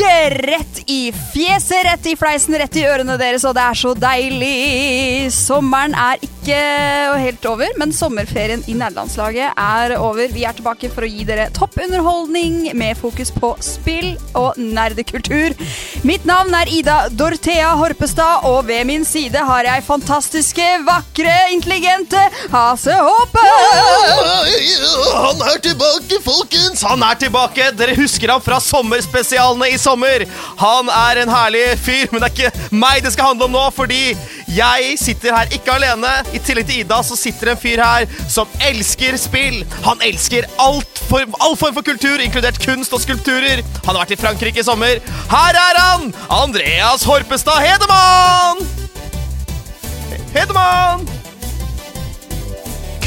Rett 0.00 0.80
i 0.86 1.12
fjeset, 1.12 1.84
rett 1.84 2.06
i 2.06 2.16
fleisen, 2.16 2.56
rett 2.56 2.76
i 2.80 2.86
ørene 2.88 3.18
deres, 3.20 3.44
og 3.44 3.52
det 3.56 3.64
er 3.68 3.76
så 3.76 3.92
deilig. 3.98 5.28
Sommeren 5.34 5.92
er 5.92 6.22
ikke 6.24 6.39
helt 6.50 7.44
over, 7.46 7.70
men 7.78 7.92
sommerferien 7.94 8.62
i 8.68 8.74
nærlandslaget 8.78 9.52
er 9.56 9.94
over. 9.98 10.28
Vi 10.32 10.44
er 10.46 10.56
tilbake 10.56 10.90
for 10.92 11.06
å 11.06 11.10
gi 11.10 11.24
dere 11.28 11.48
toppunderholdning 11.56 12.70
med 12.78 12.98
fokus 12.98 13.32
på 13.34 13.52
spill 13.64 14.14
og 14.38 14.58
nerdekultur. 14.58 15.54
Mitt 16.06 16.26
navn 16.28 16.54
er 16.56 16.70
Ida 16.72 16.96
Dorthea 17.12 17.74
Horpestad, 17.80 18.46
og 18.48 18.66
ved 18.68 18.86
min 18.88 19.04
side 19.04 19.42
har 19.50 19.68
jeg 19.68 19.86
fantastiske, 19.86 20.66
vakre, 20.86 21.34
intelligente 21.54 22.20
Hase 22.52 22.96
Håpe. 22.96 23.46
Han 25.20 25.44
er 25.50 25.60
tilbake, 25.64 26.20
folkens! 26.24 26.84
Han 26.86 27.04
er 27.06 27.20
tilbake! 27.20 27.70
Dere 27.78 27.96
husker 27.98 28.34
ham 28.34 28.42
fra 28.44 28.60
sommerspesialene 28.64 29.70
i 29.74 29.78
sommer. 29.80 30.26
Han 30.60 30.90
er 30.94 31.22
en 31.22 31.32
herlig 31.32 31.66
fyr, 31.80 32.08
men 32.12 32.22
det 32.22 32.30
er 32.30 32.36
ikke 32.36 32.76
meg 32.76 33.04
det 33.04 33.14
skal 33.14 33.32
handle 33.32 33.48
om 33.48 33.56
nå, 33.56 33.66
fordi 33.76 34.14
jeg 34.56 34.96
sitter 34.98 35.36
her 35.36 35.54
ikke 35.54 35.74
alene. 35.74 36.10
I 36.34 36.40
tillegg 36.42 36.68
til 36.68 36.82
Ida 36.82 37.00
så 37.06 37.18
sitter 37.18 37.52
en 37.52 37.60
fyr 37.60 37.82
her 37.84 38.08
som 38.30 38.50
elsker 38.66 39.18
spill. 39.20 39.62
Han 39.86 40.02
elsker 40.06 40.48
alt 40.62 41.02
for, 41.10 41.24
all 41.42 41.56
form 41.60 41.76
for 41.76 41.86
kultur, 41.86 42.22
inkludert 42.22 42.60
kunst 42.64 42.94
og 42.96 43.04
skulpturer. 43.04 43.64
Han 43.84 43.94
har 43.94 44.02
vært 44.02 44.16
i 44.16 44.20
Frankrike 44.20 44.62
i 44.62 44.66
sommer. 44.66 45.00
Her 45.30 45.62
er 45.66 45.80
han! 45.84 46.10
Andreas 46.42 47.06
Horpestad 47.06 47.62
Hedemann! 47.64 48.66
Hedemann! 50.34 51.19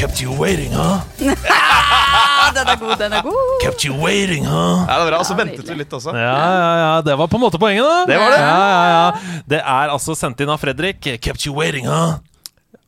Kept 0.04 0.20
you 0.20 0.34
waiting, 0.36 0.68
huh? 0.76 1.00
Ah, 1.48 2.50
den 2.52 2.68
er 2.68 2.76
god, 2.76 2.98
den 3.00 3.12
er 3.16 3.22
god. 3.24 3.52
Kept 3.62 3.86
you 3.88 3.94
waiting, 3.96 4.44
huh? 4.44 4.82
Ja, 4.84 4.98
det 4.98 5.04
var 5.06 5.06
bra. 5.08 5.20
Og 5.22 5.24
så 5.24 5.32
Ja, 5.32 5.38
ventet 5.38 5.64
du 5.64 5.70
vi 5.72 5.78
litt 5.80 5.94
også. 5.96 6.12
Ja, 6.12 6.34
ja, 6.44 6.66
ja, 6.82 6.90
det 7.06 7.14
var 7.16 7.30
på 7.32 7.38
en 7.40 7.44
måte 7.46 7.56
poenget, 7.62 7.88
da. 7.88 8.02
Det 8.10 8.18
var 8.20 8.34
det. 8.34 8.40
Ja, 8.42 8.58
ja, 8.68 8.82
ja. 8.92 9.40
Det 9.48 9.60
er 9.62 9.92
altså 9.94 10.12
sendt 10.12 10.44
inn 10.44 10.52
av 10.52 10.60
Fredrik. 10.60 11.00
Kept 11.24 11.46
you 11.48 11.56
waiting, 11.56 11.88
huh? 11.88 12.18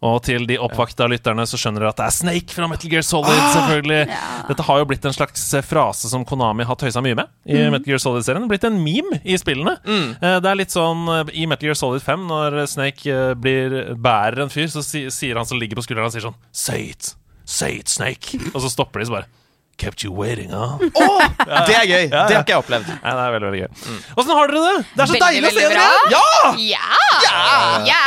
Og 0.04 0.18
til 0.26 0.44
de 0.48 0.58
oppvakta 0.60 1.06
lytterne 1.08 1.46
så 1.48 1.56
skjønner 1.56 1.80
dere 1.80 1.92
at 1.94 2.00
det 2.00 2.06
er 2.06 2.14
Snake 2.18 2.52
fra 2.52 2.66
Metal 2.68 2.90
Gear 2.92 3.04
Solid. 3.06 3.38
selvfølgelig 3.54 4.00
Ja. 4.10 4.18
Dette 4.50 4.66
har 4.68 4.78
jo 4.82 4.88
blitt 4.90 5.06
en 5.08 5.14
slags 5.16 5.46
eh, 5.56 5.64
frase 5.64 6.10
som 6.10 6.24
Konami 6.28 6.66
har 6.68 6.76
tøysa 6.76 7.00
mye 7.04 7.16
med 7.16 7.30
i 7.48 7.62
Metal 7.72 7.88
Gear 7.88 8.02
Solid-serien. 8.02 8.44
Blitt 8.50 8.66
en 8.68 8.76
meme 8.82 9.20
i 9.24 9.38
spillene. 9.40 9.78
Mm. 9.86 10.10
Det 10.20 10.50
er 10.50 10.60
litt 10.60 10.74
sånn 10.74 11.08
eh, 11.14 11.32
i 11.32 11.46
Metal 11.48 11.70
Gear 11.70 11.78
Solid 11.80 12.04
5, 12.04 12.26
når 12.28 12.58
Snake 12.70 13.08
eh, 13.08 13.32
blir, 13.40 13.78
bærer 13.96 14.44
en 14.44 14.52
fyr, 14.52 14.68
så 14.70 14.84
sier 14.84 15.40
han 15.40 15.48
som 15.48 15.58
ligger 15.60 15.80
på 15.80 15.86
skulderen, 15.88 16.10
han 16.10 16.14
sier 16.14 16.28
sånn 16.28 16.38
Say 16.52 16.92
it! 16.92 17.14
Say 17.46 17.80
it, 17.80 17.88
Snake! 17.88 18.36
Og 18.54 18.60
så 18.60 18.70
stopper 18.72 19.00
de 19.00 19.08
så 19.08 19.16
bare 19.16 19.30
Kept 19.76 20.02
you 20.04 20.12
waiting, 20.16 20.48
huh? 20.50 20.78
Åh, 21.02 21.22
det 21.68 21.74
er 21.76 21.84
gøy. 21.84 22.04
Det 22.08 22.16
har 22.16 22.40
ikke 22.40 22.54
jeg 22.54 22.62
opplevd. 22.62 22.86
Nei, 22.94 23.12
det 23.12 23.24
er 23.26 23.34
veldig, 23.34 23.48
veldig 23.50 23.60
gøy. 23.60 23.96
Åssen 24.16 24.32
har 24.38 24.52
dere 24.52 24.62
det? 24.64 24.76
Det 24.94 25.02
er 25.04 25.10
så 25.10 25.16
Veldig, 25.16 25.26
deilig 25.26 25.48
å 25.48 25.52
se 25.52 25.64
dere! 25.66 25.74
bra. 25.76 26.52
Ja! 26.64 26.84
Ja! 27.20 27.40
ja! 27.90 28.02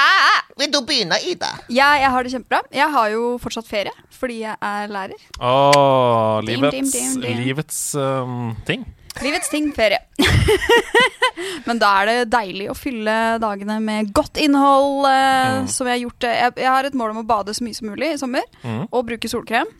Vil 0.59 0.72
du 0.74 0.79
begynne, 0.84 1.19
Ida? 1.29 1.52
Ja, 1.72 1.91
jeg 2.02 2.09
har 2.12 2.25
det 2.25 2.31
kjempebra. 2.34 2.63
Jeg 2.75 2.90
har 2.96 3.12
jo 3.13 3.25
fortsatt 3.44 3.69
ferie 3.69 3.94
fordi 4.19 4.41
jeg 4.41 4.56
er 4.59 4.90
lærer. 4.91 5.22
Åh, 5.40 6.41
Dim, 6.44 6.66
livets, 6.66 6.74
dim, 6.75 6.90
dim, 6.91 7.22
dim. 7.24 7.38
livets 7.46 7.78
um, 7.96 8.50
ting. 8.68 8.81
Livets 9.24 9.50
ting, 9.53 9.69
ferie. 9.75 10.02
Men 11.68 11.79
da 11.79 11.94
er 12.02 12.09
det 12.09 12.18
deilig 12.34 12.68
å 12.72 12.75
fylle 12.78 13.16
dagene 13.41 13.78
med 13.84 14.12
godt 14.16 14.41
innhold. 14.41 15.08
Eh, 15.09 15.62
Som 15.72 15.88
jeg 15.90 15.97
har 16.00 16.03
gjort. 16.03 16.28
Jeg, 16.28 16.53
jeg 16.66 16.69
har 16.74 16.90
et 16.90 16.97
mål 16.97 17.16
om 17.16 17.22
å 17.24 17.28
bade 17.29 17.56
så 17.56 17.63
mye 17.66 17.78
som 17.78 17.90
mulig 17.91 18.13
i 18.16 18.19
sommer. 18.22 18.46
Mm. 18.63 18.84
Og 18.90 19.08
bruke 19.08 19.31
solkrem. 19.31 19.72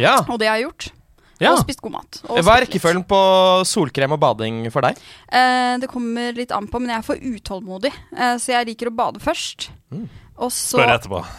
Ja. 0.00 0.18
Og 0.26 0.36
det 0.42 0.48
jeg 0.48 0.52
har 0.54 0.60
jeg 0.60 0.68
gjort. 0.68 0.88
Ja. 1.40 1.52
Og 1.52 1.58
spist 1.60 1.82
god 1.84 1.92
mat. 1.92 2.20
Og 2.30 2.38
Hva 2.44 2.54
er 2.56 2.64
rekkefølgen 2.66 3.02
på 3.06 3.18
solkrem 3.68 4.12
og 4.16 4.20
bading 4.22 4.70
for 4.72 4.80
deg? 4.86 4.96
Eh, 5.28 5.76
det 5.82 5.88
kommer 5.92 6.32
litt 6.36 6.52
an 6.56 6.66
på, 6.66 6.80
men 6.80 6.88
jeg 6.94 6.98
er 7.02 7.02
for 7.02 7.16
utålmodig. 7.16 7.92
Eh, 8.16 8.36
så 8.40 8.54
jeg 8.54 8.66
liker 8.70 8.88
å 8.88 8.94
bade 8.96 9.20
først. 9.20 9.68
Mm. 9.92 10.06
Og 10.36 10.50
så 10.52 10.80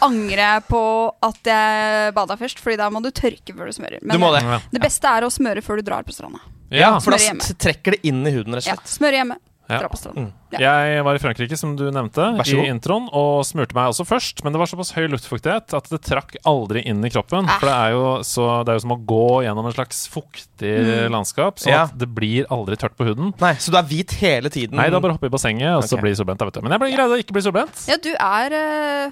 angrer 0.02 0.40
jeg 0.42 0.62
på 0.66 0.82
at 1.22 1.36
jeg 1.46 2.14
bada 2.16 2.34
først, 2.36 2.58
Fordi 2.58 2.76
da 2.80 2.88
må 2.90 3.02
du 3.02 3.10
tørke 3.14 3.54
før 3.54 3.66
du 3.70 3.72
smører. 3.76 4.00
Du 4.02 4.18
må 4.18 4.32
det. 4.34 4.42
Det 4.72 4.80
beste 4.82 5.06
er 5.06 5.22
å 5.22 5.30
smøre 5.30 5.62
før 5.62 5.78
du 5.78 5.82
drar 5.86 6.02
på 6.06 6.14
stranda. 6.14 6.40
Ja, 6.70 6.98
For 7.00 7.14
da 7.14 7.18
hjemme. 7.22 7.46
trekker 7.58 7.94
det 7.94 8.00
inn 8.04 8.26
i 8.26 8.30
huden, 8.34 8.54
rett 8.58 8.66
og 8.66 8.72
Ja, 8.72 8.74
slett. 8.74 8.90
smøre 8.98 9.20
hjemme, 9.22 9.36
Ja. 9.70 9.78
dra 9.80 9.88
på 9.88 9.96
stranda. 10.00 10.20
Mm. 10.26 10.32
Ja. 10.56 10.72
Jeg 10.88 11.04
var 11.04 11.14
i 11.18 11.20
Frankrike, 11.22 11.56
som 11.60 11.74
du 11.76 11.84
nevnte, 11.92 12.30
i 12.48 12.56
introen, 12.70 13.08
og 13.12 13.42
smurte 13.44 13.76
meg 13.76 13.90
også 13.92 14.06
først. 14.08 14.42
Men 14.44 14.54
det 14.54 14.60
var 14.62 14.70
såpass 14.70 14.94
høy 14.96 15.06
luftfuktighet 15.12 15.74
at 15.76 15.90
det 15.92 16.00
trakk 16.06 16.36
aldri 16.48 16.82
inn 16.88 17.04
i 17.04 17.10
kroppen. 17.12 17.44
Ah. 17.48 17.58
For 17.60 17.68
det 17.68 17.74
er, 17.76 17.90
jo 17.96 18.04
så, 18.24 18.46
det 18.64 18.72
er 18.72 18.78
jo 18.78 18.84
som 18.86 18.94
å 18.96 19.00
gå 19.12 19.26
gjennom 19.44 19.68
en 19.68 19.76
slags 19.76 20.06
fuktig 20.12 20.72
landskap, 21.12 21.58
så 21.60 21.68
Ja. 21.70 21.82
det 21.92 22.08
blir 22.14 22.46
aldri 22.50 22.76
tørt 22.80 22.96
på 22.96 23.04
huden. 23.10 23.34
Nei, 23.40 23.54
Så 23.60 23.70
du 23.70 23.76
er 23.76 23.82
hvit 23.88 24.12
hele 24.22 24.48
tiden? 24.50 24.76
Nei, 24.78 24.88
da 24.90 25.00
bare 25.00 25.12
hoppe 25.18 25.26
i 25.28 25.34
bassenget, 25.34 25.76
og 25.76 25.84
så 25.84 26.00
bli 26.00 26.14
solbrent. 26.16 26.38
da. 26.38 26.60
Men 26.64 26.72
jeg 26.72 26.80
ble 26.80 26.90
greid 26.96 27.10
å 27.12 27.18
ikke 27.20 27.36
bli 27.36 27.42
solbrent. 27.44 27.84
Ja, 27.88 27.96
du 28.00 28.10
er 28.14 28.52
eh, 28.56 29.10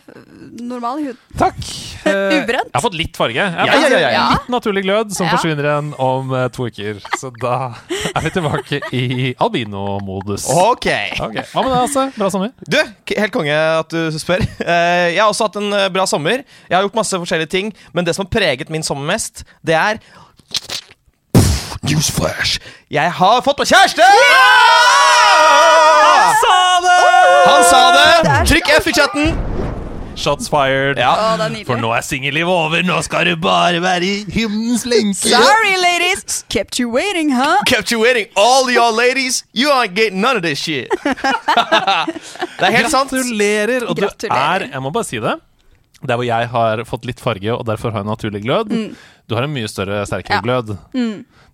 normal 0.62 1.00
i 1.04 1.10
huden. 1.10 1.20
Takk. 1.36 1.60
Eh, 2.06 2.36
Ubrent. 2.38 2.68
Jeg 2.70 2.76
har 2.76 2.82
fått 2.84 2.94
litt 2.94 3.16
farge. 3.18 3.34
Jeg 3.34 3.50
har 3.50 3.91
Ja. 4.12 4.28
Litt 4.30 4.47
naturlig 4.53 4.84
glød 4.84 5.10
som 5.16 5.26
forsvinner 5.26 5.66
igjen 5.66 5.88
om 5.98 6.30
eh, 6.38 6.44
to 6.54 6.68
uker. 6.68 7.00
Så 7.18 7.32
da 7.34 7.72
er 8.14 8.22
vi 8.22 8.30
tilbake 8.30 8.78
i 8.94 9.32
albino-modus. 9.42 10.44
Ok. 10.54 10.86
Ok, 11.26 11.38
Hva 11.53 11.64
med 11.64 11.72
deg, 11.72 11.81
altså? 11.81 12.04
Bra 12.16 12.31
sommer? 12.32 12.53
Du, 12.66 12.78
helt 13.16 13.34
konge 13.34 13.56
at 13.56 13.92
du 13.92 14.19
spør. 14.20 14.44
Eh, 14.66 15.14
jeg 15.14 15.20
har 15.22 15.31
også 15.31 15.47
hatt 15.47 15.56
en 15.60 15.72
eh, 15.76 15.88
bra 15.94 16.06
sommer. 16.10 16.42
Jeg 16.66 16.75
har 16.75 16.82
gjort 16.87 16.97
masse 16.98 17.19
forskjellige 17.22 17.53
ting, 17.53 17.69
men 17.94 18.06
det 18.06 18.16
som 18.16 18.25
har 18.26 18.32
preget 18.32 18.70
min 18.72 18.82
sommer 18.87 19.06
mest, 19.14 19.44
det 19.66 19.76
er 19.78 20.00
Newsflash. 21.86 22.59
Jeg 22.91 23.12
har 23.19 23.42
fått 23.47 23.60
meg 23.62 23.70
kjæreste! 23.70 24.09
Han 26.06 26.34
Sa 26.42 26.56
det! 26.86 26.97
Han 27.47 27.69
sa 27.70 27.84
det! 27.94 28.41
Trykk 28.50 28.72
F 28.81 28.91
i 28.91 28.97
chatten. 28.97 29.55
Shots 30.16 30.49
fired. 30.49 30.99
Ja. 30.99 31.12
Å. 31.37 31.49
For 31.69 31.77
nå 31.81 31.91
er 31.94 32.04
singellivet 32.04 32.49
over. 32.53 32.82
Nå 32.87 32.97
skal 33.04 33.28
du 33.28 33.34
bare 33.41 33.82
være 33.84 34.06
i 34.09 34.15
himmelens 34.32 34.87
lenke. 34.88 35.28
Sorry, 35.28 35.75
ladies! 35.82 36.41
Kept 36.53 36.78
you 36.81 36.88
waiting, 36.93 37.31
huh? 37.37 37.59
Kept 37.69 37.93
you 37.93 38.00
waiting, 38.00 38.31
all 38.37 38.71
y'all 38.72 38.94
ladies. 38.97 39.43
You 39.53 39.71
ain't 39.72 39.94
getting 39.94 40.21
none 40.25 40.37
of 40.41 40.43
this 40.47 40.59
shit. 40.59 40.88
det 41.04 42.65
er 42.71 42.72
helt 42.78 42.91
sant. 42.93 43.12
Gratulerer. 43.12 43.84
Og 43.87 43.97
du 43.99 44.06
Gratulerer. 44.06 44.66
er, 44.66 44.72
jeg 44.72 44.82
må 44.87 44.93
bare 44.94 45.09
si 45.09 45.21
det, 45.22 45.37
der 46.06 46.19
hvor 46.19 46.27
jeg 46.28 46.48
har 46.53 46.83
fått 46.88 47.06
litt 47.09 47.21
farge 47.22 47.53
og 47.54 47.65
derfor 47.69 47.93
har 47.94 48.04
en 48.04 48.10
naturlig 48.12 48.43
glød, 48.44 48.72
du 49.28 49.34
har 49.34 49.42
en 49.47 49.53
mye 49.53 49.69
større, 49.69 50.04
sterkere 50.06 50.38
Ja. 50.38 50.41
glød. 50.44 50.76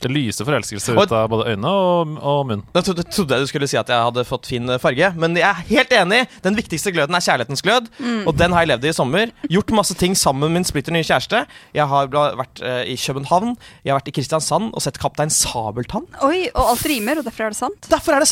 Det 0.02 0.10
lyser 0.10 0.44
forelskelse 0.44 0.96
Og- 0.96 1.04
ut 1.06 1.12
av 1.12 1.28
både 1.30 1.44
øynene 1.52 1.70
og, 1.70 2.16
og 2.20 2.46
munn. 2.48 2.62
Nå 2.74 2.80
trodde, 2.82 3.04
trodde 3.06 3.36
jeg 3.36 3.40
du 3.40 3.46
skulle 3.46 3.68
si 3.70 3.76
at 3.78 3.86
jeg 3.88 4.02
hadde 4.02 4.24
fått 4.26 4.46
fin 4.50 4.66
farge, 4.82 5.12
men 5.16 5.36
jeg 5.38 5.46
er 5.46 5.62
helt 5.70 5.90
enig. 5.94 6.26
Den 6.42 6.56
viktigste 6.58 6.90
gløden 6.92 7.14
er 7.14 7.22
kjærlighetens 7.22 7.62
glød, 7.62 7.86
og 8.26 8.36
den 8.36 8.52
har 8.52 8.64
jeg 8.66 8.72
levd 8.74 8.84
i 8.84 8.88
i 8.88 8.92
sommer. 8.92 9.30
Gjort 9.48 9.70
masse 9.70 9.94
ting 9.94 10.14
sammen 10.18 10.40
med 10.48 10.50
min 10.58 10.64
splitter 10.64 10.92
nye 10.92 11.06
kjæreste. 11.06 11.46
Jeg 11.72 11.86
har 11.86 12.08
vært 12.08 12.60
uh, 12.66 12.82
i 12.84 12.96
København, 12.98 13.56
jeg 13.84 13.92
har 13.94 14.00
vært 14.00 14.08
i 14.10 14.16
Kristiansand 14.18 14.74
og 14.74 14.82
sett 14.82 14.98
Kaptein 14.98 15.30
Sabeltann. 15.30 16.08
Oi, 16.22 16.48
og 16.54 16.74
alt 16.74 16.84
rimer, 16.90 17.18
og 17.22 17.24
derfor 17.24 17.46
er 17.46 17.54
det 17.54 17.56
sant. 17.62 17.88
Derfor 17.88 18.12
er 18.18 18.20
det 18.26 18.28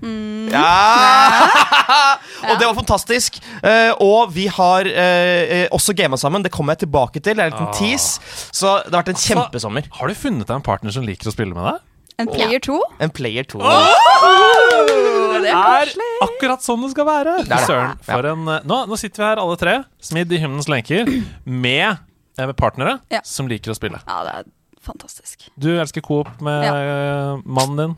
sann! 0.00 0.48
Ja! 0.50 1.46
og 2.48 2.58
det 2.58 2.66
var 2.66 2.74
fantastisk. 2.78 3.40
Eh, 3.62 3.92
og 4.02 4.32
vi 4.34 4.46
har 4.50 4.88
eh, 4.88 5.60
eh, 5.60 5.66
også 5.72 5.94
gama 5.96 6.18
sammen. 6.20 6.42
Det 6.42 6.52
kommer 6.54 6.76
jeg 6.76 6.86
tilbake 6.86 7.20
til. 7.20 7.36
Det 7.36 7.44
er 7.44 7.52
en 7.52 7.56
liten 7.56 7.74
tease. 7.76 8.20
Så 8.50 8.80
det 8.86 8.94
har 8.94 9.02
vært 9.02 9.14
en 9.14 9.22
kjempesommer. 9.22 9.88
Har 10.00 10.10
du 10.10 10.18
funnet 10.18 10.46
deg 10.48 10.56
en 10.58 10.66
partner 10.66 10.94
som 10.94 11.06
liker 11.06 11.30
å 11.30 11.34
spille 11.34 11.56
med 11.56 11.68
deg? 11.68 11.86
En 12.20 12.28
player 12.28 12.60
2? 12.60 12.76
En 13.00 13.12
player 13.16 13.46
to. 13.48 13.60
Det 15.40 15.48
er 15.48 15.88
koselig. 15.88 16.08
akkurat 16.26 16.64
sånn 16.64 16.82
det 16.84 16.90
skal 16.92 17.06
være. 17.08 17.36
Det 17.46 17.48
det. 17.48 17.60
Søren, 17.64 18.00
for 18.04 18.28
en, 18.28 18.42
eh, 18.52 18.66
nå, 18.68 18.80
nå 18.90 18.98
sitter 19.00 19.22
vi 19.22 19.28
her 19.30 19.40
alle 19.40 19.56
tre, 19.60 19.76
smidd 20.04 20.34
i 20.36 20.40
hymnens 20.42 20.68
lenker, 20.68 21.08
med 21.44 22.06
med 22.40 22.56
partnere 22.56 23.00
Ja. 23.12 23.20
som 23.24 23.48
liker 23.48 23.72
å 23.72 23.76
spille. 23.76 24.00
Ja, 24.06 24.22
det 24.24 24.32
er 24.32 24.44
fantastisk. 24.80 25.48
Du 25.60 25.68
elsker 25.76 26.00
coop 26.00 26.28
med 26.40 26.64
ja. 26.64 27.36
mannen 27.44 27.76
din. 27.76 27.96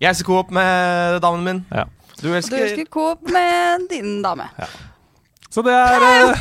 Jeg 0.00 0.08
elsker 0.08 0.24
Coop 0.24 0.50
med 0.50 1.20
damen 1.20 1.44
min. 1.44 1.58
Ja. 1.74 1.84
Du 2.22 2.30
elsker 2.34 2.56
du 2.56 2.62
elsker 2.62 2.86
Coop 2.90 3.18
med 3.28 3.88
din 3.90 4.22
dame. 4.24 4.46
Så 5.50 5.62
det 5.66 5.74
er 5.74 6.36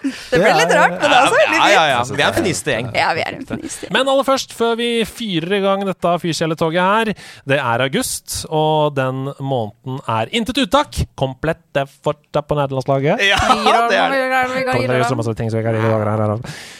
Det 0.00 0.38
ble 0.40 0.50
litt 0.56 0.70
rart, 0.72 0.94
men 0.96 1.04
det 1.04 1.16
er 1.16 1.24
også 1.26 1.36
veldig 1.36 1.58
fint. 1.60 1.72
ja, 1.74 1.82
ja. 1.90 1.98
Vi 2.08 2.22
er 2.22 2.28
en 2.30 2.36
fniste 2.38 2.72
gjeng. 2.72 2.86
Ja, 2.96 3.08
vi 3.16 3.20
er 3.24 3.34
en 3.36 3.44
feminist. 3.48 3.82
Men 3.92 4.08
aller 4.08 4.24
først, 4.26 4.54
før 4.56 4.72
vi 4.80 4.88
fyrer 5.08 5.52
i 5.58 5.60
gang 5.64 5.84
dette 5.88 6.12
fyrkjeletoget 6.22 6.80
her, 6.80 7.06
det 7.50 7.58
er 7.60 7.78
august, 7.84 8.26
og 8.48 8.94
den 8.96 9.16
måneden 9.38 10.00
er 10.08 10.24
intet 10.36 10.60
uttak. 10.62 11.02
Komplett 11.20 11.60
det 11.76 11.84
fortsatt 11.90 12.48
på 12.48 12.56
nederlandslaget. 12.58 13.16
Ja, 13.28 13.38
det 13.90 13.98
er 14.00 14.08
det. 14.14 14.20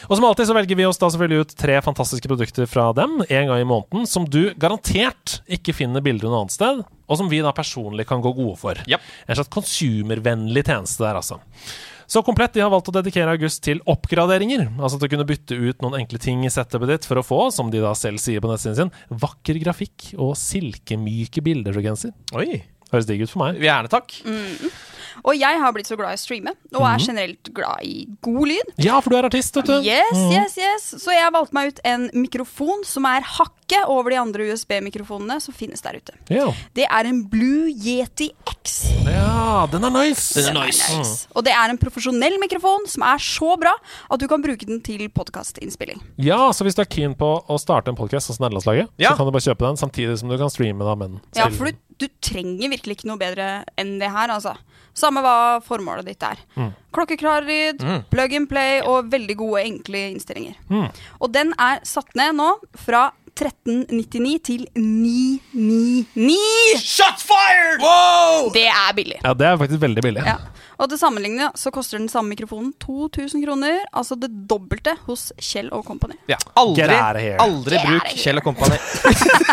Og 0.09 0.17
som 0.17 0.25
alltid 0.27 0.49
så 0.49 0.57
velger 0.57 0.75
vi 0.81 0.87
oss 0.89 0.99
da 1.01 1.05
selvfølgelig 1.13 1.45
ut 1.45 1.53
tre 1.61 1.75
fantastiske 1.85 2.27
produkter 2.31 2.65
fra 2.69 2.89
dem 2.97 3.11
en 3.27 3.47
gang 3.51 3.59
i 3.61 3.67
måneden, 3.67 4.07
som 4.09 4.25
du 4.27 4.41
garantert 4.59 5.39
ikke 5.51 5.75
finner 5.77 6.01
bilder 6.03 6.27
noe 6.31 6.39
annet 6.43 6.55
sted, 6.57 6.75
og 6.81 7.19
som 7.19 7.29
vi 7.31 7.39
da 7.43 7.51
personlig 7.55 8.05
kan 8.09 8.23
gå 8.23 8.31
gode 8.37 8.57
for. 8.59 8.75
Yep. 8.89 9.01
En 9.27 9.35
slags 9.39 9.51
konsumervennlig 9.53 10.63
tjeneste 10.67 11.03
der, 11.05 11.15
altså. 11.21 11.37
Så 12.11 12.19
Komplett 12.27 12.53
de 12.53 12.59
har 12.59 12.71
valgt 12.73 12.89
å 12.91 12.93
dedikere 12.97 13.31
august 13.31 13.61
til 13.63 13.79
oppgraderinger. 13.87 14.65
Altså 14.83 14.97
til 14.99 15.07
å 15.07 15.11
kunne 15.13 15.25
bytte 15.29 15.55
ut 15.55 15.79
noen 15.79 16.01
enkle 16.01 16.19
ting 16.19 16.41
i 16.43 16.51
setupet 16.51 16.89
ditt 16.91 17.07
for 17.07 17.21
å 17.21 17.23
få, 17.23 17.39
som 17.55 17.71
de 17.71 17.79
da 17.79 17.93
selv 17.95 18.19
sier 18.19 18.43
på 18.43 18.51
nettsiden 18.51 18.75
sin, 18.75 18.91
vakker 19.23 19.61
grafikk 19.63 20.09
og 20.17 20.33
silkemyke 20.35 21.39
bilder, 21.45 21.71
så 21.71 21.85
genser. 21.85 22.15
Oi. 22.35 22.65
Høres 22.91 23.07
digg 23.07 23.23
ut 23.23 23.31
for 23.31 23.45
meg. 23.45 23.63
Gjerne 23.63 23.93
takk. 23.95 24.17
Og 25.23 25.35
jeg 25.37 25.59
har 25.61 25.71
blitt 25.75 25.87
så 25.89 25.97
glad 25.99 26.15
i 26.15 26.19
å 26.19 26.21
streame, 26.21 26.53
og 26.73 26.85
er 26.87 26.97
generelt 27.03 27.51
glad 27.53 27.83
i 27.85 28.07
god 28.25 28.47
lyd. 28.49 28.71
Ja, 28.81 28.99
for 29.01 29.09
du 29.13 29.17
er 29.19 29.27
artist, 29.29 29.55
vet 29.55 29.65
du. 29.69 29.75
Yes, 29.85 30.17
yes, 30.33 30.57
yes. 30.57 30.87
Så 31.03 31.13
jeg 31.13 31.31
valgte 31.35 31.53
meg 31.57 31.73
ut 31.73 31.81
en 31.85 32.07
mikrofon 32.13 32.83
som 32.87 33.05
er 33.09 33.21
hakket 33.21 33.85
over 33.87 34.11
de 34.11 34.17
andre 34.19 34.49
USB-mikrofonene 34.51 35.37
som 35.39 35.53
finnes 35.55 35.79
der 35.85 35.99
ute. 36.01 36.15
Ja. 36.33 36.49
Det 36.75 36.87
er 36.89 37.07
en 37.07 37.21
Blue 37.31 37.69
Yeti 37.71 38.31
X. 38.49 38.79
ja, 39.07 39.65
den 39.71 39.83
er 39.87 39.93
nice. 39.93 40.33
Den 40.35 40.49
er 40.49 40.53
Den 40.53 40.67
nice. 40.67 40.97
nice. 40.97 41.27
Og 41.35 41.45
det 41.47 41.53
er 41.55 41.69
en 41.71 41.79
profesjonell 41.79 42.35
mikrofon 42.41 42.87
som 42.91 43.03
er 43.07 43.21
så 43.23 43.53
bra 43.61 43.71
at 44.11 44.19
du 44.19 44.27
kan 44.27 44.41
bruke 44.43 44.65
den 44.67 44.81
til 44.83 45.05
podkastinnspilling. 45.09 46.01
Ja, 46.21 46.49
så 46.51 46.65
hvis 46.67 46.75
du 46.75 46.81
er 46.83 46.89
keen 46.91 47.15
på 47.15 47.29
å 47.47 47.59
starte 47.61 47.91
en 47.93 47.99
podkast 47.99 48.27
hos 48.31 48.39
Nederlandslaget, 48.41 48.89
Ja. 48.97 49.11
så 49.13 49.17
kan 49.21 49.25
du 49.29 49.31
bare 49.31 49.45
kjøpe 49.47 49.67
den 49.69 49.77
samtidig 49.79 50.17
som 50.19 50.29
du 50.29 50.37
kan 50.37 50.49
streame 50.49 50.83
da, 50.83 50.95
men 50.95 51.21
Ja, 51.35 51.47
for 51.49 51.71
du, 51.71 51.77
du 51.97 52.07
trenger 52.21 52.69
virkelig 52.75 52.97
ikke 52.99 53.07
noe 53.11 53.17
bedre 53.21 53.63
enn 53.77 53.99
det 53.99 54.09
her, 54.11 54.27
altså. 54.29 54.57
Samme 54.93 55.21
hva 55.23 55.61
formålet 55.63 56.05
ditt 56.05 56.23
er. 56.23 56.41
Klokkeklar 56.91 57.45
lyd, 57.47 57.83
plug 58.11 58.33
and 58.35 58.49
play 58.51 58.81
og 58.83 59.11
veldig 59.11 59.37
gode, 59.39 59.61
enkle 59.63 60.01
innstillinger. 60.11 60.57
Og 61.21 61.31
den 61.31 61.53
er 61.57 61.79
satt 61.87 62.11
ned 62.19 62.35
nå 62.35 62.49
fra 62.75 63.11
1399 63.35 64.39
til 64.45 64.65
999. 64.75 66.81
Shots 66.81 67.25
fired! 67.25 67.83
Wow! 67.83 68.51
Det 68.55 68.67
er 68.69 68.95
billig. 68.97 69.21
Ja, 69.23 69.33
det 69.37 69.47
er 69.47 69.61
faktisk 69.61 69.81
veldig 69.81 70.03
billig. 70.05 70.25
Ja. 70.27 70.37
Og 70.81 70.89
til 70.89 70.97
sammenligning 70.97 71.51
så 71.57 71.69
koster 71.73 71.99
den 71.99 72.09
samme 72.09 72.33
mikrofonen 72.33 72.71
2000 72.81 73.43
kroner. 73.45 73.83
Altså 73.93 74.17
det 74.17 74.31
dobbelte 74.49 74.95
hos 75.05 75.29
Kjell 75.37 75.69
og 75.75 75.85
Company. 75.85 76.17
Ja, 76.31 76.39
aldri, 76.57 76.97
aldri 77.37 77.81
bruk. 77.85 78.09
Kjell 78.17 78.41
og 78.41 78.47
Company. 78.49 78.79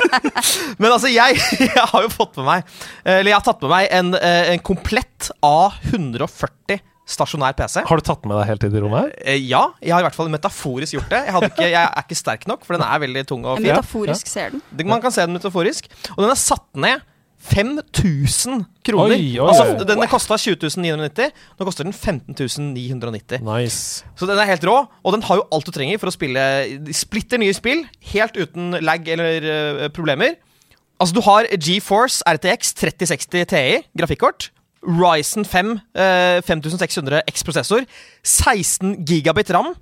Men 0.81 0.91
altså, 0.91 1.13
jeg, 1.13 1.37
jeg 1.69 1.89
har 1.93 2.07
jo 2.07 2.11
fått 2.13 2.39
med 2.41 2.49
meg 2.49 2.79
Eller 3.05 3.33
jeg 3.33 3.37
har 3.37 3.45
tatt 3.45 3.65
med 3.65 3.73
meg 3.75 3.89
en, 3.99 4.15
eh, 4.17 4.53
en 4.55 4.63
komplett 4.65 5.29
A140 5.45 6.81
stasjonær 7.09 7.57
PC. 7.59 7.83
Har 7.89 8.01
du 8.01 8.05
tatt 8.05 8.25
med 8.29 8.37
deg 8.39 8.51
helt 8.53 8.67
inn 8.69 8.79
i 8.79 8.83
rommet 8.85 9.05
her? 9.07 9.13
Eh, 9.35 9.43
Ja, 9.49 9.65
jeg 9.81 9.95
har 9.97 10.05
i 10.05 10.09
hvert 10.09 10.19
fall 10.19 10.31
metaforisk 10.33 10.99
gjort 10.99 11.13
det. 11.13 11.23
Jeg, 11.27 11.35
hadde 11.37 11.53
ikke, 11.53 11.69
jeg 11.73 11.83
er 11.83 12.03
ikke 12.05 12.19
sterk 12.19 12.49
nok, 12.51 12.67
for 12.69 12.77
den 12.77 12.85
er 12.85 13.05
veldig 13.05 13.27
tung 13.29 13.47
og 13.49 13.63
fin. 13.63 13.71
Metaforisk 13.71 14.29
ser 14.29 14.57
den. 14.57 14.89
Man 14.89 15.01
kan 15.05 15.15
se 15.15 15.25
den 15.25 15.37
metaforisk. 15.39 15.89
Og 16.17 16.25
den 16.27 16.35
er 16.35 16.41
satt 16.41 16.69
ned 16.77 17.07
5000 17.39 18.65
kroner. 18.85 19.15
Oi, 19.15 19.39
oi, 19.39 19.47
altså, 19.47 19.67
oi. 19.71 19.87
Den 19.87 20.03
kosta 20.11 20.37
20 20.41 20.75
990. 20.83 21.31
Nå 21.59 21.69
koster 21.69 21.87
den 21.87 21.95
15.990 21.95 23.45
Nice. 23.47 24.05
Så 24.19 24.27
den 24.29 24.41
er 24.43 24.51
helt 24.51 24.67
rå, 24.67 24.75
og 24.91 25.15
den 25.15 25.23
har 25.29 25.41
jo 25.41 25.47
alt 25.55 25.69
du 25.69 25.73
trenger 25.75 26.01
for 26.03 26.11
å 26.11 26.15
spille 26.15 26.43
splitter 26.97 27.41
nye 27.41 27.55
spill, 27.57 27.85
helt 28.13 28.37
uten 28.39 28.75
lag 28.83 29.07
eller 29.15 29.49
uh, 29.49 29.87
problemer. 29.95 30.37
Altså, 30.99 31.15
du 31.15 31.23
har 31.23 31.47
GeForce 31.55 32.27
RTX 32.27 32.75
3060 32.81 33.47
Ti 33.55 33.65
grafikkort. 33.97 34.51
Ryzen 34.87 35.47
5 35.49 35.73
eh, 35.95 36.41
5600 36.47 37.23
X-prosessor. 37.33 37.87
16 38.23 38.99
gigabit 39.09 39.51
ram. 39.55 39.75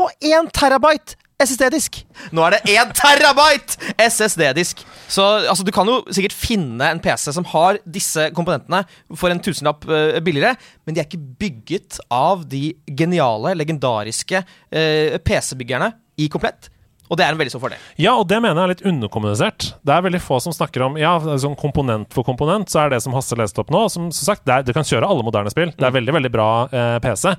Og 0.00 0.10
1 0.24 0.52
terabyte 0.56 1.18
SSD-disk. 1.40 2.02
Nå 2.36 2.44
er 2.44 2.56
det 2.56 2.74
1 2.74 2.92
terabyte 3.00 3.92
SSD-disk. 4.00 4.82
Så 5.10 5.24
altså, 5.48 5.64
du 5.64 5.72
kan 5.74 5.88
jo 5.88 6.00
sikkert 6.12 6.36
finne 6.36 6.90
en 6.92 7.00
PC 7.02 7.30
som 7.36 7.46
har 7.52 7.80
disse 7.84 8.28
komponentene 8.36 8.82
for 9.16 9.32
en 9.32 9.40
tusenlapp 9.42 9.86
eh, 9.88 10.20
billigere, 10.24 10.56
men 10.84 10.96
de 10.96 11.02
er 11.02 11.08
ikke 11.08 11.38
bygget 11.40 12.00
av 12.12 12.44
de 12.50 12.74
geniale, 12.96 13.54
legendariske 13.58 14.42
eh, 14.42 15.16
PC-byggerne 15.24 15.92
i 16.20 16.28
komplett. 16.32 16.70
Og 17.10 17.18
det 17.18 17.24
er 17.26 17.34
en 17.34 17.38
veldig 17.40 17.50
stor 17.50 17.60
fordel. 17.64 17.78
Ja, 17.98 18.12
og 18.20 18.28
det 18.30 18.38
mener 18.40 18.54
jeg 18.54 18.62
er 18.62 18.72
litt 18.74 18.84
underkommunisert. 18.86 19.64
Det 19.82 19.94
er 19.96 20.02
veldig 20.06 20.20
få 20.22 20.36
som 20.44 20.54
snakker 20.54 20.84
om 20.86 20.96
Ja, 21.00 21.16
sånn 21.42 21.56
komponent 21.58 22.12
for 22.14 22.22
komponent, 22.26 22.70
så 22.70 22.84
er 22.84 22.92
det 22.94 23.00
som 23.02 23.12
Hasse 23.16 23.34
leste 23.38 23.58
opp 23.64 23.72
nå 23.74 23.80
Som, 23.90 24.08
som 24.14 24.28
sagt, 24.30 24.44
det 24.46 24.54
er, 24.54 24.62
du 24.68 24.70
kan 24.76 24.86
kjøre 24.86 25.08
alle 25.10 25.24
moderne 25.26 25.50
spill. 25.50 25.72
Det 25.74 25.86
er 25.88 25.94
veldig, 25.96 26.14
veldig 26.16 26.30
bra 26.32 26.46
eh, 26.70 26.96
PC. 27.02 27.32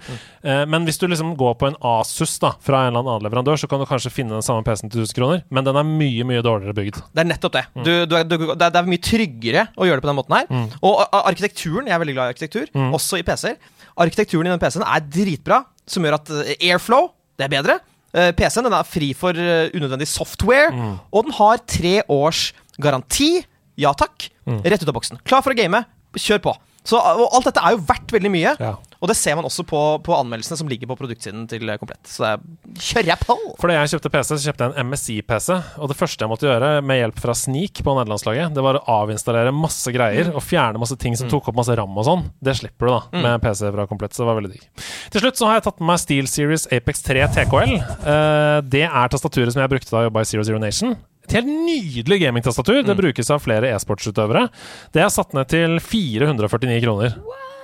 Eh, 0.43 0.63
men 0.67 0.83
hvis 0.87 0.99
du 0.99 1.07
liksom 1.07 1.33
går 1.39 1.55
på 1.61 1.69
en 1.71 1.77
Asus 1.87 2.35
da 2.43 2.51
fra 2.59 2.83
en 2.83 2.91
eller 2.91 3.05
annen 3.05 3.23
leverandør, 3.25 3.57
så 3.63 3.69
kan 3.71 3.79
du 3.79 3.87
kanskje 3.89 4.11
finne 4.11 4.35
den 4.35 4.43
samme 4.45 4.65
PC-en 4.67 4.91
til 4.91 5.05
1000 5.05 5.17
kroner, 5.17 5.43
men 5.49 5.63
den 5.67 5.79
er 5.79 5.87
mye, 5.87 6.27
mye 6.27 6.43
dårligere 6.45 6.75
bygd. 6.81 6.99
Det 7.15 7.23
er 7.23 7.29
nettopp 7.31 7.55
det. 7.55 7.63
Du, 7.79 7.91
du, 8.11 8.15
er- 8.19 8.27
du, 8.27 8.35
det, 8.41 8.57
er, 8.59 8.73
det 8.75 8.81
er 8.83 8.89
mye 8.91 9.03
tryggere 9.07 9.67
å 9.79 9.87
gjøre 9.87 10.01
det 10.01 10.05
på 10.07 10.11
den 10.11 10.19
måten 10.19 10.35
her. 10.37 10.67
Og 10.83 10.99
arkitekturen, 11.23 11.87
jeg 11.87 11.95
er 11.95 12.03
veldig 12.03 12.17
glad 12.19 12.27
i 12.31 12.35
arkitektur, 12.35 12.67
også 12.91 13.21
i 13.21 13.25
PC-er. 13.27 13.55
Arkitekturen 14.01 14.47
i 14.49 14.53
den 14.53 14.61
PC-en 14.61 14.85
er 14.87 15.07
dritbra, 15.11 15.61
som 15.89 16.03
gjør 16.05 16.19
at 16.19 16.29
eh, 16.43 16.53
airflow, 16.71 17.09
det 17.39 17.47
er 17.47 17.55
bedre. 17.55 17.79
Eh, 18.13 18.31
PC-en 18.35 18.67
den 18.67 18.73
er 18.75 18.83
fri 18.87 19.13
for 19.15 19.31
eh, 19.37 19.69
unødvendig 19.73 20.07
software, 20.11 20.71
og 21.11 21.25
den 21.29 21.35
har 21.37 21.61
tre 21.65 22.01
års 22.11 22.51
garanti. 22.81 23.45
Ja 23.79 23.93
takk. 23.97 24.29
Rett 24.47 24.83
ut 24.83 24.89
av 24.91 24.95
boksen. 24.97 25.21
Klar 25.23 25.41
for 25.45 25.53
å 25.53 25.57
game. 25.57 25.83
Kjør 26.19 26.41
på. 26.43 26.53
Så, 26.83 26.97
og 26.99 27.29
alt 27.37 27.45
dette 27.47 27.61
er 27.63 27.75
jo 27.77 27.83
verdt 27.87 28.11
veldig 28.11 28.31
mye, 28.33 28.55
Ja. 28.59 28.75
Og 29.01 29.09
det 29.09 29.15
ser 29.17 29.33
man 29.37 29.47
også 29.47 29.63
på, 29.65 29.79
på 30.05 30.13
anmeldelsene 30.13 30.59
som 30.59 30.69
ligger 30.69 30.89
på 30.91 30.97
produktsiden 30.99 31.47
til 31.49 31.65
Komplett. 31.81 32.03
Så 32.05 32.21
det 32.21 32.29
er, 32.35 32.43
kjører 32.85 33.09
jeg 33.09 33.21
på! 33.23 33.35
Fordi 33.57 33.77
jeg 33.77 33.91
kjøpte 33.95 34.11
PC, 34.13 34.29
så 34.35 34.39
kjøpte 34.43 34.67
jeg 34.67 34.75
en 34.77 34.91
MSI-PC. 34.91 35.47
Og 35.81 35.89
det 35.89 35.97
første 35.97 36.21
jeg 36.21 36.29
måtte 36.29 36.45
gjøre, 36.45 36.69
med 36.85 36.99
hjelp 36.99 37.21
fra 37.23 37.35
Sneak 37.37 37.81
på 37.81 37.95
nederlandslaget, 37.97 38.53
det 38.53 38.65
var 38.65 38.77
å 38.77 38.83
avinstallere 39.01 39.53
masse 39.55 39.93
greier 39.95 40.29
og 40.35 40.45
fjerne 40.45 40.81
masse 40.81 40.97
ting 41.01 41.17
som 41.17 41.31
tok 41.31 41.49
opp 41.49 41.57
masse 41.57 41.73
ram 41.79 41.97
og 41.97 42.05
sånn. 42.05 42.27
Det 42.45 42.53
slipper 42.61 42.91
du 42.91 42.93
da 42.93 43.25
med 43.25 43.41
PC 43.47 43.71
fra 43.73 43.87
Komplett, 43.89 44.13
så 44.13 44.21
det 44.21 44.29
var 44.29 44.37
veldig 44.37 44.53
digg. 44.53 44.67
Til 45.15 45.25
slutt 45.25 45.41
så 45.41 45.49
har 45.49 45.57
jeg 45.57 45.67
tatt 45.71 45.81
med 45.81 45.89
meg 45.95 46.03
Steel 46.05 46.29
Series 46.29 46.67
Apex 46.69 47.01
3 47.09 47.25
TKL. 47.39 47.77
Eh, 47.81 48.57
det 48.69 48.85
er 48.85 49.13
tastaturet 49.15 49.55
som 49.55 49.65
jeg 49.65 49.73
brukte 49.73 49.89
da 49.89 50.03
jeg 50.03 50.11
jobba 50.11 50.21
i 50.21 50.29
Zero 50.29 50.45
Zero 50.45 50.61
Nation. 50.61 50.93
Et 51.25 51.39
helt 51.39 51.49
nydelig 51.49 52.21
gamingtastatur. 52.21 52.81
Det 52.85 52.97
brukes 52.97 53.33
av 53.33 53.41
flere 53.41 53.73
e-sportsutøvere. 53.73 54.47
Det 54.93 55.01
er 55.01 55.13
satt 55.13 55.33
ned 55.37 55.49
til 55.49 55.79
449 55.81 56.83
kroner. 56.85 57.17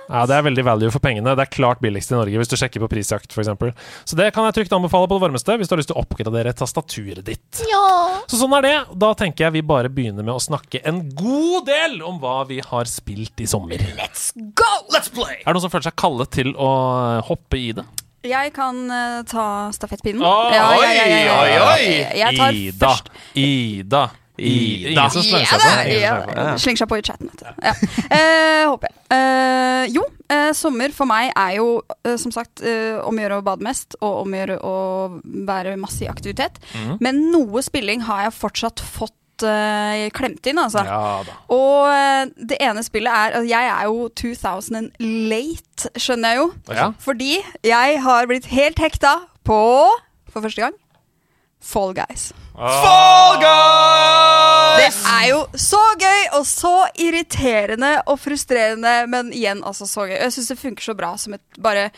Ja, 0.08 0.24
Det 0.26 0.36
er 0.36 0.44
veldig 0.46 0.64
value 0.64 0.92
for 0.94 1.04
pengene. 1.04 1.34
Det 1.36 1.44
er 1.44 1.52
klart 1.52 1.82
billigst 1.84 2.12
i 2.12 2.16
Norge 2.16 2.40
hvis 2.40 2.50
du 2.50 2.56
sjekker 2.58 2.82
på 2.84 2.90
prisjakt 2.92 3.34
f.eks. 3.34 3.50
Så 4.08 4.18
det 4.18 4.30
kan 4.36 4.46
jeg 4.48 4.56
trygt 4.56 4.74
anbefale 4.76 5.08
på 5.10 5.18
det 5.18 5.26
varmeste 5.26 5.58
hvis 5.60 5.70
du 5.70 5.76
har 5.76 5.82
lyst 5.82 5.92
til 5.92 5.98
å 5.98 6.04
oppgradere 6.04 6.54
tastaturet 6.56 7.24
ditt. 7.26 7.62
Så 8.28 8.40
sånn 8.40 8.56
er 8.58 8.66
det. 8.66 8.74
Da 9.04 9.12
tenker 9.18 9.48
jeg 9.48 9.58
vi 9.58 9.64
bare 9.68 9.92
begynner 9.92 10.26
med 10.26 10.36
å 10.36 10.42
snakke 10.42 10.82
en 10.88 11.04
god 11.16 11.68
del 11.68 12.00
om 12.06 12.20
hva 12.22 12.40
vi 12.48 12.62
har 12.64 12.88
spilt 12.90 13.44
i 13.44 13.48
sommer. 13.50 13.82
Let's 13.98 14.30
go! 14.36 14.72
Let's 14.94 15.12
play! 15.12 15.42
Er 15.42 15.50
det 15.50 15.58
noen 15.58 15.66
som 15.68 15.74
føler 15.74 15.90
seg 15.90 15.98
kallet 16.00 16.32
til 16.40 16.54
å 16.56 16.70
hoppe 17.28 17.60
i 17.60 17.72
det? 17.76 17.86
Jeg 18.26 18.50
kan 18.56 18.80
uh, 18.90 19.20
ta 19.28 19.70
stafettpinnen. 19.72 20.24
Oi, 20.26 20.56
oi, 20.58 21.52
oi. 21.62 22.64
Ida. 22.66 22.90
først 22.90 23.12
Ida. 23.38 24.08
Ida. 24.38 25.08
Ingen 25.08 25.10
slenger 25.10 25.50
seg 25.50 25.64
på. 25.66 25.98
ja, 25.98 26.14
slenger 26.60 26.82
seg 26.84 26.90
på. 26.92 26.98
I 27.00 27.04
chatten, 27.06 27.30
vet 27.32 27.42
du. 27.42 27.50
Ja. 27.66 27.74
Eh, 28.14 28.64
håper 28.70 28.88
jeg. 28.88 28.96
Eh, 29.18 29.84
jo, 29.94 30.02
eh, 30.30 30.50
sommer 30.56 30.92
for 30.94 31.08
meg 31.10 31.30
er 31.34 31.56
jo 31.58 31.68
eh, 32.04 32.16
som 32.20 32.32
sagt 32.34 32.62
eh, 32.62 32.98
om 33.02 33.18
å 33.18 33.22
gjøre 33.24 33.38
å 33.40 33.46
bade 33.46 33.64
mest, 33.66 33.96
og 34.00 34.22
om 34.24 34.34
å 34.34 34.40
gjøre 34.42 34.58
å 34.62 34.74
være 35.48 35.76
masse 35.80 36.04
i 36.06 36.10
aktivitet. 36.10 36.60
Mm. 36.74 36.96
Men 37.04 37.22
noe 37.32 37.62
spilling 37.66 38.04
har 38.08 38.26
jeg 38.28 38.36
fortsatt 38.38 38.82
fått 38.84 39.44
eh, 39.46 40.06
klemt 40.16 40.46
inn, 40.50 40.58
altså. 40.62 40.84
Ja. 40.86 41.38
Og 41.54 42.34
det 42.50 42.58
ene 42.64 42.82
spillet 42.86 43.10
er 43.12 43.38
altså, 43.38 43.48
Jeg 43.48 43.70
er 43.74 43.86
jo 43.88 44.08
2000 44.22 44.90
late, 45.30 45.92
skjønner 45.98 46.34
jeg 46.36 46.42
jo. 46.42 46.50
Ja. 46.74 46.90
Fordi 47.02 47.32
jeg 47.66 48.02
har 48.04 48.28
blitt 48.30 48.50
helt 48.52 48.82
hekta 48.82 49.16
på, 49.48 49.62
for 50.28 50.44
første 50.44 50.66
gang, 50.66 50.76
Fall 51.60 51.94
Guys. 51.96 52.32
Fall 52.54 53.42
Det 54.78 54.88
er 54.88 55.24
jo 55.30 55.40
så 55.58 55.80
gøy 56.00 56.22
og 56.38 56.46
så 56.46 56.74
irriterende 56.98 57.96
og 58.06 58.18
frustrerende, 58.22 58.94
men 59.10 59.32
igjen 59.34 59.64
altså 59.66 59.86
så 59.90 60.06
gøy. 60.08 60.16
Jeg 60.16 60.34
syns 60.34 60.52
det 60.52 60.58
funker 60.62 60.88
så 60.88 60.94
bra 60.98 61.12
som 61.20 61.36
et 61.36 61.60
bare 61.62 61.88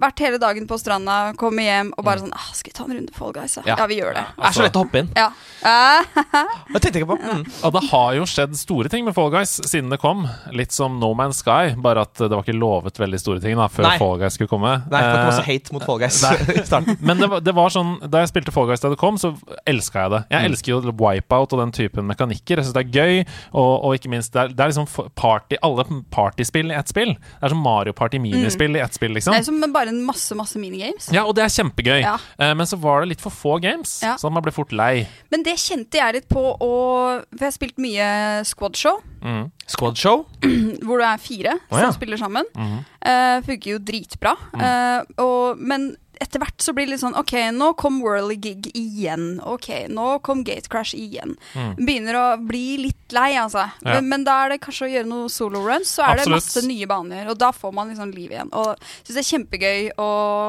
vært 0.00 0.18
hele 0.24 0.38
dagen 0.38 0.66
på 0.70 0.78
stranda, 0.80 1.32
komme 1.38 1.62
hjem 1.66 1.92
og 1.96 2.04
bare 2.04 2.20
sånn 2.22 2.32
ah, 2.34 2.48
'Skal 2.54 2.70
vi 2.72 2.76
ta 2.78 2.84
en 2.84 2.96
runde 2.96 3.14
Fall 3.14 3.32
Guys?' 3.32 3.58
Ja, 3.66 3.76
Ja. 3.78 3.86
vi 3.86 4.00
gjør 4.00 4.14
det. 4.14 4.24
Det 4.36 4.44
er 4.46 4.52
så 4.52 4.62
lett 4.62 4.76
å 4.76 4.84
hoppe 4.84 4.98
inn. 5.02 5.10
Ja. 5.16 5.30
Det 6.72 6.80
tenkte 6.82 6.98
jeg 6.98 7.04
ikke 7.04 7.16
på. 7.16 7.18
Mm. 7.18 7.42
Og 7.64 7.72
det 7.74 7.82
har 7.90 8.14
jo 8.18 8.24
skjedd 8.28 8.54
store 8.58 8.88
ting 8.92 9.04
med 9.06 9.14
Fall 9.16 9.30
Guys 9.32 9.56
siden 9.66 9.90
det 9.90 9.98
kom. 10.02 10.26
Litt 10.54 10.72
som 10.74 10.98
No 11.00 11.12
Man's 11.18 11.40
Sky, 11.42 11.74
bare 11.80 12.02
at 12.06 12.14
det 12.20 12.30
var 12.30 12.42
ikke 12.44 12.56
lovet 12.58 12.98
veldig 13.00 13.18
store 13.20 13.40
ting 13.42 13.56
da 13.58 13.66
før 13.72 13.86
Nei. 13.88 13.98
Fall 14.00 14.18
Guys 14.20 14.36
skulle 14.38 14.48
komme. 14.52 14.74
Nei, 14.90 15.00
det 15.02 15.24
var 15.24 15.32
så 15.32 15.42
Eh, 15.42 15.48
hate 15.48 15.72
mot 15.72 15.84
Fall 15.84 15.98
Guys 16.02 16.18
i 16.58 16.64
starten. 16.66 16.96
Men 17.00 17.18
det 17.22 17.28
var, 17.30 17.40
det 17.40 17.54
var 17.54 17.68
sånn 17.74 17.96
Da 18.10 18.20
jeg 18.22 18.28
spilte 18.32 18.52
Fall 18.54 18.66
Guys 18.70 18.80
da 18.84 18.90
det 18.92 18.98
kom, 19.00 19.16
så 19.20 19.32
elska 19.66 20.04
jeg 20.06 20.10
det. 20.14 20.22
Jeg 20.30 20.38
Mm. 20.38 20.52
elsker 20.52 20.68
jo 20.72 20.92
Wipeout 20.98 21.52
og 21.52 21.58
den 21.60 21.72
typen 21.72 22.06
mekanikker. 22.06 22.56
Jeg 22.60 22.64
syns 22.68 22.74
det 22.76 22.84
er 22.86 22.92
gøy, 22.94 23.26
og, 23.52 23.84
og 23.84 23.94
ikke 23.98 24.10
minst 24.12 24.32
det 24.32 24.40
er, 24.42 24.48
det 24.54 24.60
er 24.60 24.70
liksom 24.72 24.86
party 25.16 25.56
alle 25.62 25.84
partyspill 26.10 26.70
i 26.70 26.74
ett 26.78 26.88
spill. 26.88 27.14
Det 27.14 27.42
er 27.48 27.48
som 27.54 27.62
Mario 27.62 27.92
Party-minispill 27.92 28.76
i 28.76 28.80
ett 28.80 28.94
spill, 28.94 29.12
liksom. 29.16 29.32
det 29.34 29.40
er 29.40 29.48
som 29.48 29.72
bare 29.72 29.87
en 29.88 30.00
masse, 30.06 30.34
masse 30.38 30.60
minigames. 30.60 31.08
Ja, 31.14 31.24
og 31.28 31.34
det 31.38 31.44
er 31.46 31.54
kjempegøy. 31.56 32.00
Ja. 32.04 32.16
Eh, 32.38 32.54
men 32.58 32.68
så 32.68 32.78
var 32.80 33.02
det 33.02 33.14
litt 33.14 33.24
for 33.24 33.34
få 33.34 33.58
games, 33.64 33.98
Ja. 34.04 34.16
så 34.20 34.30
man 34.32 34.44
ble 34.44 34.52
fort 34.54 34.72
lei. 34.72 35.06
Men 35.32 35.42
det 35.46 35.56
kjente 35.60 35.98
jeg 36.00 36.14
litt 36.20 36.28
på, 36.30 36.44
og, 36.54 37.24
for 37.32 37.44
jeg 37.44 37.50
har 37.52 37.56
spilt 37.58 37.78
mye 37.82 38.10
squadshow, 38.48 39.00
Mm. 39.18 39.48
Squad 39.66 39.96
Show. 39.98 40.26
hvor 40.86 41.00
det 41.00 41.06
er 41.08 41.18
fire 41.18 41.54
ja. 41.58 41.80
som 41.80 41.92
spiller 41.96 42.20
sammen. 42.20 42.46
Mm. 42.54 42.76
Eh, 43.02 43.40
funker 43.48 43.72
jo 43.72 43.78
dritbra. 43.82 44.34
Eh, 44.54 45.00
og, 45.18 45.58
men 45.58 45.88
etter 46.20 46.42
hvert 46.42 46.60
så 46.62 46.72
blir 46.76 46.86
det 46.88 46.94
litt 46.96 47.02
sånn 47.04 47.16
OK, 47.18 47.32
nå 47.54 47.72
kom 47.80 48.00
Worldly 48.04 48.36
Gig 48.42 48.68
igjen. 48.76 49.38
OK, 49.44 49.68
nå 49.92 50.18
kom 50.26 50.44
Gatecrash 50.46 50.94
igjen. 50.98 51.36
Begynner 51.78 52.18
å 52.18 52.26
bli 52.42 52.76
litt 52.88 53.14
lei, 53.14 53.30
altså. 53.40 53.64
Mm. 53.80 53.86
Ja. 53.88 53.94
Men, 53.98 54.08
men 54.12 54.24
da 54.26 54.34
er 54.44 54.52
det 54.54 54.60
kanskje 54.64 54.86
å 54.88 54.90
gjøre 54.92 55.08
noe 55.08 55.28
solo 55.32 55.62
runs, 55.64 55.94
så 55.96 56.04
er 56.04 56.20
det 56.20 56.26
masse 56.32 56.60
nye 56.66 56.88
baner. 56.90 57.28
Og 57.32 57.38
da 57.40 57.50
får 57.56 57.72
man 57.76 57.88
liksom 57.92 58.12
liv 58.12 58.34
igjen. 58.34 58.50
Og 58.52 58.74
syns 59.06 59.14
det 59.16 59.22
er 59.22 59.28
kjempegøy 59.30 59.88
å, 59.96 60.08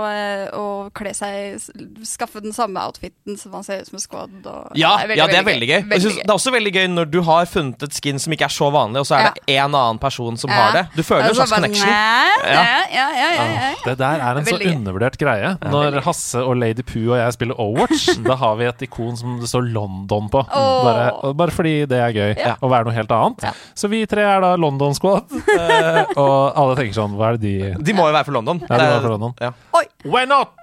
eh, 0.10 0.46
å 0.58 0.66
kle 0.96 1.14
seg 1.16 1.60
Skaffe 2.06 2.42
den 2.44 2.54
samme 2.56 2.82
outfiten 2.84 3.38
som 3.40 3.52
man 3.54 3.64
ser 3.64 3.82
ut 3.84 3.90
som 3.90 3.98
en 4.00 4.04
squad. 4.04 4.36
Og, 4.44 4.76
Ja, 4.80 4.96
veldig, 5.04 5.18
ja, 5.20 5.28
det 5.32 5.38
er 5.40 5.48
veldig 5.48 5.68
gøy. 5.70 5.76
Jeg 5.80 5.88
Veldig 5.90 6.02
synes, 6.08 6.20
det 6.24 6.30
er 6.30 6.36
også 6.36 6.54
veldig 6.56 6.74
gøy 6.76 6.88
når 6.92 7.10
du 7.14 7.20
har 7.28 7.46
funnet 7.50 7.84
et 7.88 7.96
skin 7.96 8.20
som 8.20 8.34
ikke 8.36 8.48
er 8.50 8.56
så 8.56 8.70
vanlig, 8.74 9.04
og 9.04 9.08
så 9.10 9.20
er 9.20 9.32
det 9.38 9.56
en 9.60 9.76
annen 9.76 10.00
person 10.02 10.38
som 10.40 10.52
har 10.54 10.74
det. 10.76 10.84
Du 10.98 11.04
føler 11.04 11.30
en 11.30 11.36
slags 11.40 11.54
connection. 11.56 11.88
«Næ, 11.90 12.30
Ja. 12.50 12.60
Ja, 12.60 12.84
ja, 12.94 13.08
ja, 13.14 13.30
ja, 13.36 13.46
ja. 13.70 13.74
Det 13.86 13.98
der 14.00 14.22
er 14.24 14.38
en 14.40 14.46
så 14.48 14.58
undervurdert 14.60 15.18
greie. 15.20 15.52
Når 15.62 15.98
Hasse 16.06 16.40
og 16.40 16.56
Lady 16.62 16.84
Poo 16.88 17.10
og 17.12 17.18
jeg 17.20 17.34
spiller 17.36 17.58
Overwatch, 17.60 18.06
da 18.30 18.36
har 18.40 18.56
vi 18.60 18.68
et 18.70 18.84
ikon 18.88 19.18
som 19.20 19.40
det 19.42 19.50
står 19.52 19.68
London 19.76 20.30
på. 20.32 20.44
Bare, 20.50 21.34
bare 21.36 21.52
fordi 21.56 21.74
det 21.90 22.00
er 22.00 22.14
gøy 22.16 22.32
Ja. 22.40 22.54
å 22.64 22.70
være 22.72 22.88
noe 22.88 22.96
helt 22.96 23.12
annet. 23.12 23.44
Ja. 23.50 23.52
Så 23.76 23.90
vi 23.92 24.06
tre 24.10 24.24
er 24.24 24.40
da 24.46 24.54
London 24.56 24.96
Squad, 24.96 25.26
eh, 25.60 26.04
og 26.16 26.56
alle 26.56 26.78
tenker 26.80 26.96
sånn 26.96 27.18
Hva 27.20 27.34
er 27.34 27.38
det 27.42 27.44
de 27.44 27.84
De 27.84 27.94
må 27.98 28.08
jo 28.08 28.16
være 28.16 28.28
fra 28.30 28.38
London. 28.40 28.62
Ja, 28.64 28.78
de 28.78 28.80
må 28.80 28.88
er- 28.88 28.96
være 28.96 29.04
fra 29.08 29.14
London. 29.18 29.36
Ja. 29.42 29.52
Oi, 29.82 29.86
Why 30.06 30.26
not? 30.30 30.56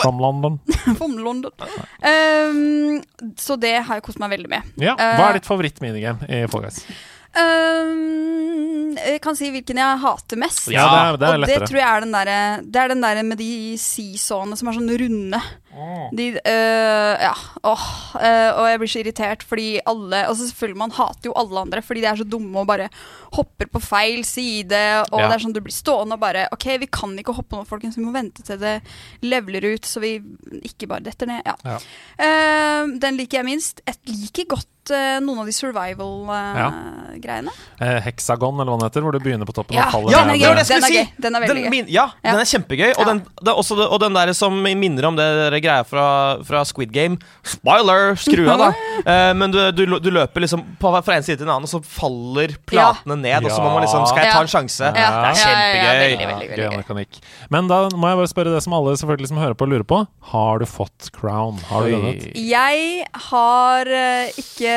From 0.00 0.18
London. 0.22 0.60
from 0.98 1.16
London. 1.18 1.50
Um, 2.06 3.00
så 3.36 3.56
det 3.60 3.72
har 3.86 3.98
jeg 3.98 4.04
kost 4.06 4.20
meg 4.22 4.30
veldig 4.36 4.48
med. 4.52 4.68
Ja, 4.80 4.94
Eh, 4.94 5.16
Hva 5.18 5.30
er 5.30 5.38
ditt 5.40 5.48
favoritt-minigame 5.48 6.28
i 6.30 6.44
Fall 6.50 6.62
Guys? 6.66 6.84
Um, 7.30 8.96
jeg 8.98 9.20
kan 9.22 9.36
si 9.38 9.50
hvilken 9.54 9.78
jeg 9.78 9.98
hater 10.02 10.40
mest. 10.40 10.66
Ja, 10.72 10.86
det 10.90 10.98
er, 10.98 11.18
det 11.20 11.28
er 11.28 11.36
og 11.36 11.50
det 11.52 11.58
tror 11.62 11.78
jeg 11.78 11.86
er 11.86 12.04
den 12.04 12.14
derre 12.16 12.38
Det 12.66 12.80
er 12.82 12.90
den 12.90 13.04
derre 13.04 13.22
med 13.26 13.38
de 13.38 13.52
seesawene 13.78 14.58
som 14.58 14.70
er 14.70 14.78
sånn 14.80 14.90
runde. 15.04 15.42
De 16.16 16.24
øh, 16.34 17.14
Ja. 17.20 17.32
Åh. 17.64 17.84
øh, 18.16 18.50
og 18.58 18.64
jeg 18.70 18.78
blir 18.80 18.88
så 18.90 18.98
irritert 19.04 19.42
fordi 19.46 19.78
alle 19.86 20.24
Og 20.28 20.36
så 20.36 20.48
selvfølgelig 20.48 20.78
man 20.82 20.90
hater 20.90 21.28
jo 21.30 21.32
alle 21.38 21.60
andre 21.60 21.82
fordi 21.82 22.00
de 22.00 22.06
er 22.10 22.16
så 22.16 22.24
dumme 22.26 22.58
og 22.58 22.66
bare 22.66 22.88
hopper 23.32 23.66
på 23.70 23.78
feil 23.80 24.24
side. 24.24 24.74
Og 25.12 25.20
Ja. 25.20 25.28
det 25.28 25.34
er 25.36 25.44
sånn 25.46 25.52
du 25.54 25.60
blir 25.60 25.72
stående 25.76 26.14
og 26.18 26.20
bare 26.20 26.48
OK, 26.52 26.66
vi 26.80 26.86
kan 26.90 27.14
ikke 27.18 27.34
hoppe 27.36 27.56
nå, 27.56 27.64
folkens. 27.68 27.96
Vi 27.96 28.02
må 28.04 28.12
vente 28.12 28.42
til 28.42 28.58
det 28.58 28.80
leveler 29.22 29.74
ut, 29.74 29.86
så 29.86 30.00
vi 30.02 30.16
ikke 30.64 30.88
bare 30.88 31.00
detter 31.06 31.26
ned. 31.30 31.42
Ja. 31.46 31.54
Ja. 31.64 31.78
Uh, 32.18 32.98
den 32.98 33.16
liker 33.16 33.38
jeg 33.38 33.44
minst. 33.46 33.80
Jeg 33.86 33.94
liker 34.10 34.44
godt 34.56 34.90
uh, 34.90 35.20
noen 35.22 35.38
av 35.38 35.46
de 35.46 35.52
survival-greiene. 36.34 37.52
Eh, 37.80 37.98
Hexagon, 38.04 38.54
eller 38.60 38.70
hva 38.72 38.78
den 38.80 38.86
heter, 38.88 39.04
hvor 39.04 39.12
du 39.14 39.20
begynner 39.22 39.46
på 39.48 39.54
toppen 39.56 39.76
Ja, 39.78 39.86
og 39.86 39.92
faller 39.94 40.10
Ja, 40.12 40.18
Den 40.24 40.30
er 40.30 40.32
ned. 40.32 40.40
gøy. 40.40 40.54
det 40.56 40.68
jeg 40.68 40.68
Den 40.68 40.82
er 40.82 40.88
si! 40.88 40.94
gøy. 40.96 41.06
Den 41.24 41.34
er 41.34 41.40
veldig 41.40 41.54
den, 41.54 41.64
gøy. 41.64 41.70
min- 41.70 41.88
Ja, 41.88 42.06
Ja. 42.24 42.30
den 42.32 42.40
er 42.40 42.44
kjempegøy. 42.50 42.92
Og, 42.98 43.06
den, 43.06 43.18
det 43.40 43.48
er 43.48 43.54
også 43.54 43.78
og 43.90 44.00
den 44.00 44.12
der 44.14 44.32
som 44.32 44.52
minner 44.62 45.04
om 45.06 45.16
det 45.16 45.52
der 45.60 45.66
greia 45.68 45.84
fra, 45.86 46.06
fra 46.46 46.64
Squid 46.64 46.92
Game. 46.92 47.18
Spoiler! 47.46 48.16
Skru 48.20 48.46
av, 48.50 48.60
da. 48.60 48.70
Uh, 49.04 49.32
men 49.40 49.52
du, 49.52 49.60
du, 49.76 49.84
du 50.00 50.10
løper 50.12 50.44
liksom 50.44 50.64
på, 50.80 50.92
fra 51.04 51.18
en 51.18 51.26
side 51.26 51.40
til 51.40 51.46
en 51.46 51.54
annen, 51.56 51.68
og 51.68 51.72
så 51.72 51.80
faller 51.84 52.56
platene 52.68 53.18
ned, 53.20 53.44
og 53.44 53.52
så 53.52 53.60
må 53.62 53.72
man 53.74 53.84
liksom 53.84 54.06
Skal 54.10 54.24
jeg 54.24 54.34
ta 54.34 54.42
en 54.44 54.52
sjanse? 54.52 54.90
Ja. 54.90 54.92
Det 54.94 55.04
er 55.04 55.10
Ja, 55.10 55.20
ja, 55.20 55.30
ja, 55.30 55.44
kjempegøy. 55.44 56.00
veldig, 56.00 56.28
veldig, 56.30 56.50
veldig 56.50 56.60
Gøy 56.60 56.80
mekanikk. 56.80 57.20
Men 57.52 57.70
da 57.70 57.80
må 57.94 58.10
jeg 58.10 58.20
bare 58.22 58.32
spørre 58.32 58.54
det 58.54 58.62
som 58.64 58.76
alle 58.76 58.96
selvfølgelig 59.00 59.32
som 59.32 59.40
hører 59.42 59.58
på, 59.58 59.68
lurer 59.70 59.86
på. 59.86 60.02
Har 60.32 60.62
du 60.62 60.66
fått 60.68 61.10
Crown? 61.16 61.60
Har 61.70 61.86
du 61.86 61.96
vunnet? 61.96 62.28
Jeg 62.36 63.06
har 63.30 63.90
eh, 64.00 64.40
ikke 64.40 64.76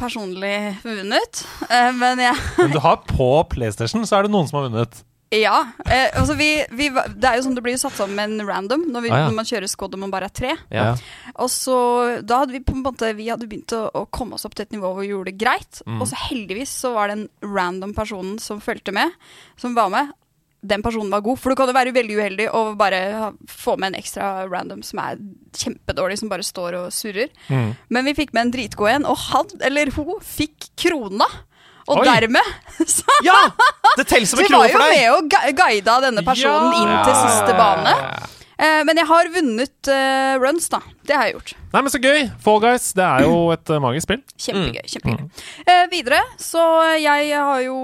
personlig 0.00 0.56
vunnet, 0.84 1.44
eh, 1.68 1.90
men 1.96 2.24
jeg 2.26 2.36
Men 2.58 2.74
du 2.74 2.80
har 2.82 3.00
på 3.08 3.30
PlayStation, 3.52 4.04
så 4.06 4.20
er 4.20 4.28
det 4.28 4.34
noen 4.34 4.48
som 4.50 4.60
har 4.60 4.68
vunnet. 4.70 5.02
Ja. 5.30 5.60
Eh, 5.86 6.08
altså 6.18 6.34
vi, 6.34 6.48
vi, 6.74 6.88
det 6.90 7.28
er 7.28 7.38
jo 7.38 7.44
sånn 7.46 7.54
det 7.54 7.62
blir 7.62 7.76
satt 7.78 7.94
sammen 7.94 8.40
random 8.48 8.88
når, 8.90 9.04
vi, 9.04 9.10
Ah, 9.14 9.20
ja. 9.22 9.28
når 9.30 9.36
man 9.38 9.46
kjører 9.46 9.70
squad 9.70 9.94
og 9.94 10.02
man 10.02 10.10
bare 10.10 10.26
er 10.26 10.34
tre. 10.34 10.54
Ja. 10.74 10.88
Og 11.36 11.50
så 11.54 11.76
Da 12.26 12.40
hadde 12.42 12.56
vi 12.56 12.62
på 12.66 12.74
en 12.74 12.82
måte 12.82 13.12
Vi 13.14 13.28
hadde 13.30 13.46
begynt 13.46 13.70
å, 13.76 13.84
å 13.94 14.06
komme 14.10 14.34
oss 14.34 14.44
opp 14.48 14.56
til 14.58 14.66
et 14.66 14.74
nivå 14.74 14.90
hvor 14.90 15.04
vi 15.04 15.12
gjorde 15.12 15.30
det 15.30 15.38
greit. 15.38 15.82
Mm. 15.86 16.00
Og 16.00 16.08
så 16.10 16.18
heldigvis 16.26 16.72
så 16.82 16.94
var 16.96 17.08
det 17.10 17.18
en 17.20 17.28
random 17.46 17.94
personen 17.94 18.40
som 18.42 18.62
fulgte 18.64 18.94
med, 18.96 19.14
som 19.60 19.76
var 19.78 19.92
med. 19.94 20.10
Den 20.60 20.82
personen 20.84 21.12
var 21.14 21.22
god, 21.24 21.38
for 21.40 21.54
du 21.54 21.56
kan 21.56 21.70
jo 21.70 21.76
være 21.78 21.94
veldig 21.96 22.16
uheldig 22.18 22.48
og 22.52 22.74
bare 22.76 23.30
få 23.48 23.78
med 23.80 23.94
en 23.94 24.00
ekstra 24.02 24.48
random 24.50 24.82
som 24.84 24.98
er 25.00 25.22
kjempedårlig, 25.56 26.18
som 26.20 26.28
bare 26.28 26.44
står 26.44 26.76
og 26.82 26.90
surrer. 26.92 27.30
Mm. 27.48 27.70
Men 27.88 28.10
vi 28.10 28.16
fikk 28.18 28.34
med 28.36 28.42
en 28.42 28.52
dritgod 28.58 28.90
en, 28.92 29.06
og 29.08 29.16
han, 29.30 29.54
eller 29.64 29.88
hun, 29.96 30.18
fikk 30.20 30.68
krona. 30.82 31.30
Og 31.90 32.00
Oi. 32.02 32.06
dermed 32.06 32.50
så 32.96 33.20
Ja! 33.26 33.38
Det 33.98 34.06
teller 34.06 34.28
som 34.30 34.38
for 34.38 34.44
en 34.46 34.50
vi 34.50 34.54
var 34.54 34.66
krone 34.66 34.68
jo 34.70 34.76
for 34.78 34.84
deg. 34.86 34.96
med 34.96 35.14
og 35.14 35.32
gu- 35.34 35.54
guida 35.58 36.00
denne 36.06 36.22
personen 36.26 36.70
Ja. 36.70 36.82
inn 36.84 36.92
til 37.08 37.16
siste 37.24 37.56
bane. 37.58 37.94
Eh, 38.60 38.82
men 38.84 38.98
jeg 39.00 39.08
har 39.08 39.28
vunnet 39.32 39.88
eh, 39.88 40.34
runs, 40.36 40.66
da. 40.68 40.82
Det 41.08 41.14
har 41.16 41.24
jeg 41.30 41.32
gjort. 41.38 41.52
Nei, 41.72 41.80
men 41.80 41.92
så 41.94 42.00
gøy! 42.02 42.26
Fall 42.44 42.58
Guys, 42.60 42.90
det 42.92 43.06
er 43.06 43.24
jo 43.24 43.38
et 43.54 43.70
mm. 43.72 43.80
magisk 43.86 44.04
spill. 44.04 44.20
Kjempegøy. 44.36 44.82
kjempegøy. 44.92 45.44
Eh, 45.64 45.84
videre, 45.94 46.18
så 46.36 46.64
jeg 47.00 47.30
har 47.40 47.62
jo 47.64 47.78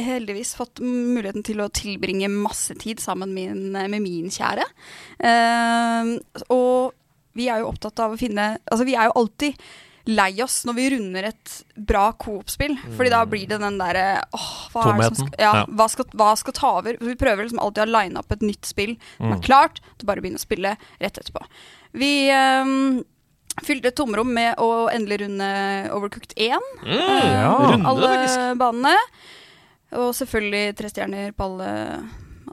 heldigvis 0.00 0.54
fått 0.56 0.80
muligheten 0.80 1.44
til 1.44 1.60
å 1.60 1.68
tilbringe 1.68 2.30
masse 2.32 2.78
tid 2.80 3.02
sammen 3.04 3.34
min, 3.36 3.68
med 3.76 4.00
min 4.00 4.32
kjære. 4.32 4.64
Og 6.48 6.94
vi 7.36 7.50
er 7.52 7.60
jo 7.62 7.68
opptatt 7.70 8.00
av 8.02 8.14
å 8.14 8.18
finne 8.18 8.54
Altså, 8.66 8.86
vi 8.88 8.96
er 8.98 9.10
jo 9.10 9.18
alltid 9.20 9.60
lei 10.08 10.30
oss 10.42 10.62
når 10.64 10.74
vi 10.78 10.84
runder 10.94 11.26
et 11.28 11.54
bra 11.76 12.06
coop-spill. 12.16 12.78
Fordi 12.96 13.10
da 13.12 13.18
blir 13.28 13.46
det 13.50 13.58
den 13.60 13.76
derre 13.80 14.22
åh, 14.32 14.46
hva 14.72 14.84
Tomheten. 14.86 15.18
skal, 15.20 15.34
ja, 15.38 15.50
Ja. 15.58 15.64
hva, 15.68 15.86
skal, 15.92 16.04
hva 16.16 16.30
skal 16.40 16.52
ta 16.56 16.70
over? 16.78 16.96
Vi 17.00 17.14
prøver 17.20 17.44
liksom 17.44 17.60
alltid 17.60 17.84
å 17.84 17.92
line 17.92 18.16
opp 18.22 18.32
et 18.32 18.40
nytt 18.46 18.64
spill 18.64 18.96
som 19.18 19.26
Mm. 19.30 19.36
er 19.36 19.42
klart. 19.44 19.80
til 19.98 20.06
bare 20.08 20.20
begynne 20.24 20.40
å 20.40 20.46
spille 20.46 20.76
rett 21.00 21.18
etterpå. 21.20 21.44
Vi 21.92 22.30
um, 22.30 23.04
fylte 23.64 23.86
et 23.90 23.96
tomrom 23.96 24.32
med 24.32 24.56
å 24.58 24.88
endelig 24.92 25.20
runde 25.26 25.90
Overcooked 25.92 26.32
1. 26.36 26.58
Mm, 26.84 26.92
Eh, 26.94 27.32
ja. 27.32 27.52
runde 27.58 27.86
alle 27.86 28.54
banene. 28.56 28.96
Og 29.92 30.12
selvfølgelig 30.14 30.76
tre 30.76 30.88
stjerner 30.88 31.32
på 31.32 31.44
alle, 31.44 32.08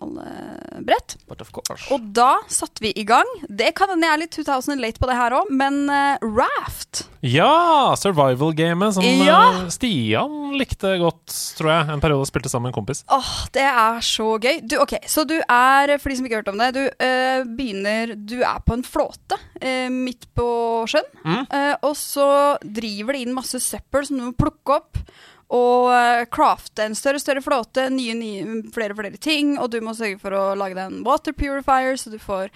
alle 0.06 0.82
brett. 0.86 1.18
But 1.28 1.42
of 1.44 1.52
course. 1.56 1.88
Og 1.96 2.06
da 2.16 2.36
satte 2.52 2.84
vi 2.86 2.94
i 2.96 3.04
gang. 3.08 3.28
Det 3.50 3.74
kan 3.78 3.90
hende 3.92 4.06
jeg 4.08 4.14
er 4.20 4.24
litt 4.24 4.36
2000 4.38 4.82
late 4.84 5.02
på 5.02 5.10
det 5.10 5.18
her 5.20 5.36
òg, 5.42 5.52
men 5.52 5.82
eh, 5.90 6.18
Raft 6.24 7.04
Ja! 7.26 7.96
Survival-gamet 7.98 8.94
som 8.96 9.04
Ja. 9.04 9.40
eh, 9.64 9.68
Stian 9.74 10.54
likte 10.60 10.96
godt, 11.02 11.34
tror 11.58 11.72
jeg. 11.74 11.90
En 11.96 12.04
periode 12.04 12.28
spilte 12.30 12.50
sammen 12.52 12.70
med 12.70 12.76
en 12.76 12.80
kompis. 12.80 13.02
Åh, 13.12 13.32
det 13.56 13.66
er 13.66 14.00
så 14.06 14.28
gøy. 14.40 14.62
Du, 14.64 14.78
ok, 14.84 14.96
Så 15.10 15.26
du 15.28 15.36
er, 15.42 15.96
for 16.00 16.10
de 16.10 16.16
som 16.20 16.26
ikke 16.28 16.38
har 16.38 16.44
hørt 16.46 16.54
om 16.54 16.62
det, 16.62 16.70
du 16.78 16.84
eh, 17.04 17.44
begynner 17.58 18.16
Du 18.16 18.38
er 18.46 18.60
på 18.66 18.78
en 18.78 18.84
flåte 18.86 19.38
eh, 19.60 19.90
midt 19.90 20.28
på 20.38 20.48
sjøen. 20.92 21.10
Mm. 21.26 21.46
eh, 21.50 21.76
og 21.82 21.96
så 21.98 22.30
driver 22.62 23.14
det 23.18 23.26
inn 23.26 23.34
masse 23.36 23.60
søppel 23.64 24.06
som 24.08 24.20
du 24.22 24.28
må 24.30 24.36
plukke 24.38 24.78
opp. 24.80 25.02
Og 25.54 25.92
eh, 25.94 26.24
crafte 26.34 26.88
en 26.88 26.96
større 26.98 27.20
og 27.20 27.22
større 27.22 27.42
flåte, 27.46 27.84
nye, 27.94 28.16
nye, 28.18 28.56
flere 28.74 28.96
og 28.96 28.98
flere 28.98 29.20
ting. 29.22 29.52
Og 29.62 29.70
du 29.70 29.78
må 29.86 29.94
sørge 29.94 30.18
for 30.20 30.34
å 30.34 30.56
lage 30.58 30.74
deg 30.74 30.90
en 30.90 31.04
water 31.06 31.36
purifier, 31.38 31.94
så 32.02 32.10
du 32.10 32.18
får 32.18 32.50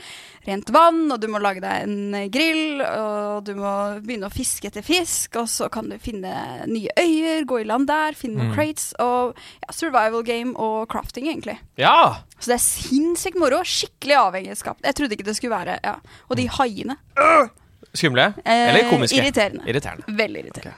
rent 0.48 0.72
vann. 0.74 1.04
Og 1.14 1.20
du 1.22 1.28
må 1.30 1.38
lage 1.44 1.62
deg 1.62 1.86
en 1.86 2.16
eh, 2.18 2.26
grill, 2.34 2.82
og 2.82 3.46
du 3.46 3.54
må 3.60 3.74
begynne 4.02 4.26
å 4.32 4.34
fiske 4.34 4.72
etter 4.72 4.82
fisk. 4.86 5.38
Og 5.38 5.46
så 5.54 5.70
kan 5.70 5.92
du 5.94 6.00
finne 6.02 6.34
nye 6.66 6.90
øyer, 6.98 7.46
gå 7.46 7.62
i 7.62 7.68
land 7.70 7.88
der, 7.92 8.18
finne 8.18 8.42
noen 8.42 8.50
Mm. 8.50 8.56
crates. 8.58 8.90
Og 9.00 9.38
ja, 9.38 9.72
survival 9.76 10.24
game 10.26 10.56
og 10.58 10.88
crafting, 10.90 11.30
egentlig. 11.30 11.60
Ja! 11.78 12.24
Så 12.40 12.50
det 12.50 12.58
er 12.58 12.66
sinnssykt 12.66 13.38
moro. 13.38 13.62
Skikkelig 13.68 14.18
avhengighetsskap. 14.18 14.82
Jeg 14.90 14.96
trodde 14.98 15.14
ikke 15.20 15.28
det 15.30 15.36
skulle 15.38 15.54
være 15.60 15.78
ja. 15.86 15.98
Og 16.30 16.38
de 16.42 16.50
haiene. 16.58 16.98
Øh! 17.22 17.50
Skumle? 17.94 18.32
Eh, 18.46 18.70
Eller 18.74 18.90
komiske? 18.90 19.18
Irriterende. 19.22 19.62
Irriterende. 19.70 20.10
Veldig 20.18 20.48
irriterende. 20.48 20.78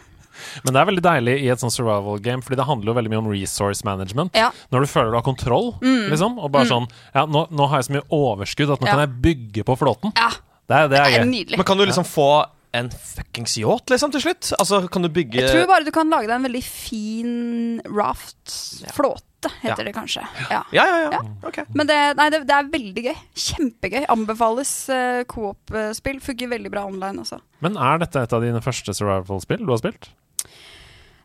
Men 0.66 0.74
det 0.74 0.82
er 0.82 0.86
veldig 0.92 1.04
deilig 1.06 1.36
i 1.44 1.50
et 1.54 1.60
sånt 1.60 1.74
survival 1.76 2.20
game, 2.20 2.42
Fordi 2.42 2.56
det 2.60 2.66
handler 2.68 2.92
jo 2.94 2.98
veldig 3.00 3.12
mye 3.14 3.22
om 3.24 3.28
resource 3.32 3.84
management. 3.88 4.36
Ja. 4.36 4.50
Mm. 4.52 4.64
Når 4.72 4.80
du 4.82 4.92
føler 4.94 5.12
du 5.12 5.18
har 5.20 5.28
kontroll, 5.28 5.74
liksom, 5.82 6.40
og 6.40 6.52
bare 6.52 6.66
sånn 6.70 6.88
Ja, 7.16 7.26
nå, 7.26 7.48
nå 7.52 7.68
har 7.70 7.82
jeg 7.82 7.90
så 7.90 7.98
mye 7.98 8.08
overskudd 8.12 8.72
at 8.74 8.80
nå 8.82 8.88
Ja. 8.88 8.96
kan 8.96 9.06
jeg 9.08 9.22
bygge 9.22 9.64
på 9.68 9.78
flåten. 9.78 10.12
Ja, 10.18 10.30
Det 10.68 10.76
er, 10.78 10.88
det 10.88 10.98
er 11.00 11.04
det 11.06 11.14
er 11.14 11.24
gøy. 11.26 11.30
nydelig. 11.32 11.58
Men 11.58 11.66
kan 11.66 11.78
du 11.78 11.86
liksom 11.86 12.06
få 12.08 12.46
en 12.74 12.88
fuckings 12.90 13.58
yacht, 13.60 13.90
liksom, 13.92 14.12
til 14.14 14.22
slutt? 14.24 14.54
Altså, 14.58 14.88
kan 14.90 15.02
du 15.04 15.10
bygge 15.10 15.42
Jeg 15.42 15.50
tror 15.52 15.68
bare 15.68 15.84
du 15.84 15.92
kan 15.92 16.08
lage 16.10 16.28
deg 16.30 16.38
en 16.38 16.46
veldig 16.48 16.64
fin 16.64 17.82
raft. 17.84 18.86
Flåte, 18.96 19.50
heter 19.62 19.82
Ja. 19.82 19.84
det 19.84 19.94
kanskje. 19.94 20.24
Ja. 20.50 20.62
Ja, 20.72 20.86
ja, 20.86 21.10
ja. 21.12 21.20
Okay. 21.44 21.66
Men 21.76 21.88
det, 21.88 21.98
nei, 22.16 22.30
det, 22.30 22.46
det 22.48 22.56
er 22.56 22.70
veldig 22.72 23.04
gøy. 23.10 23.18
Kjempegøy. 23.36 24.06
Anbefales 24.08 24.72
uh, 24.90 25.24
coop-spill. 25.28 26.22
Funker 26.24 26.48
veldig 26.48 26.72
bra 26.72 26.86
online 26.88 27.20
også. 27.26 27.42
Men 27.60 27.76
er 27.76 27.98
dette 28.06 28.24
et 28.24 28.34
av 28.34 28.42
dine 28.42 28.62
første 28.64 28.94
survival-spill 28.96 29.66
du 29.66 29.72
har 29.74 29.82
spilt? 29.84 30.08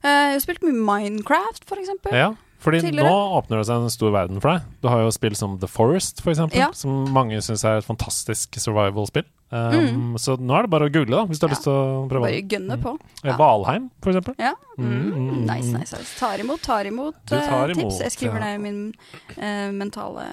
Eh, 0.07 0.25
jeg 0.31 0.37
har 0.39 0.43
spilt 0.47 0.63
mye 0.67 0.83
Minecraft, 0.87 1.65
for 1.67 1.83
eksempel. 1.83 2.15
Ja. 2.15 2.33
Fordi 2.67 2.79
Tidligere. 2.81 3.05
nå 3.13 3.17
åpner 3.37 3.59
det 3.61 3.67
seg 3.69 3.83
en 3.85 3.91
stor 3.93 4.11
verden 4.15 4.41
for 4.41 4.55
deg. 4.55 4.63
Du 4.83 4.89
har 4.89 5.03
jo 5.05 5.11
spill 5.15 5.35
som 5.37 5.59
The 5.61 5.69
Forest, 5.69 6.23
for 6.25 6.33
eksempel, 6.33 6.57
Ja. 6.59 6.71
som 6.73 7.05
mange 7.13 7.37
syns 7.45 7.63
er 7.69 7.79
et 7.79 7.85
fantastisk 7.85 8.57
survival-spill. 8.59 9.27
Um, 9.53 10.17
Så 10.19 10.35
nå 10.41 10.57
er 10.59 10.63
det 10.63 10.71
bare 10.73 10.89
å 10.89 10.93
google, 10.93 11.15
da, 11.21 11.25
hvis 11.27 11.39
du 11.39 11.47
har 11.47 11.51
Mm. 11.51 11.53
Ja. 11.53 11.57
lyst 11.57 11.63
til 11.63 11.73
å 11.73 12.09
prøve 12.09 12.25
Bare 12.27 12.49
gønne 12.49 12.83
på. 12.83 12.99
Eh, 13.25 13.37
Valheim, 13.37 13.91
for 14.03 14.11
eksempel. 14.11 14.35
Ja. 14.41 14.55
Mm, 14.79 15.13
Mm. 15.13 15.47
nice, 15.47 15.71
nice, 15.73 15.93
nice. 15.93 16.19
Tar 16.19 16.39
imot, 16.39 16.61
tar 16.63 16.85
imot, 16.87 17.15
tar 17.27 17.69
imot 17.71 17.77
tips. 17.77 18.01
Jeg 18.01 18.13
skriver 18.13 18.43
i 18.55 18.59
min 18.59 18.95
uh, 19.39 19.71
mentale 19.71 20.25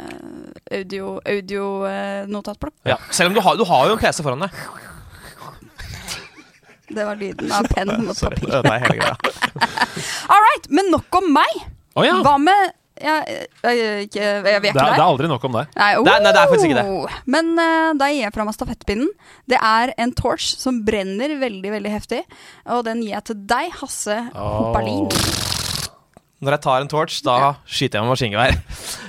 audio, 0.71 1.19
audio 1.25 1.83
uh. 1.83 2.73
Ja. 2.85 2.97
Selv 3.11 3.27
om 3.27 3.33
du 3.35 3.41
har, 3.41 3.55
du 3.57 3.65
har 3.65 3.87
jo 3.87 3.93
en 3.93 3.99
PC 3.99 4.23
foran 4.23 4.39
deg. 4.39 4.49
Det 6.93 7.07
var 7.07 7.19
lyden 7.19 7.51
av 7.53 7.67
penn 7.71 7.91
mot 8.05 8.19
papir. 8.27 8.53
Det 8.53 8.61
er 8.69 8.85
hele 8.85 8.97
greia. 9.01 9.17
All 10.31 10.47
right, 10.49 10.69
men 10.69 10.89
nok 10.93 11.19
om 11.21 11.29
meg. 11.35 11.59
Oh, 11.93 12.05
ja! 12.05 12.17
Hva 12.25 12.37
med 12.41 12.71
jeg, 13.03 13.23
jeg, 13.27 13.77
jeg, 13.77 14.03
ikke, 14.07 14.21
jeg, 14.21 14.41
vet 14.45 14.53
er 14.53 14.61
Det 14.61 14.69
er, 14.69 14.91
det 14.93 15.01
er 15.01 15.05
aldri 15.05 15.29
nok 15.31 15.45
om 15.47 15.55
deg. 15.57 15.71
Nei, 15.75 15.89
Nei, 16.05 16.17
nei, 16.23 16.31
det 16.31 16.41
er 16.43 16.51
faktisk 16.51 16.69
ikke 16.69 16.83
det. 16.83 17.21
Men 17.35 17.49
uh, 17.57 17.89
da 17.99 18.09
gir 18.11 18.21
jeg 18.21 18.35
fra 18.35 18.45
meg 18.47 18.55
stafettpinnen. 18.55 19.09
Det 19.49 19.59
er 19.59 19.93
en 20.05 20.13
torch 20.15 20.53
som 20.61 20.83
brenner 20.85 21.33
veldig 21.41 21.73
veldig 21.73 21.93
heftig. 21.93 22.21
Og 22.69 22.85
den 22.87 23.01
gir 23.03 23.15
jeg 23.17 23.27
til 23.31 23.41
deg, 23.49 23.73
Hasse 23.81 24.19
Hopperlin. 24.37 25.09
Når 26.43 26.57
jeg 26.57 26.63
tar 26.65 26.83
en 26.83 26.91
torch, 26.91 27.19
da 27.23 27.37
skyter 27.63 27.99
jeg 27.99 28.05
med 28.05 28.13
maskingevær. 28.13 28.55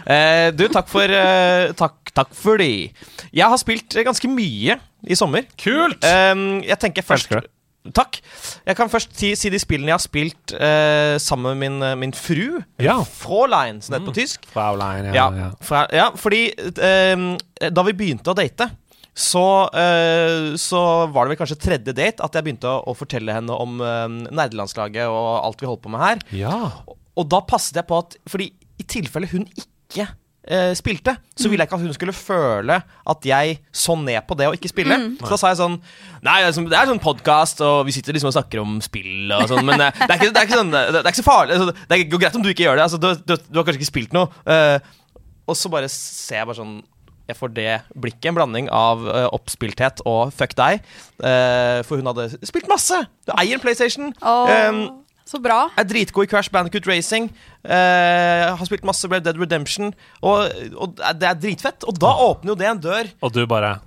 Uh, 0.07 0.49
du, 0.55 0.67
takk 0.73 0.91
for 0.91 1.11
uh, 1.11 1.75
Takk, 1.79 2.14
takk 2.14 2.35
for 2.38 2.61
de. 2.62 2.88
Jeg 3.35 3.50
har 3.50 3.59
spilt 3.61 3.97
eh, 3.99 4.07
ganske 4.07 4.31
mye 4.31 4.79
i 5.05 5.19
sommer. 5.19 5.47
Kult! 5.61 6.05
Eh, 6.07 6.35
jeg 6.71 6.81
tenker 6.83 7.07
først 7.07 7.29
Elsker 7.29 7.45
det. 7.45 7.53
Takk. 7.93 8.17
Jeg 8.64 8.79
kan 8.79 8.88
først 8.88 9.12
si, 9.19 9.35
si 9.37 9.50
de 9.53 9.59
spillene 9.61 9.91
jeg 9.93 9.99
har 9.99 10.00
spilt 10.03 10.55
eh, 10.57 11.17
sammen 11.21 11.53
med 11.53 11.61
min, 11.61 11.83
eh, 11.85 11.97
min 12.00 12.14
fru. 12.17 12.62
Ja. 12.81 12.97
Fraulein, 13.05 13.83
som 13.85 13.93
det 13.93 14.00
heter 14.00 14.09
på 14.09 14.17
tysk. 14.17 14.49
Fraulein, 14.55 15.11
ja, 15.12 15.26
Ja, 15.37 15.50
fra, 15.61 15.85
ja 15.93 16.09
fordi 16.17 16.47
eh, 16.57 17.26
da 17.69 17.85
vi 17.85 17.97
begynte 17.99 18.33
å 18.33 18.38
date, 18.38 18.71
så, 19.14 19.45
eh, 19.76 20.57
så 20.59 20.81
var 21.12 21.26
det 21.26 21.35
vel 21.35 21.41
kanskje 21.45 21.61
tredje 21.61 21.93
date 21.95 22.25
at 22.25 22.35
jeg 22.35 22.47
begynte 22.49 22.73
å, 22.73 22.81
å 22.88 22.97
fortelle 22.99 23.37
henne 23.37 23.55
om 23.55 23.76
uh, 23.79 24.09
nerdelandslaget 24.11 25.07
og 25.07 25.29
alt 25.45 25.61
vi 25.62 25.69
holdt 25.71 25.85
på 25.85 25.93
med 25.95 26.03
her. 26.03 26.25
ja. 26.35 26.59
Og 27.14 27.29
da 27.31 27.38
passet 27.47 27.76
jeg 27.79 27.87
på 27.87 27.95
at 27.95 28.17
Fordi 28.26 28.49
i 28.83 28.85
tilfelle 28.91 29.29
hun 29.31 29.45
ikke 29.55 30.09
eh, 30.47 30.73
spilte, 30.77 31.17
så 31.37 31.51
ville 31.51 31.65
jeg 31.65 31.71
ikke 31.71 31.79
at 31.79 31.85
hun 31.85 31.97
skulle 31.97 32.15
føle 32.17 32.79
at 32.85 33.29
jeg 33.29 33.59
så 33.75 33.97
ned 34.01 34.21
på 34.29 34.37
det 34.39 34.49
å 34.51 34.55
ikke 34.57 34.71
spille. 34.71 34.99
Så 35.21 35.33
da 35.33 35.41
sa 35.41 35.53
jeg 35.53 35.61
sånn 35.63 35.79
Nei, 36.25 36.39
det 36.41 36.49
er 36.49 36.57
sånn, 36.57 36.69
det 36.73 36.79
er 36.79 36.89
sånn 36.89 37.03
podkast, 37.05 37.61
og 37.65 37.83
vi 37.89 37.93
sitter 37.97 38.17
liksom 38.17 38.31
og 38.31 38.37
snakker 38.39 38.63
om 38.63 38.79
spill 38.85 39.33
og 39.37 39.45
sånn, 39.51 39.65
men 39.69 39.83
eh, 39.91 40.03
det, 40.05 40.09
er 40.09 40.19
ikke, 40.21 40.31
det, 40.33 40.41
er 40.41 40.49
ikke 40.49 40.61
sånn, 40.63 40.73
det, 40.75 41.03
er 41.03 41.11
ikke 41.11 41.21
så 41.21 41.27
farlig. 41.27 41.59
Altså, 41.59 41.87
det 41.91 42.01
går 42.09 42.23
greit 42.23 42.39
om 42.39 42.45
du 42.47 42.51
ikke 42.55 42.65
gjør 42.67 42.81
det. 42.81 42.87
Altså, 42.89 43.01
du, 43.03 43.11
du, 43.21 43.37
du 43.37 43.61
har 43.61 43.67
kanskje 43.67 43.83
ikke 43.83 43.93
spilt 43.93 44.17
noe. 44.17 44.31
eh, 44.49 44.79
og 45.45 45.57
så 45.61 45.69
bare 45.69 45.91
ser 45.93 46.41
jeg 46.41 46.49
bare 46.49 46.57
sånn 46.57 46.79
jeg 47.25 47.39
får 47.39 47.53
det 47.57 47.71
blikket, 47.97 48.27
en 48.29 48.37
blanding 48.37 48.67
av 48.69 49.05
uh, 49.09 49.27
oppspilthet 49.33 50.03
og 50.09 50.33
fuck 50.37 50.53
deg. 50.59 50.83
Uh, 51.17 51.81
for 51.89 51.97
hun 51.97 52.11
hadde 52.11 52.27
spilt 52.45 52.69
masse! 52.69 52.99
Du 53.25 53.33
eier 53.39 53.57
en 53.57 53.65
PlayStation. 53.65 54.13
Åh, 54.21 54.53
Um, 54.69 54.83
så 55.25 55.40
bra. 55.40 55.71
er 55.81 55.87
dritgod 55.88 56.26
i 56.26 56.31
Crash 56.31 56.50
Bandicoot 56.52 56.87
Racing. 56.90 57.31
eh, 57.64 58.45
har 58.54 58.66
spilt 58.69 58.85
masse 58.85 59.09
Red 59.09 59.25
Dead 59.25 59.38
Redemption. 59.40 59.95
Og, 60.23 60.50
og 60.76 60.99
det 61.16 61.28
er 61.31 61.35
dritfett. 61.40 61.87
Og 61.88 61.97
da 61.99 62.12
åpner 62.28 62.52
jo 62.52 62.59
det 62.61 62.69
en 62.69 62.83
dør. 62.85 63.11
Og 63.25 63.33
du 63.33 63.45
bare 63.49 63.78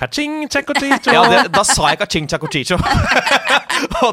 Kaching, 0.00 0.46
chekochicho. 0.48 1.12
Ja, 1.16 1.24
det, 1.28 1.52
Da 1.52 1.62
sa 1.66 1.90
jeg 1.92 2.00
kaching 2.00 2.28
chacochicho. 2.30 2.78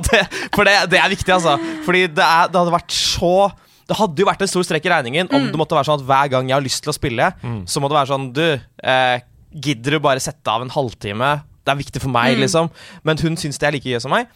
Det, 0.07 0.19
for 0.55 0.63
det, 0.63 0.73
det 0.91 0.99
er 0.99 1.09
viktig, 1.11 1.31
altså. 1.33 1.57
Fordi 1.83 2.05
det, 2.07 2.23
er, 2.23 2.47
det 2.51 2.59
hadde 2.59 2.71
vært 2.71 2.93
så 2.95 3.49
det 3.87 3.95
hadde 3.95 4.19
jo 4.19 4.27
vært 4.27 4.41
en 4.43 4.49
stor 4.51 4.65
strekk 4.67 4.87
i 4.87 4.91
regningen 4.91 5.29
om 5.31 5.45
det 5.47 5.59
måtte 5.59 5.75
være 5.77 5.87
sånn 5.87 6.01
at 6.01 6.07
hver 6.09 6.31
gang 6.33 6.49
jeg 6.49 6.57
har 6.57 6.63
lyst 6.65 6.81
til 6.83 6.91
å 6.91 6.95
spille, 6.95 7.27
så 7.71 7.79
må 7.79 7.87
det 7.87 7.95
være 7.95 8.09
sånn 8.09 8.25
Du, 8.35 8.43
eh, 8.83 9.21
gidder 9.63 9.95
du 9.95 9.99
bare 10.03 10.19
sette 10.23 10.51
av 10.51 10.65
en 10.65 10.71
halvtime? 10.73 11.29
Det 11.67 11.73
er 11.73 11.79
viktig 11.81 12.01
for 12.03 12.13
meg, 12.13 12.37
liksom. 12.39 12.69
Men 13.07 13.19
hun 13.21 13.37
syns 13.39 13.59
det 13.59 13.67
er 13.69 13.75
like 13.75 13.91
gøy 13.91 13.99
som 14.03 14.13
meg. 14.13 14.31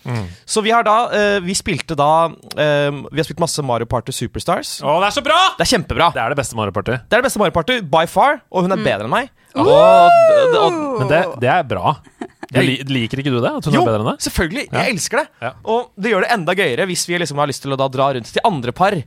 Så 0.49 0.63
vi 0.65 0.73
har 0.75 0.85
da 0.87 0.97
uh, 1.11 1.37
Vi 1.45 1.55
spilte 1.57 1.95
da 1.97 2.11
uh, 2.27 2.99
Vi 3.07 3.21
har 3.21 3.27
spilt 3.27 3.41
masse 3.41 3.63
Mario 3.65 3.87
Party 3.89 4.13
Superstars. 4.15 4.79
Å, 4.83 4.97
det 5.03 5.11
er 5.11 5.15
så 5.15 5.23
bra! 5.25 5.39
Det 5.57 5.65
er 5.65 5.71
kjempebra. 5.75 6.11
Det 6.15 6.23
er 6.23 6.35
det 6.35 6.41
beste 6.41 6.59
Mario 6.59 6.75
Party. 6.75 6.97
Det 6.99 7.17
er 7.17 7.23
det 7.23 7.29
beste 7.29 7.41
Mario 7.41 7.55
Party 7.55 7.79
by 7.93 8.03
far, 8.11 8.41
og 8.51 8.67
hun 8.67 8.75
er 8.75 8.83
bedre 8.83 9.07
enn 9.07 9.15
meg. 9.15 9.31
Uh! 9.55 9.63
Og, 9.63 9.71
og, 9.71 10.59
og, 10.61 10.77
Men 11.01 11.11
det, 11.11 11.23
det 11.43 11.51
er 11.55 11.65
bra. 11.67 11.95
Jeg, 12.51 12.67
li, 12.67 12.73
liker 12.83 13.21
ikke 13.21 13.31
du 13.31 13.39
det? 13.39 13.51
At 13.61 13.67
hun 13.67 13.75
jo, 13.77 13.81
er 13.85 13.87
bedre 13.87 14.03
enn 14.03 14.09
deg? 14.11 14.23
selvfølgelig. 14.25 14.65
Ja. 14.67 14.81
Jeg 14.83 14.95
elsker 14.97 15.21
det. 15.21 15.27
Ja. 15.39 15.51
Og 15.71 15.91
det 15.95 16.11
gjør 16.11 16.25
det 16.25 16.31
enda 16.35 16.55
gøyere 16.57 16.87
hvis 16.89 17.05
vi 17.07 17.19
liksom 17.21 17.39
har 17.39 17.47
lyst 17.51 17.63
til 17.63 17.71
å 17.71 17.79
da 17.79 17.87
dra 17.91 18.09
rundt 18.17 18.27
til 18.27 18.43
andre 18.47 18.73
par. 18.75 18.97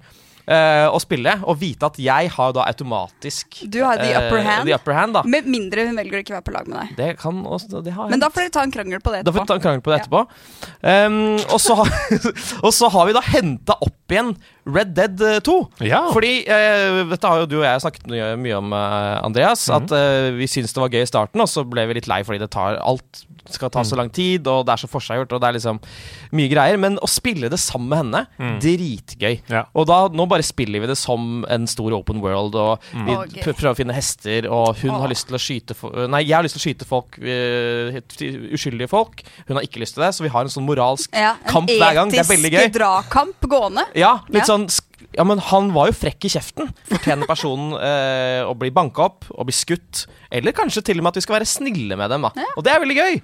Eh, 0.47 0.87
å 0.89 1.01
spille, 1.03 1.37
og 1.45 1.59
vite 1.61 1.89
at 1.89 1.99
jeg 2.01 2.31
har 2.35 2.55
da 2.57 2.67
automatisk 2.69 3.61
Du 3.71 3.81
har 3.85 4.01
the 4.01 4.11
upper 4.13 4.39
eh, 4.41 4.49
hand. 4.49 4.69
the 4.69 4.77
upper 4.77 4.97
hand. 4.97 5.21
Med 5.31 5.49
mindre 5.51 5.87
hun 5.89 5.99
velger 6.01 6.19
å 6.19 6.25
ikke 6.25 6.37
være 6.37 6.47
på 6.49 6.55
lag 6.57 6.71
med 6.71 6.79
deg. 6.81 6.97
Det 6.99 7.11
kan 7.21 7.43
også, 7.45 7.83
det 7.85 7.95
har 7.97 8.11
Men 8.13 8.23
da 8.23 8.31
får 8.33 8.47
dere 8.47 8.55
ta 8.59 8.65
en 8.67 8.75
krangel 8.75 9.05
på 9.05 9.15
det 9.15 9.23
Da 9.25 9.33
får 9.33 9.41
vi 9.41 9.45
etterpå. 9.45 9.53
ta 9.53 9.59
en 9.59 9.65
krangel 9.67 9.85
på 9.85 9.95
det 9.95 10.01
etterpå. 10.03 10.25
Um, 10.83 11.21
og, 11.49 11.61
så 11.63 11.79
og 12.67 12.73
så 12.75 12.91
har 12.95 13.09
vi 13.11 13.17
da 13.17 13.25
henta 13.33 13.79
opp 13.81 14.15
igjen 14.15 14.35
Red 14.67 14.95
Dead 14.97 15.21
eh, 15.21 15.41
2. 15.45 15.57
Ja. 15.85 16.07
Fordi 16.15 16.33
eh, 16.49 17.03
dette 17.11 17.31
har 17.31 17.43
jo 17.43 17.51
du 17.51 17.59
og 17.61 17.67
jeg 17.67 17.85
snakket 17.85 18.09
mye, 18.11 18.33
mye 18.41 18.59
om, 18.61 18.73
eh, 18.77 19.13
Andreas. 19.21 19.67
Mm. 19.69 19.77
At 19.77 19.97
eh, 19.99 20.31
vi 20.39 20.49
syntes 20.51 20.75
det 20.75 20.85
var 20.85 20.95
gøy 20.95 21.05
i 21.05 21.11
starten, 21.11 21.45
og 21.45 21.51
så 21.51 21.67
ble 21.69 21.87
vi 21.91 21.99
litt 22.01 22.11
lei 22.11 22.23
fordi 22.27 22.43
det 22.43 22.53
tar 22.55 22.81
alt 22.81 23.25
skal 23.53 23.71
ta 23.71 23.83
mm. 23.83 23.89
så 23.89 23.99
lang 23.99 24.11
tid, 24.15 24.47
og 24.49 24.65
det 24.67 24.75
er 24.75 24.83
så 24.85 24.89
forseggjort, 24.89 25.35
og 25.37 25.43
det 25.43 25.49
er 25.49 25.57
liksom 25.59 25.81
mye 26.37 26.51
greier. 26.51 26.79
Men 26.81 26.97
å 27.05 27.09
spille 27.11 27.51
det 27.53 27.61
sammen 27.61 27.91
med 27.91 28.01
henne, 28.01 28.23
mm. 28.39 28.55
dritgøy. 28.65 29.35
Ja. 29.53 29.65
Og 29.77 29.89
da, 29.91 29.99
nå 30.13 30.27
bare 30.31 30.47
spiller 30.47 30.83
vi 30.83 30.91
det 30.91 30.97
som 31.01 31.45
en 31.53 31.69
stor 31.71 31.97
open 31.97 32.23
world, 32.25 32.57
og 32.57 32.87
vi 32.95 33.17
oh, 33.17 33.25
prøver 33.45 33.73
å 33.73 33.77
finne 33.79 33.97
hester, 33.97 34.49
og 34.49 34.81
hun 34.81 34.95
oh. 34.95 35.03
har 35.05 35.13
lyst 35.13 35.29
til 35.29 35.39
å 35.39 35.43
skyte 35.43 35.77
Nei, 36.09 36.23
jeg 36.25 36.37
har 36.37 36.45
lyst 36.47 36.57
til 36.57 36.63
å 36.63 36.65
skyte 36.65 36.87
folk, 36.89 37.19
uh, 37.21 37.99
uskyldige 38.55 38.89
folk. 38.91 39.25
Hun 39.49 39.59
har 39.59 39.67
ikke 39.67 39.83
lyst 39.83 39.99
til 39.99 40.05
det, 40.07 40.13
så 40.17 40.25
vi 40.25 40.33
har 40.33 40.47
en 40.47 40.53
sånn 40.53 40.67
moralsk 40.67 41.13
Ja, 41.13 41.35
en 41.37 41.51
kamp 41.51 41.73
hver 41.73 41.99
gang. 41.99 42.13
Det 42.13 42.23
er 42.23 42.29
veldig 42.29 42.53
gøy. 42.53 42.61
etisk 42.63 42.79
dragkamp 42.79 43.49
gående. 43.51 43.87
Ja, 43.99 44.17
litt 44.29 44.45
Ja. 44.45 44.54
Sånn 44.55 44.69
Ja, 45.15 45.25
men 45.27 45.39
han 45.51 45.69
var 45.75 45.91
jo 45.91 45.95
frekk 45.95 46.25
i 46.27 46.31
kjeften. 46.33 46.71
Fortjener 46.89 47.29
personen 47.29 47.75
eh, 47.91 48.41
å 48.47 48.55
bli 48.59 48.71
banka 48.75 49.05
opp 49.05 49.29
og 49.35 49.49
bli 49.51 49.55
skutt? 49.55 50.07
Eller 50.35 50.55
kanskje 50.57 50.83
til 50.89 50.99
og 50.99 51.05
med 51.05 51.13
at 51.13 51.21
vi 51.21 51.25
skal 51.27 51.37
være 51.37 51.49
snille 51.49 51.99
med 51.99 52.11
dem, 52.11 52.25
da. 52.27 52.47
Og 52.57 52.65
det 52.67 52.73
er 52.73 52.83
veldig 52.83 52.97
gøy. 52.99 53.21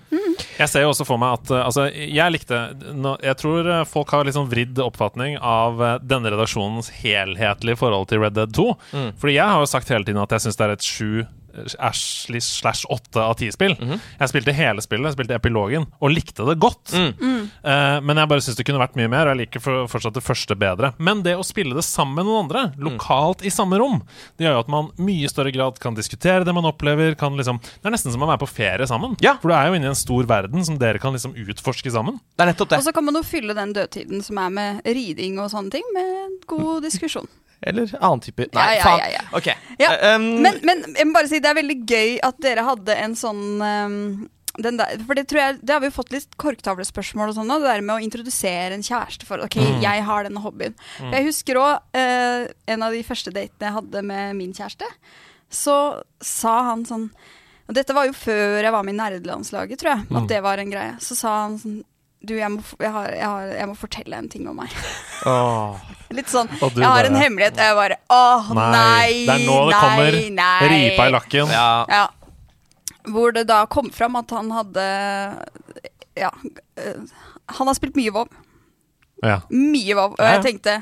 Jeg 0.60 0.70
ser 0.70 0.84
jo 0.84 0.92
også 0.92 1.06
for 1.08 1.20
meg 1.20 1.38
at 1.40 1.50
uh, 1.54 1.62
Altså, 1.64 1.86
jeg 1.90 2.34
likte 2.34 2.58
Jeg 3.24 3.36
tror 3.40 3.66
uh, 3.66 3.80
folk 3.88 4.12
har 4.14 4.28
sånn 4.34 4.50
vridd 4.50 4.78
oppfatning 4.84 5.38
av 5.40 5.80
uh, 5.82 5.90
denne 6.02 6.30
redaksjonens 6.34 6.92
helhetlige 7.00 7.80
forhold 7.80 8.10
til 8.12 8.22
Red 8.22 8.36
Dead 8.38 8.54
2. 8.54 8.68
Mm. 8.92 9.10
Fordi 9.18 9.36
jeg 9.36 9.54
har 9.54 9.64
jo 9.64 9.70
sagt 9.70 9.90
hele 9.90 10.06
tiden 10.06 10.22
at 10.22 10.36
jeg 10.36 10.46
syns 10.46 10.60
det 10.60 10.66
er 10.66 10.76
et 10.76 10.86
sju 10.86 11.12
slash 11.68 12.84
8 12.88 13.20
av 13.22 13.34
ti 13.40 13.50
spill. 13.52 13.74
Mhm. 13.78 14.00
Jeg 14.20 14.28
spilte 14.32 14.54
hele 14.56 14.80
spillet, 14.84 15.10
jeg 15.10 15.16
spilte 15.18 15.36
epilogen, 15.38 15.86
og 16.00 16.10
likte 16.14 16.46
det 16.48 16.58
godt. 16.62 16.92
Mm. 16.92 17.50
Uh, 17.64 18.00
men 18.04 18.16
jeg 18.16 18.28
bare 18.28 18.40
syns 18.44 18.56
det 18.56 18.66
kunne 18.66 18.80
vært 18.82 18.96
mye 18.96 19.08
mer, 19.10 19.26
og 19.28 19.34
jeg 19.36 19.46
liker 19.46 19.60
for, 19.64 19.86
fortsatt 19.90 20.14
det 20.14 20.24
første 20.24 20.56
bedre. 20.58 20.92
Men 20.98 21.22
det 21.22 21.36
å 21.36 21.44
spille 21.46 21.74
det 21.74 21.84
sammen 21.84 22.14
med 22.20 22.26
noen 22.26 22.44
andre, 22.46 22.66
Mm. 22.70 22.84
lokalt 22.98 23.42
i 23.44 23.50
samme 23.50 23.78
rom, 23.78 24.02
det 24.38 24.46
gjør 24.46 24.54
jo 24.58 24.60
at 24.60 24.68
man 24.68 24.90
mye 24.98 25.28
større 25.28 25.52
grad 25.52 25.78
kan 25.80 25.94
diskutere 25.94 26.44
det 26.44 26.54
man 26.54 26.64
opplever. 26.64 27.16
Kan 27.18 27.36
liksom, 27.36 27.60
det 27.60 27.86
er 27.86 27.90
nesten 27.94 28.12
som 28.12 28.22
å 28.22 28.28
være 28.28 28.40
på 28.44 28.48
ferie 28.48 28.86
sammen. 28.86 29.16
Ja. 29.20 29.36
For 29.40 29.48
du 29.48 29.54
er 29.54 29.68
jo 29.68 29.74
inne 29.74 29.86
i 29.88 29.92
en 29.92 29.94
stor 29.98 30.24
verden 30.24 30.64
som 30.64 30.78
dere 30.78 30.98
kan 30.98 31.12
liksom 31.12 31.34
utforske 31.34 31.90
sammen. 31.90 32.20
Det 32.36 32.44
er 32.46 32.52
nettopp 32.52 32.68
det. 32.70 32.78
Og 32.78 32.84
så 32.84 32.92
kan 32.94 33.04
man 33.04 33.14
jo 33.14 33.22
fylle 33.22 33.54
den 33.54 33.72
dødtiden 33.74 34.22
som 34.22 34.38
er 34.38 34.50
med 34.50 34.80
riding 34.84 35.38
og 35.40 35.50
sånne 35.50 35.70
ting, 35.70 35.82
med 35.94 36.40
god 36.46 36.82
diskusjon. 36.82 37.28
Eller 37.62 37.90
annen 38.00 38.20
type 38.24 38.46
Nei, 38.56 38.66
Ja, 38.66 38.76
ja, 38.78 38.82
faen. 38.84 38.98
ja, 38.98 39.08
ja. 39.18 39.22
Ok. 39.36 39.48
Ja, 39.78 39.90
Eh, 39.94 40.14
um, 40.16 40.28
Men, 40.42 40.60
men 40.64 40.84
jeg 40.96 41.06
må 41.06 41.12
bare 41.18 41.28
si 41.28 41.40
det 41.40 41.50
er 41.50 41.58
veldig 41.60 41.78
gøy 41.86 42.18
at 42.24 42.38
dere 42.40 42.64
hadde 42.64 42.96
en 42.96 43.16
sånn 43.18 43.42
um, 43.60 44.28
den 44.60 44.76
der, 44.80 44.98
for 45.06 45.14
det, 45.14 45.26
tror 45.30 45.40
jeg, 45.40 45.58
det 45.62 45.72
har 45.72 45.80
vi 45.80 45.88
jo 45.88 45.94
fått 45.94 46.10
litt 46.12 46.34
korktavlespørsmål 46.40 47.30
og 47.30 47.36
sånn, 47.36 47.48
det 47.52 47.68
der 47.68 47.84
med 47.86 47.94
å 47.94 48.02
introdusere 48.02 48.74
en 48.74 48.82
kjæreste 48.84 49.24
for 49.28 49.44
Ok, 49.44 49.56
jeg 49.80 50.02
har 50.04 50.26
denne 50.26 50.42
hobbyen. 50.42 50.74
Mm. 51.00 51.12
Jeg 51.14 51.28
husker 51.28 51.60
òg 51.60 51.96
en 51.96 52.82
av 52.82 52.92
de 52.96 53.02
første 53.06 53.30
datene 53.32 53.68
jeg 53.70 53.76
hadde 53.78 54.02
med 54.10 54.36
min 54.40 54.52
kjæreste. 54.56 54.88
Så 55.50 55.76
sa 56.22 56.56
han 56.70 56.84
sånn 56.86 57.08
Og 57.70 57.74
dette 57.78 57.94
var 57.94 58.06
jo 58.06 58.12
før 58.18 58.58
jeg 58.62 58.72
var 58.74 58.82
med 58.82 58.94
i 58.94 58.98
nerdelandslaget, 58.98 59.78
tror 59.78 59.92
jeg. 59.94 60.06
Mm. 60.10 60.16
At 60.18 60.28
det 60.28 60.40
var 60.42 60.58
en 60.58 60.70
greie. 60.74 60.94
Så 60.98 61.14
sa 61.18 61.36
han 61.44 61.56
sånn 61.62 61.80
Du, 62.20 62.34
jeg 62.36 62.50
må, 62.52 62.60
jeg, 62.78 62.90
har, 62.92 63.06
jeg, 63.16 63.24
har, 63.24 63.46
jeg 63.56 63.68
må 63.70 63.74
fortelle 63.80 64.18
en 64.20 64.26
ting 64.28 64.44
om 64.50 64.58
meg. 64.60 64.68
Litt 66.16 66.28
sånn 66.28 66.48
Jeg 66.52 66.82
har 66.84 66.98
bare- 66.98 67.08
en 67.08 67.16
hemmelighet. 67.16 67.54
Og 67.56 67.64
jeg 67.64 67.76
bare 67.78 67.96
Åh, 68.12 68.50
nei, 68.58 69.24
Det 69.24 69.34
er 69.36 69.44
nå 69.46 69.56
det 69.70 69.72
nei, 69.76 69.80
kommer 69.80 70.18
nei. 70.36 70.68
ripa 70.74 71.06
i 71.08 71.14
lakken. 71.14 71.52
Ja. 71.54 71.68
Ja. 71.88 72.06
Hvor 73.08 73.32
det 73.32 73.46
da 73.48 73.62
kom 73.72 73.88
fram 73.94 74.16
at 74.20 74.30
han 74.36 74.50
hadde 74.52 74.84
Ja. 76.20 76.30
øh, 76.76 77.00
Han 77.56 77.66
har 77.70 77.74
spilt 77.78 77.96
mye 77.96 78.12
WoW. 78.12 78.28
Ja. 79.24 79.40
Mye 79.50 79.94
WoW. 79.96 80.12
Og 80.18 80.24
jeg 80.26 80.42
tenkte 80.44 80.76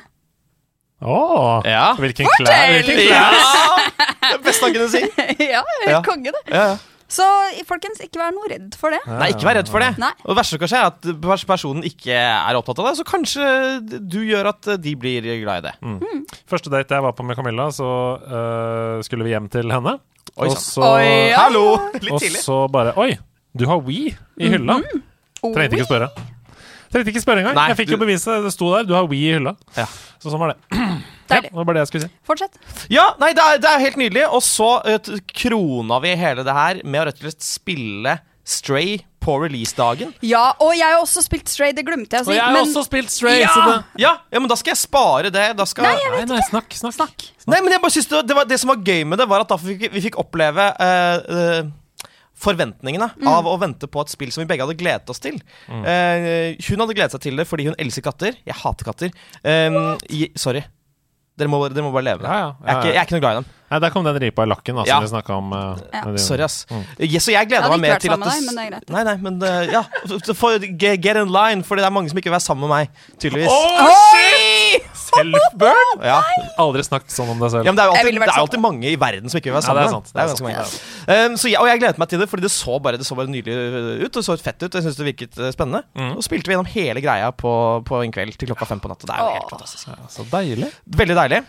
Åh, 1.01 1.62
Ja. 1.68 1.92
Hvilken 1.94 2.27
klær, 2.40 2.72
hvilken 2.74 2.98
klær. 2.98 3.12
Ja! 3.14 4.33
Det 4.33 4.42
beste 4.42 4.66
han 4.66 4.74
kunne 4.74 4.88
si. 4.90 5.05
Ja, 5.55 5.62
Ja. 5.87 6.01
konge, 6.03 6.33
det. 6.35 6.42
Ja, 6.51 6.64
ja. 6.72 6.79
Så 7.09 7.25
folkens, 7.64 8.03
ikke 8.05 8.21
vær 8.21 8.35
noe 8.37 8.51
redd 8.53 8.75
for 8.77 8.92
det. 8.92 9.01
Nei, 9.09 9.31
ikke 9.33 9.49
vær 9.49 9.57
redd 9.57 9.71
for 9.73 9.81
det. 9.81 9.94
Nei. 10.01 10.11
Og 10.27 10.33
det 10.35 10.37
verste 10.42 10.57
som 10.57 10.61
kan 10.61 10.71
skje, 10.73 10.83
er 10.83 10.90
at 10.92 11.47
personen 11.49 11.87
ikke 11.88 12.18
er 12.18 12.59
opptatt 12.59 12.83
av 12.83 12.90
det, 12.90 12.94
så 12.99 13.07
kanskje 13.09 13.47
du 14.05 14.21
gjør 14.29 14.51
at 14.53 14.68
de 14.85 14.92
blir 15.01 15.25
glad 15.40 15.64
i 15.64 15.71
det. 15.71 15.75
Første 16.49 16.73
date 16.73 16.99
jeg 16.99 17.07
var 17.07 17.16
på 17.16 17.25
med 17.25 17.38
Camilla, 17.38 17.71
så 17.73 17.88
uh, 18.21 19.01
skulle 19.07 19.25
vi 19.25 19.33
hjem 19.33 19.49
til 19.53 19.73
henne. 19.73 19.97
Oi, 20.37 20.51
og 20.51 20.57
så, 20.61 20.85
Oi, 20.85 21.07
ja. 21.33 21.47
Hallo! 21.47 21.64
Litt 21.97 22.12
og 22.12 22.21
tidlig. 22.21 22.42
så 22.44 22.61
bare 22.71 22.92
Oi, 23.01 23.14
du 23.57 23.64
har 23.71 23.81
We 23.83 24.12
i 24.12 24.51
hylla. 24.53 24.83
Trengte 25.40 25.79
ikke 25.79 25.88
spørre. 25.88 26.11
Trengte 26.92 27.12
ikke 27.14 27.25
spørre 27.25 27.42
engang. 27.42 27.57
Nei, 27.57 27.71
jeg 27.73 27.81
fikk 27.83 27.94
jo 27.97 28.01
beviset. 28.01 28.44
Det 28.44 28.53
sto 28.55 28.68
der. 28.75 28.85
Du 28.88 28.94
har 28.97 29.09
We 29.09 29.23
i 29.23 29.38
hylla. 29.38 29.57
Ja. 29.79 29.88
Så 30.21 30.33
sånn 30.33 30.44
var 30.44 30.55
det. 30.55 30.61
Ja, 31.29 31.43
det 31.45 31.67
var 31.69 31.77
det 31.77 31.85
jeg 31.85 31.91
skulle 31.93 32.07
si. 32.07 32.14
Fortsett. 32.27 32.59
Ja, 32.93 33.11
nei, 33.21 33.35
det 33.37 33.45
er, 33.45 33.61
det 33.62 33.71
er 33.71 33.85
helt 33.85 34.01
nydelig. 34.01 34.25
Og 34.33 34.43
så 34.47 34.71
uh, 34.85 35.12
krona 35.35 36.01
vi 36.05 36.17
hele 36.19 36.47
det 36.47 36.57
her 36.57 36.83
med 36.85 37.03
å 37.03 37.07
rett 37.11 37.21
og 37.21 37.29
slett 37.29 37.47
spille 37.47 38.19
Stray 38.49 38.97
på 39.21 39.35
releasedagen. 39.43 40.14
Ja, 40.25 40.55
og 40.64 40.73
jeg 40.73 40.87
har 40.87 41.03
også 41.03 41.21
spilt 41.21 41.51
Stray, 41.53 41.75
det 41.77 41.85
glemte 41.85 42.17
jeg 42.17 42.25
å 42.25 42.29
si. 42.29 42.33
Og 42.33 42.38
jeg 42.38 42.47
har 42.47 42.55
men 42.55 42.64
også 42.64 42.85
spilt 42.87 43.12
Stray. 43.12 43.43
Ja! 43.43 43.51
Så 43.53 43.64
det... 43.67 43.75
Ja, 44.01 44.12
ja, 44.33 44.41
men 44.41 44.49
da 44.49 44.57
skal 44.57 44.73
jeg 44.73 44.81
spare 44.81 45.33
det. 45.35 45.51
Da 45.59 45.67
skal... 45.69 45.85
Nei, 45.85 45.99
jeg 46.01 46.14
Nei, 46.14 46.23
nei, 46.31 46.47
snakk, 46.47 46.73
snakk. 46.79 46.97
snakk. 46.97 47.27
Nei, 47.45 47.61
men 47.64 47.77
jeg 47.77 47.83
bare 47.85 47.97
synes 47.99 48.09
det, 48.09 48.23
det, 48.31 48.38
var, 48.38 48.49
det 48.49 48.61
som 48.62 48.73
var 48.73 48.81
gøy 48.81 49.05
med 49.11 49.21
det, 49.21 49.29
var 49.29 49.45
at 49.45 49.53
da 49.53 49.61
fikk 49.61 49.85
vi 49.93 50.05
fikk 50.09 50.17
oppleve 50.23 50.71
uh, 50.81 51.21
uh, 51.29 51.69
forventningene 52.38 53.11
av 53.29 53.49
å 53.51 53.57
vente 53.61 53.88
på 53.91 54.01
et 54.01 54.12
spill 54.12 54.33
som 54.33 54.45
vi 54.45 54.49
begge 54.49 54.64
hadde 54.64 54.79
gledet 54.79 55.11
oss 55.11 55.23
til. 55.23 55.41
Eh, 55.69 56.55
hun 56.69 56.85
hadde 56.85 56.95
gledet 56.95 57.17
seg 57.17 57.25
til 57.25 57.41
det 57.41 57.49
fordi 57.51 57.67
hun 57.67 57.79
elsker 57.83 58.05
katter. 58.07 58.38
Jeg 58.47 58.59
hater 58.61 58.87
katter. 58.87 59.14
Um, 59.43 59.97
i, 60.07 60.29
sorry. 60.38 60.62
Dere 61.38 61.51
må, 61.53 61.61
dere 61.70 61.85
må 61.87 61.92
bare 61.94 62.07
leve 62.11 62.18
med 62.22 62.27
det. 62.27 62.35
Ja, 62.35 62.38
ja, 62.42 62.53
Jeg, 62.64 62.68
er 62.74 62.79
ikke, 62.81 62.92
jeg 62.94 63.01
er 63.03 63.07
ikke 63.09 63.16
noe 63.18 63.24
glad 63.24 63.37
i 63.37 63.40
dem. 63.40 63.48
Nei, 63.70 63.78
Der 63.81 63.90
kom 63.90 64.04
den 64.04 64.16
ripa 64.18 64.42
i 64.42 64.48
lakken 64.48 64.76
da, 64.76 64.85
som 64.85 64.88
Ja. 64.88 65.00
vi 65.00 65.07
snakka 65.12 65.37
om. 65.37 65.52
øh, 65.52 65.78
Ja. 65.92 66.04
med 66.04 66.16
din- 66.16 66.18
Sorry, 66.24 66.40
ass. 66.42 66.66
Mm. 66.70 66.85
Yes, 67.00 67.24
så 67.26 67.33
jeg 67.33 67.48
gleder 67.48 67.62
Jeg 67.62 67.62
hadde 67.62 67.68
meg 67.68 67.78
ikke 67.78 67.81
mer 67.81 67.94
vært 67.94 68.00
til 68.00 68.11
at 68.11 68.18
sammen 68.18 68.24
med 68.24 68.33
deg, 68.33 68.46
men 68.46 68.54
det 68.57 68.64
er 68.64 68.70
greit. 68.70 68.88
Nei, 68.90 69.02
nei, 69.04 69.16
men 69.16 69.38
det, 69.38 69.72
ja. 69.72 69.83
For 70.35 70.59
get, 70.59 71.00
get 71.02 71.16
in 71.16 71.28
line, 71.28 71.62
for 71.62 71.76
det 71.76 71.85
er 71.85 71.90
mange 71.90 72.09
som 72.09 72.16
ikke 72.18 72.31
vil 72.31 72.33
være 72.38 72.46
sammen 72.48 72.68
med 72.68 72.72
meg, 72.76 72.88
tydeligvis. 73.18 73.48
Oi! 73.48 74.81
Self-burn! 74.94 76.02
Ja. 76.04 76.22
Aldri 76.61 76.83
snakket 76.85 77.12
sånn 77.14 77.31
om 77.33 77.38
deg 77.40 77.50
selv. 77.52 77.64
Ja, 77.64 77.72
men 77.72 77.76
det 77.78 77.85
er 77.85 77.88
jo 77.88 77.92
Jeg 77.92 78.00
alltid, 78.00 78.09
ville 78.12 78.20
vært 78.22 78.28
det 78.28 78.35
er 78.35 78.40
jo 78.40 78.46
alltid 78.48 78.61
mange 78.64 78.85
i 78.92 78.96
verden 79.00 79.28
som 79.33 79.38
ikke 79.40 79.48
vil 79.50 79.57
være 79.57 79.64
Ja, 79.64 79.68
sammen. 79.68 79.78
det 79.78 79.85
er 79.85 79.88
med 79.88 79.96
sant. 79.96 80.04
dem. 80.04 80.12
Det 80.12 80.18
er 80.18 80.26
Det 80.26 80.28
er 80.28 80.33
ganske 80.33 80.46
mange. 80.48 81.26
Um, 81.28 81.37
så 81.37 81.46
jeg, 81.48 81.59
og 81.61 81.66
jeg 81.68 81.81
gledet 81.81 81.98
meg 81.98 82.09
til 82.09 82.18
det, 82.18 82.28
fordi 82.28 82.42
det 82.42 82.50
så 82.52 82.78
bare, 82.83 82.96
det 82.98 83.07
så 83.09 83.16
bare 83.16 83.26
nydelig 83.28 83.54
ut. 84.04 84.16
Og 84.16 84.20
det 84.20 84.24
så 84.28 84.37
fett 84.40 84.62
ut. 84.62 84.74
og 84.74 84.76
Jeg 84.78 84.85
synes 84.85 84.96
det 84.96 85.07
virket 85.09 85.38
eh, 85.38 85.52
spennende. 85.52 85.83
Mm. 85.96 86.16
Og 86.16 86.22
spilte 86.24 86.46
vi 86.48 86.54
gjennom 86.54 86.66
hele 86.72 87.00
greia 87.00 87.31
på, 87.33 87.85
på 87.85 88.02
en 88.04 88.12
kveld 88.12 88.37
til 88.37 88.48
klokka 88.48 88.66
fem 88.66 88.81
på 88.81 88.88
natta. 88.88 89.07
Det 89.07 89.14
er 89.16 89.20
jo 89.24 89.33
helt 89.38 89.44
Åh. 89.44 89.52
fantastisk. 89.57 89.88
Ja, 89.88 89.94
så 90.09 90.24
deilig. 90.31 90.72
Veldig 90.88 91.16
deilig. 91.16 91.40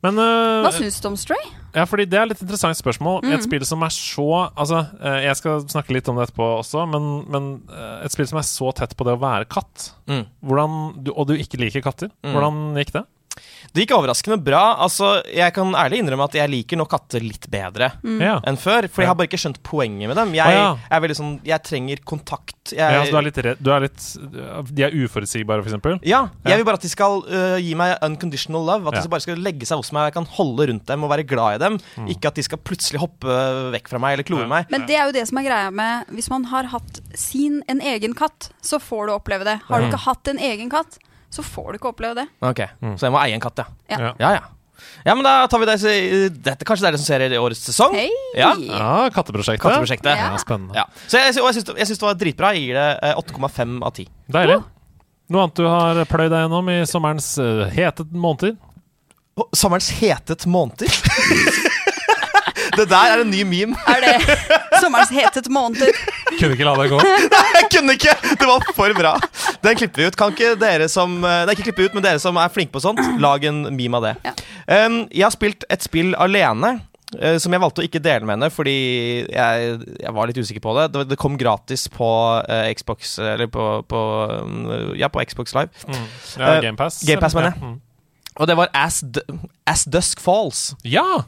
Men 0.00 0.16
uh, 0.16 0.62
Hva 0.64 0.70
syns 0.72 0.96
du 1.02 1.08
om 1.10 1.16
Stray? 1.20 1.40
Ja, 1.76 1.84
fordi 1.86 2.06
det 2.08 2.16
er 2.18 2.24
et 2.24 2.32
litt 2.32 2.40
interessant 2.42 2.78
spørsmål. 2.78 3.20
Mm. 3.22 3.34
Et 3.36 3.44
spill 3.44 3.64
som 3.68 3.82
er 3.84 3.92
så 3.94 4.24
Altså, 4.48 4.80
eh, 4.98 5.18
jeg 5.26 5.36
skal 5.38 5.60
snakke 5.70 5.92
litt 5.94 6.08
om 6.10 6.16
det 6.18 6.24
etterpå 6.28 6.46
også, 6.62 6.86
men, 6.90 7.10
men 7.30 7.50
eh, 7.68 8.06
et 8.08 8.14
spill 8.14 8.26
som 8.30 8.40
er 8.40 8.46
så 8.48 8.72
tett 8.74 8.96
på 8.96 9.04
det 9.06 9.14
å 9.18 9.20
være 9.22 9.48
katt, 9.52 9.90
Mm. 10.10 10.24
hvordan, 10.42 10.78
du, 11.04 11.12
og 11.14 11.28
du 11.28 11.36
ikke 11.36 11.60
liker 11.60 11.84
katter, 11.84 12.08
Mm. 12.24 12.32
hvordan 12.34 12.56
gikk 12.80 12.94
det? 12.96 13.04
Det 13.72 13.84
gikk 13.84 13.92
overraskende 13.94 14.36
bra. 14.42 14.74
Altså, 14.82 15.22
Jeg 15.30 15.52
kan 15.54 15.70
ærlig 15.78 16.00
innrømme 16.02 16.24
at 16.26 16.34
jeg 16.34 16.50
liker 16.50 16.76
nå 16.80 16.86
katter 16.90 17.20
litt 17.22 17.46
bedre 17.50 17.92
Ja. 18.02 18.40
enn 18.44 18.56
før. 18.58 18.88
For 18.90 19.02
jeg 19.02 19.08
har 19.08 19.14
bare 19.14 19.28
ikke 19.30 19.38
skjønt 19.38 19.60
poenget 19.62 20.08
med 20.10 20.16
dem. 20.18 20.32
Jeg, 20.34 20.46
ah, 20.46 20.52
ja. 20.52 20.76
er 20.90 21.00
veldig 21.04 21.16
sånn, 21.16 21.40
jeg 21.46 21.62
trenger 21.62 22.02
kontakt. 22.04 22.56
Jeg, 22.72 22.78
ja, 22.78 23.00
altså, 23.00 23.10
du 23.12 23.18
er 23.18 23.22
litt 23.26 23.38
redd 23.46 23.62
Du 23.62 23.70
er 23.72 23.80
litt 23.80 24.74
De 24.74 24.82
er 24.86 24.90
uforutsigbare, 24.94 25.62
for 25.62 25.70
eksempel? 25.70 25.98
Ja, 26.02 26.28
Ja. 26.44 26.50
jeg 26.50 26.58
vil 26.58 26.64
bare 26.64 26.74
at 26.80 26.82
de 26.82 26.88
skal 26.90 27.22
uh, 27.26 27.56
gi 27.62 27.74
meg 27.74 27.96
unconditional 28.02 28.64
love. 28.66 28.88
At 28.88 28.94
Ja. 28.94 29.02
de 29.02 29.08
bare 29.08 29.20
skal 29.20 29.36
legge 29.36 29.66
seg 29.66 29.76
hos 29.78 29.92
meg, 29.92 30.10
jeg 30.10 30.14
kan 30.18 30.26
holde 30.26 30.66
rundt 30.68 30.86
dem 30.86 31.04
og 31.04 31.10
være 31.10 31.26
glad 31.26 31.54
i 31.54 31.58
dem. 31.64 31.78
Mm. 31.96 32.08
Ikke 32.10 32.26
at 32.28 32.34
de 32.34 32.42
skal 32.42 32.58
plutselig 32.58 32.98
hoppe 33.00 33.26
vekk 33.72 33.88
fra 33.88 33.98
meg 34.02 34.14
eller 34.18 34.24
klore 34.24 34.42
Ja. 34.42 34.48
meg. 34.48 34.66
Men 34.70 34.86
det 34.86 34.96
er 34.96 35.06
jo 35.06 35.12
det 35.12 35.28
som 35.28 35.38
er 35.38 35.44
greia 35.46 35.70
med 35.70 36.06
Hvis 36.10 36.28
man 36.30 36.44
har 36.44 36.64
hatt 36.64 37.00
sin 37.14 37.62
en 37.68 37.80
egen 37.80 38.14
katt, 38.14 38.50
så 38.62 38.78
får 38.80 39.06
du 39.06 39.12
oppleve 39.14 39.44
det. 39.44 39.60
Har 39.68 39.80
du 39.80 39.86
Mm. 39.86 39.92
ikke 39.92 40.04
hatt 40.06 40.28
en 40.28 40.38
egen 40.38 40.70
katt, 40.70 40.98
så 41.30 41.44
får 41.46 41.72
du 41.72 41.78
ikke 41.78 41.92
oppleve 41.92 42.14
det. 42.22 42.26
Ok, 42.42 42.64
Mm. 42.82 42.96
Så 42.98 43.06
jeg 43.06 43.12
må 43.14 43.20
eie 43.22 43.34
en 43.36 43.42
katt, 43.44 43.58
ja. 43.62 43.66
Ja. 43.90 43.98
Ja. 44.00 44.14
Ja, 44.18 44.30
ja. 45.04 45.14
Men 45.14 45.22
da 45.24 45.46
tar 45.46 45.60
vi 45.60 45.66
det 45.68 45.76
Dette 46.42 46.64
Kanskje 46.64 46.86
det 46.86 46.88
er 46.88 46.94
det 46.96 47.00
som 47.02 47.06
ser 47.06 47.20
i 47.26 47.36
årets 47.38 47.60
sesong? 47.68 47.92
Hei! 47.94 48.08
Ja. 48.34 48.54
Ja, 48.56 49.10
Katteprosjektet. 49.12 49.60
Katteprosjektet. 49.62 50.08
Ja, 50.16 50.30
Ja. 50.32 50.38
spennende. 50.40 50.74
Ja. 50.74 50.86
Så 51.06 51.18
jeg, 51.20 51.36
og 51.42 51.52
jeg 51.52 51.86
syns, 51.86 51.98
det 51.98 52.06
var 52.08 52.14
dritbra. 52.14 52.52
Jeg 52.56 52.64
gir 52.70 52.74
det 52.80 52.98
eh, 53.02 53.14
8,5 53.20 53.82
av 53.84 53.92
10. 53.92 54.08
Deilig. 54.32 54.58
Noe 55.30 55.42
annet 55.44 55.60
du 55.60 55.66
har 55.68 56.00
pløyd 56.10 56.32
deg 56.32 56.42
gjennom 56.46 56.70
i 56.72 56.78
sommerens 56.90 57.28
uh, 57.38 57.68
hete 57.70 58.02
måneder? 58.10 58.56
Sommerens 59.54 59.90
hetet 60.00 60.46
måneder? 60.50 60.88
det 62.80 62.88
der 62.90 63.14
er 63.14 63.22
en 63.22 63.30
ny 63.30 63.42
meme. 63.46 63.76
Er 63.90 64.02
det 64.04 64.36
sommerens 64.80 65.12
hetete 65.14 65.52
måneder? 65.52 65.92
Kunne 66.38 66.54
ikke 66.56 66.66
la 66.66 66.74
det 66.80 66.88
gå. 66.92 66.98
Nei, 67.34 67.46
Jeg 67.60 67.68
kunne 67.76 67.96
ikke! 67.98 68.14
Det 68.40 68.48
var 68.48 68.64
for 68.76 68.94
bra. 68.96 69.14
Den 69.64 69.76
klipper 69.80 70.02
vi 70.04 70.10
ut. 70.10 70.16
Kan 70.18 70.34
ikke 70.34 70.54
dere 70.60 70.86
som 70.92 71.18
eh, 71.24 71.42
Nei, 71.46 71.54
ikke 71.56 71.68
klippe 71.70 71.88
ut, 71.88 71.96
men 71.98 72.04
dere 72.06 72.20
som 72.22 72.38
er 72.40 72.52
flinke 72.54 72.72
på 72.76 72.82
sånt, 72.84 73.00
lag 73.20 73.44
en 73.48 73.66
meme 73.76 74.00
av 74.00 74.06
det. 74.08 74.14
Ja. 74.26 74.32
Um, 74.86 75.02
jeg 75.10 75.26
har 75.26 75.34
spilt 75.34 75.66
et 75.72 75.84
spill 75.84 76.14
alene. 76.20 76.78
Uh, 77.10 77.34
som 77.42 77.50
jeg 77.50 77.58
valgte 77.58 77.82
å 77.82 77.86
ikke 77.88 77.98
dele 78.04 78.22
med 78.22 78.36
henne 78.36 78.48
fordi 78.54 78.74
jeg, 79.34 79.70
jeg 79.98 80.12
var 80.14 80.28
litt 80.30 80.36
usikker 80.38 80.62
på 80.62 80.74
det. 80.76 80.84
Det, 80.94 81.00
det 81.10 81.18
kom 81.18 81.34
gratis 81.40 81.88
på 81.90 82.06
uh, 82.46 82.68
Xbox 82.78 83.16
Eller 83.18 83.50
på, 83.50 83.64
på 83.90 84.02
um, 84.46 84.94
Ja, 84.94 85.08
på 85.10 85.18
Xbox 85.26 85.56
Live. 85.58 85.74
Mm. 85.90 86.04
Ja, 86.38 86.52
Eh, 86.54 86.60
Gamepass. 86.68 87.00
Game 87.08 87.18
Pass, 87.20 87.34
mener 87.34 87.50
jeg. 87.50 87.58
Ja. 87.58 87.72
Mm. 87.74 87.80
Og 88.40 88.46
det 88.46 88.54
var 88.56 88.70
As, 88.78 89.00
D 89.02 89.20
As 89.68 89.82
Dusk 89.90 90.22
Falls. 90.22 90.70
ja! 90.86 91.24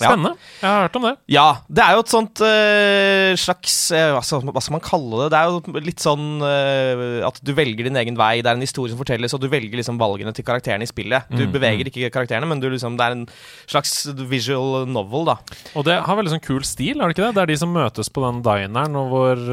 Ja. 0.00 0.08
Spennende. 0.10 0.32
Jeg 0.60 0.66
har 0.68 0.82
hørt 0.88 0.96
om 0.98 1.04
det. 1.06 1.12
Ja, 1.30 1.46
det 1.70 1.82
er 1.84 1.92
jo 1.94 2.00
et 2.02 2.10
sånt 2.10 2.40
eh, 2.42 3.34
slags 3.38 3.74
hva, 3.94 4.22
skal, 4.26 4.42
hva 4.50 4.62
skal 4.64 4.74
man 4.74 4.82
kalle 4.82 5.20
det? 5.22 5.28
Det 5.34 5.38
er 5.38 5.52
jo 5.52 5.82
litt 5.86 6.02
sånn 6.02 6.24
eh, 6.42 7.20
at 7.28 7.38
du 7.46 7.52
velger 7.54 7.86
din 7.86 7.98
egen 8.00 8.16
vei. 8.18 8.40
Det 8.42 8.50
er 8.50 8.58
en 8.58 8.64
historie 8.64 8.90
som 8.90 8.98
fortelles, 8.98 9.34
og 9.36 9.40
du 9.44 9.46
velger 9.52 9.78
liksom 9.78 10.00
valgene 10.00 10.32
til 10.34 10.46
karakterene 10.48 10.82
i 10.86 10.90
spillet. 10.90 11.28
Du 11.30 11.44
Mm, 11.44 11.52
beveger 11.54 11.86
ikke 11.90 12.10
karakterene, 12.10 12.48
men 12.50 12.58
du 12.62 12.66
liksom, 12.72 12.96
det 12.98 13.04
er 13.06 13.14
en 13.18 13.26
slags 13.70 14.06
visual 14.30 14.86
novel, 14.90 15.26
da. 15.28 15.36
Og 15.78 15.84
det 15.86 15.98
har 16.02 16.16
veldig 16.18 16.32
sånn 16.34 16.42
kul 16.44 16.64
stil, 16.66 16.98
har 16.98 17.08
det 17.12 17.14
ikke 17.18 17.28
det? 17.28 17.34
Det 17.36 17.42
er 17.44 17.52
de 17.52 17.58
som 17.60 17.70
møtes 17.74 18.08
på 18.10 18.24
den 18.24 18.40
dineren, 18.42 18.96
og 18.98 19.12
hvor 19.12 19.44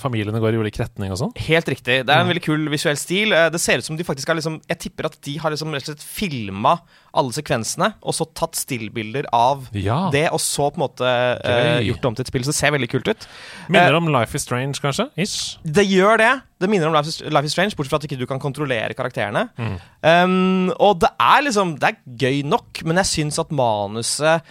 familiene 0.00 0.38
går 0.42 0.54
i 0.54 0.60
ulik 0.62 0.78
retning 0.82 1.10
og 1.14 1.18
sånn. 1.20 1.32
Helt 1.48 1.68
riktig. 1.72 2.02
Det 2.06 2.12
er 2.14 2.20
en 2.20 2.26
Mm. 2.28 2.32
veldig 2.34 2.44
kul 2.44 2.68
visuell 2.70 2.96
stil. 3.00 3.30
Det 3.50 3.60
ser 3.60 3.78
ut 3.78 3.84
som 3.88 3.96
de 3.96 4.04
faktisk 4.04 4.28
har 4.28 4.36
liksom 4.38 4.60
Jeg 4.68 4.78
tipper 4.78 5.06
at 5.06 5.18
de 5.24 5.36
har 5.38 5.50
liksom 5.50 5.72
rett 5.74 5.88
og 5.88 5.94
slett 5.96 6.04
filma 6.06 6.78
alle 7.14 7.34
sekvensene, 7.36 7.92
og 8.02 8.14
så 8.16 8.26
tatt 8.36 8.58
stillbilder 8.58 9.28
av 9.32 9.68
Ja. 9.76 10.10
det, 10.14 10.26
og 10.34 10.40
så 10.42 10.70
på 10.70 10.80
en 10.80 10.84
måte 10.86 11.04
uh, 11.06 11.78
gjort 11.84 12.02
det 12.02 12.10
om 12.10 12.14
til 12.18 12.26
et 12.26 12.32
spill. 12.32 12.44
Så 12.46 12.52
det 12.54 12.58
ser 12.60 12.74
veldig 12.74 12.90
kult 12.92 13.08
ut. 13.12 13.28
Minner 13.68 13.94
om 13.98 14.10
Life 14.12 14.34
is 14.36 14.42
Strange, 14.46 14.80
kanskje? 14.82 15.08
Ish. 15.16 15.58
Det 15.64 15.86
gjør 15.88 16.18
det. 16.22 16.32
Det 16.60 16.70
minner 16.70 16.88
om 16.88 16.94
Life 16.96 17.10
is, 17.10 17.20
Life 17.26 17.48
is 17.50 17.52
Strange, 17.56 17.76
bortsett 17.76 17.92
fra 17.94 18.02
at 18.02 18.08
ikke 18.08 18.20
du 18.20 18.26
kan 18.30 18.40
kontrollere 18.42 18.94
karakterene. 18.96 19.48
Mm. 19.58 19.78
Um, 20.04 20.68
og 20.78 21.00
det 21.02 21.10
er 21.20 21.42
liksom 21.46 21.74
Det 21.80 21.90
er 21.90 22.02
gøy 22.24 22.42
nok, 22.48 22.82
men 22.84 23.00
jeg 23.02 23.10
syns 23.10 23.38
at 23.40 23.50
manuset 23.54 24.42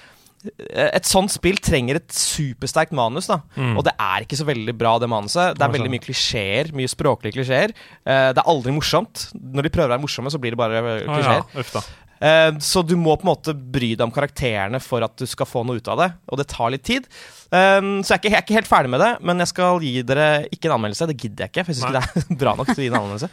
eh, 0.43 0.89
Et 0.97 1.07
sånt 1.07 1.31
spill 1.31 1.55
trenger 1.63 1.99
et 1.99 2.11
supersterkt 2.13 2.91
manus, 2.97 3.29
da. 3.31 3.37
Mm. 3.55 3.77
Og 3.79 3.85
det 3.87 3.93
er 4.01 4.25
ikke 4.25 4.39
så 4.39 4.47
veldig 4.49 4.75
bra, 4.77 4.97
det 4.99 5.07
manuset. 5.11 5.55
Det 5.57 5.63
er 5.63 5.71
veldig 5.71 5.87
sånn? 5.87 5.95
mye 5.95 6.03
klisjeer. 6.03 6.71
Mye 6.75 6.91
språklige 6.91 7.37
klisjeer. 7.37 7.71
Eh, 8.03 8.29
det 8.35 8.41
er 8.43 8.49
aldri 8.51 8.73
morsomt. 8.75 9.29
Når 9.33 9.69
de 9.69 9.73
prøver 9.73 9.91
å 9.91 9.95
være 9.95 10.03
morsomme, 10.03 10.33
så 10.33 10.41
blir 10.43 10.55
det 10.55 10.59
bare 10.59 10.81
klisjeer. 11.05 11.45
Ah, 11.47 11.63
ja, 11.63 11.85
Eh, 12.23 12.51
så 12.63 12.83
du 12.87 12.95
må 12.95 13.17
på 13.17 13.27
en 13.27 13.33
måte 13.33 13.53
bry 13.53 13.93
deg 13.97 14.05
om 14.05 14.13
karakterene 14.15 14.79
for 14.83 15.03
at 15.03 15.17
du 15.19 15.25
skal 15.27 15.49
få 15.49 15.65
noe 15.67 15.81
ut 15.81 15.89
av 15.91 15.99
det. 15.99 16.09
Og 16.31 16.39
det 16.39 16.47
tar 16.53 16.71
litt 16.71 16.85
tid. 16.87 17.09
Um, 17.53 17.89
så 18.01 18.15
jeg 18.15 18.17
er, 18.17 18.21
ikke, 18.23 18.31
jeg 18.33 18.37
er 18.39 18.45
ikke 18.47 18.55
helt 18.57 18.69
ferdig 18.71 18.89
med 18.89 19.01
det, 19.03 19.11
men 19.29 19.37
jeg 19.43 19.51
skal 19.51 19.77
gi 19.85 19.91
dere 20.09 20.27
ikke 20.49 20.69
en 20.71 20.75
anmeldelse. 20.79 21.05
Det 21.11 21.15
gidder 21.21 21.43
jeg 21.45 21.51
ikke, 21.53 21.63
for 21.67 21.73
jeg 21.73 21.77
syns 21.77 21.85
ikke 21.85 21.99
det 21.99 22.33
er 22.33 22.37
bra 22.43 22.53
nok 22.57 22.71
til 22.71 22.79
å 22.81 22.85
gi 22.85 22.89
en 22.89 22.97
anmeldelse. 22.97 23.29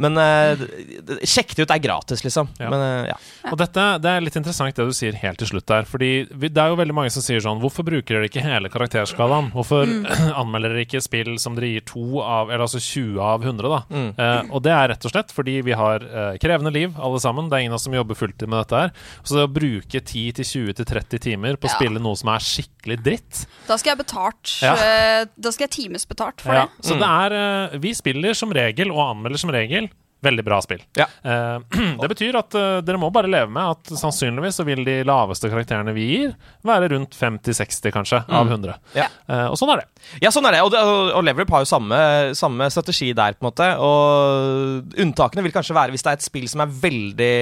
Men 0.00 0.16
d- 0.16 1.18
sjekk 1.28 1.52
det 1.58 1.64
ut, 1.66 1.68
det 1.68 1.76
er 1.76 1.82
gratis, 1.84 2.22
liksom. 2.24 2.48
Ja. 2.60 2.70
Men 2.72 2.80
uh, 2.84 3.10
ja. 3.10 3.16
Og 3.52 3.58
dette, 3.60 3.84
Det 4.00 4.10
er 4.14 4.24
litt 4.24 4.38
interessant 4.40 4.76
det 4.80 4.86
du 4.88 4.94
sier 4.96 5.16
helt 5.20 5.40
til 5.42 5.50
slutt 5.50 5.66
der. 5.68 5.84
Fordi 5.88 6.10
vi, 6.30 6.48
Det 6.52 6.62
er 6.62 6.72
jo 6.72 6.78
veldig 6.80 6.94
mange 6.96 7.12
som 7.12 7.22
sier 7.24 7.40
sånn 7.44 7.60
Hvorfor 7.62 7.84
bruker 7.86 8.16
dere 8.18 8.28
ikke 8.30 8.42
hele 8.44 8.70
karakterskalaen? 8.72 9.50
Hvorfor 9.54 9.88
anmelder 10.40 10.72
dere 10.74 10.84
ikke 10.86 11.00
spill 11.04 11.34
som 11.42 11.56
dere 11.58 11.70
gir 11.74 11.84
to 11.88 12.20
av 12.22 12.48
Eller 12.52 12.64
altså 12.66 12.80
20 12.80 13.20
av 13.24 13.44
100, 13.44 13.70
da? 13.72 13.80
Mm. 13.90 14.10
Uh, 14.16 14.54
og 14.56 14.64
det 14.64 14.72
er 14.76 14.92
rett 14.94 15.04
og 15.08 15.14
slett 15.14 15.32
fordi 15.36 15.58
vi 15.66 15.74
har 15.76 16.04
krevende 16.40 16.72
liv, 16.74 16.94
alle 17.00 17.20
sammen. 17.22 17.48
Det 17.50 17.56
er 17.58 17.64
ingen 17.66 17.74
av 17.74 17.80
oss 17.80 17.84
som 17.88 17.94
jobber 17.96 18.16
fulltid 18.18 18.48
med 18.48 18.60
dette 18.62 18.80
her. 18.84 18.92
Så 19.26 19.36
det 19.36 19.44
å 19.46 19.50
bruke 19.52 20.00
10-20-30 20.00 21.20
timer 21.22 21.56
på 21.60 21.68
å 21.68 21.70
Ja. 21.70 21.76
spille 21.76 22.00
noe 22.02 22.16
som 22.18 22.30
er 22.32 22.38
skikkelig 22.44 22.68
skikkelig 22.80 22.98
dritt. 23.04 23.46
Da 23.68 23.76
skal 23.78 23.92
jeg 23.94 24.00
betalt. 24.02 24.56
Ja. 24.64 24.72
eh, 24.74 25.26
Da 25.36 25.52
skal 25.52 25.68
jeg 25.68 25.70
times 25.76 26.06
betalt 26.08 26.40
for 26.40 26.52
Ja, 26.56 26.66
det. 26.66 26.84
så 26.88 26.96
det 26.98 27.06
er 27.06 27.32
eh, 27.72 27.78
Vi 27.78 27.92
spiller 27.94 28.34
som 28.34 28.50
regel, 28.52 28.90
og 28.90 29.16
anmelder 29.16 29.38
som 29.38 29.50
regel, 29.50 29.88
veldig 30.24 30.44
bra 30.44 30.58
spill. 30.64 30.82
Ja. 30.98 31.06
Eh, 31.22 31.58
det 32.00 32.08
betyr 32.12 32.36
at 32.40 32.56
eh, 32.58 32.78
dere 32.84 33.00
må 33.00 33.08
bare 33.14 33.30
leve 33.30 33.50
med 33.52 33.72
at 33.76 33.92
sannsynligvis 34.00 34.58
så 34.60 34.66
vil 34.68 34.82
de 34.86 34.98
laveste 35.08 35.48
karakterene 35.52 35.94
vi 35.96 36.06
gir, 36.10 36.34
være 36.66 36.90
rundt 36.94 37.16
50-60, 37.16 37.92
kanskje, 37.94 38.20
av 38.28 38.50
100. 38.50 38.76
Ja. 38.98 39.06
Eh, 39.30 39.46
og 39.48 39.56
sånn 39.60 39.72
er 39.74 39.82
det. 39.82 39.88
Ja, 40.24 40.32
sånn 40.34 40.48
er 40.48 40.58
det. 40.58 40.62
Og, 40.66 40.76
og- 40.76 41.24
Leverup 41.24 41.52
har 41.52 41.64
jo 41.64 41.68
samme, 41.68 41.98
samme 42.36 42.68
strategi 42.72 43.10
der, 43.16 43.36
på 43.36 43.44
en 43.44 43.50
måte. 43.50 43.66
Og 43.84 44.96
unntakene 45.04 45.44
vil 45.44 45.54
kanskje 45.54 45.76
være 45.76 45.94
hvis 45.94 46.04
det 46.06 46.12
er 46.14 46.18
et 46.20 46.24
spill 46.26 46.48
som 46.50 46.64
er 46.64 46.72
veldig, 46.84 47.32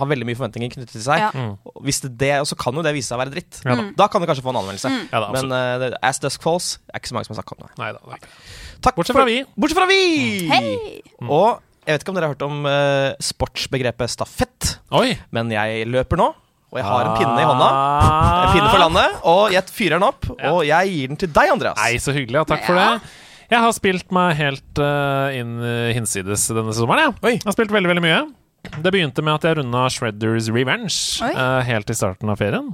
har 0.00 0.08
veldig 0.12 0.28
mye 0.28 0.38
forventninger 0.38 0.72
knyttet 0.74 0.94
til 0.96 1.04
seg. 1.04 1.20
Ja. 1.26 1.30
Mm. 1.36 1.52
Hvis 1.86 2.00
det, 2.04 2.12
det, 2.20 2.32
og 2.42 2.48
så 2.50 2.58
kan 2.58 2.76
jo 2.76 2.84
det 2.86 2.94
vise 2.96 3.12
seg 3.12 3.18
å 3.18 3.22
være 3.22 3.34
dritt. 3.36 3.60
Ja 3.64 3.76
da. 3.76 3.86
Da 4.00 4.08
kan 4.10 4.22
det 4.24 4.30
kanskje 4.30 4.44
få 4.46 4.54
en 4.54 4.60
anmeldelse. 4.62 4.92
Ja 5.12 5.22
da, 5.24 5.30
Men 5.36 5.52
uh, 5.52 5.98
As 6.06 6.20
Dusk 6.22 6.42
Falls 6.44 6.74
er 6.90 7.00
ikke 7.00 7.12
så 7.12 7.16
mange 7.18 7.28
som 7.28 7.36
har 7.36 7.42
sagt 7.42 7.54
om 7.56 7.64
det. 7.66 7.72
Nei 7.80 7.92
da, 7.96 8.00
det 8.08 8.20
ikke. 8.20 8.32
Takk 8.80 8.96
Bortsett 8.96 9.18
fra 9.18 9.26
vi. 9.28 9.40
Bortsett 9.60 9.76
fra 9.76 9.88
vi! 9.90 10.00
Hei! 10.48 10.64
Og 11.28 11.60
jeg 11.90 11.98
vet 11.98 12.04
ikke 12.06 12.12
om 12.14 12.18
dere 12.18 12.28
har 12.28 12.36
hørt 12.36 12.46
om 12.46 12.62
uh, 12.68 13.18
sportsbegrepet 13.22 14.12
stafett, 14.14 14.76
Oi! 14.96 15.18
men 15.34 15.50
jeg 15.52 15.88
løper 15.90 16.20
nå. 16.20 16.30
Og 16.70 16.78
jeg 16.78 16.86
har 16.86 17.02
en 17.02 17.16
pinne 17.18 17.34
i 17.34 17.46
hånda. 17.48 17.68
En 18.06 18.52
pinne 18.54 18.68
for 18.70 18.78
landet, 18.78 19.16
og 19.26 19.40
jeg 19.50 19.74
fyrer 19.74 19.98
den 19.98 20.06
opp. 20.06 20.28
Ja. 20.36 20.52
Og 20.52 20.60
jeg 20.68 20.92
gir 20.94 21.10
den 21.10 21.18
til 21.18 21.32
deg, 21.34 21.50
Andreas. 21.50 21.80
Nei, 21.82 21.96
så 21.98 22.14
hyggelig. 22.14 22.38
Ja, 22.38 22.44
takk 22.46 22.62
for 22.68 22.78
det. 22.78 23.16
Jeg 23.50 23.64
har 23.64 23.72
spilt 23.74 24.12
meg 24.14 24.36
helt 24.38 24.78
uh, 24.78 25.34
inn 25.34 25.56
eh, 25.66 25.88
hinsides 25.96 26.44
denne 26.54 26.70
sommeren. 26.76 27.16
Oi. 27.26 27.34
Jeg 27.40 27.48
har 27.48 27.56
spilt 27.56 27.74
veldig, 27.74 27.90
veldig 27.90 28.04
mye. 28.04 28.20
Det 28.70 28.92
begynte 28.92 29.24
med 29.26 29.40
at 29.40 29.48
jeg 29.48 29.58
runda 29.58 29.86
Shredders 29.90 30.50
Revenge 30.52 30.94
eh, 31.26 31.60
helt 31.66 31.90
i 31.90 31.96
starten 31.96 32.30
av 32.30 32.38
ferien. 32.38 32.68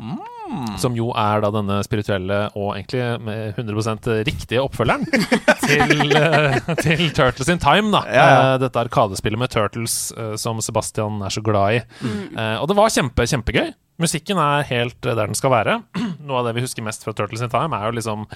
Som 0.80 0.96
jo 0.98 1.10
er 1.16 1.40
da 1.44 1.50
denne 1.54 1.78
spirituelle 1.86 2.38
og 2.54 2.74
egentlig 2.76 3.02
med 3.26 3.58
100 3.58 4.22
riktige 4.28 4.62
oppfølgeren 4.62 5.06
til, 5.66 6.14
eh, 6.16 6.58
til 6.82 7.02
Turtles 7.16 7.50
in 7.52 7.60
Time. 7.62 7.90
da 7.94 8.02
Ja, 8.06 8.26
ja. 8.26 8.38
Eh, 8.54 8.58
Dette 8.64 8.82
arkadespillet 8.84 9.40
med 9.40 9.52
Turtles 9.52 10.12
eh, 10.16 10.34
som 10.40 10.60
Sebastian 10.64 11.20
er 11.26 11.34
så 11.34 11.42
glad 11.44 11.80
i. 11.80 11.82
Eh, 12.06 12.56
og 12.60 12.68
det 12.70 12.78
var 12.78 12.92
kjempe, 12.94 13.26
kjempegøy. 13.26 13.74
Musikken 14.02 14.36
er 14.36 14.66
helt 14.68 14.98
der 15.00 15.16
den 15.24 15.34
skal 15.38 15.54
være. 15.54 15.78
Noe 16.26 16.42
av 16.42 16.50
det 16.50 16.56
vi 16.58 16.66
husker 16.66 16.84
mest 16.84 17.06
fra 17.06 17.14
Turtles 17.16 17.42
in 17.44 17.52
Time, 17.52 17.76
er 17.78 17.88
jo 17.88 17.96
liksom 17.96 18.26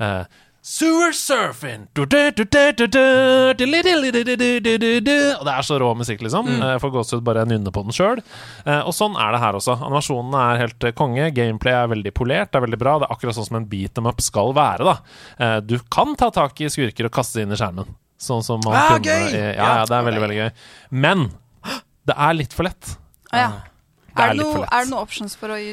eh, 0.00 0.22
Sewer 0.62 1.12
surfing. 1.16 1.86
Og 1.96 2.10
det 5.46 5.54
er 5.54 5.64
så 5.66 5.78
rå 5.80 5.88
musikk, 5.96 6.20
liksom. 6.26 6.48
Mm. 6.50 6.60
Jeg 6.74 6.80
får 6.82 6.92
gåsehud 6.96 7.22
bare 7.24 7.42
jeg 7.44 7.50
nynner 7.54 7.72
på 7.74 7.82
den 7.86 7.94
sjøl. 7.96 8.20
Og 8.84 8.92
sånn 8.96 9.16
er 9.20 9.32
det 9.36 9.40
her 9.40 9.56
også. 9.58 9.78
Animasjonene 9.80 10.42
er 10.52 10.60
helt 10.66 10.80
eh, 10.84 10.92
konge. 10.96 11.30
Gameplay 11.36 11.74
er 11.78 11.88
veldig 11.94 12.12
polert, 12.16 12.50
det 12.52 12.58
er 12.60 12.66
veldig 12.66 12.80
bra. 12.82 12.92
Det 13.00 13.06
er 13.08 13.14
akkurat 13.16 13.34
sånn 13.38 13.48
som 13.48 13.56
en 13.60 13.68
beat 13.72 13.92
them 13.96 14.08
up 14.10 14.20
skal 14.24 14.52
være. 14.56 14.84
da 14.90 14.96
Eh, 15.40 15.58
Du 15.64 15.78
kan 15.90 16.12
ta 16.20 16.28
tak 16.34 16.60
i 16.60 16.68
skurker 16.72 17.04
og 17.08 17.12
kaste 17.16 17.40
inn 17.42 17.52
i 17.52 17.56
skjermen. 17.58 17.88
Sånn 18.20 18.42
som 18.44 18.60
man 18.64 18.74
Ah, 18.76 18.88
kunne 18.98 19.08
gøy! 19.08 19.32
Ja, 19.32 19.52
ja, 19.80 19.84
det 19.88 19.96
er 19.96 20.04
veldig, 20.10 20.20
veldig 20.26 20.38
gøy. 20.42 20.50
Men 20.92 21.30
det 22.04 22.16
er 22.18 22.32
litt 22.36 22.52
for 22.52 22.64
lett. 22.68 22.96
Ah, 23.32 23.38
ja. 23.38 23.50
Det 24.10 24.18
er 24.18 24.20
Er 24.20 24.28
det, 24.34 24.36
litt 24.36 24.46
for 24.46 24.52
noe, 24.60 24.66
lett. 24.66 24.74
er 24.74 24.84
det 24.84 24.90
noen 24.90 25.02
options 25.06 25.36
for 25.40 25.48
å 25.54 25.56
gi 25.56 25.72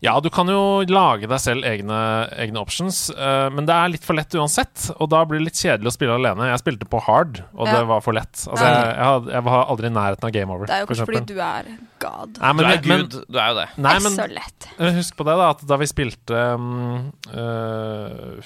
Ja, 0.00 0.14
du 0.24 0.30
kan 0.32 0.48
jo 0.48 0.80
lage 0.88 1.28
deg 1.28 1.40
selv 1.42 1.66
egne, 1.68 1.96
egne 2.40 2.56
options, 2.62 3.10
uh, 3.12 3.50
men 3.52 3.66
det 3.68 3.74
er 3.76 3.90
litt 3.92 4.06
for 4.06 4.16
lett 4.16 4.32
uansett. 4.32 4.86
Og 4.96 5.10
da 5.12 5.20
blir 5.28 5.42
det 5.42 5.50
litt 5.50 5.60
kjedelig 5.60 5.90
å 5.90 5.92
spille 5.92 6.14
alene. 6.16 6.46
Jeg 6.48 6.62
spilte 6.62 6.88
på 6.88 7.02
hard, 7.04 7.42
og 7.52 7.68
Ja. 7.68 7.74
det 7.76 7.82
var 7.90 8.00
for 8.00 8.16
lett. 8.16 8.32
Altså, 8.48 8.64
Ja. 8.64 8.72
jeg, 8.80 8.96
jeg, 8.96 9.34
jeg 9.34 9.44
var 9.50 9.66
aldri 9.66 9.90
i 9.90 9.94
nærheten 9.98 10.24
av 10.24 10.32
game 10.32 10.50
over. 10.56 10.66
Det 10.66 10.74
er 10.78 10.80
jo 10.80 10.86
kanskje 10.88 11.06
fordi 11.10 11.26
du 11.28 11.36
er 11.44 11.68
god. 12.00 12.40
Nei, 12.40 12.52
Du 12.56 12.64
er 12.64 12.80
men, 12.80 12.82
gud. 13.04 13.18
Du 13.28 13.38
er 13.38 13.48
jo 13.52 13.58
det. 13.60 13.68
nei, 13.76 13.92
det 13.98 14.06
er 14.06 14.16
så 14.16 14.28
lett. 14.32 14.68
eh, 14.78 14.92
husk 14.96 15.16
på 15.20 15.28
det, 15.28 15.36
da, 15.36 15.50
at 15.52 15.66
da 15.68 15.76
vi 15.84 15.90
spilte 15.92 16.40
um, 16.56 17.12
eh, 17.28 18.40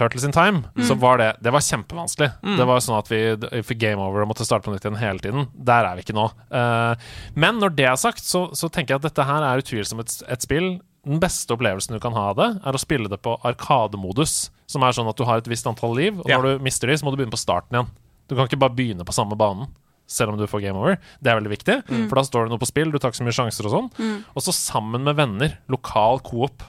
Turtles 0.00 0.24
in 0.26 0.32
Time, 0.34 0.64
så 0.88 0.96
var 0.98 1.20
det 1.20 1.30
Det 1.44 1.52
var 1.52 1.60
kjempevanskelig. 1.66 2.30
Det 2.58 2.66
var 2.66 2.80
sånn 2.80 2.98
at 2.98 3.10
vi 3.12 3.20
fikk 3.68 3.82
game 3.84 4.00
over 4.00 4.24
og 4.24 4.30
måtte 4.32 4.46
starte 4.48 4.64
på 4.66 4.72
nytt 4.74 4.86
igjen 4.88 4.96
hele 5.00 5.20
tiden. 5.22 5.48
Der 5.54 5.84
er 5.84 5.98
vi 5.98 6.06
ikke 6.06 6.16
nå. 6.16 6.30
Uh, 6.50 6.96
men 7.36 7.60
når 7.60 7.76
det 7.76 7.86
er 7.90 7.98
sagt, 8.00 8.24
så, 8.24 8.48
så 8.56 8.70
tenker 8.72 8.96
jeg 8.96 9.02
at 9.04 9.10
dette 9.10 9.26
her 9.28 9.44
er 9.44 9.60
utvilsomt 9.62 10.02
et, 10.08 10.16
et 10.32 10.46
spill 10.48 10.70
den 11.06 11.16
beste 11.20 11.54
opplevelsen 11.54 11.94
du 11.96 12.00
kan 12.02 12.12
ha 12.12 12.26
av 12.32 12.36
det, 12.36 12.48
er 12.60 12.76
å 12.76 12.80
spille 12.80 13.08
det 13.08 13.16
på 13.24 13.32
arkademodus. 13.48 14.50
Som 14.68 14.84
er 14.84 14.92
sånn 14.92 15.08
at 15.10 15.16
du 15.16 15.24
har 15.24 15.40
et 15.40 15.48
visst 15.48 15.66
antall 15.66 15.94
liv, 15.96 16.18
og 16.20 16.28
Ja. 16.28 16.36
når 16.38 16.58
du 16.58 16.64
mister 16.66 16.86
de, 16.90 16.96
så 17.00 17.06
må 17.06 17.10
du 17.14 17.16
begynne 17.20 17.32
på 17.32 17.40
starten 17.40 17.72
igjen. 17.78 17.88
Du 18.28 18.36
kan 18.36 18.46
ikke 18.46 18.60
bare 18.60 18.76
begynne 18.76 19.06
på 19.08 19.14
samme 19.16 19.36
banen. 19.40 19.70
Selv 20.10 20.32
om 20.32 20.38
du 20.38 20.44
får 20.50 20.60
game 20.64 20.76
over. 20.78 20.98
Det 21.22 21.30
er 21.30 21.36
veldig 21.38 21.50
viktig, 21.52 21.74
for 22.10 22.18
da 22.18 22.22
står 22.26 22.44
det 22.46 22.50
noe 22.52 22.58
på 22.58 22.66
spill. 22.68 22.90
Du 22.90 22.98
tar 22.98 23.12
ikke 23.12 23.20
så 23.22 23.26
mye 23.28 23.36
sjanser 23.36 23.66
og 23.68 23.74
sånn. 23.76 23.90
Og 24.34 24.42
så 24.42 24.52
sammen 24.54 25.04
med 25.06 25.14
venner. 25.16 25.56
Lokal 25.70 26.18
coop. 26.26 26.64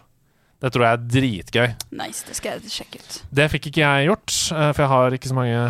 Det 0.62 0.70
tror 0.74 0.86
jeg 0.86 0.94
er 0.94 1.06
dritgøy. 1.16 1.72
Nice, 1.98 2.22
det 2.28 2.36
skal 2.38 2.60
jeg 2.60 2.70
sjekke 2.70 3.02
ut. 3.02 3.16
Det 3.34 3.48
fikk 3.50 3.72
ikke 3.72 3.82
jeg 3.82 4.12
gjort, 4.12 4.36
eh, 4.54 4.70
for 4.76 4.84
jeg 4.86 4.92
har 4.94 5.18
ikke 5.18 5.32
så 5.32 5.38
mange 5.38 5.64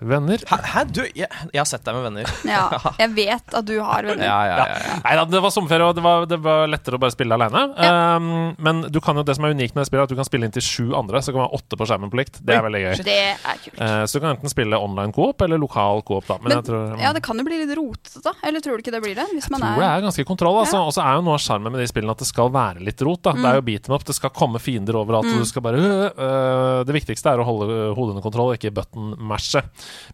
venner. 0.00 0.42
Hæ? 0.48 0.58
Hæ? 0.72 0.84
Du, 0.90 1.02
jeg, 1.04 1.28
jeg 1.28 1.60
har 1.60 1.68
sett 1.68 1.84
deg 1.86 1.98
med 1.98 2.08
venner. 2.08 2.34
Ja, 2.48 2.64
jeg 2.96 3.12
vet 3.12 3.54
at 3.58 3.66
du 3.68 3.74
har 3.84 4.06
venner. 4.06 4.24
Ja, 4.24 4.38
ja, 4.48 4.56
ja, 4.70 4.76
ja. 4.80 4.94
Nei 5.04 5.16
da, 5.18 5.24
det 5.28 5.42
var 5.44 5.52
sommerferie, 5.52 5.88
og 5.90 5.98
det 5.98 6.04
var, 6.04 6.24
det 6.30 6.38
var 6.42 6.70
lettere 6.70 6.96
å 6.96 7.02
bare 7.02 7.12
spille 7.12 7.36
alene. 7.36 7.64
Um, 7.76 8.30
men 8.64 8.80
du 8.88 9.00
kan 9.04 9.18
jo, 9.20 9.24
det 9.26 9.36
som 9.36 9.44
er 9.46 9.52
unikt 9.52 9.76
med 9.76 9.84
det 9.84 9.90
spillet, 9.90 10.06
er 10.06 10.08
at 10.08 10.14
du 10.14 10.18
kan 10.18 10.28
spille 10.28 10.48
inn 10.48 10.54
til 10.54 10.64
sju 10.64 10.96
andre. 10.96 11.20
Så 11.20 11.34
kan 11.34 11.42
man 11.42 11.50
ha 11.50 11.60
åtte 11.60 11.76
på 11.78 11.88
skjermen 11.88 12.12
på 12.12 12.20
likt. 12.22 12.40
Det 12.40 12.56
er 12.56 12.64
veldig 12.64 12.82
gøy. 12.86 13.04
Det 13.04 13.18
er 13.20 13.60
kult. 13.66 13.76
Uh, 13.82 14.02
så 14.08 14.16
du 14.16 14.24
kan 14.24 14.32
enten 14.36 14.54
spille 14.54 14.80
online 14.80 15.14
coop 15.16 15.44
eller 15.44 15.60
lokal 15.60 16.02
coop, 16.08 16.24
da. 16.30 16.38
Men, 16.40 16.48
Men, 16.48 16.56
jeg 16.56 16.68
tror, 16.70 17.04
ja, 17.04 17.12
det 17.16 17.24
kan 17.26 17.42
jo 17.42 17.46
bli 17.50 17.60
litt 17.60 17.74
rotete, 17.76 18.24
da. 18.24 18.34
Eller 18.48 18.64
tror 18.64 18.78
du 18.78 18.86
ikke 18.86 18.96
det 18.96 19.04
blir 19.04 19.18
det? 19.18 19.28
Hvis 19.34 19.50
man 19.52 19.66
tror 19.66 19.84
det 19.84 19.90
er 19.90 19.98
er 19.98 20.06
ganske 20.06 20.24
kontroll. 20.26 20.60
Altså. 20.62 20.78
Ja. 20.78 20.86
Og 20.88 20.94
så 20.94 21.04
er 21.04 21.18
jo 21.18 21.24
noe 21.26 21.36
av 21.36 21.42
sjarmen 21.42 21.74
med 21.74 21.82
de 21.82 21.88
spillene 21.90 22.14
at 22.14 22.22
det 22.22 22.28
skal 22.28 22.50
være 22.54 22.84
litt 22.86 23.02
rot. 23.06 23.22
Da. 23.26 23.34
Det 23.36 23.50
er 23.50 23.60
jo 23.60 23.66
beat 23.68 23.88
em 23.88 23.96
up, 23.96 24.06
det 24.08 24.16
skal 24.16 24.32
komme 24.34 24.62
fiender 24.62 24.98
overalt. 24.98 25.28
Og 25.32 25.42
du 25.42 25.48
skal 25.48 25.64
bare 25.64 25.82
øh, 25.82 26.06
øh, 26.08 26.80
Det 26.88 26.96
viktigste 26.96 27.34
er 27.34 27.42
å 27.42 27.46
holde 27.48 27.68
hodene 27.68 27.94
hodet 27.98 28.16
under 28.16 28.24
kontroll, 28.24 28.54
ikke 28.56 28.72
button-mashe. 28.78 29.64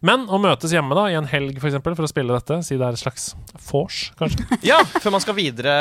Men 0.05 0.25
å 0.29 0.39
møtes 0.41 0.73
hjemme 0.75 0.97
da 0.97 1.07
i 1.11 1.17
en 1.19 1.29
helg 1.29 1.59
for, 1.59 1.69
eksempel, 1.71 1.95
for 1.97 2.07
å 2.07 2.11
spille 2.11 2.35
dette, 2.35 2.61
si 2.65 2.79
det 2.79 2.87
er 2.87 2.97
et 2.97 3.01
slags 3.01 3.31
vors, 3.69 4.09
kanskje. 4.19 4.47
ja, 4.71 4.81
før 4.99 5.17
man 5.17 5.23
skal 5.23 5.37
videre 5.37 5.77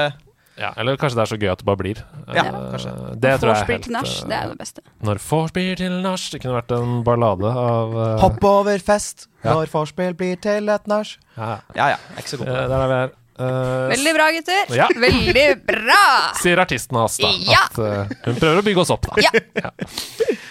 ja, 0.55 0.71
eller 0.79 0.95
kanskje 0.97 1.19
det 1.19 1.23
er 1.25 1.31
så 1.33 1.37
gøy 1.39 1.51
at 1.51 1.63
det 1.63 1.67
bare 1.67 1.81
blir. 1.81 2.01
Ja, 2.31 2.45
uh, 2.47 2.59
kanskje. 2.71 2.93
Det 3.19 3.33
tror 3.43 3.51
jeg 3.51 3.65
er 3.65 3.71
helt 3.73 3.87
til 3.89 3.95
nach, 3.97 4.13
det 4.31 4.37
er 4.37 4.53
det 4.53 4.59
beste. 4.61 4.85
Når 5.09 5.21
vorspiel 5.25 5.75
til 5.81 5.97
nach 6.05 6.27
Det 6.31 6.41
kunne 6.45 6.55
vært 6.61 6.75
en 6.77 7.01
ballade 7.07 7.51
av 7.51 7.97
uh... 7.97 8.05
Hopp 8.23 8.47
over 8.47 8.85
fest 8.87 9.27
Ja. 9.43 9.57
når 9.57 9.73
vorspiel 9.73 10.15
blir 10.19 10.39
til 10.41 10.71
et 10.71 10.87
nach. 10.91 11.17
Ja, 11.35 11.59
Ja 11.75 11.89
ja, 11.91 11.99
jeg 11.99 12.15
er 12.15 12.23
ikke 12.23 12.35
så 12.37 12.41
god 12.41 12.47
eh, 12.47 12.55
på 12.55 12.61
det. 12.61 12.71
der 12.71 12.85
er 12.85 12.93
vi 12.93 13.01
her. 13.01 13.15
Eh, 13.35 13.89
Veldig 13.91 14.13
bra, 14.15 14.27
gutter. 14.37 14.75
Ja. 14.79 14.87
Veldig 14.95 15.47
bra! 15.67 16.03
sier 16.43 16.61
artisten 16.63 16.99
hans, 16.99 17.17
da. 17.23 17.31
Ja. 17.49 17.65
At 17.67 17.81
uh, 17.81 18.15
hun 18.29 18.39
prøver 18.39 18.61
å 18.61 18.67
bygge 18.67 18.85
oss 18.85 18.93
opp, 18.95 19.09
da. 19.11 19.25
Ja. 19.25 19.73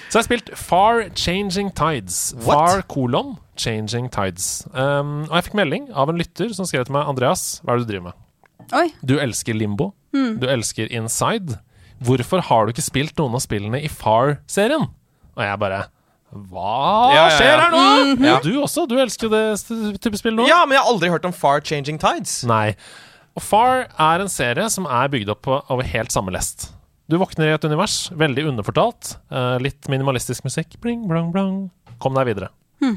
Så 0.09 0.19
jeg 0.19 0.19
har 0.19 0.27
spilt 0.27 0.51
Far 0.59 1.05
Changing 1.15 1.71
Tides. 1.77 2.19
What? 2.43 2.51
Far 2.51 2.83
kolon 2.91 3.35
Changing 3.59 4.09
Tides. 4.13 4.65
Um, 4.73 5.23
og 5.29 5.37
jeg 5.37 5.47
fikk 5.49 5.57
melding 5.63 5.87
av 5.95 6.11
en 6.11 6.19
lytter 6.19 6.51
som 6.55 6.67
skrev 6.69 6.85
til 6.87 6.97
meg 6.97 7.09
Andreas, 7.09 7.61
hva 7.63 7.73
er 7.73 7.81
det 7.81 7.87
du 7.87 7.93
driver 7.93 8.11
med? 8.11 8.19
Oi. 8.73 8.87
Du 9.05 9.15
elsker 9.21 9.57
Limbo. 9.57 9.91
Mm. 10.15 10.37
Du 10.41 10.47
elsker 10.51 10.91
Inside. 10.93 11.57
Hvorfor 12.03 12.43
har 12.49 12.65
du 12.65 12.73
ikke 12.73 12.85
spilt 12.85 13.17
noen 13.19 13.37
av 13.37 13.43
spillene 13.43 13.79
i 13.83 13.89
Far-serien? 13.91 14.89
Og 15.33 15.41
jeg 15.45 15.59
bare 15.61 15.85
Hva 16.33 17.13
Ja, 17.13 17.27
ja, 17.29 17.37
skjer 17.37 17.59
her 17.61 17.71
nå? 17.73 17.81
Mhm. 18.15 18.25
Ja. 18.25 18.39
Du 18.41 18.51
også? 18.63 18.87
Du 18.89 18.95
elsker 18.97 19.29
jo 19.29 19.33
det 19.33 19.99
type 20.01 20.17
spill 20.17 20.33
nå? 20.39 20.47
Ja, 20.49 20.63
men 20.65 20.75
jeg 20.77 20.83
har 20.83 20.91
aldri 20.93 21.09
hørt 21.13 21.25
om 21.29 21.33
Far 21.35 21.61
Changing 21.61 21.99
Tides. 22.01 22.39
Nei. 22.49 22.75
Og 23.37 23.41
Far 23.45 23.87
er 23.97 24.21
en 24.23 24.29
serie 24.29 24.65
som 24.69 24.85
er 24.89 25.07
bygd 25.13 25.29
opp 25.33 25.41
på, 25.45 25.59
over 25.69 25.83
helt 25.83 26.11
samme 26.13 26.33
lest. 26.33 26.71
Du 27.09 27.17
våkner 27.19 27.49
i 27.51 27.53
et 27.53 27.65
univers, 27.67 28.09
veldig 28.17 28.47
underfortalt. 28.49 29.17
eh, 29.31 29.57
litt 29.59 29.89
minimalistisk 29.91 30.43
musikk. 30.45 30.79
Bling, 30.81 31.07
blang, 31.07 31.31
blang. 31.33 31.69
Kom 31.99 32.13
deg 32.15 32.25
videre. 32.31 32.49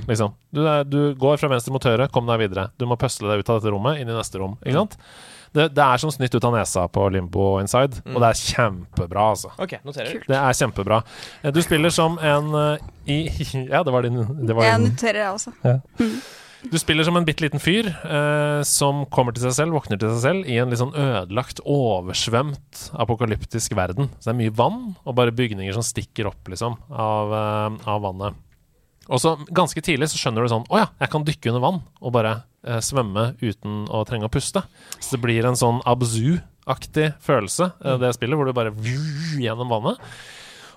Liksom. 0.08 0.34
Du, 0.54 0.62
er, 0.68 0.84
du 0.88 1.14
går 1.20 1.38
fra 1.40 1.48
venstre 1.52 1.72
mot 1.74 1.84
høyre, 1.86 2.08
kom 2.12 2.26
deg 2.28 2.42
videre. 2.46 2.68
Du 2.80 2.86
må 2.90 2.96
pøsle 3.00 3.28
deg 3.32 3.42
ut 3.44 3.50
av 3.54 3.60
dette 3.60 3.72
rommet, 3.74 4.00
inn 4.02 4.08
i 4.10 4.16
neste 4.16 4.40
rom. 4.42 4.56
Ikke 4.64 4.78
sant? 4.80 4.98
Det, 5.56 5.68
det 5.72 5.80
er 5.84 6.00
som 6.02 6.10
snytt 6.12 6.34
ut 6.36 6.44
av 6.44 6.52
nesa 6.52 6.82
på 6.92 7.06
Limbo 7.14 7.54
Inside, 7.62 8.02
og 8.12 8.18
det 8.20 8.28
er 8.28 8.40
kjempebra, 8.42 9.28
altså. 9.32 9.52
Ok, 9.62 9.76
noterer. 9.86 10.18
Det 10.28 10.36
er 10.36 10.56
kjempebra. 10.58 10.98
Eh, 11.42 11.52
Du 11.54 11.62
spiller 11.64 11.94
som 11.94 12.18
en 12.20 12.50
eh, 12.60 12.90
i 13.08 13.18
Ja, 13.72 13.80
det 13.86 13.94
var 13.94 14.04
din, 14.04 14.18
det 14.44 14.56
var 14.58 14.66
Jeg 14.68 14.82
noterer, 14.82 15.22
jeg 15.22 15.38
også. 15.38 15.54
du 16.66 16.76
spiller 16.82 17.06
som 17.06 17.16
en 17.16 17.24
bitte 17.24 17.44
liten 17.46 17.62
fyr 17.62 17.88
eh, 17.88 18.60
som 18.68 19.04
kommer 19.14 19.32
til 19.36 19.46
seg 19.46 19.54
selv, 19.62 19.76
våkner 19.78 20.00
til 20.02 20.12
seg 20.16 20.22
selv, 20.26 20.50
i 20.50 20.58
en 20.60 20.68
litt 20.74 20.82
sånn 20.82 20.92
ødelagt, 20.92 21.62
oversvømt, 21.64 22.88
apokalyptisk 23.06 23.76
verden. 23.78 24.10
Så 24.18 24.28
det 24.28 24.34
er 24.34 24.40
mye 24.44 24.56
vann, 24.60 24.82
og 25.06 25.16
bare 25.18 25.32
bygninger 25.36 25.72
som 25.78 25.84
stikker 25.86 26.28
opp, 26.34 26.50
liksom, 26.52 26.76
av, 26.92 27.32
eh, 27.32 27.78
av 27.94 28.02
vannet. 28.04 28.42
Og 29.06 29.22
så 29.22 29.36
ganske 29.54 29.82
tidlig 29.84 30.10
så 30.10 30.18
skjønner 30.20 30.42
du 30.42 30.50
sånn 30.50 30.66
Å 30.72 30.80
ja, 30.80 30.86
jeg 31.02 31.12
kan 31.12 31.26
dykke 31.26 31.52
under 31.52 31.62
vann 31.62 31.82
og 32.00 32.14
bare 32.16 32.32
eh, 32.66 32.80
svømme 32.84 33.28
uten 33.42 33.84
å 33.86 34.02
trenge 34.08 34.28
å 34.28 34.32
puste. 34.32 34.64
Så 34.98 35.16
det 35.16 35.22
blir 35.24 35.46
en 35.46 35.58
sånn 35.58 35.82
abzu-aktig 35.86 37.12
følelse, 37.22 37.70
eh, 37.84 38.00
det 38.02 38.14
spillet, 38.16 38.38
hvor 38.38 38.48
du 38.48 38.56
bare 38.56 38.74
gjennom 39.38 39.70
vannet. 39.70 40.02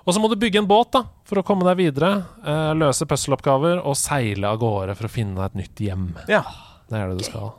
Og 0.06 0.16
så 0.16 0.22
må 0.22 0.30
du 0.32 0.40
bygge 0.40 0.62
en 0.62 0.70
båt 0.70 0.94
da, 0.96 1.04
for 1.28 1.42
å 1.42 1.46
komme 1.46 1.68
deg 1.68 1.82
videre, 1.82 2.24
eh, 2.46 2.72
løse 2.78 3.06
puzzle-oppgaver 3.10 3.84
og 3.84 3.98
seile 4.00 4.54
av 4.54 4.62
gårde 4.62 4.96
for 4.98 5.10
å 5.10 5.14
finne 5.14 5.38
deg 5.38 5.52
et 5.52 5.62
nytt 5.64 5.88
hjem. 5.90 6.10
Ja. 6.32 6.44
Det 6.90 6.98
er 6.98 7.12
det 7.12 7.20
du 7.20 7.26
skal. 7.28 7.52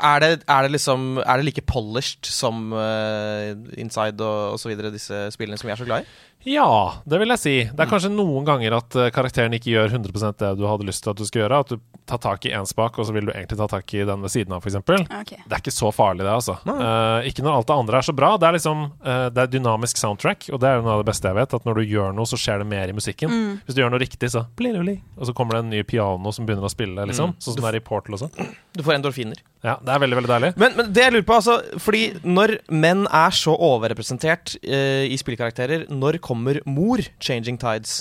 Er 0.00 0.22
det, 0.22 0.28
er 0.48 0.64
det 0.64 0.70
liksom 0.72 1.18
Er 1.20 1.36
det 1.36 1.44
like 1.44 1.64
polished 1.68 2.24
som 2.24 2.70
uh, 2.72 3.52
Inside 3.76 4.24
og, 4.24 4.56
videre, 4.64 4.92
disse 4.94 5.26
spillene 5.34 5.60
som 5.60 5.68
vi 5.68 5.74
er 5.74 5.80
så 5.80 5.84
glad 5.88 6.06
i? 6.06 6.14
Ja, 6.46 7.02
det 7.04 7.18
vil 7.18 7.32
jeg 7.34 7.42
si. 7.42 7.54
Det 7.66 7.82
er 7.82 7.90
kanskje 7.90 8.12
noen 8.12 8.46
ganger 8.46 8.76
at 8.78 8.94
eh, 8.94 9.10
karakteren 9.14 9.56
ikke 9.56 9.72
gjør 9.72 9.96
100% 9.98 10.38
det 10.38 10.52
du 10.60 10.66
hadde 10.68 10.86
lyst 10.86 11.02
til 11.02 11.10
at 11.10 11.18
du 11.18 11.24
skulle 11.26 11.44
gjøre. 11.44 11.58
At 11.64 11.72
du 11.72 11.98
tar 12.08 12.20
tak 12.22 12.46
i 12.46 12.52
én 12.54 12.68
spak, 12.68 12.96
og 12.98 13.08
så 13.08 13.12
vil 13.12 13.26
du 13.28 13.32
egentlig 13.34 13.58
ta 13.58 13.66
tak 13.68 13.92
i 13.94 14.04
den 14.06 14.22
ved 14.24 14.32
siden 14.32 14.54
av, 14.54 14.62
f.eks. 14.62 14.78
Okay. 14.78 15.42
Det 15.44 15.56
er 15.56 15.60
ikke 15.60 15.74
så 15.74 15.90
farlig, 15.92 16.24
det, 16.24 16.32
altså. 16.32 16.56
Uh, 16.64 17.26
ikke 17.28 17.44
når 17.44 17.58
alt 17.58 17.68
det 17.68 17.76
andre 17.82 18.00
er 18.00 18.06
så 18.06 18.14
bra. 18.16 18.30
Det 18.40 18.48
er 18.48 18.56
liksom 18.56 18.86
uh, 19.04 19.26
Det 19.34 19.42
er 19.42 19.52
dynamisk 19.52 20.00
soundtrack, 20.00 20.48
og 20.54 20.62
det 20.62 20.70
er 20.70 20.78
jo 20.78 20.86
noe 20.86 20.96
av 20.96 21.02
det 21.02 21.10
beste 21.10 21.28
jeg 21.28 21.38
vet. 21.40 21.58
At 21.58 21.68
når 21.68 21.82
du 21.82 21.92
gjør 21.92 22.16
noe, 22.16 22.30
så 22.30 22.40
skjer 22.40 22.62
det 22.62 22.70
mer 22.70 22.88
i 22.88 22.96
musikken. 22.96 23.36
Hvis 23.66 23.76
du 23.76 23.82
gjør 23.82 23.92
noe 23.92 24.02
riktig, 24.02 24.32
så 24.32 24.46
bliruli, 24.56 24.98
Og 25.18 25.28
så 25.28 25.36
kommer 25.36 25.58
det 25.58 25.66
en 25.66 25.72
ny 25.74 25.82
piano 25.88 26.32
som 26.32 26.48
begynner 26.48 26.70
å 26.70 26.72
spille, 26.72 27.10
liksom. 27.10 27.36
Sånn 27.42 27.58
som 27.58 27.66
det 27.66 27.74
er 27.74 27.80
i 27.82 27.84
Portal 27.84 28.16
og 28.16 28.24
sånn. 28.24 28.54
Du 28.78 28.84
får 28.86 29.00
endorfiner. 29.00 29.42
Ja, 29.66 29.74
det 29.82 29.90
er 29.90 30.02
veldig, 30.04 30.16
veldig 30.20 30.30
deilig. 30.30 30.52
Men, 30.60 30.74
men 30.78 30.90
det 30.94 31.02
jeg 31.02 31.12
lurer 31.16 31.24
på, 31.26 31.34
altså 31.40 31.80
Fordi 31.82 32.02
når 32.22 32.52
menn 32.70 33.08
er 33.10 33.34
så 33.34 33.56
overrepresentert 33.68 34.54
uh, 34.62 35.02
i 35.02 35.18
spillkarakterer, 35.18 35.88
når 35.90 36.20
kommer 36.28 36.60
mor 36.68 37.00
Changing 37.24 37.58
Tides? 37.60 37.96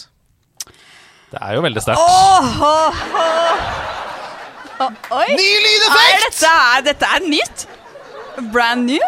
Det 1.32 1.40
er 1.42 1.58
jo 1.58 1.64
veldig 1.66 1.82
sterkt. 1.84 2.00
Oh, 2.00 2.62
oh, 2.64 2.94
oh. 3.24 3.78
Oi! 5.18 5.26
Ny 5.34 5.48
Er 5.48 5.64
lydeffekt! 5.66 6.28
dette, 6.28 6.52
er, 6.54 6.84
dette 6.86 7.06
er 7.16 7.26
nytt? 7.26 7.66
Brand 8.54 8.86
new? 8.86 9.02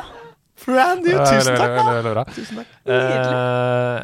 Brand 0.66 1.06
new. 1.06 1.18
Tusen 1.20 1.56
takk. 1.56 1.70
veldig, 1.70 1.86
da. 1.86 1.94
veldig 2.00 2.14
bra. 2.16 2.24
Tusen 2.36 2.56
takk. 2.60 2.68
Eh, 2.90 3.98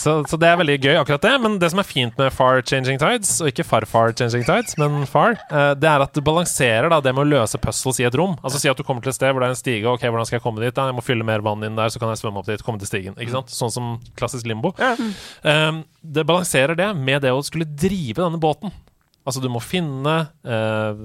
så, 0.00 0.12
så 0.28 0.38
det 0.40 0.48
er 0.48 0.58
veldig 0.60 0.76
gøy, 0.80 0.94
akkurat 1.00 1.24
det. 1.24 1.32
Men 1.44 1.58
det 1.62 1.70
som 1.72 1.80
er 1.82 1.88
fint 1.88 2.18
med 2.20 2.32
Far 2.34 2.60
Changing 2.66 2.98
Tides, 3.00 3.36
og 3.42 3.50
ikke 3.50 3.66
Far-Far 3.66 4.14
Changing 4.18 4.44
Tides, 4.46 4.76
men 4.80 5.04
Far, 5.10 5.38
eh, 5.48 5.72
det 5.78 5.90
er 5.90 6.04
at 6.04 6.14
du 6.16 6.22
balanserer 6.24 6.90
da, 6.92 7.00
det 7.04 7.14
med 7.14 7.26
å 7.26 7.30
løse 7.34 7.60
puzzles 7.62 8.00
i 8.02 8.08
et 8.08 8.18
rom. 8.18 8.36
Altså 8.42 8.62
Si 8.62 8.70
at 8.70 8.80
du 8.80 8.84
kommer 8.86 9.04
til 9.04 9.12
et 9.14 9.18
sted 9.18 9.32
hvor 9.32 9.44
det 9.44 9.50
er 9.50 9.56
en 9.56 9.60
stige. 9.60 9.90
Ok, 9.90 10.06
hvordan 10.06 10.28
skal 10.28 10.38
jeg 10.40 10.46
komme 10.46 10.64
dit? 10.64 10.74
Da? 10.76 10.88
Jeg 10.90 10.98
må 10.98 11.04
fylle 11.04 11.26
mer 11.26 11.44
vann 11.44 11.64
inn 11.66 11.78
der, 11.78 11.92
så 11.92 12.02
kan 12.02 12.12
jeg 12.12 12.22
svømme 12.22 12.42
opp 12.42 12.48
dit, 12.50 12.64
komme 12.64 12.82
til 12.82 12.90
stigen. 12.90 13.18
Ikke 13.18 13.36
sant? 13.36 13.52
Sånn 13.54 13.74
som 13.74 13.92
klassisk 14.18 14.48
limbo. 14.50 14.74
Eh, 14.80 15.78
det 16.04 16.26
balanserer 16.28 16.78
det 16.78 16.90
med 16.96 17.24
det 17.24 17.32
å 17.34 17.44
skulle 17.44 17.68
drive 17.68 18.20
denne 18.22 18.40
båten. 18.42 18.72
Altså 19.24 19.40
Du 19.40 19.48
må 19.52 19.60
finne 19.64 20.14
eh, 20.44 21.02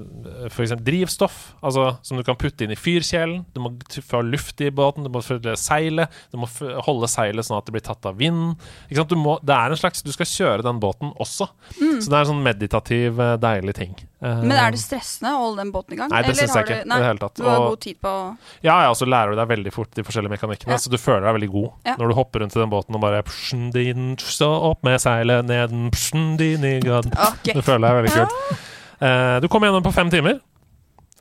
eksempel 0.50 0.84
drivstoff 0.84 1.38
altså, 1.64 1.86
som 2.04 2.20
du 2.20 2.24
kan 2.26 2.36
putte 2.40 2.66
inn 2.66 2.74
i 2.74 2.78
fyrkjelen. 2.78 3.46
Du 3.54 3.62
må 3.64 3.72
få 4.04 4.20
luft 4.26 4.60
i 4.60 4.68
båten, 4.74 5.06
du 5.06 5.12
må 5.12 5.22
følge 5.24 5.56
seilet. 5.60 6.12
Du 6.32 6.36
må 6.42 6.48
holde 6.84 7.08
seilet 7.10 7.48
sånn 7.48 7.58
at 7.58 7.68
det 7.68 7.76
blir 7.78 7.86
tatt 7.86 8.04
av 8.08 8.20
vinden. 8.20 8.58
Du, 8.92 9.16
må, 9.16 9.38
det 9.40 9.56
er 9.56 9.72
en 9.72 9.80
slags, 9.80 10.04
du 10.04 10.12
skal 10.12 10.28
kjøre 10.28 10.66
den 10.66 10.82
båten 10.82 11.14
også. 11.16 11.48
Så 11.72 12.06
det 12.06 12.16
er 12.16 12.22
en 12.22 12.32
sånn 12.34 12.44
meditativ, 12.44 13.20
eh, 13.24 13.36
deilig 13.40 13.78
ting. 13.80 13.96
Eh, 14.22 14.42
Men 14.44 14.52
er 14.52 14.70
det 14.74 14.80
stressende 14.82 15.30
å 15.32 15.38
holde 15.46 15.62
den 15.62 15.70
båten 15.72 15.94
i 15.94 15.96
gang? 15.96 16.10
Nei, 16.12 16.20
det 16.26 16.34
syns 16.36 16.52
jeg 16.54 16.66
ikke. 16.66 16.66
du- 16.66 16.90
ikke 16.90 16.96
i 16.96 17.00
det 17.00 17.06
hele 17.08 17.18
tatt. 17.22 17.34
Du 17.34 17.44
har 17.44 17.56
Og- 17.60 17.68
god 17.70 17.80
tid 17.80 17.96
på 18.02 18.36
Ja, 18.62 18.82
ja, 18.82 18.92
så 18.92 19.06
lærer 19.08 19.30
du 19.30 19.36
deg 19.36 19.48
veldig 19.48 19.72
fort 19.72 19.90
de 19.94 20.02
forskjellige 20.02 20.30
mekanikkene, 20.36 20.70
Ja. 20.72 20.76
så 20.76 20.90
du 20.90 20.98
føler 20.98 21.22
deg 21.24 21.40
veldig 21.40 21.50
god 21.52 21.70
Ja. 21.86 21.94
når 21.96 22.08
du 22.08 22.14
hopper 22.14 22.40
rundt 22.40 22.54
i 22.56 22.60
den 22.60 22.70
båten 22.70 22.94
og 22.94 23.00
bare 23.00 23.22
psjen, 23.22 23.72
din, 23.72 24.16
Stå 24.16 24.46
opp 24.70 24.84
med 24.84 25.00
seilet, 25.00 25.46
neden, 25.46 25.90
psjen, 25.90 26.36
din 26.36 26.60
okay. 26.86 27.54
Du 27.54 27.62
føler 27.62 27.88
deg 27.88 28.04
veldig 28.04 28.12
kult. 28.28 28.58
Uh, 29.00 29.40
du 29.40 29.48
kommer 29.48 29.68
gjennom 29.68 29.82
på 29.82 29.92
fem 29.94 30.10
timer, 30.10 30.40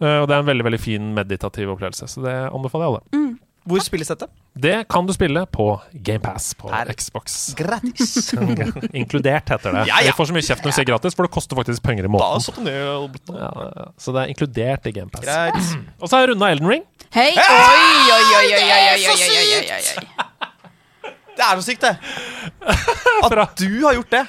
uh, 0.01 0.21
og 0.21 0.27
det 0.27 0.35
er 0.35 0.39
en 0.39 0.45
veldig 0.45 0.63
veldig 0.65 0.79
fin 0.79 1.13
meditativ 1.15 1.69
opplevelse. 1.77 2.03
Så 2.03 2.21
det 2.21 2.51
anbefaler 2.51 2.83
jeg 2.83 2.99
alle. 3.15 3.38
Hvor 3.69 3.83
spilles 3.85 4.09
dette? 4.09 4.25
Det 4.59 4.75
kan 4.89 5.05
du 5.07 5.13
spille 5.13 5.43
på 5.53 5.65
GamePass 5.93 6.51
på 6.57 6.71
Per- 6.71 6.89
Xbox. 6.97 7.35
Gratis. 7.59 8.33
Inkludert, 9.01 9.49
heter 9.53 9.75
det. 9.77 9.83
Ja, 9.87 9.99
ja. 10.01 10.09
Vi 10.09 10.15
får 10.17 10.29
så 10.31 10.35
mye 10.35 10.45
kjeft 10.47 10.65
når 10.65 10.71
vi 10.73 10.77
sier 10.79 10.87
gratis, 10.89 11.15
for 11.17 11.27
det 11.27 11.33
koster 11.35 11.59
faktisk 11.59 11.83
penger 11.85 12.07
i 12.09 12.11
måneden. 12.11 12.65
Det 12.65 12.73
Ja. 13.37 13.51
Så 14.01 14.15
det 14.15 14.23
er 14.25 14.33
inkludert 14.33 14.89
i 14.89 14.95
GamePass. 14.97 15.29
Og 16.01 16.09
så 16.09 16.15
har 16.17 16.25
jeg 16.25 16.33
runda 16.33 16.49
Elden 16.55 16.71
Ring. 16.73 16.83
Hei! 17.13 17.29
Oi, 17.37 17.45
oi, 17.45 17.53
oi, 18.15 18.25
oi, 18.39 18.49
oi, 18.49 18.65
oi, 18.65 18.89
oi, 18.89 19.13
oi, 19.13 19.29
oi, 19.37 19.61
oi, 19.61 19.79
oi. 19.79 21.13
Det 21.39 21.45
er 21.47 21.61
så 21.61 21.63
sykt, 21.69 21.85
det. 21.85 21.95
At 23.23 23.59
du 23.61 23.69
har 23.85 23.95
gjort 23.95 24.11
det. 24.11 24.25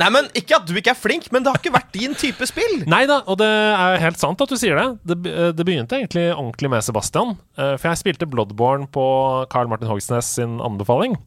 Nei, 0.00 0.08
men 0.14 0.28
Ikke 0.38 0.56
at 0.56 0.68
du 0.68 0.76
ikke 0.78 0.94
er 0.94 0.98
flink, 0.98 1.26
men 1.34 1.44
det 1.44 1.50
har 1.52 1.58
ikke 1.60 1.74
vært 1.74 1.90
din 1.92 2.14
type 2.16 2.46
spill. 2.48 2.78
Nei 2.94 3.02
da, 3.10 3.20
og 3.28 3.36
det 3.40 3.48
er 3.48 3.98
helt 4.00 4.20
sant 4.20 4.40
at 4.40 4.48
du 4.52 4.56
sier 4.60 4.78
det. 4.78 4.86
Det, 5.10 5.34
det 5.58 5.66
begynte 5.68 5.98
egentlig 5.98 6.30
ordentlig 6.32 6.70
med 6.72 6.86
Sebastian. 6.86 7.34
eh, 7.58 7.74
For 7.76 7.90
jeg 7.90 8.00
spilte 8.04 8.28
Bloodborne 8.30 8.88
på 8.94 9.04
Carl 9.52 9.68
Martin 9.68 9.90
Hogsnes 9.90 10.30
sin 10.38 10.56
anbefaling. 10.64 11.18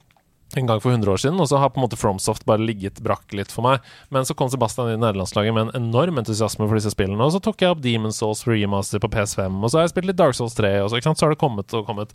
En 0.53 0.67
gang 0.69 0.77
for 0.83 0.93
100 0.93 1.09
år 1.09 1.17
siden, 1.17 1.39
og 1.41 1.47
så 1.49 1.57
har 1.57 1.71
på 1.73 1.79
en 1.81 1.85
måte 1.87 1.97
Fromsoft 1.97 2.43
bare 2.45 2.61
ligget 2.61 2.99
brakk 3.01 3.31
litt 3.33 3.49
for 3.49 3.65
meg. 3.65 3.81
Men 4.13 4.25
så 4.29 4.35
kom 4.37 4.51
Sebastian 4.53 4.91
i 4.91 4.99
nederlandslaget 5.01 5.53
med 5.55 5.71
en 5.71 5.79
enorm 5.89 6.19
entusiasme 6.21 6.67
for 6.69 6.77
disse 6.77 6.91
spillene. 6.93 7.25
Og 7.25 7.33
så 7.33 7.41
tok 7.41 7.61
jeg 7.65 7.73
opp 7.73 7.81
Demon's 7.81 8.19
Souls 8.21 8.43
remaster 8.45 9.01
på 9.01 9.09
PS5, 9.15 9.49
og 9.57 9.71
så 9.73 9.79
har 9.79 9.87
jeg 9.87 9.95
spilt 9.95 10.11
litt 10.11 10.19
Dark 10.21 10.37
Souls 10.37 10.53
3, 10.57 10.75
og 10.85 10.91
så, 10.93 11.01
så 11.01 11.25
har 11.25 11.33
det 11.33 11.41
kommet 11.41 11.73
og 11.73 11.87
kommet. 11.89 12.13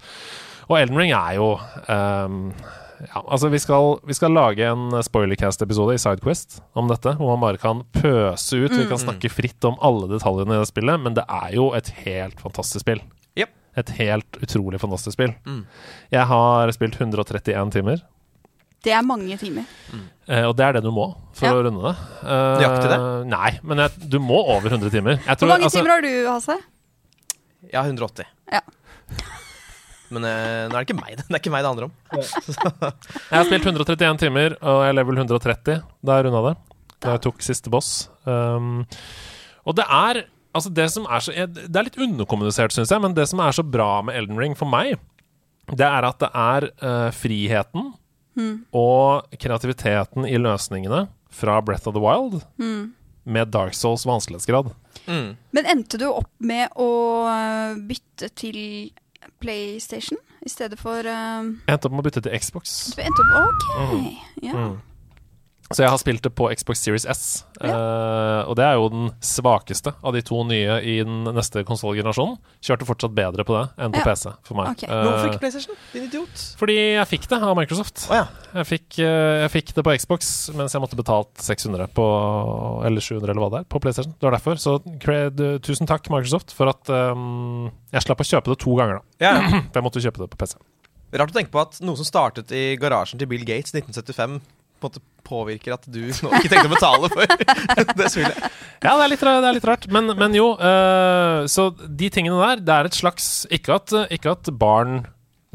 Og 0.69 0.79
Elden 0.79 1.01
Ring 1.03 1.11
er 1.19 1.35
jo 1.41 1.49
ehm, 1.91 2.39
ja, 3.07 3.21
altså 3.31 3.49
vi 3.53 3.59
skal, 3.63 3.99
vi 4.07 4.15
skal 4.17 4.33
lage 4.35 4.65
en 4.67 4.91
Spoilercast-episode 5.05 5.95
i 5.95 6.01
Sidequest 6.03 6.59
om 6.79 6.89
dette, 6.91 7.13
hvor 7.19 7.31
man 7.37 7.43
bare 7.45 7.61
kan 7.63 7.85
pøse 7.95 8.59
ut. 8.59 8.75
Vi 8.75 8.87
kan 8.91 8.99
snakke 9.01 9.31
fritt 9.31 9.65
om 9.69 9.77
alle 9.85 10.09
detaljene 10.11 10.57
i 10.57 10.61
det 10.63 10.69
spillet, 10.71 11.01
men 11.05 11.15
det 11.19 11.25
er 11.29 11.55
jo 11.55 11.69
et 11.79 11.89
helt 12.05 12.41
fantastisk 12.43 12.83
spill. 12.87 13.03
Yep. 13.39 13.53
Et 13.79 13.91
helt 14.01 14.39
utrolig 14.43 14.81
fantastisk 14.83 15.15
spill. 15.19 15.35
Jeg 16.11 16.27
har 16.33 16.73
spilt 16.75 16.99
131 17.01 17.71
timer, 17.77 18.03
Det 18.85 18.93
er 18.95 19.03
mange 19.03 19.37
timer. 19.39 19.65
eh, 20.29 20.45
og 20.47 20.57
det 20.57 20.65
er 20.67 20.73
det 20.79 20.83
du 20.85 20.91
må 20.95 21.09
for 21.35 21.47
Ja. 21.47 21.53
å 21.55 21.63
runde 21.67 21.83
det. 21.83 21.97
Eh, 22.23 22.59
Nøyaktig 22.63 22.91
det? 22.93 23.27
Nei, 23.27 23.51
men 23.63 23.79
jeg, 23.79 24.09
du 24.09 24.19
må 24.21 24.39
over 24.55 24.71
100 24.71 24.91
timer. 24.91 25.19
Jeg 25.27 25.37
Hvor 25.39 25.49
mange 25.49 25.65
altså, 25.67 25.79
timer 25.83 25.91
har 25.91 26.01
du, 26.03 26.27
Hasse? 26.31 26.59
Ja, 27.73 27.83
180. 27.83 28.25
Ja. 28.53 28.61
Men 30.15 30.25
eh, 30.25 30.65
nå 30.69 30.73
er 30.73 30.79
det 30.79 30.87
ikke 30.87 30.99
meg 30.99 31.19
det 31.19 31.27
Det 31.29 31.37
er 31.37 31.43
ikke 31.43 31.53
meg 31.53 31.65
det 31.65 31.71
handler 31.73 31.89
om. 31.89 31.95
Jeg 33.31 33.37
har 33.37 33.47
spilt 33.49 33.69
131 33.69 34.23
timer, 34.25 34.57
og 34.63 34.83
jeg 34.83 34.93
er 34.93 34.97
level 34.97 35.21
130 35.21 35.79
da 36.09 36.17
jeg 36.17 36.27
runda 36.27 36.43
det. 36.49 36.55
Da 36.99 37.15
jeg 37.15 37.23
tok 37.29 37.45
siste 37.45 37.71
boss. 37.71 38.09
Um, 38.25 38.83
og 39.69 39.79
det 39.79 39.87
er 39.87 40.25
Altså, 40.57 40.71
det 40.73 40.87
som 40.91 41.05
er 41.13 41.21
så 41.23 41.31
Det 41.45 41.77
er 41.77 41.85
litt 41.87 41.99
underkommunisert, 42.01 42.73
syns 42.75 42.91
jeg, 42.91 43.03
men 43.05 43.13
det 43.15 43.27
som 43.31 43.39
er 43.45 43.53
så 43.55 43.63
bra 43.63 44.01
med 44.03 44.17
Elden 44.17 44.41
Ring 44.41 44.57
for 44.59 44.67
meg, 44.67 44.97
det 45.69 45.85
er 45.85 46.07
at 46.09 46.19
det 46.25 46.31
er 46.33 46.67
uh, 46.81 47.11
friheten 47.15 47.93
og 48.73 49.37
kreativiteten 49.43 50.27
i 50.27 50.39
løsningene 50.41 51.05
fra 51.35 51.59
Breath 51.61 51.91
of 51.91 51.97
the 51.97 52.03
Wild 52.03 52.41
med 53.29 53.49
Dark 53.53 53.75
Souls 53.75 54.07
vanskelighetsgrad. 54.07 54.71
Mm. 55.07 55.37
Men 55.51 55.67
endte 55.67 56.01
du 56.01 56.07
opp 56.09 56.31
med 56.39 56.73
å 56.81 56.91
øh, 57.29 57.81
bytte 57.89 58.31
til 58.39 58.59
PlayStation 59.41 60.19
i 60.43 60.49
stedet 60.49 60.79
for 60.79 60.99
uh, 60.99 61.45
Jeg 61.45 61.75
endte 61.75 61.89
opp 61.89 61.97
med 61.97 62.05
å 62.05 62.07
bytte 62.09 62.23
til 62.25 62.35
Xbox. 62.39 62.77
Du 62.97 63.03
endte 63.03 63.27
opp 63.39 63.67
OK. 63.83 63.97
Ja. 64.43 64.55
Mm. 64.55 64.77
Så 65.69 65.83
jeg 65.85 65.91
har 65.93 65.99
spilt 66.01 66.23
det 66.25 66.31
på 66.33 66.47
Xbox 66.57 66.81
Series 66.81 67.05
S. 67.05 67.23
Eh, 67.61 68.41
og 68.49 68.55
det 68.57 68.65
er 68.65 68.79
jo 68.79 68.87
den 68.89 69.11
svakeste 69.21 69.93
av 70.01 70.15
de 70.17 70.23
to 70.25 70.39
nye 70.49 70.79
i 70.81 70.95
den 71.05 71.27
neste 71.37 71.61
konsollgenerasjonen. 71.69 72.39
Kjørte 72.65 72.87
fortsatt 72.89 73.13
bedre 73.13 73.45
på 73.45 73.53
det 73.53 73.67
enn 73.85 73.93
på 73.93 74.01
Ja. 74.01 74.07
PC 74.09 74.33
for 74.49 74.57
meg. 74.57 74.71
Okay. 74.79 74.89
Eh, 74.89 75.03
Hvorfor 75.05 75.29
ikke 75.29 75.43
PlayStation? 75.43 75.77
Din 75.93 76.07
idiot. 76.09 76.45
fordi 76.57 76.77
jeg 76.97 77.07
fikk 77.11 77.29
det 77.29 77.41
av 77.43 77.53
Microsoft. 77.59 78.07
Oh, 78.09 78.17
ja. 78.17 78.25
Jeg 78.55 78.65
fikk, 78.71 78.87
uh, 79.05 79.45
jeg 79.45 79.51
fikk 79.59 79.75
det 79.77 79.85
på 79.85 79.97
Xbox 80.01 80.31
mens 80.57 80.73
jeg 80.73 80.81
måtte 80.81 80.97
betalt 80.97 81.37
600 81.37 81.91
på, 81.93 82.07
eller 82.89 83.05
700 83.05 83.29
eller 83.29 83.43
hva 83.45 83.51
det 83.53 83.61
er, 83.61 83.69
på 83.69 83.81
PlayStation. 83.85 84.15
Det 84.17 84.25
var 84.31 84.39
derfor. 84.39 84.57
Så 84.57 84.79
cred, 85.05 85.37
tusen 85.69 85.85
takk, 85.91 86.09
Microsoft, 86.09 86.57
for 86.57 86.73
at 86.73 86.89
um, 87.13 87.69
jeg 87.93 88.07
slapp 88.09 88.25
å 88.25 88.29
kjøpe 88.33 88.55
det 88.55 88.59
to 88.65 88.73
ganger. 88.81 89.03
da 89.21 89.29
Ja, 89.29 89.37
ja. 89.37 89.61
For 89.69 89.83
jeg 89.83 89.85
måtte 89.85 90.01
kjøpe 90.01 90.25
det 90.25 90.31
på 90.33 90.41
PC. 90.41 90.57
Rart 91.13 91.31
å 91.33 91.37
tenke 91.39 91.53
på 91.53 91.61
at 91.61 91.79
noe 91.85 91.97
som 91.97 92.05
startet 92.09 92.51
i 92.53 92.77
garasjen 92.81 93.21
til 93.21 93.29
Bill 93.31 93.45
Gates 93.49 93.73
1975, 93.77 94.41
på 94.79 94.89
en 94.89 94.93
måte 94.93 95.05
påvirker 95.29 95.75
at 95.77 95.85
du 95.91 96.01
nå 96.09 96.31
ikke 96.39 96.49
tenkte 96.49 96.71
å 96.71 96.73
betale 96.73 97.11
for 97.13 97.35
det 98.01 98.09
spillet. 98.15 98.41
Ja, 98.81 98.95
det 98.95 99.05
er 99.05 99.13
litt, 99.13 99.25
det 99.27 99.51
er 99.51 99.57
litt 99.59 99.69
rart. 99.69 99.87
Men, 99.93 100.13
men 100.19 100.37
jo, 100.37 100.53
uh, 100.57 101.45
så 101.51 101.69
de 101.77 102.11
tingene 102.15 102.39
der, 102.41 102.65
det 102.65 102.75
er 102.75 102.89
et 102.89 102.97
slags 102.97 103.43
Ikke 103.53 103.77
at, 103.81 103.93
ikke 104.15 104.37
at 104.37 104.51
barn 104.59 105.03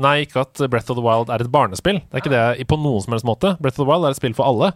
Nei, 0.03 0.23
ikke 0.25 0.41
at 0.41 0.61
Breath 0.73 0.89
of 0.89 0.97
the 0.97 1.03
Wild 1.05 1.29
er 1.29 1.43
et 1.43 1.51
barnespill. 1.53 1.99
Det 2.01 2.17
er 2.17 2.23
ikke 2.23 2.31
det 2.33 2.65
på 2.65 2.79
noen 2.81 3.03
som 3.03 3.13
helst 3.13 3.27
måte. 3.29 3.51
Breath 3.61 3.77
of 3.77 3.83
the 3.83 3.89
Wild 3.91 4.07
er 4.07 4.15
et 4.15 4.17
spill 4.17 4.33
for 4.33 4.49
alle. 4.49 4.71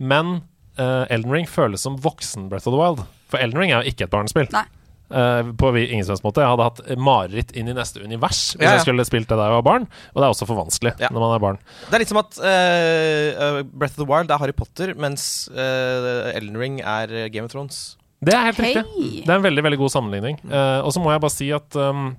Men 0.00 0.38
uh, 0.80 1.04
Elden 1.12 1.34
Ring 1.34 1.44
føles 1.44 1.84
som 1.84 1.98
voksen 2.00 2.48
Breath 2.48 2.64
of 2.70 2.72
the 2.72 2.80
Wild. 2.80 3.02
For 3.28 3.36
Elden 3.36 3.60
Ring 3.60 3.74
er 3.74 3.82
jo 3.82 3.92
ikke 3.92 4.08
et 4.08 4.14
barnespill. 4.14 4.48
Nei. 4.54 4.64
Eh, 5.12 5.42
på 5.60 5.70
vi- 5.74 5.90
ingen 5.92 6.04
som 6.04 6.14
helst 6.14 6.24
måte. 6.24 6.40
Jeg 6.40 6.48
hadde 6.48 6.64
hatt 6.64 6.80
mareritt 6.96 7.52
inn 7.52 7.68
i 7.68 7.74
neste 7.76 8.00
univers 8.02 8.54
hvis 8.56 8.64
Ja, 8.64 8.70
ja. 8.70 8.76
jeg 8.78 8.86
skulle 8.86 9.04
spilt 9.04 9.28
det 9.28 9.36
da 9.36 9.48
jeg 9.48 9.56
var 9.58 9.62
barn. 9.62 9.82
Og 10.14 10.16
det 10.16 10.24
er 10.24 10.32
også 10.32 10.46
for 10.48 10.56
vanskelig 10.56 10.94
Ja. 10.98 11.08
når 11.10 11.20
man 11.20 11.34
er 11.34 11.38
barn. 11.38 11.58
Det 11.90 11.94
er 11.94 11.98
litt 11.98 12.08
som 12.08 12.18
at 12.18 12.38
eh, 12.40 13.28
eh, 13.36 13.62
Breath 13.62 13.98
of 13.98 14.06
the 14.06 14.08
Wild 14.08 14.30
er 14.30 14.38
Harry 14.38 14.52
Potter, 14.52 14.94
mens 14.94 15.48
uh, 15.52 16.32
Elden 16.32 16.56
Ring 16.56 16.80
er 16.80 17.28
Game 17.28 17.44
of 17.44 17.52
Thrones. 17.52 17.96
Det 18.24 18.32
er 18.32 18.52
helt 18.52 18.56
hey. 18.56 18.74
riktig. 18.74 19.26
Det 19.26 19.28
er 19.28 19.36
en 19.36 19.42
veldig 19.42 19.64
veldig 19.64 19.78
god 19.78 19.90
sammenligning. 19.90 20.38
Uh, 20.46 20.80
og 20.86 20.92
så 20.92 21.02
må 21.02 21.10
jeg 21.12 21.20
bare 21.20 21.30
si 21.34 21.50
at 21.52 21.76
um, 21.76 22.16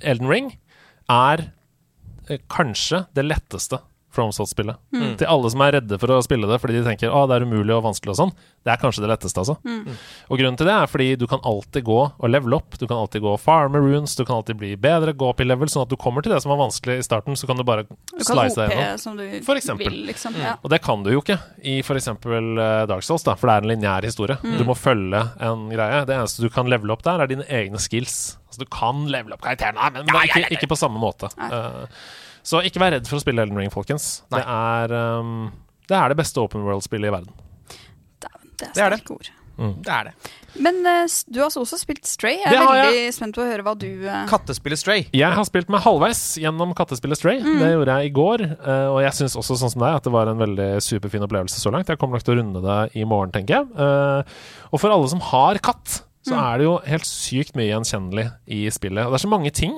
Elden 0.00 0.28
Ring 0.28 0.58
er 1.10 1.50
kanskje 2.50 3.06
det 3.14 3.24
letteste 3.24 3.78
FromSoft-spillet. 4.16 4.80
Til 5.20 5.28
alle 5.30 5.50
som 5.52 5.62
er 5.66 5.76
redde 5.78 5.98
for 6.00 6.12
å 6.16 6.22
spille 6.24 6.48
det 6.50 6.56
fordi 6.62 6.78
de 6.80 6.84
tenker 6.88 7.12
å, 7.12 7.26
det 7.28 7.36
er 7.38 7.44
umulig 7.46 7.74
og 7.76 7.84
vanskelig 7.86 8.14
og 8.14 8.18
sånn. 8.22 8.32
Det 8.66 8.72
er 8.74 8.80
kanskje 8.82 9.04
det 9.04 9.10
letteste, 9.12 9.44
altså. 9.44 9.54
Og 10.32 10.40
grunnen 10.40 10.56
til 10.58 10.66
det 10.66 10.74
er 10.74 10.88
fordi 10.90 11.08
du 11.20 11.26
kan 11.30 11.42
alltid 11.46 11.84
gå 11.86 11.98
og 12.08 12.26
levele 12.32 12.58
opp. 12.58 12.74
Du 12.80 12.86
kan 12.88 12.96
alltid 12.98 13.22
gå 13.22 13.36
farmer 13.38 13.84
runes, 13.84 14.16
du 14.18 14.24
kan 14.24 14.40
alltid 14.40 14.58
bli 14.58 14.72
bedre, 14.80 15.12
gå 15.14 15.28
opp 15.30 15.40
i 15.44 15.46
level, 15.46 15.68
sånn 15.70 15.84
at 15.86 15.92
du 15.92 15.96
kommer 16.00 16.24
til 16.26 16.34
det 16.34 16.40
som 16.42 16.50
var 16.54 16.58
vanskelig 16.64 16.98
i 16.98 17.04
starten, 17.06 17.36
så 17.38 17.46
kan 17.46 17.60
du 17.60 17.64
bare 17.68 17.84
Du 17.86 18.24
kan 18.24 18.32
slice 18.32 18.58
deg 18.58 18.74
gjennom. 18.74 19.42
For 19.46 19.60
eksempel. 19.60 19.86
vil, 19.92 20.00
liksom. 20.08 20.34
Ja. 20.42 20.56
Og 20.62 20.72
det 20.72 20.80
kan 20.82 21.04
du 21.06 21.12
jo 21.12 21.20
ikke 21.22 21.38
i 21.62 21.78
for 21.86 22.00
eksempel 22.00 22.56
Dark 22.90 23.04
Souls, 23.06 23.22
da, 23.26 23.36
for 23.38 23.50
det 23.52 23.54
er 23.60 23.66
en 23.66 23.70
lineær 23.74 24.06
historie. 24.08 24.38
Mm. 24.42 24.56
Du 24.58 24.64
må 24.68 24.74
følge 24.78 25.22
en 25.46 25.68
greie. 25.70 26.02
Det 26.08 26.16
eneste 26.16 26.42
du 26.42 26.50
kan 26.52 26.66
levele 26.72 26.96
opp 26.96 27.04
der, 27.06 27.22
er 27.22 27.30
dine 27.30 27.46
egne 27.52 27.78
skills. 27.82 28.36
Altså 28.48 28.64
Du 28.64 28.70
kan 28.72 29.04
levele 29.12 29.36
opp 29.36 29.44
karakterene, 29.44 29.90
men 29.92 30.06
men 30.06 30.22
ikke, 30.28 30.46
ikke 30.56 30.68
på 30.70 30.78
samme 30.78 30.98
måte. 31.02 31.28
Eh, 31.36 31.82
så 32.46 32.60
ikke 32.66 32.82
vær 32.82 32.94
redd 32.96 33.08
for 33.10 33.18
å 33.18 33.24
spille 33.24 33.42
Elden 33.42 33.58
Ring, 33.58 33.72
folkens. 33.74 34.20
Det 34.32 34.42
er, 34.42 34.94
um, 35.18 35.48
det 35.90 35.98
er 35.98 36.12
det 36.14 36.20
beste 36.22 36.38
open 36.42 36.62
world-spillet 36.66 37.10
i 37.10 37.16
verden. 37.16 37.34
Det 38.22 38.30
Det 38.56 38.70
er 38.78 38.86
er 38.86 38.94
det. 38.96 39.02
sterke 39.02 39.18
ord. 39.18 39.32
Det 39.56 39.88
er 39.88 40.04
det. 40.10 40.12
Men 40.60 40.78
uh, 40.84 41.06
du 41.32 41.38
har 41.40 41.48
også 41.48 41.78
spilt 41.80 42.04
Stray. 42.08 42.34
Jeg 42.42 42.52
er 42.52 42.58
har 42.60 42.68
veldig 42.76 42.90
veldig 42.92 43.14
spent 43.16 43.36
på 43.38 43.40
å 43.40 43.46
høre 43.48 43.64
hva 43.64 43.72
du 43.80 43.86
uh... 44.04 44.18
Kattespillet 44.28 44.80
Stray. 44.80 45.06
Jeg 45.16 45.32
har 45.32 45.46
spilt 45.48 45.70
meg 45.72 45.80
halvveis 45.84 46.20
gjennom 46.42 46.74
kattespillet 46.76 47.16
Stray. 47.16 47.40
Mm. 47.40 47.56
Det 47.62 47.70
gjorde 47.72 47.96
jeg 48.02 48.10
i 48.10 48.14
går. 48.18 48.44
Uh, 48.60 48.88
og 48.92 48.98
jeg 49.06 49.16
syns 49.16 49.36
også, 49.40 49.56
sånn 49.62 49.72
som 49.72 49.84
deg, 49.86 49.96
at 49.96 50.04
det 50.04 50.12
var 50.12 50.28
en 50.32 50.42
veldig 50.44 50.68
superfin 50.84 51.24
opplevelse 51.24 51.60
så 51.62 51.72
langt. 51.72 51.88
Jeg 51.88 51.96
kommer 52.02 52.18
nok 52.20 52.26
til 52.28 52.36
å 52.36 52.38
runde 52.42 52.62
det 52.68 52.78
i 53.00 53.08
morgen, 53.08 53.32
tenker 53.32 53.58
jeg. 53.62 53.72
Eh, 53.80 54.36
og 54.70 54.82
for 54.82 54.92
alle 54.92 55.08
som 55.12 55.24
har 55.32 55.58
katt, 55.64 56.02
så 56.26 56.34
Mm. 56.36 56.42
er 56.44 56.58
det 56.58 56.64
jo 56.68 56.76
helt 56.92 57.06
sykt 57.08 57.56
mye 57.56 57.68
gjenkjennelig 57.72 58.26
i 58.50 58.60
spillet. 58.76 59.06
Og 59.06 59.12
det 59.14 59.20
er 59.20 59.24
så 59.24 59.30
mange 59.32 59.52
ting 59.56 59.76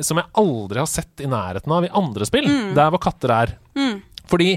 som 0.00 0.20
jeg 0.20 0.26
aldri 0.38 0.78
har 0.78 0.86
sett 0.90 1.20
i 1.24 1.26
nærheten 1.30 1.72
av 1.74 1.84
i 1.84 1.90
andre 1.92 2.26
spill, 2.28 2.46
Mm. 2.46 2.74
der 2.76 2.90
hvor 2.94 3.00
katter 3.02 3.30
er. 3.34 3.56
Fordi 4.30 4.52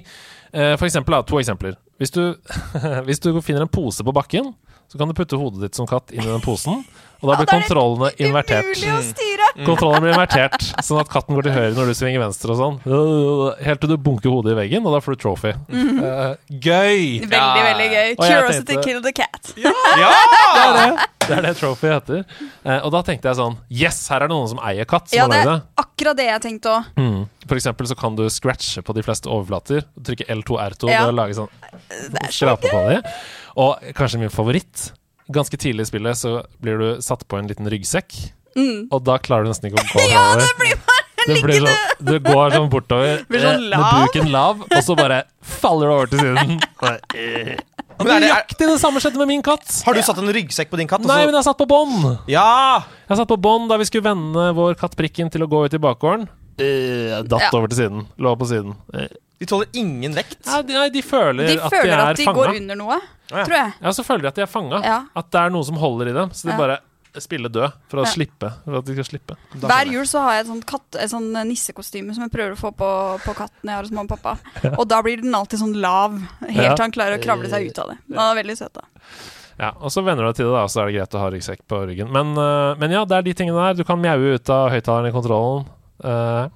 eh, 0.53 0.75
For 0.77 0.85
eksempel, 0.85 1.23
to 1.25 1.39
eksempler. 1.41 1.75
Hvis 1.97 2.11
du, 2.13 2.35
hvis 3.07 3.19
du 3.23 3.31
finner 3.41 3.61
en 3.65 3.71
pose 3.71 4.03
på 4.05 4.13
bakken, 4.13 4.53
så 4.91 4.97
kan 4.99 5.07
du 5.09 5.13
putte 5.17 5.37
hodet 5.39 5.61
ditt 5.61 5.75
som 5.75 5.87
katt 5.89 6.11
inn 6.13 6.21
i 6.21 6.29
den 6.29 6.41
posen, 6.43 6.83
og 7.23 7.29
da 7.31 7.37
blir 7.39 7.47
ja, 7.47 7.53
kontrollene 7.55 8.09
invertert. 8.19 8.67
Umulig 8.75 8.91
å 8.93 9.01
styre! 9.07 9.47
Kontrollen 9.63 10.03
blir 10.03 10.11
invertert, 10.15 10.65
sånn 10.83 10.99
at 10.99 11.09
katten 11.13 11.37
går 11.37 11.47
til 11.47 11.53
høyre 11.55 11.73
når 11.77 11.91
du 11.91 11.95
svinger 11.97 12.19
venstre 12.23 12.51
og 12.51 12.59
sånn. 12.59 12.77
Helt 13.63 13.79
til 13.83 13.91
du 13.93 13.97
bunker 14.01 14.33
hodet 14.33 14.53
i 14.55 14.59
veggen, 14.59 14.83
og 14.89 14.95
da 14.97 15.01
får 15.05 15.15
du 15.15 15.21
trophy. 15.23 15.53
Eh, 15.53 16.35
gøy! 16.49 17.23
Veldig, 17.23 17.63
veldig 17.69 17.89
gøy. 17.93 18.13
Og 18.17 18.23
Curiosity 18.25 18.67
tenkte- 18.73 18.85
kill 18.87 19.01
the 19.05 19.13
cat. 19.15 19.53
Det 19.55 19.71
er 19.71 20.77
det! 20.77 21.09
Det 21.23 21.37
er 21.37 21.45
det 21.45 21.53
trophy 21.55 21.87
heter. 21.87 22.23
Uh, 22.65 22.79
og 22.83 22.89
da 22.91 22.99
tenkte 23.07 23.29
jeg 23.29 23.37
sånn 23.39 23.53
Yes, 23.71 24.01
her 24.11 24.25
er 24.25 24.27
det 24.27 24.33
noen 24.35 24.49
som 24.51 24.59
eier 24.59 24.83
katt, 24.89 25.05
som 25.07 25.15
Ja, 25.21 25.27
det 25.31 25.37
er 25.39 25.47
det. 25.53 25.61
akkurat 25.79 26.17
det 26.19 26.25
jeg 26.27 26.41
tenkte 26.43 26.73
òg. 26.73 26.89
Mm. 26.99 27.21
For 27.47 27.55
eksempel 27.55 27.87
så 27.87 27.95
kan 27.95 28.17
du 28.19 28.25
scratche 28.27 28.83
på 28.83 28.95
de 28.97 29.05
fleste 29.07 29.31
overflater. 29.31 29.85
Trykke 30.03 30.27
L2 30.35 30.59
R2 30.65 30.91
Ja. 30.91 31.05
og 31.07 31.15
lage 31.15 31.37
sånn 31.37 31.47
Skrape 32.27 32.67
på 32.67 32.81
dem. 32.89 33.07
Og 33.55 33.79
kanskje 33.95 34.19
min 34.19 34.33
favoritt. 34.33 34.89
Ganske 35.31 35.57
tidlig 35.57 35.85
i 35.87 35.91
spillet 35.91 36.17
så 36.19 36.41
blir 36.61 36.77
du 36.81 37.01
satt 37.01 37.23
på 37.27 37.37
en 37.39 37.47
liten 37.47 37.69
ryggsekk, 37.71 38.15
og 38.91 38.99
da 39.07 39.15
klarer 39.23 39.47
du 39.47 39.53
nesten 39.53 39.69
ikke 39.71 39.79
å 39.81 39.87
gå 39.87 40.03
Mm. 40.03 40.09
Ja, 40.13 40.23
fremover. 40.35 40.43
det 40.43 40.57
blir 40.59 40.75
bare 40.83 41.01
Det 41.23 41.37
blir 41.43 41.61
sånn, 41.63 41.77
du 42.03 42.19
går 42.19 42.51
sånn 42.51 42.69
bortover 42.69 43.21
Blir 43.31 43.39
sånn 43.45 43.61
eh, 43.71 43.77
med 43.79 44.01
buken 44.03 44.31
lav, 44.33 44.59
og 44.67 44.81
så 44.83 44.95
bare 44.99 45.21
faller 45.39 45.87
du 45.87 45.93
over 45.93 46.11
til 46.11 46.19
siden. 46.19 46.59
Og 46.83 48.09
eh. 48.09 48.19
Nøyaktig 48.19 48.67
det 48.67 48.79
samme 48.81 48.99
skjedde 48.99 49.19
med 49.21 49.29
min 49.29 49.41
katt. 49.45 49.63
Har 49.85 49.93
du 49.95 50.01
satt 50.03 50.17
en 50.19 50.31
ryggsekk 50.33 50.71
på 50.71 50.79
din 50.81 50.89
katt? 50.89 51.03
Nei, 51.07 51.21
men 51.29 51.37
jeg 51.37 51.45
satt 51.45 51.59
på 51.61 51.67
bånd. 51.69 52.07
Ja! 52.27 52.81
Jeg 53.07 53.19
satt 53.21 53.29
på 53.29 53.37
bånd 53.39 53.69
da 53.71 53.77
vi 53.79 53.85
skulle 53.87 54.07
vende 54.09 54.47
vår 54.57 54.75
katt 54.81 54.97
Prikken 54.99 55.29
til 55.31 55.45
å 55.45 55.47
gå 55.47 55.61
ut 55.69 55.75
i 55.77 55.79
bakgården. 55.79 56.25
Eh, 56.57 57.21
datt 57.29 57.53
over 57.53 57.69
til 57.71 57.79
siden. 57.85 58.03
Lå 58.19 58.33
på 58.37 58.49
siden. 58.49 58.73
Eh. 59.43 59.45
De 59.45 59.49
tåler 59.51 59.67
ingen 59.83 60.15
vekt. 60.15 60.39
Nei, 60.47 60.61
de, 60.63 60.73
nei, 60.79 60.87
de 60.93 61.01
føler, 61.03 61.47
De 61.51 61.59
at 61.59 61.71
føler 61.73 61.91
de 61.91 61.97
er 61.99 62.05
at 62.13 62.17
de 62.17 62.25
fanga. 62.25 62.39
går 62.39 62.55
under 62.61 62.75
noe, 62.79 62.97
Ja. 63.29 63.43
tror 63.43 63.55
jeg. 63.59 63.73
Ja, 63.81 63.89
så 63.99 64.03
føler 64.07 64.21
de 64.21 64.27
at 64.33 64.35
de 64.35 64.41
er 64.47 64.51
fanga. 64.51 64.81
Ja. 64.83 64.97
At 65.15 65.29
det 65.31 65.39
er 65.41 65.49
noe 65.53 65.63
som 65.67 65.75
holder 65.77 66.09
i 66.09 66.13
dem. 66.13 66.29
Så 66.31 66.47
de 66.47 66.51
Ja. 66.53 66.57
bare 66.57 66.79
spiller 67.21 67.49
død 67.49 67.73
for 67.89 67.97
å 68.01 68.05
Ja. 68.05 68.09
slippe. 68.09 68.49
For 68.65 68.75
at 68.79 68.85
de 68.85 68.93
skal 68.95 69.03
slippe. 69.05 69.35
Hver 69.59 69.85
jul 69.91 70.05
så 70.09 70.19
har 70.23 70.31
jeg 70.33 70.45
et 70.45 70.47
sånt, 70.47 70.65
katt, 70.65 70.95
et 70.99 71.09
sånt 71.11 71.31
nissekostyme 71.45 72.13
som 72.15 72.23
jeg 72.23 72.31
prøver 72.31 72.53
å 72.53 72.57
få 72.57 72.71
på, 72.75 72.89
på 73.21 73.35
katten 73.35 73.69
jeg 73.69 73.75
har 73.75 73.83
hos 73.83 73.91
mamma 73.91 74.09
og 74.11 74.21
pappa. 74.21 74.37
Og 74.79 74.87
da 74.87 75.01
blir 75.03 75.21
den 75.21 75.31
alltid 75.33 75.59
sånn 75.59 75.75
lav, 75.79 76.17
helt 76.41 76.55
Ja. 76.55 76.73
til 76.75 76.83
han 76.85 76.91
klarer 76.91 77.19
å 77.19 77.21
kravle 77.23 77.49
seg 77.49 77.69
ut 77.69 77.77
av 77.79 77.89
det. 77.89 77.97
Den 78.09 78.17
er 78.19 78.43
veldig 78.43 78.57
søt, 78.57 78.73
da. 78.73 78.81
Ja, 79.59 79.69
og 79.79 79.91
så 79.91 80.03
venner 80.03 80.23
du 80.25 80.31
deg 80.33 80.35
til 80.37 80.45
det, 80.45 80.53
da, 80.57 80.65
så 80.65 80.81
er 80.81 80.85
det 80.91 80.95
greit 80.97 81.13
å 81.13 81.19
ha 81.21 81.29
ryggsekk 81.29 81.59
på 81.69 81.85
ryggen. 81.85 82.09
Men, 82.11 82.33
øh, 82.33 82.75
men 82.79 82.89
ja, 82.89 83.05
det 83.05 83.17
er 83.17 83.21
de 83.21 83.33
tingene 83.35 83.61
der. 83.61 83.73
Du 83.75 83.83
kan 83.83 84.01
mjaue 84.01 84.33
ut 84.33 84.49
av 84.49 84.71
høyttaleren 84.71 85.09
i 85.09 85.11
kontrollen. 85.13 85.65
Uh, 86.01 86.49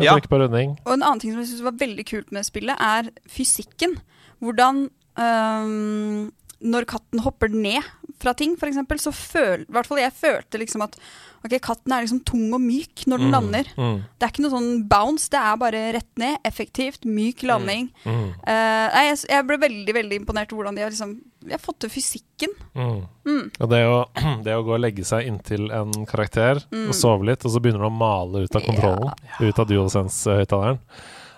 Ja. 0.00 0.16
På 0.28 0.40
runding. 0.40 0.76
Og 0.84 0.94
en 0.96 1.02
annen 1.02 1.20
ting 1.22 1.32
som 1.32 1.40
jeg 1.42 1.52
synes 1.52 1.66
var 1.68 1.78
veldig 1.80 2.06
kult 2.08 2.32
med 2.34 2.46
spillet, 2.48 2.76
er 2.80 3.10
fysikken. 3.30 3.98
Hvordan 4.40 4.88
um, 5.20 6.32
Når 6.60 6.84
katten 6.88 7.22
hopper 7.24 7.48
ned 7.48 7.82
fra 8.20 8.34
ting, 8.36 8.56
for 8.60 8.68
eksempel, 8.68 8.98
så 9.00 9.12
føl, 9.16 9.62
i 9.64 9.72
hvert 9.72 9.88
fall 9.88 10.02
jeg 10.02 10.12
følte 10.12 10.60
liksom 10.60 10.82
at 10.84 10.98
ok, 11.44 11.54
katten 11.64 11.92
er 11.96 12.04
liksom 12.04 12.20
tung 12.28 12.52
og 12.56 12.60
myk 12.60 13.06
når 13.08 13.22
den 13.24 13.30
lander. 13.34 13.70
Mm, 13.76 13.98
Det 14.18 14.26
er 14.26 14.32
ikke 14.34 14.42
noe 14.44 14.52
sånn 14.54 14.70
bounce, 14.90 15.28
det 15.32 15.40
er 15.40 15.56
bare 15.60 15.80
rett 15.96 16.10
ned. 16.20 16.38
Effektivt, 16.44 17.06
myk 17.08 17.42
landing. 17.48 17.90
mm, 18.04 18.28
Uh, 18.40 18.86
nei, 18.94 19.04
jeg, 19.10 19.18
jeg 19.30 19.46
ble 19.46 19.56
veldig 19.62 19.94
veldig 19.94 20.16
imponert 20.20 20.52
over 20.52 20.62
hvordan 20.64 20.76
de 20.78 20.82
har, 20.84 20.90
liksom, 20.94 21.14
de 21.46 21.52
har 21.54 21.62
fått 21.62 21.78
til 21.84 21.90
fysikken. 21.94 22.52
mm. 22.74 23.00
Mm. 23.30 23.44
Og 23.60 23.70
det 23.70 23.80
å, 23.86 23.98
det 24.44 24.56
å 24.56 24.64
gå 24.66 24.74
og 24.76 24.82
legge 24.82 25.04
seg 25.06 25.28
inntil 25.28 25.68
en 25.70 25.92
karakter 26.08 26.60
og 26.72 26.92
sove 26.96 27.28
litt, 27.28 27.44
og 27.44 27.52
så 27.54 27.60
begynner 27.62 27.84
du 27.84 27.88
å 27.90 27.94
male 27.94 28.44
ut 28.44 28.56
av 28.58 28.64
kontrollen, 28.66 29.12
ut 29.40 29.58
av 29.60 29.68
DualSense-høyttaleren 29.70 30.80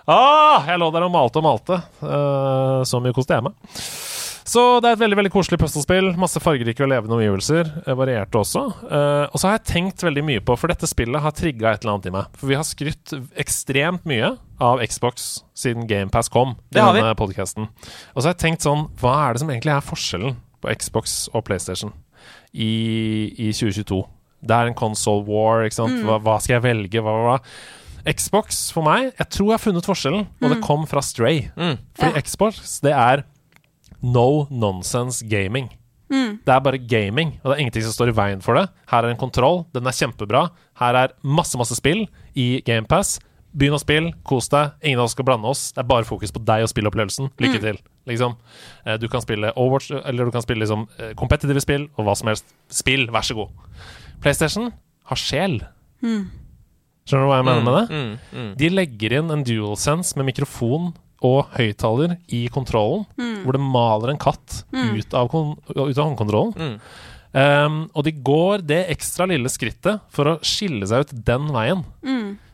ah, 0.07 0.65
Jeg 0.67 0.79
lå 0.81 0.89
der 0.91 1.05
og 1.07 1.13
malte 1.13 1.39
og 1.39 1.45
malte. 1.47 1.77
Uh, 2.01 2.81
så 2.87 2.99
mye 3.03 3.13
koste 3.15 3.37
jeg 3.37 3.45
meg. 3.45 3.53
Så 4.43 4.61
det 4.83 4.89
er 4.89 4.97
et 4.97 5.01
veldig 5.01 5.17
veldig 5.21 5.31
koselig 5.33 5.59
puslespill. 5.61 6.09
Masse 6.19 6.41
fargerike 6.43 6.83
og 6.83 6.89
levende 6.91 7.15
omgivelser. 7.15 7.69
eh, 7.85 7.95
Varierte 7.95 8.39
også. 8.41 8.63
Uh, 8.83 9.25
og 9.29 9.39
så 9.39 9.47
har 9.47 9.57
jeg 9.57 9.67
tenkt 9.71 10.03
veldig 10.03 10.23
mye 10.27 10.43
på, 10.43 10.57
for 10.59 10.71
dette 10.71 10.89
spillet 10.89 11.23
har 11.23 11.35
trigga 11.37 11.71
et 11.71 11.83
eller 11.85 11.95
annet 11.95 12.09
i 12.09 12.15
meg. 12.15 12.39
For 12.39 12.51
vi 12.51 12.57
har 12.59 12.67
skrytt 12.67 13.13
ekstremt 13.39 14.07
mye 14.09 14.33
av 14.63 14.83
Xbox 14.87 15.43
siden 15.57 15.87
GamePass 15.87 16.31
kom. 16.33 16.57
Det 16.73 16.83
har 16.83 16.91
vi. 16.95 16.99
i 16.99 17.05
denne 17.05 17.19
podcasten. 17.19 17.69
Og 18.13 18.19
så 18.19 18.27
har 18.29 18.35
jeg 18.35 18.43
tenkt 18.43 18.67
sånn 18.67 18.87
Hva 18.99 19.15
er 19.27 19.33
det 19.37 19.43
som 19.43 19.53
egentlig 19.53 19.75
er 19.75 19.87
forskjellen 19.87 20.35
på 20.63 20.75
Xbox 20.79 21.15
og 21.33 21.45
PlayStation 21.47 21.93
i, 22.53 23.31
i 23.37 23.49
2022? 23.55 24.01
Det 24.43 24.55
er 24.59 24.67
en 24.67 24.75
console 24.75 25.23
war, 25.27 25.63
ikke 25.63 25.79
sant. 25.79 26.01
Hva, 26.03 26.19
hva 26.19 26.35
skal 26.43 26.57
jeg 26.57 26.65
velge? 26.67 26.99
Hva, 27.03 27.15
hva, 27.15 27.37
hva? 27.37 28.11
Xbox 28.11 28.65
for 28.75 28.83
meg 28.83 29.13
Jeg 29.15 29.29
tror 29.31 29.47
jeg 29.47 29.55
har 29.55 29.61
funnet 29.63 29.85
forskjellen, 29.87 30.25
og 30.43 30.49
det 30.51 30.57
kom 30.65 30.83
fra 30.91 30.99
Stray. 31.05 31.45
Mm. 31.55 31.77
Fordi 31.95 32.23
Xbox, 32.27 32.79
det 32.83 32.91
er 32.91 33.23
no 34.03 34.45
nonsense 34.51 35.23
gaming. 35.31 35.69
Det 36.45 36.51
er 36.53 36.59
bare 36.61 36.77
gaming, 36.77 37.31
og 37.41 37.49
det 37.49 37.53
er 37.55 37.61
ingenting 37.63 37.85
som 37.87 37.93
står 37.95 38.11
i 38.11 38.15
veien 38.17 38.41
for 38.43 38.53
det. 38.59 38.67
Her 38.91 39.05
er 39.07 39.13
en 39.15 39.17
kontroll, 39.17 39.63
den 39.73 39.87
er 39.89 39.95
kjempebra. 39.97 40.43
Her 40.77 40.97
er 40.99 41.13
masse, 41.25 41.57
masse 41.57 41.73
spill 41.79 42.03
i 42.37 42.61
GamePass. 42.67 43.15
Begynn 43.53 43.73
å 43.77 43.81
spille, 43.81 44.11
kos 44.25 44.47
deg. 44.49 44.75
Ingen 44.83 44.99
av 45.01 45.07
oss 45.07 45.13
skal 45.15 45.25
blande 45.25 45.49
oss. 45.49 45.71
Det 45.73 45.81
er 45.83 45.89
bare 45.89 46.05
fokus 46.05 46.31
på 46.33 46.41
deg 46.45 46.65
og 46.65 46.69
spillopplevelsen. 46.71 47.31
Lykke 47.41 47.61
til. 47.61 47.77
Liksom. 48.09 48.35
Eh, 48.85 48.97
Du 48.97 49.07
kan 49.07 49.21
spille 49.21 49.51
Overwatch, 49.55 49.91
eller 50.03 50.25
du 50.25 50.31
kan 50.33 50.41
spille 50.45 50.61
liksom 50.65 50.87
eh, 50.99 51.13
kompetitive 51.17 51.61
spill, 51.61 51.87
og 51.97 52.05
hva 52.05 52.15
som 52.17 52.29
helst. 52.31 52.45
Spill, 52.69 53.07
vær 53.13 53.21
så 53.25 53.37
god. 53.37 53.49
PlayStation 54.21 54.71
har 55.09 55.21
sjel. 55.21 55.59
Skjønner 57.07 57.25
du 57.25 57.29
hva 57.29 57.37
jeg 57.41 57.47
mener 57.49 57.63
med 57.67 57.75
det? 57.77 57.85
Mm, 57.93 58.13
mm. 58.39 58.51
De 58.59 58.69
legger 58.73 59.17
inn 59.19 59.31
en 59.33 59.43
DualSense 59.47 60.15
med 60.19 60.29
mikrofon 60.29 60.93
og 61.23 61.53
høyttaler 61.55 62.17
i 62.35 62.45
kontrollen, 62.53 63.05
hvor 63.43 63.55
det 63.55 63.63
maler 63.63 64.13
en 64.13 64.21
katt 64.21 64.63
ut, 64.71 65.13
av 65.15 65.29
kon 65.31 65.55
ut 65.71 65.97
av 65.97 66.03
håndkontrollen. 66.03 66.53
Mm. 66.53 66.77
Um, 67.33 67.77
og 67.97 68.05
de 68.05 68.11
går 68.21 68.61
det 68.61 68.83
ekstra 68.93 69.25
lille 69.31 69.49
skrittet 69.49 70.03
for 70.13 70.29
å 70.29 70.39
skille 70.45 70.85
seg 70.89 71.07
ut 71.07 71.13
den 71.25 71.47
veien. 71.55 71.81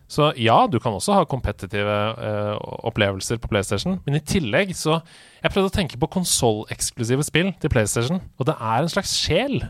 Så 0.10 0.32
ja, 0.42 0.64
du 0.66 0.80
kan 0.82 0.96
også 0.98 1.14
ha 1.14 1.26
kompetitive 1.30 1.98
uh, 2.18 2.56
opplevelser 2.90 3.38
på 3.38 3.50
PlayStation, 3.52 4.00
men 4.08 4.18
i 4.18 4.22
tillegg 4.26 4.72
så 4.78 5.04
Jeg 5.44 5.54
prøvde 5.54 5.70
å 5.70 5.76
tenke 5.76 6.00
på 6.02 6.10
konsolleksklusive 6.12 7.24
spill 7.24 7.52
til 7.62 7.72
PlayStation, 7.72 8.18
og 8.42 8.48
det 8.50 8.56
er 8.58 8.82
en 8.82 8.90
slags 8.92 9.14
sjel. 9.16 9.62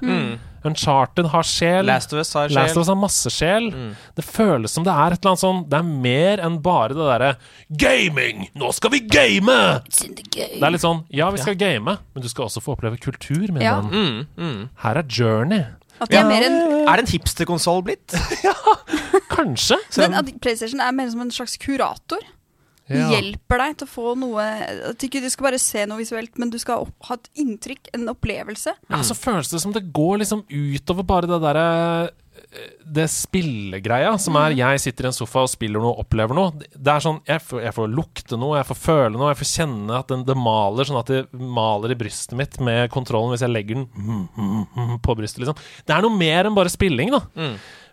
Uncharted 0.65 1.27
har 1.31 1.45
sjel. 1.45 1.85
Last 1.85 2.15
of 2.15 2.19
Us 2.23 2.31
har 2.33 2.49
Last 2.55 2.73
of 2.77 2.81
Us 2.81 2.89
har 2.89 2.97
masse 2.99 3.31
sjel. 3.35 3.67
Det 4.17 4.25
føles 4.25 4.73
som 4.73 4.87
det 4.87 4.95
er 4.95 5.13
et 5.13 5.19
eller 5.19 5.35
annet 5.35 5.43
sånn 5.43 5.61
Det 5.69 5.77
er 5.77 5.91
mer 6.07 6.41
enn 6.47 6.57
bare 6.63 6.95
det 6.97 7.05
derre 7.11 7.29
Gaming! 7.83 8.47
Nå 8.57 8.71
skal 8.75 8.95
vi 8.95 9.03
game! 9.05 9.59
Det 9.91 10.63
er 10.63 10.73
litt 10.73 10.83
sånn 10.83 11.03
Ja, 11.13 11.29
vi 11.35 11.43
skal 11.43 11.59
game, 11.59 11.99
men 11.99 12.25
du 12.25 12.31
skal 12.31 12.47
også 12.47 12.63
få 12.63 12.77
oppleve 12.77 12.97
kultur, 13.03 13.51
med 13.51 13.63
Ja. 13.67 13.77
venn. 13.83 13.93
Mm, 13.93 14.25
mm. 14.39 14.65
Her 14.87 15.03
er 15.03 15.05
Journey. 15.19 15.63
Er 16.07 16.23
mer 16.25 16.47
en, 16.47 16.59
Er 16.87 16.95
det 16.95 17.05
en 17.05 17.11
hipsterkonsoll 17.11 17.83
blitt? 17.83 18.15
Kanskje? 19.29 19.79
men 20.01 20.19
at 20.19 20.33
PlayStation 20.41 20.81
er 20.83 20.93
mer 20.95 21.09
som 21.13 21.23
en 21.23 21.33
slags 21.33 21.57
kurator. 21.61 22.23
Ja. 22.89 23.05
Hjelper 23.13 23.61
deg 23.61 23.75
til 23.77 23.85
å 23.85 23.89
få 23.91 24.13
noe 24.17 24.43
At 24.89 25.03
ikke 25.05 25.19
du 25.21 25.27
skal 25.29 25.45
bare 25.51 25.59
se 25.61 25.83
noe 25.85 25.99
visuelt, 25.99 26.39
men 26.41 26.49
du 26.49 26.57
skal 26.57 26.87
opp, 26.87 26.95
ha 27.05 27.19
et 27.19 27.27
inntrykk, 27.43 27.91
en 27.93 28.09
opplevelse. 28.09 28.73
Ja, 28.89 29.03
så 29.05 29.13
føles 29.13 29.51
det 29.53 29.61
som 29.61 29.75
det 29.75 29.83
går 29.93 30.23
liksom 30.23 30.41
utover 30.49 31.05
bare 31.05 31.29
det 31.29 31.37
derre 31.43 31.67
det 32.89 33.05
spillegreia 33.11 34.15
som 34.21 34.37
er 34.39 34.55
jeg 34.57 34.81
sitter 34.81 35.05
i 35.05 35.09
en 35.11 35.15
sofa 35.15 35.43
og 35.45 35.51
spiller 35.51 35.81
noe 35.83 35.91
og 35.91 36.05
opplever 36.05 36.37
noe. 36.37 36.53
Det 36.57 36.91
er 36.91 37.03
sånn, 37.03 37.19
jeg 37.27 37.43
får, 37.45 37.61
jeg 37.67 37.75
får 37.75 37.91
lukte 37.93 38.39
noe, 38.41 38.55
jeg 38.57 38.67
får 38.71 38.79
føle 38.79 39.11
noe, 39.13 39.29
jeg 39.33 39.39
får 39.41 39.49
kjenne 39.51 39.99
at 39.99 40.09
den, 40.09 40.23
det 40.25 40.37
maler, 40.39 40.87
sånn 40.89 41.01
at 41.01 41.11
det 41.11 41.19
maler 41.59 41.93
i 41.93 41.99
brystet 41.99 42.37
mitt 42.39 42.57
med 42.63 42.89
kontrollen 42.93 43.35
hvis 43.35 43.45
jeg 43.45 43.53
legger 43.53 43.77
den 43.77 43.85
mm, 43.93 44.23
mm, 44.33 44.63
mm, 44.79 44.95
på 45.05 45.17
brystet, 45.19 45.43
liksom. 45.43 45.61
Det 45.85 45.95
er 45.95 46.05
noe 46.05 46.17
mer 46.17 46.49
enn 46.49 46.57
bare 46.57 46.73
spilling, 46.73 47.13
da. 47.13 47.21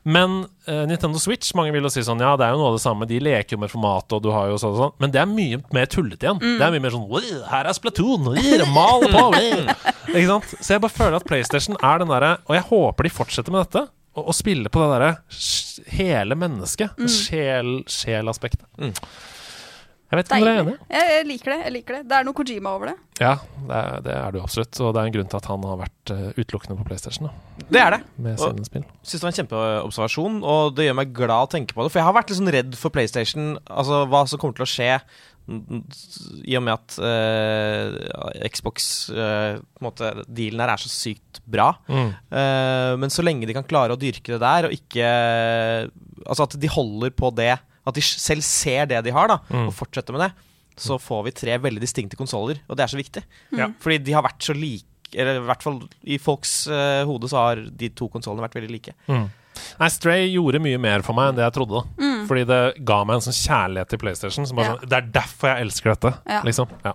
Men 0.07 0.45
uh, 0.69 0.85
Nintendo 0.87 1.19
Switch, 1.19 1.51
mange 1.59 1.73
vil 1.75 1.83
jo 1.83 1.91
si 1.91 2.05
sånn 2.07 2.21
Ja, 2.23 2.37
det 2.39 2.47
er 2.47 2.55
jo 2.55 2.61
noe 2.61 2.69
av 2.71 2.77
det 2.77 2.83
samme, 2.85 3.09
de 3.11 3.19
leker 3.27 3.57
jo 3.57 3.63
med 3.65 3.73
formatet, 3.73 4.15
og 4.15 4.23
du 4.23 4.29
har 4.31 4.53
jo 4.53 4.59
sånn 4.63 4.77
og 4.77 4.79
sånn, 4.85 4.95
men 5.03 5.11
det 5.15 5.19
er 5.23 5.27
mye 5.31 5.59
mer 5.75 5.89
tullete 5.91 6.29
igjen. 6.29 6.39
Det 6.61 6.63
er 6.63 6.75
mye 6.77 6.85
mer 6.85 6.95
sånn 6.95 7.09
«Oi, 7.11 7.25
Her 7.51 7.67
er 7.67 7.75
Splatoon, 7.75 8.29
mal 8.71 9.03
på 9.11 9.25
oi». 9.33 9.51
Ikke 10.15 10.29
sant? 10.31 10.53
Så 10.61 10.77
jeg 10.77 10.85
bare 10.85 10.95
føler 10.95 11.19
at 11.19 11.27
PlayStation 11.27 11.75
er 11.83 11.99
den 11.99 12.13
derre 12.13 12.37
Og 12.47 12.55
jeg 12.55 12.69
håper 12.69 13.09
de 13.09 13.11
fortsetter 13.17 13.55
med 13.55 13.67
dette. 13.67 13.83
Og, 14.17 14.29
og 14.31 14.37
spiller 14.39 14.71
på 14.73 14.81
det 14.85 14.93
derre 14.95 15.11
hele 15.99 16.39
mennesket. 16.39 16.95
Sjel, 17.11 17.81
sjelaspektet. 17.91 18.65
Jeg 20.07 20.21
vet 20.21 20.29
ikke 20.29 20.37
om 20.39 20.45
dere 20.47 20.55
er 20.55 20.63
enige? 20.63 20.87
Jeg, 20.95 21.07
jeg 21.11 21.27
liker 21.27 21.51
det. 21.53 21.59
jeg 21.65 21.73
liker 21.75 21.97
det 21.97 22.01
Det 22.07 22.17
er 22.17 22.27
noe 22.29 22.37
Kojima 22.39 22.73
over 22.77 22.91
det. 22.93 22.97
Ja, 23.19 23.33
det 23.67 23.79
er, 23.81 24.03
det 24.05 24.13
er 24.15 24.35
det 24.35 24.39
jo 24.39 24.45
absolutt. 24.47 24.81
Og 24.85 24.93
det 24.95 25.01
er 25.03 25.09
en 25.11 25.15
grunn 25.17 25.31
til 25.33 25.39
at 25.41 25.49
han 25.51 25.65
har 25.67 25.79
vært 25.81 26.13
eh, 26.15 26.27
utelukkende 26.37 26.77
på 26.79 26.87
PlayStation 26.87 27.27
da, 27.27 27.33
Det 27.67 27.81
er 27.83 27.97
det. 27.97 28.01
med 28.23 28.37
Og- 28.39 28.45
sine 28.53 28.69
spill. 28.69 28.85
Syns 29.03 29.17
det 29.17 29.27
var 29.27 29.33
en 29.33 29.39
kjempeobservasjon, 29.41 30.37
og 30.47 30.77
det 30.77 30.87
gjør 30.87 30.99
meg 31.01 31.15
glad 31.17 31.49
å 31.49 31.53
tenke 31.57 31.75
på 31.75 31.83
det. 31.83 31.95
For 31.95 32.03
jeg 32.03 32.07
har 32.07 32.19
vært 32.19 32.31
litt 32.31 32.41
sånn 32.41 32.55
redd 32.55 32.79
for 32.79 32.95
PlayStation, 32.95 33.57
altså 33.67 34.05
hva 34.07 34.23
som 34.31 34.43
kommer 34.43 34.61
til 34.61 34.67
å 34.69 34.75
skje 34.77 34.93
i 35.47 36.57
og 36.59 36.65
med 36.67 36.75
at 36.75 36.97
uh, 36.99 38.41
Xbox-dealen 38.51 39.87
uh, 39.87 40.25
Dealen 40.27 40.63
her 40.65 40.73
er 40.73 40.83
så 40.83 40.91
sykt 40.91 41.39
bra. 41.47 41.69
Mm. 41.87 42.11
Uh, 42.33 42.93
men 42.99 43.13
så 43.15 43.23
lenge 43.23 43.47
de 43.47 43.55
kan 43.55 43.67
klare 43.67 43.95
å 43.95 44.01
dyrke 44.01 44.35
det 44.35 44.43
der, 44.43 44.67
og 44.69 44.75
ikke 44.75 45.07
Altså 46.27 46.47
at 46.49 46.57
de 46.59 46.71
holder 46.73 47.13
på 47.15 47.31
det, 47.39 47.53
at 47.87 47.95
de 47.95 48.03
selv 48.03 48.43
ser 48.43 48.87
det 48.87 49.05
de 49.05 49.11
har, 49.15 49.29
da, 49.29 49.39
Mm. 49.51 49.69
og 49.69 49.75
fortsetter 49.75 50.13
med 50.17 50.21
det, 50.27 50.33
så 50.77 50.99
får 51.01 51.25
vi 51.25 51.31
tre 51.33 51.57
veldig 51.59 51.81
distinkte 51.81 52.17
konsoller, 52.19 52.59
og 52.69 52.77
det 52.77 52.85
er 52.85 52.93
så 52.93 52.99
viktig. 53.01 53.23
Ja. 53.57 53.69
Fordi 53.81 53.99
de 54.05 54.13
har 54.13 54.23
vært 54.27 54.41
så 54.43 54.55
like 54.55 54.85
Eller 55.15 55.37
i 55.39 55.47
hvert 55.47 55.63
fall 55.63 55.77
i 56.05 56.17
folks 56.19 56.67
uh, 56.67 57.05
hode 57.07 57.29
så 57.31 57.37
har 57.39 57.57
de 57.71 57.89
to 57.95 58.09
konsollene 58.11 58.43
vært 58.43 58.57
veldig 58.59 58.71
like. 58.75 58.93
Mm. 59.09 59.29
Nei, 59.79 59.89
Stray 59.89 60.27
gjorde 60.35 60.59
mye 60.61 60.81
mer 60.83 61.01
for 61.07 61.15
meg 61.15 61.29
enn 61.31 61.37
det 61.39 61.45
jeg 61.47 61.55
trodde. 61.55 61.85
Mm. 61.97 62.27
Fordi 62.27 62.43
det 62.45 62.59
ga 62.85 63.05
meg 63.07 63.15
en 63.15 63.25
sånn 63.25 63.39
kjærlighet 63.39 63.89
til 63.89 63.99
PlayStation. 64.03 64.45
Som 64.51 64.57
bare 64.59 64.67
Ja. 64.67 64.75
sånn, 64.77 64.89
det 64.91 64.99
er 64.99 65.07
derfor 65.15 65.49
jeg 65.55 65.63
elsker 65.69 65.95
dette. 65.95 66.13
Ja. 66.27 66.41
Liksom 66.43 66.69
ja. 66.85 66.93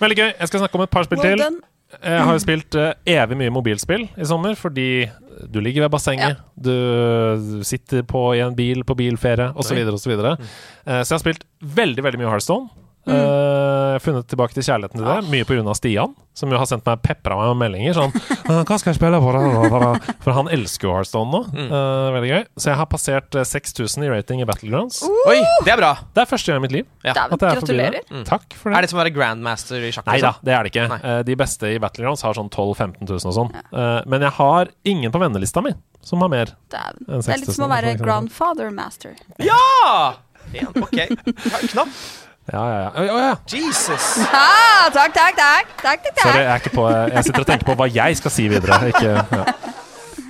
Veldig 0.00 0.16
gøy. 0.16 0.32
Jeg 0.40 0.48
skal 0.48 0.60
snakke 0.64 0.74
om 0.80 0.80
et 0.82 0.90
par 0.90 1.04
spill 1.04 1.18
Well 1.20 1.36
til. 1.36 1.44
done. 1.44 1.60
Jeg 2.00 2.24
har 2.24 2.32
jo 2.32 2.40
spilt 2.42 2.76
uh, 2.78 2.92
evig 3.08 3.36
mye 3.40 3.52
mobilspill 3.52 4.06
i 4.16 4.28
sommer 4.28 4.56
fordi 4.58 5.08
du 5.52 5.58
ligger 5.60 5.86
ved 5.86 5.92
bassenget, 5.92 6.40
du 6.54 7.62
sitter 7.66 8.04
på 8.06 8.20
i 8.36 8.42
en 8.44 8.54
bil 8.56 8.84
på 8.86 8.96
bilferie 8.98 9.50
osv. 9.56 9.74
Oi. 9.74 9.84
osv. 9.88 9.98
Så, 10.04 10.10
videre. 10.12 10.36
Eh, 10.84 11.00
så 11.02 11.14
jeg 11.14 11.16
har 11.16 11.22
spilt 11.22 11.46
veldig 11.80 12.04
veldig 12.04 12.20
mye 12.20 12.30
Hearthstone. 12.30 12.68
Mm. 13.02 13.12
Eh, 13.16 13.86
jeg 13.92 13.98
har 13.98 14.02
funnet 14.04 14.26
tilbake 14.30 14.54
til 14.54 14.62
kjærligheten 14.64 15.00
til 15.00 15.06
det, 15.08 15.16
mye 15.32 15.46
pga. 15.48 15.72
Stian, 15.74 16.12
som 16.38 16.52
jo 16.54 16.56
har 16.60 16.68
sendt 16.70 16.86
meg 16.86 17.00
pepra 17.04 17.34
meg 17.36 17.48
med 17.50 17.58
meldinger 17.64 17.96
sånn 17.98 18.12
«Ah, 18.48 18.62
'Hva 18.66 18.78
skal 18.78 18.92
jeg 18.92 18.98
spille 19.00 19.18
på?' 19.20 19.32
da, 19.34 19.40
da, 19.68 19.80
da?» 19.82 20.14
For 20.22 20.32
han 20.36 20.48
elsker 20.54 20.86
jo 20.88 20.92
Heartstone 20.94 21.28
nå. 21.34 21.40
Mm. 21.50 21.66
Uh, 21.68 22.08
veldig 22.14 22.30
gøy. 22.30 22.44
Så 22.62 22.70
jeg 22.70 22.78
har 22.78 22.88
passert 22.92 23.34
eh, 23.36 23.44
6000 23.44 24.06
i 24.06 24.10
rating 24.12 24.40
i 24.40 24.46
Battlegrounds. 24.48 25.02
Oi, 25.02 25.36
det 25.66 25.74
er 25.74 25.82
bra! 25.82 25.90
Det 26.14 26.22
er 26.24 26.30
første 26.30 26.52
gang 26.54 26.62
i 26.62 26.66
mitt 26.68 26.76
liv 26.78 26.86
Ja. 27.04 27.12
Dæven, 27.18 27.34
at 27.34 27.42
jeg 27.42 27.50
er 27.50 27.60
forbi 27.60 27.76
det. 27.76 27.90
gratulerer. 27.90 28.24
Takk 28.30 28.56
for 28.56 28.70
det. 28.70 28.78
Er 28.78 28.86
det 28.86 28.90
som 28.94 28.98
å 28.98 29.02
være 29.02 29.14
grandmaster 29.18 29.82
i 29.82 29.92
sjakk? 29.92 30.06
Nei 30.06 30.20
da, 30.22 30.30
liksom? 30.32 30.46
det 30.46 30.54
er 30.56 30.62
det 30.62 30.72
ikke. 30.72 31.00
Eh, 31.12 31.22
De 31.32 31.38
beste 31.42 31.74
i 31.74 31.78
Battlegrounds 31.82 32.22
har 32.22 32.38
sånn 32.38 32.48
12 32.54 32.76
000-15 32.78 33.10
000 33.10 33.30
og 33.32 33.36
sånn. 33.42 33.52
Eh, 33.74 34.00
Men 34.06 34.22
jeg 34.28 34.36
har 34.38 34.72
ingen 34.88 35.10
på 35.12 35.18
vennelista 35.20 35.60
mi 35.62 35.74
som 36.02 36.22
har 36.22 36.30
mer. 36.32 36.54
Damn. 36.70 37.02
enn 37.08 37.22
6000. 37.22 37.26
Det 37.26 37.34
er 37.34 37.42
litt 37.44 37.54
som 37.58 37.66
å 37.66 37.70
være 37.74 37.96
grandfather 37.98 38.70
master. 38.74 39.18
Ja! 39.42 40.14
En, 40.54 40.68
ok. 40.82 40.98
Ja, 40.98 41.60
knapp. 41.70 41.88
Ja, 42.50 42.62
ja, 42.66 42.78
ja. 42.82 42.90
Oi, 42.98 43.06
ja. 43.06 43.34
Jesus. 43.46 44.16
Ja, 44.82 44.88
takk, 44.90 45.12
takk, 45.14 45.36
takk. 45.38 45.68
takk, 45.78 46.08
takk, 46.08 46.24
Sorry, 46.24 46.40
jeg 46.42 46.50
er 46.50 46.62
ikke 46.64 46.72
på 46.74 46.88
Jeg 46.90 47.24
sitter 47.28 47.44
og 47.44 47.46
tenker 47.52 47.68
på 47.68 47.76
hva 47.78 47.86
jeg 47.86 48.18
skal 48.18 48.34
si 48.34 48.48
videre. 48.50 48.78
Ikke, 48.90 49.12
ja. 49.14 49.44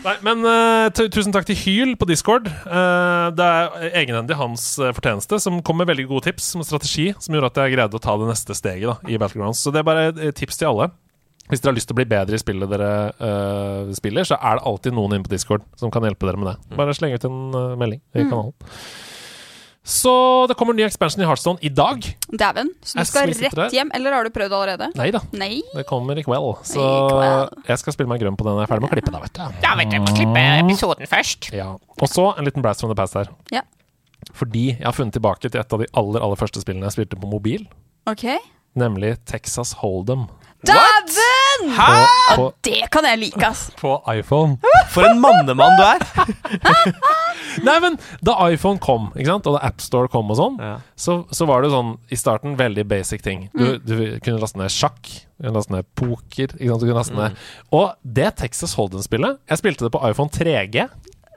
Nei, 0.03 0.17
men 0.27 0.43
uh, 0.43 0.91
tusen 0.91 1.33
takk 1.33 1.47
til 1.47 1.57
Hyl 1.63 1.93
på 1.97 2.09
Discord. 2.11 2.49
Uh, 2.67 3.31
det 3.39 3.47
er 3.47 3.95
egenhendig 4.03 4.37
hans 4.37 4.65
uh, 4.83 4.91
fortjeneste, 4.97 5.39
som 5.41 5.61
kom 5.65 5.79
med 5.79 5.89
veldig 5.89 6.09
gode 6.11 6.27
tips 6.27 6.51
som 6.53 6.65
strategi, 6.67 7.13
som 7.23 7.37
gjorde 7.37 7.53
at 7.53 7.63
jeg 7.63 7.77
greide 7.77 7.97
å 7.97 8.03
ta 8.03 8.17
det 8.19 8.29
neste 8.33 8.57
steget 8.59 8.91
da, 8.91 8.97
i 9.07 9.21
Battlegrounds. 9.23 9.63
Så 9.63 9.73
det 9.73 9.81
er 9.81 9.89
bare 9.89 10.35
tips 10.35 10.59
til 10.61 10.73
alle. 10.73 10.91
Hvis 11.49 11.63
dere 11.63 11.73
har 11.73 11.79
lyst 11.79 11.89
til 11.91 11.97
å 11.97 12.01
bli 12.01 12.09
bedre 12.11 12.39
i 12.39 12.41
spillet 12.41 12.71
dere 12.71 12.91
eh, 13.13 13.89
spiller, 13.99 14.25
så 14.25 14.39
er 14.39 14.57
det 14.57 14.67
alltid 14.71 14.95
noen 14.95 15.17
inne 15.17 15.27
på 15.27 15.33
Discord 15.33 15.65
som 15.77 15.91
kan 15.93 16.07
hjelpe 16.07 16.29
dere 16.29 16.39
med 16.39 16.49
det. 16.53 16.77
Bare 16.79 16.95
sleng 16.97 17.17
ut 17.19 17.27
en 17.29 17.41
melding 17.81 17.99
i 18.15 18.23
kanalen. 18.23 18.55
Så 19.83 20.13
det 20.47 20.55
kommer 20.55 20.77
en 20.77 20.79
ny 20.79 20.85
expansion 20.87 21.25
i 21.25 21.27
Heartstone 21.27 21.59
i 21.67 21.71
dag. 21.75 22.05
Dæven. 22.31 22.69
Så 22.87 23.03
du 23.03 23.09
skal 23.09 23.33
rett 23.35 23.75
hjem, 23.75 23.91
eller 23.99 24.15
har 24.15 24.23
du 24.23 24.31
prøvd 24.31 24.55
allerede? 24.55 24.89
Nei 24.95 25.09
da, 25.11 25.19
Nei. 25.35 25.57
det 25.75 25.83
kommer 25.89 26.19
i 26.19 26.23
kveld. 26.23 26.61
Så 26.69 26.79
I 26.79 27.01
kveld. 27.11 27.57
jeg 27.67 27.83
skal 27.83 27.97
spille 27.97 28.13
meg 28.13 28.23
grønn 28.23 28.39
på 28.39 28.47
den. 28.47 28.61
Jeg 28.63 28.69
er 28.69 28.71
ferdig 28.71 28.85
med 28.87 28.93
å 28.93 28.95
klippe 28.95 29.15
da, 29.15 29.23
vet 29.25 29.35
du. 29.35 29.59
Ja, 29.67 29.75
vet 29.81 29.91
du, 29.91 29.97
jeg 29.99 30.05
må 30.05 30.15
klippe 30.15 30.45
episoden 30.63 31.11
først. 31.11 31.51
Ja. 31.57 31.69
Og 31.99 32.09
så 32.11 32.29
en 32.39 32.47
liten 32.47 32.63
blast 32.63 32.85
from 32.85 32.95
the 32.95 32.99
past 32.99 33.19
her. 33.19 33.33
Ja. 33.51 33.65
Fordi 34.39 34.69
jeg 34.77 34.87
har 34.87 34.95
funnet 34.95 35.19
tilbake 35.19 35.43
til 35.51 35.59
et 35.59 35.75
av 35.75 35.83
de 35.83 35.91
aller 35.99 36.23
aller 36.23 36.39
første 36.39 36.63
spillene 36.63 36.87
jeg 36.87 36.95
spilte 37.01 37.19
på 37.19 37.27
mobil. 37.31 37.67
Ok. 38.07 38.29
Nemlig 38.79 39.17
Texas 39.29 39.75
Hold'em 39.83 40.29
Dæven! 40.67 41.73
Hæ?! 41.75 42.37
på, 42.37 42.45
Det 42.65 42.85
kan 42.95 43.05
jeg 43.05 43.19
like, 43.19 43.47
ass. 43.47 43.71
på 43.81 43.97
iPhone. 44.15 44.57
For 44.95 45.03
en 45.09 45.19
mannemann 45.21 45.75
du 45.77 45.83
er! 45.83 46.05
Nei, 47.67 47.75
men 47.83 47.97
da 48.25 48.37
iPhone 48.49 48.79
kom, 48.81 49.11
ikke 49.17 49.27
sant? 49.29 49.47
og 49.51 49.57
da 49.59 49.67
AppStore 49.69 50.09
kom 50.13 50.31
og 50.33 50.39
sånn, 50.39 50.57
Ja. 50.63 50.77
så, 50.97 51.19
så 51.35 51.47
var 51.51 51.63
det 51.67 51.73
sånn 51.75 51.97
i 52.15 52.17
starten 52.17 52.55
veldig 52.57 52.87
basic 52.89 53.23
ting. 53.27 53.49
Du, 53.53 53.65
Mm. 53.75 53.81
du 53.85 54.21
kunne 54.25 54.39
laste 54.41 54.57
ned 54.63 54.71
sjakk, 54.73 55.03
du 55.37 55.49
kunne 55.49 55.59
laste 55.59 55.75
ned 55.75 55.85
poker 55.99 56.55
ikke 56.55 56.71
sant? 56.71 56.81
Du 56.81 56.87
kunne 56.87 57.01
laste 57.03 57.19
ned. 57.19 57.37
Og 57.73 57.93
det 58.05 58.31
Texas 58.37 58.77
Hold'em-spillet 58.79 59.39
Jeg 59.51 59.59
spilte 59.59 59.85
det 59.85 59.93
på 59.93 60.01
iPhone 60.09 60.31
3G. 60.31 60.87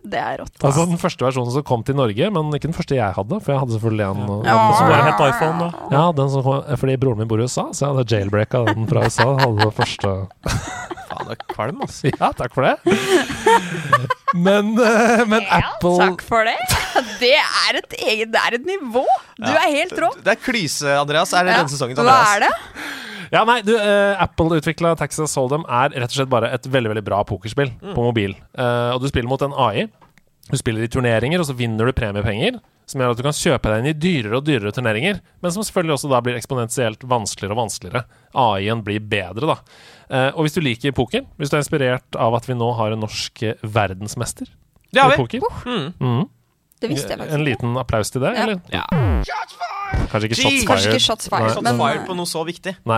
Det 0.06 0.20
er 0.22 0.38
rått. 0.43 0.53
Altså 0.62 0.86
den 0.89 0.99
første 1.01 1.26
versjonen 1.26 1.51
som 1.56 1.64
kom 1.66 1.84
til 1.88 1.95
Norge, 1.97 2.28
men 2.36 2.51
ikke 2.53 2.70
den 2.70 2.76
første 2.78 2.95
jeg 2.97 3.16
hadde. 3.18 3.39
For 3.41 3.53
jeg 3.56 3.60
hadde 3.64 3.76
selvfølgelig 3.78 4.06
en 4.06 4.45
Ja. 4.45 4.56
en 4.56 4.74
Som 4.76 4.78
som 4.78 4.88
bare 4.89 5.01
var 5.01 5.12
het 5.12 5.24
iPhone, 5.30 5.58
da. 5.60 5.70
Ja, 5.97 6.03
den 6.12 6.30
som 6.30 6.43
kom, 6.45 6.62
fordi 6.78 6.97
broren 7.01 7.18
min 7.24 7.28
bor 7.32 7.39
i 7.41 7.47
USA, 7.49 7.68
så 7.74 7.88
jeg 7.88 7.95
hadde 7.95 8.16
jailbreaka 8.16 8.66
den 8.74 8.88
fra 8.88 9.06
USA. 9.08 9.28
Hadde 9.41 9.58
det 9.66 9.74
første 9.82 10.14
Faen, 11.26 11.32
du 11.32 11.32
er 11.34 11.55
kvalm, 11.55 11.82
ass. 11.86 12.01
Ja, 12.07 12.32
takk 12.38 12.53
for 12.53 12.63
det. 12.67 12.76
Men, 14.36 14.73
eh, 14.80 15.23
men 15.32 15.45
Apple 15.47 15.95
Takk 16.01 16.21
for 16.28 16.43
det. 16.47 16.55
Det 17.21 17.32
er 17.38 17.78
et 17.80 17.93
eget 18.03 18.32
Det 18.34 18.41
er 18.41 18.57
et 18.57 18.65
nivå. 18.67 19.05
Du 19.39 19.47
er 19.51 19.69
helt 19.71 19.95
rå. 19.99 20.09
Det 20.23 20.34
er 20.34 20.39
klyse, 20.43 20.89
Andreas. 20.99 21.32
Er 21.34 21.43
det 21.47 21.53
Ja. 21.55 21.61
denne 21.63 21.71
sesongens 21.71 21.99
Hva 21.99 22.03
Andreas? 22.03 22.36
er 22.36 22.39
det? 22.45 22.51
Ja, 23.32 23.43
nei, 23.47 23.61
du, 23.65 23.71
uh, 23.76 24.21
Apple 24.21 24.59
utvikla 24.59 24.93
Texas 24.99 25.34
Hold'em 25.36 25.63
er 25.65 25.89
rett 25.95 26.11
og 26.11 26.17
slett 26.19 26.30
bare 26.30 26.51
et 26.53 26.67
veldig 26.71 26.91
veldig 26.93 27.03
bra 27.07 27.23
pokerspill 27.26 27.71
på 27.82 27.95
mobil. 28.05 28.36
Uh, 28.57 28.93
og 28.95 29.01
du 29.01 29.07
spiller 29.09 29.28
mot 29.32 29.41
en 29.41 29.51
AI. 29.55 29.88
Du 30.51 30.57
spiller 30.59 30.85
i 30.85 30.89
turneringer, 30.91 31.41
og 31.41 31.47
så 31.49 31.55
vinner 31.57 31.89
du 31.89 31.95
premiepenger. 31.97 32.59
Som 32.85 33.01
gjør 33.01 33.15
at 33.15 33.17
du 33.17 33.25
kan 33.25 33.33
kjøpe 33.33 33.71
deg 33.71 33.81
inn 33.81 33.89
i 33.89 33.95
dyrere 33.97 34.37
og 34.37 34.45
dyrere 34.45 34.73
turneringer. 34.75 35.21
Men 35.41 35.53
som 35.55 35.65
selvfølgelig 35.65 35.95
også 35.95 36.11
da 36.11 36.19
blir 36.21 36.37
eksponentielt 36.37 37.05
vanskeligere 37.09 37.55
og 37.55 37.63
vanskeligere. 37.63 38.03
AI-en 38.37 38.83
blir 38.85 39.01
bedre, 39.01 39.49
da. 39.49 39.55
Eh, 40.05 40.27
og 40.35 40.45
hvis 40.45 40.53
du 40.53 40.61
liker 40.61 40.93
poker, 40.93 41.25
hvis 41.39 41.49
du 41.49 41.57
er 41.57 41.63
inspirert 41.63 42.19
av 42.21 42.37
at 42.37 42.45
vi 42.45 42.57
nå 42.57 42.69
har 42.77 42.93
en 42.93 43.01
norsk 43.01 43.41
verdensmester 43.65 44.51
har 44.95 45.15
i 45.15 45.17
vi. 45.17 45.23
poker 45.23 45.41
Mm. 45.65 45.93
Mhm. 45.99 46.29
Det 46.86 46.91
visste 46.93 47.15
jeg 47.15 47.21
faktisk 47.21 47.39
En 47.39 47.45
liten 47.47 47.77
applaus 47.81 48.13
til 48.13 48.21
det, 48.23 48.36
Ja. 48.38 48.43
eller? 48.45 48.61
Ja. 48.71 48.86
Kanskje 50.11 50.27
ikke 50.29 50.38
shots 50.39 50.65
Kanskje 50.67 50.91
ikke 50.91 51.03
shots 51.03 51.29
fired. 51.31 51.51
Shots 51.53 51.63
men 51.65 51.77
fired 51.79 52.05
på 52.07 52.15
noe 52.17 52.27
så 52.29 52.41
viktig. 52.47 52.73
Nei. 52.89 52.97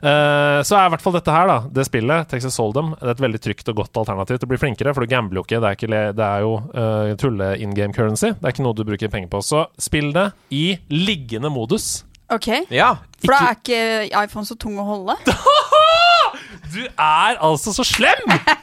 Uh, 0.00 0.60
så 0.66 0.76
er 0.78 0.86
i 0.88 0.92
hvert 0.94 1.02
fall 1.04 1.16
dette 1.18 1.34
her, 1.34 1.50
da, 1.50 1.56
det 1.74 1.84
spillet, 1.88 2.28
Texas 2.30 2.56
Hold'em, 2.60 2.92
det 3.00 3.08
er 3.08 3.14
et 3.16 3.22
veldig 3.26 3.40
trygt 3.44 3.68
og 3.72 3.80
godt 3.82 4.00
alternativ 4.02 4.38
til 4.38 4.48
å 4.48 4.52
bli 4.52 4.60
flinkere, 4.62 4.94
for 4.96 5.04
du 5.04 5.10
gambler 5.10 5.40
jo 5.40 5.44
ikke. 5.46 5.60
Det 5.60 5.68
er, 5.70 5.78
ikke 5.78 5.90
le, 5.90 6.02
det 6.16 6.26
er 6.28 6.44
jo 6.46 6.52
uh, 6.74 7.10
tulle 7.20 7.50
in 7.60 7.74
game 7.76 7.92
currency. 7.96 8.32
Det 8.38 8.46
er 8.46 8.54
ikke 8.54 8.66
noe 8.66 8.78
du 8.78 8.84
bruker 8.88 9.12
penger 9.12 9.28
på. 9.34 9.42
Så 9.44 9.66
spill 9.80 10.12
det 10.16 10.30
i 10.54 10.64
liggende 10.94 11.50
modus. 11.52 12.04
Ok, 12.30 12.46
Ja. 12.70 12.94
For 13.24 13.34
da 13.34 13.50
er 13.50 13.58
ikke 13.58 14.22
iPhone 14.22 14.46
så 14.46 14.54
tung 14.56 14.78
å 14.80 14.86
holde? 14.86 15.18
Du 16.70 16.84
er 16.86 17.34
altså 17.42 17.72
så 17.74 17.82
slem! 17.82 18.20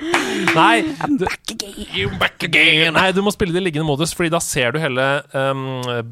Nei, 0.54 0.82
du, 1.08 1.26
I'm 1.26 2.18
back 2.18 2.42
again. 2.42 2.94
Nei, 2.94 3.10
du 3.12 3.20
må 3.22 3.32
spille 3.34 3.54
det 3.54 3.60
i 3.60 3.64
liggende 3.68 3.86
modus, 3.88 4.12
Fordi 4.16 4.30
da 4.32 4.40
ser 4.42 4.72
du 4.74 4.80
hele 4.82 5.06
um, 5.32 5.64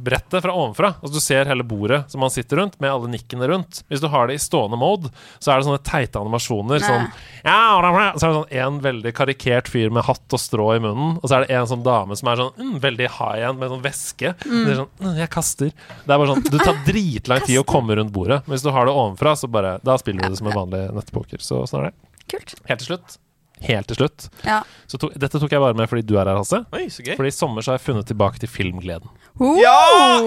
brettet 0.05 0.45
fra 0.45 0.55
ovenfra. 0.55 0.93
Altså 1.01 1.15
Du 1.17 1.25
ser 1.25 1.49
hele 1.49 1.67
bordet 1.67 2.03
som 2.13 2.23
man 2.23 2.33
sitter 2.33 2.61
rundt, 2.61 2.79
med 2.83 2.93
alle 2.93 3.11
nikkene 3.13 3.49
rundt. 3.51 3.83
Hvis 3.89 4.03
du 4.03 4.09
har 4.13 4.29
det 4.29 4.39
i 4.39 4.43
stående 4.43 4.79
mode, 4.81 5.13
så 5.39 5.53
er 5.53 5.61
det 5.61 5.69
sånne 5.69 5.83
teite 5.87 6.21
animasjoner. 6.21 6.83
Sånn, 6.85 7.09
ja, 7.45 7.59
så 7.79 7.89
er 7.89 8.11
det 8.13 8.25
sånn 8.25 8.57
en 8.63 8.81
veldig 8.85 9.15
karikert 9.17 9.71
fyr 9.73 9.93
med 9.95 10.07
hatt 10.09 10.37
og 10.37 10.43
strå 10.43 10.71
i 10.77 10.83
munnen, 10.85 11.17
og 11.21 11.27
så 11.27 11.39
er 11.39 11.47
det 11.47 11.57
en 11.59 11.71
sånn 11.71 11.87
dame 11.87 12.19
som 12.19 12.31
er 12.31 12.43
sånn 12.43 12.53
mm, 12.59 12.75
veldig 12.85 13.11
high-end 13.19 13.63
med 13.63 13.73
sånn 13.75 13.85
væske. 13.85 14.35
Det 14.45 14.75
er 14.75 14.81
sånn, 14.83 14.93
mm, 15.01 15.15
jeg 15.23 15.33
kaster. 15.35 15.73
Det 16.05 16.11
er 16.11 16.17
bare 16.17 16.35
sånn, 16.35 16.45
Du 16.49 16.59
tar 16.61 16.83
dritlang 16.87 17.45
tid 17.47 17.63
å 17.63 17.67
komme 17.69 17.97
rundt 17.99 18.15
bordet. 18.15 18.43
Men 18.47 18.57
hvis 18.57 18.67
du 18.67 18.73
har 18.75 18.89
det 18.89 18.95
ovenfra, 18.97 19.35
så 19.39 19.51
bare 19.51 19.79
Da 19.85 19.97
spiller 20.01 20.27
du 20.27 20.35
det 20.35 20.41
som 20.41 20.51
en 20.51 20.57
vanlig 20.57 20.85
nettpoker. 20.97 21.43
Så 21.43 21.63
sånn 21.69 21.87
er 21.87 21.91
det. 21.91 22.08
Kult. 22.29 22.55
Helt 22.69 22.85
til 22.85 22.93
slutt 22.95 23.19
helt 23.65 23.89
til 23.91 23.99
slutt. 23.99 24.27
Ja. 24.47 24.61
Så 24.91 24.99
to, 25.01 25.11
dette 25.19 25.41
tok 25.41 25.53
jeg 25.53 25.63
bare 25.63 25.77
med 25.77 25.89
fordi 25.91 26.05
du 26.07 26.15
er 26.19 26.29
her, 26.29 26.39
Hasse. 26.39 26.61
Oi, 26.75 26.87
så 26.93 27.05
gøy. 27.05 27.15
Fordi 27.19 27.33
i 27.33 27.35
sommer 27.35 27.65
så 27.65 27.73
har 27.73 27.79
jeg 27.81 27.87
funnet 27.89 28.09
tilbake 28.11 28.41
til 28.43 28.51
filmgleden. 28.51 29.11
Oh! 29.39 29.59
Ja! 29.61 29.75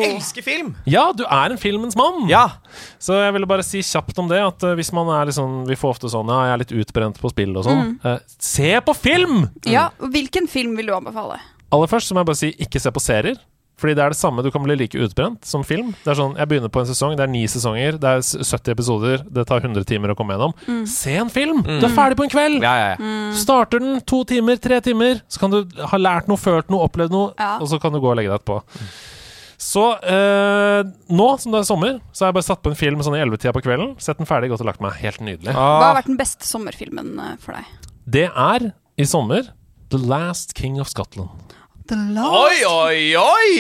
Elsker 0.08 0.46
film! 0.46 0.74
Ja, 0.90 1.10
du 1.16 1.24
er 1.26 1.54
en 1.56 1.62
filmens 1.62 1.98
mann! 2.00 2.26
Ja. 2.32 2.46
Så 3.02 3.18
jeg 3.20 3.36
ville 3.36 3.50
bare 3.50 3.66
si 3.68 3.84
kjapt 3.86 4.20
om 4.22 4.30
det 4.32 4.40
at 4.44 4.64
eh, 4.68 4.76
hvis 4.80 4.94
man 4.96 5.10
er 5.12 5.28
litt 5.28 5.36
sånn 5.36 5.66
Vi 5.68 5.76
får 5.76 5.98
ofte 5.98 6.12
sånn 6.12 6.30
Ja, 6.32 6.38
jeg 6.48 6.54
er 6.54 6.62
litt 6.62 6.74
utbrent 6.84 7.20
på 7.20 7.32
spill 7.34 7.52
og 7.60 7.68
sånn. 7.68 7.82
Mm. 7.90 7.96
Eh, 8.08 8.38
se 8.40 8.72
på 8.88 8.96
film! 8.98 9.46
Ja, 9.68 9.90
Hvilken 10.00 10.48
film 10.52 10.78
vil 10.80 10.92
du 10.92 10.96
anbefale? 10.96 11.42
Aller 11.72 11.92
først 11.92 12.10
så 12.12 12.16
må 12.16 12.24
jeg 12.24 12.32
bare 12.32 12.40
si 12.40 12.54
ikke 12.68 12.82
se 12.84 12.92
på 12.92 13.04
serier. 13.04 13.40
Fordi 13.82 13.96
det 13.98 14.04
er 14.06 14.14
det 14.14 14.20
samme, 14.20 14.44
du 14.46 14.52
kan 14.54 14.62
bli 14.62 14.76
like 14.78 15.00
utbrent 15.02 15.44
som 15.50 15.64
film. 15.66 15.92
Det 16.06 16.12
er 16.14 16.20
sånn, 16.20 16.36
Jeg 16.38 16.48
begynner 16.52 16.70
på 16.70 16.84
en 16.84 16.90
sesong, 16.92 17.16
det 17.18 17.24
er 17.26 17.32
ni 17.34 17.42
sesonger, 17.50 17.98
det 17.98 18.12
er 18.12 18.22
70 18.22 18.72
episoder, 18.76 19.24
det 19.26 19.48
tar 19.50 19.64
100 19.66 19.84
timer 19.90 20.14
å 20.14 20.18
komme 20.20 20.36
gjennom. 20.38 20.54
Mm. 20.70 20.84
Se 20.88 21.16
en 21.18 21.32
film! 21.34 21.64
Du 21.66 21.88
er 21.88 21.96
ferdig 21.96 22.20
på 22.22 22.28
en 22.28 22.34
kveld! 22.36 22.62
Ja, 22.62 22.76
ja, 22.78 22.92
ja. 22.94 23.14
Starter 23.42 23.82
den 23.82 23.98
to 24.06 24.22
timer, 24.30 24.62
tre 24.62 24.78
timer, 24.86 25.24
så 25.28 25.42
kan 25.42 25.56
du 25.56 25.64
ha 25.82 25.98
lært 25.98 26.30
noe, 26.30 26.38
følt 26.38 26.70
noe, 26.70 26.86
opplevd 26.86 27.12
noe, 27.18 27.34
Ja. 27.42 27.56
og 27.58 27.68
så 27.74 27.82
kan 27.82 27.92
du 27.92 28.00
gå 28.00 28.12
og 28.14 28.20
legge 28.22 28.30
deg 28.30 28.38
etterpå. 28.40 28.62
Så 29.62 29.82
øh, 30.10 30.84
nå 31.14 31.28
som 31.42 31.54
det 31.54 31.60
er 31.62 31.68
sommer, 31.68 31.98
så 32.14 32.26
har 32.26 32.32
jeg 32.32 32.38
bare 32.40 32.48
satt 32.48 32.62
på 32.66 32.72
en 32.72 32.78
film 32.80 33.02
sånn 33.06 33.18
i 33.18 33.22
11-tida 33.22 33.52
på 33.54 33.62
kvelden. 33.62 33.92
Sett 34.02 34.18
den 34.18 34.26
ferdig, 34.30 34.50
gått 34.50 34.64
og 34.64 34.70
lagt 34.72 34.82
meg. 34.82 34.96
Helt 35.04 35.22
nydelig. 35.22 35.54
Hva 35.54 35.66
har 35.68 35.90
Ah, 35.92 35.98
vært 36.00 36.10
den 36.10 36.18
beste 36.18 36.48
sommerfilmen 36.50 37.12
eh, 37.22 37.36
for 37.44 37.54
deg? 37.60 37.90
Det 38.10 38.24
er 38.34 38.72
i 38.98 39.06
sommer 39.06 39.52
The 39.94 40.00
Last 40.02 40.56
King 40.58 40.80
of 40.82 40.90
Scotland. 40.90 41.51
The 41.90 41.98
Last 42.16 42.36
oi, 42.38 42.58
oi, 42.68 43.00
oi! 43.18 43.54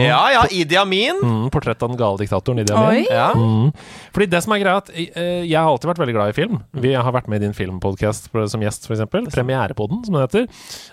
Ja, 0.00 0.20
ja. 0.32 0.44
Idi 0.50 0.78
Amin. 0.80 1.18
Mm, 1.22 1.50
portrett 1.52 1.82
av 1.82 1.92
den 1.92 1.98
gale 2.00 2.20
diktatoren 2.20 2.62
Idi 2.62 2.74
Amin. 2.74 3.04
Ja. 3.10 3.30
Mm. 3.36 3.72
Fordi 4.14 4.28
det 4.32 4.42
som 4.44 4.54
er 4.54 4.62
greia 4.62 4.80
at 4.80 4.88
eh, 4.94 5.42
Jeg 5.44 5.58
har 5.58 5.68
alltid 5.68 5.90
vært 5.92 6.02
veldig 6.02 6.16
glad 6.16 6.32
i 6.32 6.36
film. 6.36 6.60
Vi 6.86 6.94
har 6.94 7.14
vært 7.14 7.28
med 7.30 7.42
i 7.42 7.46
din 7.48 7.56
filmpodkast 7.56 8.30
som 8.32 8.64
gjest, 8.64 8.88
f.eks. 8.88 9.04
Premierepodden, 9.34 10.02
som 10.06 10.16
det 10.16 10.26
heter. 10.26 10.48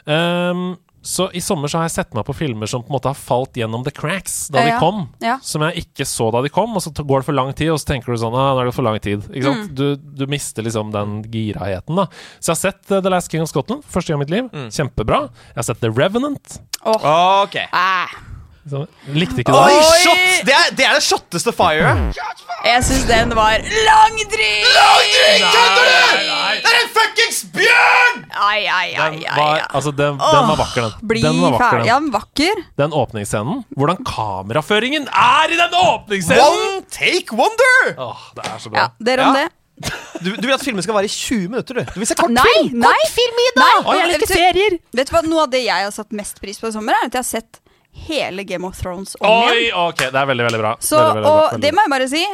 Um, 0.05 0.75
så 1.01 1.29
i 1.31 1.41
sommer 1.41 1.71
så 1.71 1.79
har 1.79 1.87
jeg 1.87 1.95
sett 1.97 2.15
meg 2.17 2.25
på 2.27 2.35
filmer 2.35 2.69
som 2.69 2.83
på 2.83 2.91
en 2.91 2.97
måte 2.97 3.11
har 3.11 3.17
falt 3.19 3.57
gjennom 3.59 3.83
the 3.85 3.93
cracks 3.95 4.47
da 4.51 4.63
Ja, 4.63 4.73
de 4.73 4.79
kom. 4.81 5.05
Ja. 5.23 5.37
Som 5.45 5.63
jeg 5.67 5.85
ikke 5.85 6.07
så 6.09 6.29
da 6.35 6.41
de 6.43 6.51
kom, 6.53 6.75
og 6.75 6.83
så 6.83 6.91
går 6.97 7.23
det 7.23 7.27
for 7.29 7.37
lang 7.37 7.53
tid, 7.55 7.71
og 7.71 7.79
så 7.81 7.93
tenker 7.93 8.11
du 8.11 8.19
sånn 8.21 8.35
ah, 8.35 8.53
nå 8.57 8.63
er 8.65 8.71
det 8.71 8.75
for 8.75 8.87
lang 8.87 8.99
tid. 9.03 9.23
Ikke 9.31 9.47
sant? 9.47 9.69
Mm. 9.69 9.75
Du, 9.77 10.13
du 10.23 10.25
mister 10.31 10.65
liksom 10.67 10.91
den 10.95 11.19
giraheten, 11.31 11.99
da. 12.01 12.09
Så 12.39 12.51
jeg 12.51 12.55
har 12.55 12.63
sett 12.63 12.91
eh, 12.91 13.03
The 13.03 13.13
Last 13.13 13.31
King 13.31 13.45
of 13.45 13.51
Scotland 13.53 13.85
første 13.87 14.11
gang 14.11 14.19
i 14.19 14.25
mitt 14.25 14.33
liv. 14.35 14.49
Mm. 14.51 14.71
Kjempebra. 14.73 15.21
Jeg 15.53 15.61
har 15.61 15.69
sett 15.69 15.83
The 15.85 15.93
Revenant. 15.95 16.59
Ok. 16.87 17.61
Ah, 17.71 18.17
Så, 18.67 18.81
likte 19.15 19.39
ikke 19.43 19.53
det. 19.55 19.59
Oi, 19.63 19.83
shot! 20.03 20.23
Det 20.47 20.53
er 20.55 20.71
det, 20.75 20.85
er 20.89 20.97
det 20.97 21.03
shotteste 21.05 21.53
fire. 21.55 21.91
jeg 22.67 22.83
syns 22.83 23.05
den 23.07 23.29
var 23.37 23.61
langdryg! 23.61 24.65
Kødder 25.53 25.85
du?! 25.87 26.23
Det 26.57 26.71
er 26.71 26.79
en 26.81 26.89
fuckings 26.95 27.39
bjørn! 27.53 28.23
Ai, 28.37 28.65
ai, 28.67 28.89
ai, 28.97 29.09
Den 29.21 29.37
var, 29.37 29.61
altså, 29.77 29.91
den, 29.95 30.17
den 30.19 30.49
var 30.51 30.57
vakker, 30.59 30.87
den. 30.87 31.07
Bli 31.11 31.21
den 31.23 31.39
var 31.41 31.55
vakker, 31.57 31.77
den. 31.83 31.87
Ja, 31.89 31.97
vakker. 32.17 32.63
den 32.81 32.95
åpningsscenen. 33.03 33.61
Hvordan 33.77 34.01
kameraføringen 34.07 35.07
er 35.11 35.53
i 35.53 35.59
den 35.59 35.77
åpningsscenen! 35.83 36.43
One 36.57 36.81
take 36.91 37.37
wonder! 37.37 37.93
Åh, 38.09 38.27
det 38.37 38.49
er 38.51 38.57
så 38.65 38.73
bra. 38.73 38.83
Ja, 38.83 38.89
Dere 39.11 39.29
om 39.29 39.35
Ja. 39.37 39.45
det? 39.45 39.53
Du, 40.25 40.31
du 40.33 40.41
vil 40.47 40.55
at 40.55 40.63
filmen 40.65 40.81
skal 40.81 40.95
vare 40.97 41.05
i 41.05 41.11
20 41.13 41.51
minutter, 41.53 41.77
du. 41.77 41.83
Du 41.93 41.99
vil 42.01 42.07
se 42.09 42.15
kort 42.17 42.31
Nei, 42.33 42.41
film. 42.57 42.79
nei! 42.81 42.95
film 43.13 43.41
i 43.43 43.47
Nei, 43.59 43.67
Å, 43.83 43.93
jeg 43.99 44.07
liker 44.09 44.23
vet 44.23 44.27
du- 44.27 44.33
serier! 44.33 44.77
Vet 44.97 45.11
du 45.11 45.13
hva, 45.13 45.21
Noe 45.29 45.43
av 45.45 45.51
det 45.53 45.61
jeg 45.67 45.85
har 45.85 45.93
satt 45.93 46.11
mest 46.17 46.41
pris 46.41 46.57
på 46.57 46.71
i 46.71 46.73
sommer, 46.73 46.97
er 46.97 47.05
at 47.11 47.13
jeg 47.13 47.21
har 47.21 47.27
sett 47.29 47.59
hele 48.07 48.43
Game 48.47 48.67
of 48.67 48.77
Thrones 48.79 49.15
om 49.19 49.29
Oi, 49.29 49.55
igjen. 49.67 49.77
ok, 49.87 49.97
det 50.11 50.19
er 50.21 50.25
veldig, 50.31 50.45
veldig 50.49 50.59
bra. 50.61 50.75
Så, 50.79 50.97
veldig, 50.97 51.13
veldig 51.15 51.31
og 51.31 51.51
Veldig 51.51 51.61
det 51.65 51.71
må 51.75 51.85
jeg 51.87 51.93
bare 51.95 52.09
si. 52.11 52.25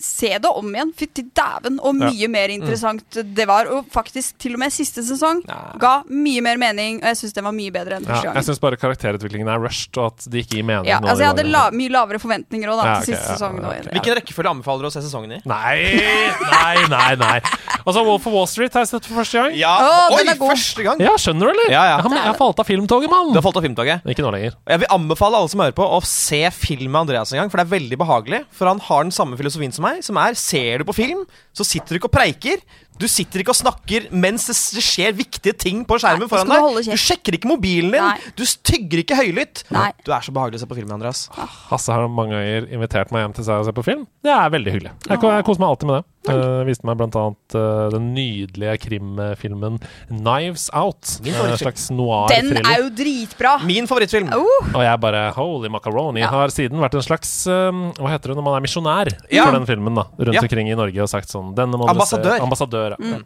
Se 0.00 0.28
det 0.38 0.48
om 0.50 0.68
igjen. 0.72 0.92
Fytti 0.96 1.24
dæven, 1.34 1.78
og 1.82 1.94
Ja. 2.00 2.10
mye 2.10 2.28
mer 2.28 2.48
interessant 2.54 3.04
det 3.34 3.46
var. 3.46 3.66
Og 3.72 3.86
faktisk 3.92 4.38
til 4.38 4.54
og 4.54 4.58
med 4.60 4.72
siste 4.72 5.02
sesong 5.02 5.42
Ja. 5.48 5.72
ga 5.78 6.02
mye 6.08 6.40
mer 6.42 6.56
mening, 6.56 6.98
og 7.02 7.08
jeg 7.12 7.16
syns 7.16 7.32
den 7.34 7.44
var 7.44 7.52
mye 7.52 7.70
bedre 7.72 7.96
enn 8.00 8.06
ja, 8.06 8.20
gang. 8.22 8.34
jeg 8.34 8.44
syns 8.44 8.60
bare 8.60 8.76
karakterutviklingen 8.76 9.48
er 9.48 9.58
rushed, 9.62 9.96
og 9.98 10.12
at 10.12 10.26
det 10.30 10.46
ikke 10.46 10.56
gir 10.58 10.64
mening. 10.64 10.86
Ja, 10.86 10.98
altså 11.00 11.18
Jeg 11.22 11.28
hadde 11.34 11.46
la 11.50 11.70
mye 11.70 11.88
lavere 11.90 12.18
forventninger 12.18 12.68
også, 12.68 12.82
da, 12.82 12.86
Ja, 12.88 13.00
til 13.00 13.14
ok, 13.14 13.18
siste 13.18 13.28
ja, 13.28 13.36
sesong. 13.36 13.60
ja. 13.62 13.72
Ja. 13.72 13.90
Hvilken 13.92 14.16
rekkefølge 14.20 14.50
anbefaler 14.50 14.80
du 14.82 14.88
å 14.88 14.92
se 14.92 15.02
sesongen 15.02 15.32
i? 15.32 15.40
Nei, 15.44 16.02
nei, 16.50 16.86
nei. 16.88 17.14
nei 17.16 17.40
Altså, 17.82 18.04
Wolf 18.06 18.26
of 18.26 18.32
Wall 18.32 18.46
Street 18.46 18.72
har 18.76 18.84
jeg 18.84 18.92
sett 18.92 19.06
for 19.08 19.18
første 19.22 19.40
gang. 19.40 19.56
Ja, 19.58 19.72
oh, 19.82 20.14
Oi, 20.16 20.22
er 20.22 20.36
første 20.38 20.84
gang! 20.86 21.00
Ja, 21.02 21.14
skjønner 21.18 21.48
du, 21.48 21.50
eller? 21.50 21.70
Ja, 21.72 21.82
ja. 21.88 21.96
Jeg, 21.98 22.04
har, 22.06 22.14
jeg 22.20 22.30
har 22.30 22.38
falt 22.38 22.60
av 22.62 22.68
filmtoget, 22.68 23.10
mann! 23.10 23.32
Du 23.34 23.38
har 23.40 23.42
falt 23.42 23.58
av 23.58 23.64
filmtoget. 23.66 24.04
Ikke 24.06 24.22
nå 24.22 24.30
lenger. 24.34 24.54
Jeg 24.70 24.82
vil 24.84 24.92
anbefale 24.94 25.40
alle 25.40 25.50
som 25.50 25.60
hører 25.64 25.74
på, 25.74 25.82
å 25.82 25.98
se 26.06 26.42
film 26.54 26.92
med 26.94 27.00
Andreas 27.08 27.32
en 27.34 27.40
gang. 27.42 27.50
For 27.50 27.58
det 27.58 27.66
er 27.66 27.72
veldig 27.74 27.98
behagelig. 27.98 28.42
For 28.54 28.70
han 28.70 28.78
har 28.86 29.02
den 29.02 29.10
samme 29.14 29.36
filosofien 29.40 29.74
som 29.74 29.81
meg. 29.82 30.00
Som 30.06 30.18
er 30.22 30.38
ser 30.38 30.82
du 30.82 30.88
på 30.88 30.96
film, 30.96 31.24
så 31.56 31.66
sitter 31.66 31.94
du 31.94 32.00
ikke 32.00 32.10
og 32.10 32.14
preiker. 32.14 32.62
Du 33.00 33.06
sitter 33.10 33.42
ikke 33.42 33.54
og 33.54 33.58
snakker 33.58 34.06
mens 34.14 34.44
det, 34.50 34.54
skjer 34.84 35.14
viktige 35.16 35.56
ting 35.58 35.80
på 35.88 35.96
skjermen 35.98 36.26
Nei, 36.26 36.30
foran 36.30 36.52
deg. 36.76 36.92
Du 36.92 37.00
sjekker 37.00 37.38
ikke 37.38 37.50
mobilen 37.50 37.90
din. 37.94 38.04
Nei. 38.04 38.32
Du 38.38 38.44
tygger 38.44 39.02
ikke 39.02 39.18
høylytt. 39.18 39.64
Nei. 39.74 39.88
Du 40.06 40.12
er 40.14 40.24
så 40.24 40.34
behagelig 40.34 40.60
å 40.60 40.64
se 40.64 40.70
på 40.70 40.78
film 40.78 40.92
Andreas. 40.94 41.24
Hasse 41.72 41.94
har 41.94 42.06
mange 42.12 42.36
ganger 42.36 42.68
invitert 42.76 43.14
meg 43.14 43.24
hjem 43.26 43.36
til 43.40 43.48
seg 43.48 43.62
og 43.64 43.68
se 43.70 43.74
på 43.76 43.86
film. 43.86 44.04
Det 44.22 44.34
er 44.34 44.52
veldig 44.54 44.76
hyggelig. 44.76 44.94
Jeg, 45.08 45.22
jeg 45.24 45.48
koser 45.48 45.64
meg 45.64 45.72
alltid 45.72 45.90
med 45.90 45.98
det. 45.98 46.06
Uh, 46.28 46.62
viste 46.68 46.86
meg 46.86 46.94
blant 47.00 47.16
annet 47.18 47.54
eh, 47.58 47.86
den 47.90 48.04
nydelige 48.14 48.76
krimfilmen 48.84 49.80
'Knives 50.08 50.68
Out'. 50.70 51.16
Eh, 51.26 51.56
slags 51.58 51.88
Den 51.88 51.96
noir-thriller. 51.98 52.62
er 52.62 52.78
jo 52.84 52.90
dritbra! 52.94 53.56
Min 53.66 53.88
favorittfilm. 53.90 54.28
Uh. 54.30 54.68
Og 54.76 54.84
jeg 54.86 55.00
bare 55.02 55.32
Holy 55.34 55.68
macaroni. 55.68 56.20
Ja. 56.22 56.28
Har 56.30 56.54
siden 56.54 56.78
vært 56.78 56.94
en 56.94 57.02
slags 57.02 57.32
eh, 57.50 57.72
Hva 57.98 58.12
heter 58.14 58.32
det 58.32 58.36
når 58.38 58.46
man 58.46 58.54
er 58.60 58.62
misjonær 58.68 59.10
Ja. 59.32 59.48
for 59.48 59.58
den 59.58 59.66
filmen 59.66 59.94
da 59.98 60.06
rundt 60.18 60.34
Ja. 60.38 60.44
omkring 60.46 60.70
i 60.70 60.76
Norge 60.78 61.02
og 61.02 61.08
sagt 61.10 61.28
sånn 61.28 61.50
Ambassadør. 61.58 62.38
Ambassadør. 62.40 62.96
Ja. 63.00 63.18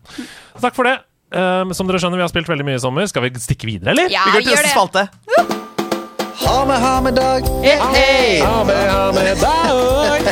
Takk 0.61 0.75
for 0.75 0.85
det. 0.85 0.99
Um, 1.37 1.75
som 1.75 1.89
dere 1.89 1.99
skjønner, 1.99 2.17
vi 2.17 2.23
har 2.23 2.31
spilt 2.31 2.47
veldig 2.49 2.65
mye 2.65 2.79
i 2.79 2.81
sommer. 2.81 3.07
Skal 3.11 3.23
vi 3.27 3.31
stikke 3.43 3.67
videre, 3.67 3.91
eller? 3.91 4.09
ja, 4.09 4.25
Vi 4.31 4.39
går 4.39 4.43
til 4.47 4.53
neste 4.55 4.63
det. 4.63 5.09
spalte. 5.11 5.66
Ha 6.39 6.64
med, 6.64 6.76
ha 6.80 7.01
med 7.01 7.14
dag. 7.14 7.43
Hei! 7.62 8.41
Ha 8.41 8.64
med, 8.64 8.91
ha 8.91 9.12
med 9.12 9.37
deg. 9.41 10.26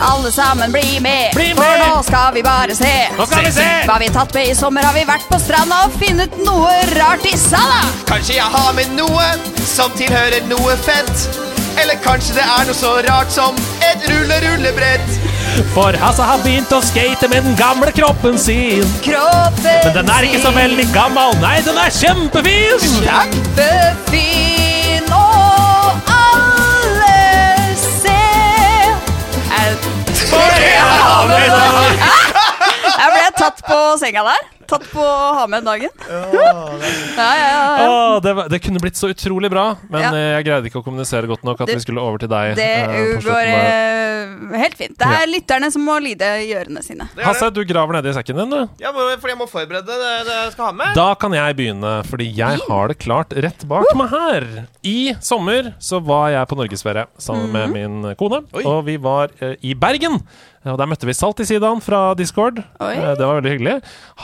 Alle 0.00 0.32
sammen 0.32 0.72
bli 0.72 1.00
med, 1.00 1.30
Bli 1.34 1.54
for 1.54 1.62
med! 1.62 1.88
nå 1.88 2.02
skal 2.02 2.34
vi 2.34 2.42
bare 2.42 2.74
se. 2.74 2.92
Nå 3.18 3.26
skal 3.26 3.44
vi 3.44 3.52
se! 3.52 3.66
Hva 3.88 3.96
vi 4.02 4.08
tatt 4.12 4.34
med 4.34 4.50
i 4.50 4.54
sommer, 4.54 4.84
har 4.84 4.94
vi 4.94 5.04
vært 5.08 5.24
på 5.30 5.38
stranda 5.40 5.80
og 5.86 5.96
funnet 6.00 6.36
noe 6.44 6.74
rart 6.98 7.24
i 7.26 7.36
sanda. 7.40 7.80
Kanskje 8.10 8.36
jeg 8.38 8.50
har 8.56 8.72
med 8.76 8.92
noe 8.98 9.28
som 9.64 9.94
tilhører 9.96 10.44
noe 10.50 10.76
fett. 10.84 11.28
Eller 11.80 11.98
kanskje 12.04 12.36
det 12.38 12.44
er 12.44 12.68
noe 12.68 12.76
så 12.76 12.96
rart 13.08 13.32
som 13.32 13.56
et 13.88 14.04
rulle-rullebrett. 14.10 15.35
For 15.74 15.92
Hasse 16.00 16.22
har 16.22 16.38
begynt 16.44 16.72
å 16.74 16.80
skate 16.84 17.28
med 17.32 17.42
den 17.46 17.56
gamle 17.58 17.92
kroppen 17.94 18.38
sin. 18.40 18.84
Kroppen 19.04 19.80
Men 19.84 19.94
den 19.94 20.08
er 20.12 20.22
ikke 20.28 20.40
så 20.42 20.50
veldig 20.56 20.86
gammel. 20.94 21.30
Nei, 21.42 21.58
den 21.66 21.76
er 21.80 21.90
kjempefin! 21.92 22.78
kjempefin, 22.96 25.04
og 25.16 25.90
alle 26.12 27.16
ser 27.80 28.94
For 30.26 30.48
det 30.60 30.76
har 30.80 31.26
med 31.30 31.40
deg. 31.46 31.46
Jeg 31.46 31.52
ble 32.12 32.25
tatt 33.38 33.62
på 33.66 33.78
senga 34.00 34.22
der. 34.26 34.52
Tatt 34.66 34.82
på 34.90 34.98
å 34.98 35.34
ha 35.38 35.44
med 35.46 35.62
dagen. 35.66 35.92
Ja, 37.16 37.32
ja, 37.32 37.46
ja. 37.48 37.84
Åh, 37.88 38.16
det, 38.20 38.32
var, 38.36 38.48
det 38.52 38.58
kunne 38.60 38.80
blitt 38.82 38.98
så 38.98 39.08
utrolig 39.08 39.48
bra, 39.50 39.76
men 39.88 40.02
Ja. 40.02 40.10
eh, 40.12 40.32
jeg 40.36 40.44
greide 40.48 40.68
ikke 40.68 40.80
å 40.82 40.84
kommunisere 40.84 41.28
godt 41.30 41.44
nok 41.46 41.60
at 41.62 41.70
Det- 41.70 41.76
vi 41.78 41.84
skulle 41.86 42.02
over 42.02 42.18
til 42.20 42.28
deg. 42.28 42.56
Det 42.58 42.66
eh, 42.66 43.22
går 43.24 43.46
eh, 43.46 44.58
helt 44.60 44.76
fint. 44.76 44.98
Det 44.98 45.06
er 45.06 45.22
Ja. 45.24 45.30
lytterne 45.32 45.70
som 45.72 45.82
må 45.86 45.96
lide 46.02 46.28
i 46.44 46.50
ørene 46.58 46.82
sine. 46.84 47.08
Hasse, 47.22 47.48
du 47.54 47.62
graver 47.64 47.96
nedi 47.96 48.12
sekken 48.12 48.36
din, 48.36 48.50
du. 48.50 48.68
Ja, 48.82 48.92
fordi 48.92 49.32
jeg 49.32 49.38
må 49.38 49.48
forberede 49.48 49.86
det, 49.86 50.26
det 50.28 50.34
jeg 50.42 50.52
skal 50.52 50.66
ha 50.66 50.72
med. 50.72 50.94
Da 50.98 51.14
kan 51.14 51.32
jeg 51.32 51.56
begynne, 51.56 51.94
fordi 52.04 52.28
jeg 52.36 52.60
har 52.68 52.88
det 52.88 52.98
klart 52.98 53.32
rett 53.32 53.64
bak 53.66 53.86
meg 53.96 54.10
her. 54.10 54.66
I 54.84 55.14
sommer 55.20 55.72
så 55.80 56.02
var 56.04 56.28
jeg 56.34 56.48
på 56.48 56.56
norgesferie 56.60 57.06
sammen 57.18 57.50
med 57.52 57.70
min 57.72 58.14
kone, 58.16 58.44
Oi. 58.52 58.62
og 58.66 58.84
vi 58.84 58.96
var 58.98 59.30
eh, 59.40 59.54
i 59.62 59.72
Bergen. 59.74 60.20
Og 60.66 60.78
Der 60.80 60.88
møtte 60.90 61.06
vi 61.06 61.14
Salt 61.14 61.38
i 61.38 61.46
Saltisidan 61.46 61.82
fra 61.84 62.14
Discord. 62.18 62.62
Oi. 62.80 62.94
Eh, 62.96 63.12
det 63.18 63.22
var 63.26 63.38
veldig 63.38 63.54
hyggelig. 63.54 63.76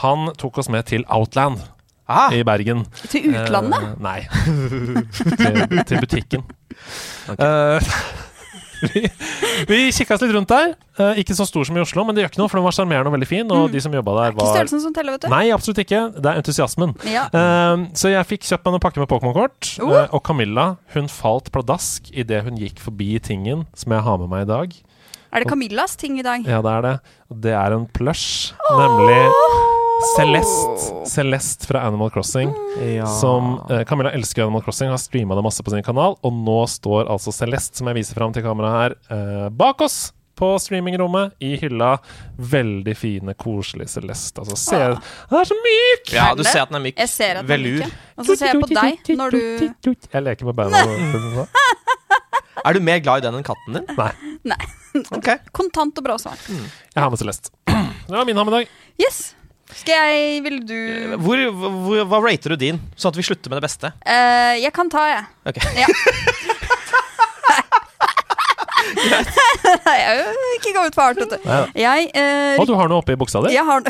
Han 0.03 0.33
tok 0.39 0.59
oss 0.63 0.69
med 0.69 0.85
til 0.91 1.05
Outland 1.07 1.61
Ah, 2.03 2.33
i 2.35 2.43
Bergen. 2.43 2.83
Til 3.07 3.31
utlandet? 3.31 3.79
Eh, 3.79 3.93
nei. 4.03 4.19
til, 5.39 5.83
til 5.87 6.01
butikken. 6.03 6.43
Eh, 7.31 7.93
vi 8.91 9.05
vi 9.69 9.77
kikka 9.95 10.17
oss 10.17 10.25
litt 10.25 10.33
rundt 10.35 10.51
der. 10.51 10.73
Eh, 10.99 11.21
ikke 11.23 11.35
så 11.37 11.47
stor 11.47 11.63
som 11.67 11.79
i 11.79 11.81
Oslo, 11.81 12.03
men 12.03 12.15
det 12.15 12.25
gjør 12.25 12.33
ikke 12.33 12.41
noe, 12.41 12.51
for 12.51 12.59
den 12.59 12.67
var 12.67 12.75
sjarmerende 12.75 13.07
og 13.07 13.15
veldig 13.15 13.29
fin. 13.29 13.55
Og 13.55 13.71
de 13.71 13.81
som 13.81 13.95
jobba 13.95 14.17
der, 14.19 14.35
Ikke 14.35 14.49
størrelsen 14.51 14.83
som 14.83 14.95
teller, 14.95 15.15
vet 15.15 15.25
du. 15.25 15.31
Nei, 15.31 15.45
absolutt 15.55 15.79
ikke. 15.85 16.01
Det 16.17 16.33
er 16.33 16.43
entusiasmen. 16.43 16.95
Ja. 17.07 17.29
Eh, 17.31 17.87
så 17.97 18.11
jeg 18.11 18.29
fikk 18.33 18.49
kjøpt 18.51 18.67
meg 18.67 18.75
noen 18.75 18.83
pakker 18.83 19.05
med 19.05 19.11
Pokémon-kort. 19.13 19.73
Uh. 19.79 20.03
og 20.11 20.19
Camilla 20.27 20.73
hun 20.97 21.07
falt 21.11 21.53
pladask 21.55 22.11
idet 22.11 22.43
hun 22.43 22.59
gikk 22.59 22.83
forbi 22.83 23.15
tingen 23.23 23.63
som 23.79 23.95
jeg 23.95 24.03
har 24.05 24.19
med 24.19 24.33
meg 24.35 24.43
i 24.43 24.51
dag. 24.51 24.75
Er 25.33 25.41
det 25.41 25.49
Camillas 25.49 25.95
ting 25.97 26.19
i 26.19 26.23
dag? 26.25 26.43
Ja, 26.45 26.59
det 26.61 26.71
er 26.77 26.81
det. 26.85 26.93
Det 27.43 27.53
er 27.57 27.73
en 27.73 27.87
plush, 27.89 28.53
nemlig 28.77 29.17
Celeste. 30.15 30.91
Celeste 31.09 31.67
fra 31.69 31.81
Animal 31.87 32.11
Crossing. 32.13 32.51
ja. 32.83 33.05
Som 33.07 33.55
eh, 33.71 33.83
Camilla 33.89 34.11
elsker 34.13 34.43
Animal 34.45 34.61
Crossing, 34.65 34.91
har 34.93 34.99
streama 35.01 35.35
det 35.39 35.43
masse 35.45 35.63
på 35.65 35.73
sin 35.73 35.83
kanal. 35.85 36.17
Og 36.21 36.33
nå 36.43 36.59
står 36.69 37.09
altså 37.09 37.33
Celeste, 37.33 37.79
som 37.79 37.89
jeg 37.89 37.97
viser 38.01 38.19
fram 38.19 38.33
til 38.35 38.45
kameraet 38.45 38.77
her, 38.77 38.97
eh, 39.15 39.47
bak 39.49 39.81
oss 39.81 40.11
på 40.37 40.51
streamingrommet, 40.59 41.33
i 41.45 41.55
hylla. 41.61 41.95
Veldig 42.37 42.95
fine, 42.97 43.33
koselige 43.37 43.89
Celeste. 43.95 44.41
Altså, 44.41 44.57
se, 44.57 44.79
Åh. 44.91 45.01
Den 45.29 45.39
er 45.39 45.49
så 45.49 45.57
myk! 45.65 46.13
Ja, 46.13 46.29
Er 46.31 46.35
du 46.35 46.43
ser 46.43 46.63
at 46.65 46.69
den 46.73 46.79
er 46.81 46.85
myk. 46.87 46.97
Jeg 46.99 47.09
ser 47.13 47.37
at 47.41 47.47
den 47.47 47.53
Velur. 47.53 47.83
ikke. 47.85 47.99
Og 48.17 48.25
så 48.29 48.37
ser 48.37 48.51
jeg 48.53 48.61
på 48.61 48.71
deg 48.73 49.13
når 49.17 49.37
du 49.37 49.93
Jeg 50.13 50.25
leker 50.29 50.49
med 50.49 50.57
beina. 50.61 50.83
Er 52.65 52.73
du 52.77 52.79
mer 52.85 52.99
glad 53.03 53.21
i 53.23 53.25
den 53.27 53.35
enn 53.39 53.45
katten 53.47 53.77
din? 53.79 53.85
Nei, 53.97 54.11
Nei. 54.53 54.59
Okay. 55.17 55.39
Kontant 55.55 55.97
og 55.97 56.05
bra 56.05 56.17
svar. 56.21 56.37
jeg 56.47 56.99
har 57.01 57.09
med 57.09 57.17
Celeste. 57.21 57.49
Det 58.07 58.13
var 58.13 58.25
min 58.29 58.37
ham 58.37 58.51
i 58.51 58.53
dag. 58.59 58.67
Yes. 59.01 59.21
Skal 59.73 59.95
jeg 59.95 60.41
Vil 60.45 60.57
du 60.69 60.75
Hvor, 61.23 61.39
hvor, 61.55 62.03
hva 62.11 62.19
rater 62.21 62.53
du 62.53 62.59
din, 62.61 62.77
sånn 62.99 63.09
at 63.09 63.17
vi 63.17 63.23
slutter 63.25 63.49
med 63.49 63.57
det 63.57 63.65
beste? 63.65 63.89
Uh, 64.05 64.53
Jeg 64.61 64.69
kan 64.75 64.91
ta, 64.93 65.05
jeg. 65.09 65.23
Ok. 65.49 65.57
Ja. 65.81 65.87
Nei, 69.03 69.95
jeg 69.97 70.17
vil 70.19 70.53
ikke 70.57 70.73
gå 70.75 70.81
ut 70.87 70.95
for 70.97 71.03
hardt, 71.07 71.19
vet 71.23 71.33
du. 71.33 71.47
Jeg, 71.79 72.09
uh, 72.13 72.59
Og 72.61 72.67
du 72.69 72.73
har 72.77 72.91
noe 72.91 72.99
oppi 73.01 73.15
buksa 73.19 73.41
di? 73.45 73.53
jeg, 73.55 73.63
har, 73.67 73.83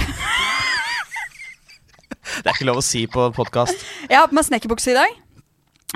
Det 2.37 2.45
er 2.47 2.53
ikke 2.55 2.67
lov 2.69 2.79
å 2.81 2.85
si 2.85 3.03
på 3.11 3.27
podkast. 3.35 3.83
jeg 4.09 4.17
har 4.19 4.29
på 4.31 4.37
meg 4.37 4.45
snekkerbukse 4.47 4.93
i 4.93 4.97
dag. 4.97 5.17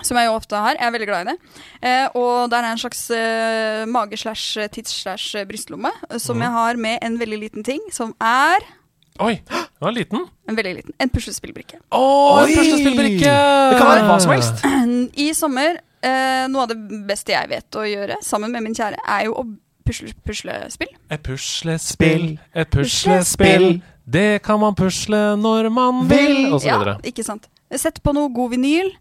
Som 0.06 0.18
jeg 0.20 0.28
jo 0.28 0.34
ofte 0.38 0.56
har. 0.62 0.76
Jeg 0.78 0.86
er 0.88 0.92
veldig 0.94 1.08
glad 1.10 1.26
i 1.26 1.30
det. 1.32 1.38
Eh, 1.82 2.18
og 2.20 2.52
der 2.52 2.64
er 2.68 2.72
en 2.76 2.82
slags 2.82 3.00
eh, 3.12 3.86
mage-slash-tids-slash-brystlomme 3.90 5.90
som 6.22 6.42
jeg 6.42 6.52
har 6.54 6.78
med 6.78 7.00
en 7.02 7.18
veldig 7.20 7.40
liten 7.48 7.64
ting, 7.66 7.82
som 7.92 8.14
er 8.22 8.62
Oi, 9.20 9.40
den 9.50 9.82
var 9.82 9.92
liten. 9.96 10.28
en 10.50 10.58
veldig 10.58 10.74
liten, 10.78 10.94
en 11.02 11.10
puslespillbrikke. 11.10 11.80
Å, 11.90 12.02
en 12.44 12.52
puslespillbrikke! 12.54 13.32
Det 13.74 13.80
kan 13.80 13.90
være 13.90 14.04
hva 14.06 14.20
som 14.22 14.32
helst. 14.36 14.62
I 15.26 15.32
sommer, 15.34 15.80
eh, 16.06 16.46
noe 16.54 16.68
av 16.68 16.70
det 16.70 16.78
beste 17.10 17.34
jeg 17.34 17.50
vet 17.50 17.80
å 17.82 17.88
gjøre 17.90 18.20
sammen 18.22 18.54
med 18.54 18.68
min 18.68 18.78
kjære, 18.78 19.02
er 19.02 19.26
jo 19.26 19.34
å 19.42 19.48
pusle 19.88 20.14
puslespill. 20.28 20.94
Et 21.10 21.24
puslespill, 21.26 22.28
et 22.54 22.70
puslespill. 22.70 23.82
Det 24.06 24.44
kan 24.46 24.62
man 24.62 24.78
pusle 24.78 25.34
når 25.42 25.72
man 25.74 26.06
vil, 26.08 26.54
og 26.54 26.62
så 26.62 26.70
Ja, 26.70 26.94
ikke 27.04 27.26
sant. 27.26 27.50
Sett 27.74 27.98
på 28.06 28.14
noe 28.16 28.30
god 28.32 28.54
vinyl. 28.54 28.94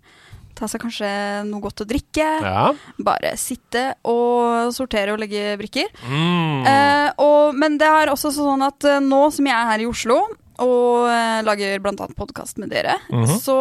Ta 0.56 0.64
seg 0.72 0.80
kanskje 0.80 1.08
noe 1.44 1.60
godt 1.60 1.82
å 1.84 1.86
drikke. 1.88 2.26
Ja. 2.40 2.70
Bare 3.04 3.34
sitte 3.36 3.90
og 4.08 4.70
sortere 4.72 5.12
og 5.12 5.20
legge 5.20 5.52
brikker. 5.60 5.90
Mm. 6.08 6.64
Eh, 6.66 7.10
og, 7.20 7.54
men 7.60 7.76
det 7.80 7.88
er 7.92 8.08
også 8.12 8.32
sånn 8.32 8.64
at 8.64 8.86
eh, 8.88 9.00
nå 9.04 9.26
som 9.36 9.44
jeg 9.50 9.52
er 9.56 9.68
her 9.74 9.84
i 9.84 9.88
Oslo 9.90 10.16
og 10.64 11.08
eh, 11.12 11.42
lager 11.44 11.78
bl.a. 11.84 12.08
podkast 12.16 12.56
med 12.62 12.72
dere, 12.72 12.96
Mhm. 13.12 13.34
så 13.44 13.58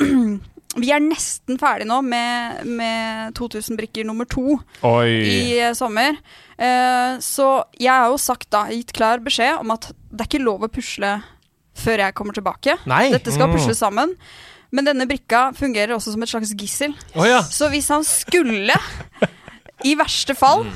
vi 0.78 0.90
er 0.94 1.00
nesten 1.04 1.58
ferdig 1.60 1.84
nå 1.90 2.00
med, 2.06 2.64
med 2.64 3.34
2000 3.36 3.76
brikker 3.76 4.06
nummer 4.08 4.24
to 4.30 4.56
Oi. 4.86 5.08
i 5.28 5.58
eh, 5.60 5.74
sommer. 5.76 6.16
Eh, 6.56 7.18
så 7.24 7.48
jeg 7.76 7.92
har 7.92 8.08
jo 8.08 8.16
sagt 8.20 8.48
da, 8.54 8.64
gitt 8.72 8.92
klar 8.96 9.20
beskjed 9.24 9.60
om 9.60 9.74
at 9.76 9.90
det 10.08 10.22
er 10.24 10.30
ikke 10.30 10.44
lov 10.44 10.64
å 10.64 10.72
pusle 10.72 11.18
før 11.78 12.00
jeg 12.06 12.14
kommer 12.18 12.34
tilbake. 12.34 12.74
Nei. 12.90 13.04
Dette 13.12 13.30
skal 13.30 13.46
Mm. 13.50 13.54
pusles 13.58 13.78
sammen. 13.78 14.16
Men 14.70 14.84
denne 14.84 15.06
brikka 15.08 15.46
fungerer 15.56 15.94
også 15.96 16.12
som 16.12 16.22
et 16.22 16.28
slags 16.28 16.50
gissel. 16.60 16.92
Oh, 17.16 17.24
ja. 17.28 17.40
Så 17.42 17.70
hvis 17.72 17.88
han 17.88 18.04
skulle, 18.04 18.74
i 19.88 19.94
verste 19.96 20.34
fall, 20.36 20.66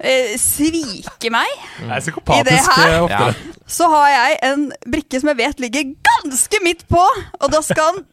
eh, 0.00 0.36
svike 0.40 1.30
meg, 1.34 1.50
Det 1.80 1.90
er 1.90 2.40
I 2.40 2.42
det 2.48 2.58
her? 2.64 2.96
eh. 3.04 3.10
Ja. 3.12 3.32
så 3.66 3.88
har 3.92 4.08
jeg 4.14 4.38
en 4.50 4.72
brikke 4.88 5.20
som 5.20 5.28
jeg 5.34 5.36
vet 5.42 5.60
ligger 5.60 5.92
ganske 6.08 6.62
midt 6.64 6.86
på, 6.88 7.02
og 7.40 7.50
da 7.52 7.60
skal 7.66 7.92
han 7.92 8.04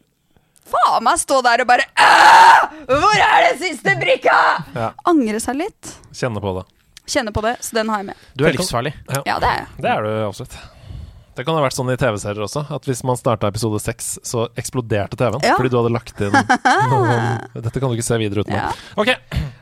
faen 0.68 1.04
meg 1.04 1.18
stå 1.20 1.40
der 1.44 1.60
og 1.64 1.68
bare 1.68 1.84
«Åh! 2.00 2.68
Hvor 2.88 3.16
er 3.20 3.48
den 3.52 3.58
siste 3.64 3.96
brikka?! 4.00 4.36
Ja. 4.74 4.92
Angre 5.08 5.40
seg 5.40 5.56
litt. 5.60 5.92
Kjenne 6.12 6.40
på 6.44 6.52
det. 6.58 6.64
Kjenne 7.08 7.32
på 7.36 7.42
det, 7.44 7.56
så 7.64 7.76
den 7.76 7.88
har 7.92 8.00
jeg 8.00 8.06
med. 8.12 8.16
Du 8.36 8.44
er 8.48 8.52
livsfarlig. 8.56 8.94
Ja, 9.24 9.38
det 9.40 9.48
er 9.48 9.58
jeg. 9.60 9.66
Det 9.84 9.90
er 9.92 10.02
du 10.06 10.12
absolutt. 10.28 10.56
Det 11.34 11.44
kan 11.46 11.56
ha 11.56 11.62
vært 11.64 11.76
sånn 11.76 11.90
i 11.90 11.96
TV-serier 11.98 12.44
også, 12.46 12.64
at 12.74 12.86
hvis 12.88 13.02
man 13.06 13.18
starta 13.18 13.48
episode 13.50 13.80
seks, 13.82 14.14
så 14.26 14.46
eksploderte 14.60 15.18
TV-en 15.18 15.42
Ja. 15.42 15.56
fordi 15.58 15.72
du 15.72 15.78
hadde 15.80 15.92
lagt 15.94 16.20
inn 16.22 16.34
noe 16.92 17.02
sånn 17.10 17.64
Dette 17.64 17.82
kan 17.82 17.90
du 17.90 17.96
ikke 17.98 18.06
se 18.06 18.18
videre 18.22 18.44
uten 18.44 18.54
Ja. 18.54 18.70
Ok. 19.00 19.10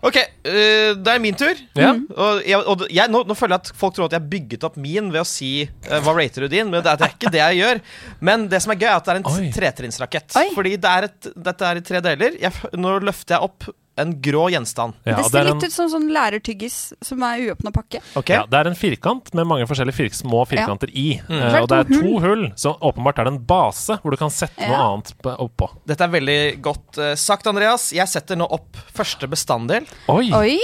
okay 0.05 0.27
uh, 0.47 0.93
det 0.99 1.15
er 1.15 1.23
min 1.23 1.37
tur. 1.39 1.59
Ja. 1.79 1.93
Og, 1.95 2.43
jeg, 2.47 2.61
og 2.61 2.87
jeg, 2.91 3.13
nå, 3.13 3.23
nå 3.29 3.37
føler 3.39 3.57
jeg 3.57 3.65
at 3.65 3.73
folk 3.79 3.97
tror 3.97 4.11
at 4.11 4.17
jeg 4.19 4.29
bygget 4.33 4.67
opp 4.69 4.79
min 4.81 5.11
ved 5.15 5.23
å 5.23 5.29
si 5.29 5.53
uh, 5.65 5.99
hva 6.05 6.15
rater 6.17 6.47
du 6.47 6.53
din, 6.53 6.69
men 6.71 6.83
det 6.83 6.93
er, 6.93 7.01
det 7.01 7.09
er 7.09 7.17
ikke 7.17 7.33
det 7.33 7.43
jeg 7.43 7.61
gjør. 7.63 7.83
Men 8.31 8.49
det 8.53 8.63
som 8.65 8.75
er 8.75 8.81
gøy, 8.83 8.89
er 8.91 8.97
at 8.97 9.09
det 9.09 9.15
er 9.15 9.23
en 9.23 9.53
tretrinnsrakett. 9.57 10.41
Fordi 10.57 10.75
det 10.83 10.97
er 10.99 11.09
et, 11.09 11.31
dette 11.49 11.71
er 11.71 11.81
i 11.81 11.87
tre 11.87 12.03
deler. 12.05 12.37
Jeg, 12.43 12.75
nå 12.79 12.99
løfter 13.05 13.39
jeg 13.39 13.49
opp 13.49 13.71
en 14.01 14.13
grå 14.25 14.47
gjenstand. 14.53 14.95
Ja, 15.05 15.17
det 15.17 15.17
det 15.17 15.25
ser 15.29 15.39
det 15.39 15.45
litt 15.51 15.65
en, 15.67 15.71
ut 15.71 15.75
som 15.75 15.89
sånn 15.93 16.07
lærertyggis 16.15 16.77
som 17.05 17.25
er 17.27 17.43
uåpna 17.49 17.73
pakke. 17.75 18.01
Okay. 18.17 18.37
ja, 18.39 18.45
det 18.49 18.61
er 18.61 18.71
en 18.71 18.79
firkant 18.79 19.33
med 19.37 19.49
mange 19.49 19.67
forskjellige 19.69 19.99
fir 19.99 20.13
små 20.17 20.45
firkanter 20.49 20.93
i. 20.97 21.19
Mm. 21.29 21.41
Uh, 21.41 21.59
og 21.61 21.69
det 21.73 21.81
er 21.83 21.91
to 21.93 22.13
hull, 22.25 22.47
så 22.61 22.75
åpenbart 22.81 23.21
er 23.21 23.29
det 23.29 23.35
en 23.35 23.43
base 23.53 23.99
hvor 24.03 24.15
du 24.15 24.21
kan 24.21 24.33
sette 24.33 24.69
noe 24.69 24.85
annet 24.87 25.13
oppå. 25.37 25.69
Dette 25.89 26.09
er 26.09 26.15
veldig 26.15 26.39
godt 26.65 27.03
uh, 27.03 27.13
sagt, 27.21 27.51
Andreas. 27.51 27.91
Jeg 27.97 28.09
setter 28.11 28.41
nå 28.41 28.49
opp 28.49 28.81
første 28.97 29.29
bestanddel. 29.31 29.89
Oi! 30.13 30.31
Oi! 30.37 30.57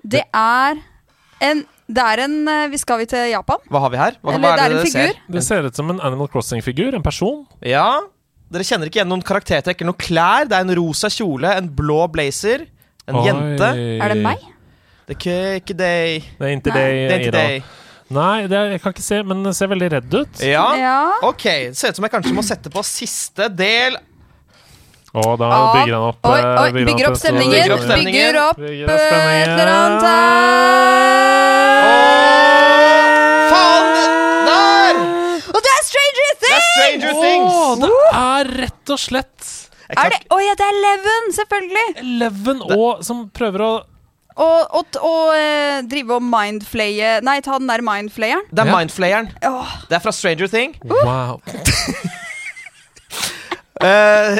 Det 0.00 0.24
er 0.32 0.80
en 1.44 1.66
Det 1.90 2.04
er 2.04 2.22
en 2.24 2.36
eh, 2.48 2.68
Vi 2.72 2.78
skal 2.80 3.00
vi 3.02 3.06
til 3.10 3.26
Japan? 3.32 3.60
Hva 3.68 3.82
har 3.84 3.92
vi 3.92 3.98
her? 4.00 4.16
Hva, 4.22 4.32
Eller 4.36 4.46
hva 4.46 4.56
det 4.56 4.64
er 4.64 4.74
en 4.76 4.86
figur. 4.86 5.12
ser? 5.12 5.20
Det 5.36 5.42
ser 5.44 5.66
ut 5.66 5.76
som 5.76 5.90
en 5.92 6.00
Animal 6.00 6.30
Crossing-figur. 6.32 6.94
En 6.96 7.04
person. 7.04 7.42
Ja. 7.66 8.00
Dere 8.50 8.64
kjenner 8.66 8.88
ikke 8.90 8.98
igjen 8.98 9.10
noen 9.12 9.22
karaktertrekk 9.22 9.78
eller 9.82 9.92
noen 9.92 10.00
klær. 10.02 10.48
Det 10.50 10.56
er 10.58 10.64
en 10.66 10.74
rosa 10.80 11.06
kjole, 11.12 11.52
en 11.60 11.68
blå 11.78 12.00
blazer, 12.10 12.64
en 13.06 13.20
Oi. 13.20 13.26
jente. 13.28 13.68
Er 14.02 14.08
det 14.14 14.22
meg? 14.24 14.40
Det 15.06 15.14
er 15.14 15.18
ikke, 15.18 15.36
ikke 15.60 15.76
deg. 15.78 16.26
Det 16.38 16.48
er 16.48 16.52
inntil 16.56 16.74
deg, 16.74 16.90
Det 16.98 17.14
er 17.14 17.20
ikke 17.20 17.30
Ida. 17.30 17.44
deg. 17.46 17.62
Nei, 18.10 18.46
det 18.50 18.56
er, 18.58 18.70
jeg 18.74 18.80
kan 18.82 18.90
ikke 18.96 19.04
se, 19.06 19.20
men 19.22 19.44
det 19.46 19.52
ser 19.54 19.68
veldig 19.70 19.88
redd 19.92 20.14
ut. 20.18 20.40
Ja. 20.42 20.64
Ja. 20.74 20.96
Ok, 21.28 21.44
det 21.70 21.76
ser 21.78 21.92
ut 21.94 22.00
som 22.00 22.06
jeg 22.08 22.10
kanskje 22.16 22.34
må 22.34 22.42
sette 22.42 22.72
på 22.74 22.82
siste 22.82 23.46
del. 23.54 23.94
Å, 25.14 25.22
da 25.38 25.46
bygger 25.74 25.94
han 25.94 26.04
opp 26.08 26.26
Oi, 26.30 26.38
eh, 26.38 26.44
oi, 26.46 26.66
han 26.70 26.84
bygger 26.86 27.06
opp 27.10 27.16
til- 27.18 27.22
stemningen. 27.22 27.54
Bygger 27.54 27.74
opp. 27.74 27.86
Bygger 27.86 28.40
opp 28.48 28.56
Bygger 28.62 28.84
opp 28.90 29.00
eh, 29.14 29.42
et 29.42 29.48
eller 29.54 29.70
annet 29.74 30.02
her. 30.10 31.30
Faen! 31.86 32.59
Stranger 36.90 37.14
Things! 37.22 37.52
Oh, 37.54 37.76
det 37.80 37.90
er 38.20 38.50
rett 38.64 38.92
og 38.94 38.98
slett 39.00 39.50
Er 39.90 40.10
det, 40.14 40.20
Å 40.30 40.38
ja, 40.42 40.52
det 40.58 40.66
er 40.66 40.76
Eleven, 40.78 41.30
selvfølgelig! 41.38 41.86
Eleven 42.04 42.60
og 42.76 43.00
som 43.06 43.24
prøver 43.34 43.64
å 43.66 43.70
Og, 44.40 44.76
og, 44.80 44.98
og 45.04 45.32
eh, 45.36 45.80
drive 45.90 46.16
og 46.18 46.22
mindflaye 46.24 47.16
Nei, 47.26 47.40
ta 47.44 47.58
den 47.58 47.68
der 47.68 47.82
mindflayeren. 47.84 48.44
Det 48.50 48.62
er 48.62 48.70
Ja. 48.70 48.76
Mindflayeren. 48.78 49.30
Åh, 49.50 49.72
Det 49.90 49.96
er 49.98 50.04
fra 50.06 50.12
Stranger 50.14 50.48
Thing. 50.48 50.76
Wow. 50.84 51.40
Eh, 53.80 54.36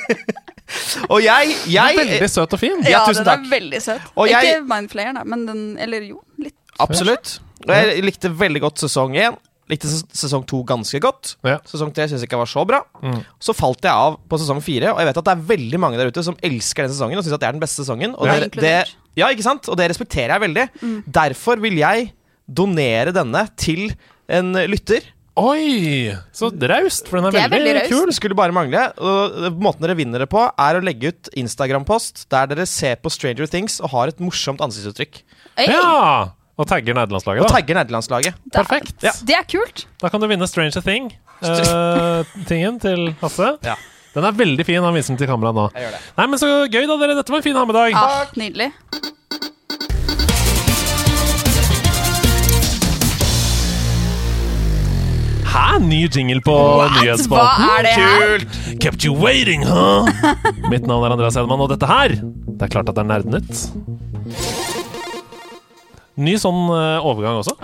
og 1.12 1.20
jeg, 1.22 1.52
jeg 1.70 1.98
Veldig 2.00 2.28
søt 2.32 2.54
og 2.56 2.58
fin. 2.58 2.80
Ja, 2.82 2.90
ja, 2.96 3.02
tusen 3.06 3.22
den 3.22 3.28
takk. 3.28 3.44
er 3.46 3.52
veldig 3.52 3.80
søt. 3.84 4.08
Og 4.18 4.26
jeg- 4.30 4.48
Ikke 4.56 4.64
mindflayeren, 4.72 5.14
da, 5.20 5.22
men 5.24 5.44
den 5.46 5.60
Eller 5.78 6.02
jo, 6.08 6.18
litt. 6.42 6.56
Absolutt. 6.82 7.36
Og 7.68 7.70
jeg 7.76 8.02
likte 8.02 8.30
veldig 8.40 8.60
godt 8.64 8.82
sesong 8.82 9.14
én. 9.14 9.36
Likte 9.70 9.88
sesong 9.88 10.42
to 10.50 10.62
ganske 10.66 10.98
godt. 11.02 11.36
Ja. 11.46 11.58
Sesong 11.70 11.92
tre 11.94 12.08
syns 12.10 12.24
jeg 12.24 12.28
ikke 12.30 12.40
var 12.42 12.50
så 12.50 12.64
bra. 12.66 12.82
Mm. 13.04 13.20
Så 13.38 13.54
falt 13.56 13.86
jeg 13.86 13.92
av 13.94 14.18
på 14.28 14.40
sesong 14.42 14.62
fire, 14.64 14.90
og 14.94 14.98
jeg 15.02 15.10
vet 15.12 15.20
at 15.22 15.28
det 15.28 15.34
er 15.36 15.44
veldig 15.52 15.80
mange 15.82 16.00
der 16.00 16.10
ute 16.10 16.24
som 16.26 16.36
elsker 16.42 16.86
den 16.88 16.94
sesongen 16.96 17.20
og 17.20 17.26
syns 17.26 17.36
at 17.38 17.44
det 17.44 17.48
er 17.52 17.56
den 17.58 17.62
beste 17.62 17.84
sesongen. 17.84 18.16
Og 18.18 18.26
Ja. 18.26 18.40
det, 18.42 18.50
det, 18.58 18.74
ja, 19.20 19.28
ikke 19.30 19.46
sant? 19.46 19.68
Og 19.70 19.78
det 19.78 19.88
respekterer 19.92 20.34
jeg 20.34 20.44
veldig. 20.48 20.66
Derfor 21.06 21.62
vil 21.62 21.78
jeg 21.80 22.10
donere 22.50 23.14
denne 23.14 23.46
til 23.56 23.92
en 24.30 24.52
lytter. 24.66 25.06
Oi! 25.40 26.10
Så 26.36 26.50
raust, 26.50 27.06
for 27.08 27.20
den 27.20 27.30
er, 27.30 27.46
er 27.46 27.52
veldig, 27.52 27.70
veldig 27.78 27.92
kul. 27.92 28.10
Skulle 28.12 28.36
bare 28.36 28.52
mangle. 28.52 28.82
Og 28.98 29.54
måten 29.62 29.86
dere 29.86 29.96
vinner 29.96 30.24
det 30.24 30.28
på, 30.32 30.42
er 30.50 30.76
å 30.76 30.82
legge 30.84 31.12
ut 31.14 31.30
Instagram-post 31.38 32.26
der 32.34 32.50
dere 32.50 32.66
ser 32.68 32.98
på 33.00 33.12
Stranger 33.14 33.48
Things 33.48 33.78
og 33.80 33.92
har 33.94 34.10
et 34.12 34.20
morsomt 34.20 34.60
ansiktsuttrykk. 34.66 35.22
Oi, 35.60 35.68
Ja! 35.70 36.34
Og 36.58 36.66
tagger 36.68 36.94
nederlandslaget, 36.94 37.40
da. 37.40 37.46
Og 37.46 37.54
tagger 37.54 37.74
nederlandslaget. 37.78 38.34
da- 38.52 38.62
Perfekt. 38.62 38.94
Ja. 39.02 39.12
Det 39.24 39.34
er 39.36 39.44
kult. 39.48 39.86
Da 40.02 40.08
kan 40.08 40.20
du 40.20 40.26
vinne 40.26 40.46
Stranger 40.48 40.80
Thing-tingen 40.82 42.80
til 42.80 43.14
Hasse. 43.22 43.58
Ja. 43.64 43.74
Den 44.14 44.24
er 44.24 44.32
veldig 44.32 44.66
fin. 44.66 44.82
Han 44.82 44.94
viser 44.94 45.14
den 45.14 45.18
til 45.18 45.26
kameraet 45.30 45.54
nå. 45.54 45.70
Jeg 45.74 45.82
gjør 45.86 45.90
det. 45.96 46.00
Nei, 46.18 46.26
men 46.26 46.38
Så 46.38 46.46
gøy, 46.68 46.86
da, 46.86 46.96
dere. 46.98 47.14
Dette 47.16 47.30
var 47.30 47.36
en 47.38 47.42
fin 47.42 47.54
ha-med-dag. 47.56 47.92
Ja, 47.92 48.24
nydelig. 48.36 48.72
Hæ? 55.50 55.78
Ny 55.82 56.06
jingle 56.14 56.40
på 56.46 56.54
What? 56.54 56.92
Hva 56.92 57.02
nyhetsspalten? 57.02 57.70
er 57.74 57.86
det 57.86 57.94
her? 57.96 58.20
Kult! 58.20 58.58
Kept 58.84 59.04
you 59.06 59.14
waiting, 59.18 59.64
huh? 59.66 60.06
Mitt 60.70 60.86
navn 60.86 61.04
er 61.08 61.16
Andreas 61.16 61.34
Hedman, 61.38 61.60
og 61.64 61.72
dette 61.72 61.88
her 61.90 62.14
Det 62.20 62.66
er 62.68 62.70
klart 62.70 62.90
at 62.92 62.94
det 62.98 63.02
er 63.02 63.08
Nerdnytt. 63.10 63.64
Ny 66.20 66.34
sånn 66.40 66.58
uh, 66.68 67.06
overgang 67.06 67.40
også. 67.40 67.54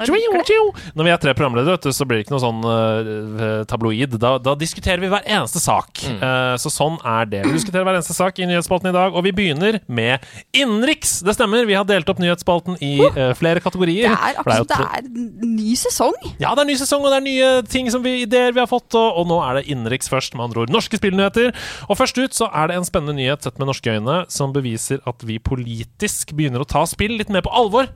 Når 0.97 1.07
vi 1.07 1.13
er 1.13 1.21
tre 1.21 1.35
programledere, 1.37 1.77
vet 1.77 1.89
du, 1.89 1.93
så 1.95 2.07
blir 2.09 2.21
det 2.21 2.27
ikke 2.27 2.35
noe 2.37 2.43
sånn 2.43 2.63
uh, 2.65 3.63
tabloid. 3.69 4.17
Da, 4.23 4.37
da 4.43 4.57
diskuterer 4.59 5.03
vi 5.03 5.11
hver 5.13 5.27
eneste 5.27 5.61
sak. 5.63 6.01
Eh, 6.07 6.55
så 6.61 6.71
sånn 6.73 6.97
er 7.07 7.29
det. 7.31 7.43
Vi 7.47 7.55
diskuterer 7.57 7.87
hver 7.87 7.99
eneste 7.99 8.17
sak 8.17 8.39
i 8.41 8.47
nyhetsspalten 8.49 8.91
i 8.91 8.95
dag, 8.95 9.15
og 9.17 9.25
vi 9.27 9.33
begynner 9.37 9.81
med 9.87 10.25
innenriks. 10.57 11.19
Det 11.27 11.37
stemmer, 11.37 11.67
vi 11.69 11.77
har 11.77 11.87
delt 11.89 12.09
opp 12.11 12.21
nyhetsspalten 12.23 12.79
i 12.85 12.95
flere 13.39 13.63
kategorier. 13.65 14.09
Det 14.13 14.31
er 14.31 14.41
akkurat 14.41 14.73
det 14.73 14.89
er 14.99 15.09
ny 15.47 15.77
sesong. 15.79 16.17
ja, 16.43 16.53
det 16.57 16.65
er 16.65 16.71
ny 16.71 16.79
sesong, 16.81 17.05
og 17.05 17.13
det 17.13 17.21
er 17.21 17.27
nye 17.27 17.51
ting 17.69 17.91
som 17.93 18.05
vi, 18.05 18.19
ideer 18.25 18.55
vi 18.57 18.63
har 18.63 18.71
fått. 18.71 18.89
Og, 18.97 19.21
og 19.21 19.29
nå 19.31 19.41
er 19.45 19.61
det 19.61 19.67
innenriks 19.73 20.11
først, 20.13 20.37
med 20.37 20.49
andre 20.49 20.65
ord. 20.65 20.75
Norske 20.75 21.01
spillnyheter. 21.01 21.53
Og 21.89 22.01
først 22.01 22.19
ut 22.21 22.37
så 22.37 22.51
er 22.53 22.71
det 22.71 22.81
en 22.81 22.89
spennende 22.89 23.17
nyhet 23.19 23.47
sett 23.47 23.61
med 23.61 23.71
norske 23.71 23.99
øyne 23.99 24.23
som 24.33 24.55
beviser 24.57 25.03
at 25.09 25.23
vi 25.27 25.39
politisk 25.43 26.35
begynner 26.37 26.63
å 26.63 26.69
ta 26.69 26.85
spill 26.89 27.17
litt 27.21 27.33
mer 27.33 27.45
på 27.47 27.55
alvor 27.55 27.91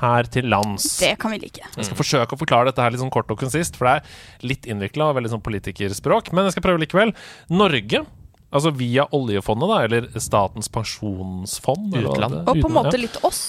her 0.00 0.28
til 0.32 0.48
lands. 0.50 0.86
Det 1.00 1.14
kan 1.20 1.34
vi 1.34 1.40
like. 1.42 1.64
Jeg 1.76 1.88
skal 1.88 1.98
forsøke 1.98 2.36
å 2.36 2.40
forklare 2.40 2.70
dette 2.70 2.84
her 2.84 2.94
litt 2.94 3.02
sånn 3.02 3.12
kort 3.14 3.30
og 3.32 3.40
konsist, 3.40 3.78
for 3.78 3.88
det 3.88 3.96
er 3.98 4.46
litt 4.52 4.68
innvikla 4.68 5.10
og 5.10 5.18
veldig 5.18 5.34
sånn 5.34 5.44
politikerspråk. 5.44 6.32
Men 6.36 6.48
jeg 6.48 6.56
skal 6.56 6.66
prøve 6.68 6.82
likevel. 6.82 7.14
Norge, 7.52 8.04
altså 8.48 8.72
via 8.76 9.08
oljefondet, 9.16 9.72
da, 9.72 9.80
eller 9.88 10.22
Statens 10.22 10.70
pensjonsfond 10.72 11.98
Utland. 12.00 12.40
Og 12.44 12.62
på 12.62 12.70
en 12.70 12.78
måte 12.78 12.96
ja. 12.96 13.02
litt 13.04 13.20
oss. 13.26 13.42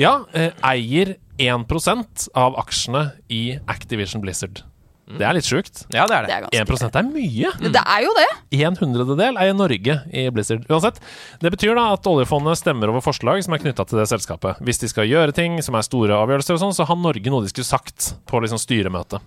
Ja, 0.00 0.18
eh, 0.36 0.52
eier 0.66 1.16
1 1.42 2.28
av 2.38 2.60
aksjene 2.62 3.08
i 3.32 3.58
Activision 3.66 4.22
Blizzard. 4.22 4.62
Det 5.04 5.26
er 5.26 5.36
litt 5.36 5.44
sjukt. 5.44 5.82
Ja, 5.92 6.06
det 6.08 6.16
er 6.16 6.22
Det 6.26 6.48
det. 6.48 6.60
er 6.60 6.64
1 6.64 6.96
er 6.96 7.08
mye. 7.10 7.50
Det 7.60 7.82
er 7.84 8.00
jo 8.06 8.14
det. 8.16 8.28
En 8.64 8.76
hundrededel 8.80 9.36
i 9.36 9.52
Norge 9.52 9.96
i 10.10 10.30
Blizzard. 10.32 10.64
Uansett, 10.70 11.00
Det 11.40 11.52
betyr 11.52 11.74
da 11.76 11.92
at 11.92 12.06
oljefondet 12.08 12.56
stemmer 12.58 12.88
over 12.88 13.04
forslag 13.04 13.44
som 13.44 13.52
er 13.52 13.58
knytta 13.58 13.84
til 13.86 14.00
det 14.00 14.08
selskapet. 14.08 14.58
Hvis 14.64 14.80
de 14.80 14.88
skal 14.88 15.04
gjøre 15.08 15.34
ting 15.36 15.60
som 15.62 15.74
er 15.76 15.84
store 15.84 16.16
avgjørelser 16.16 16.56
og 16.56 16.60
sånn, 16.64 16.74
så 16.74 16.86
har 16.88 16.96
Norge 16.96 17.28
noe 17.30 17.44
de 17.44 17.52
skulle 17.52 17.68
sagt 17.68 18.14
på 18.26 18.40
liksom 18.40 18.58
styremøte. 18.58 19.20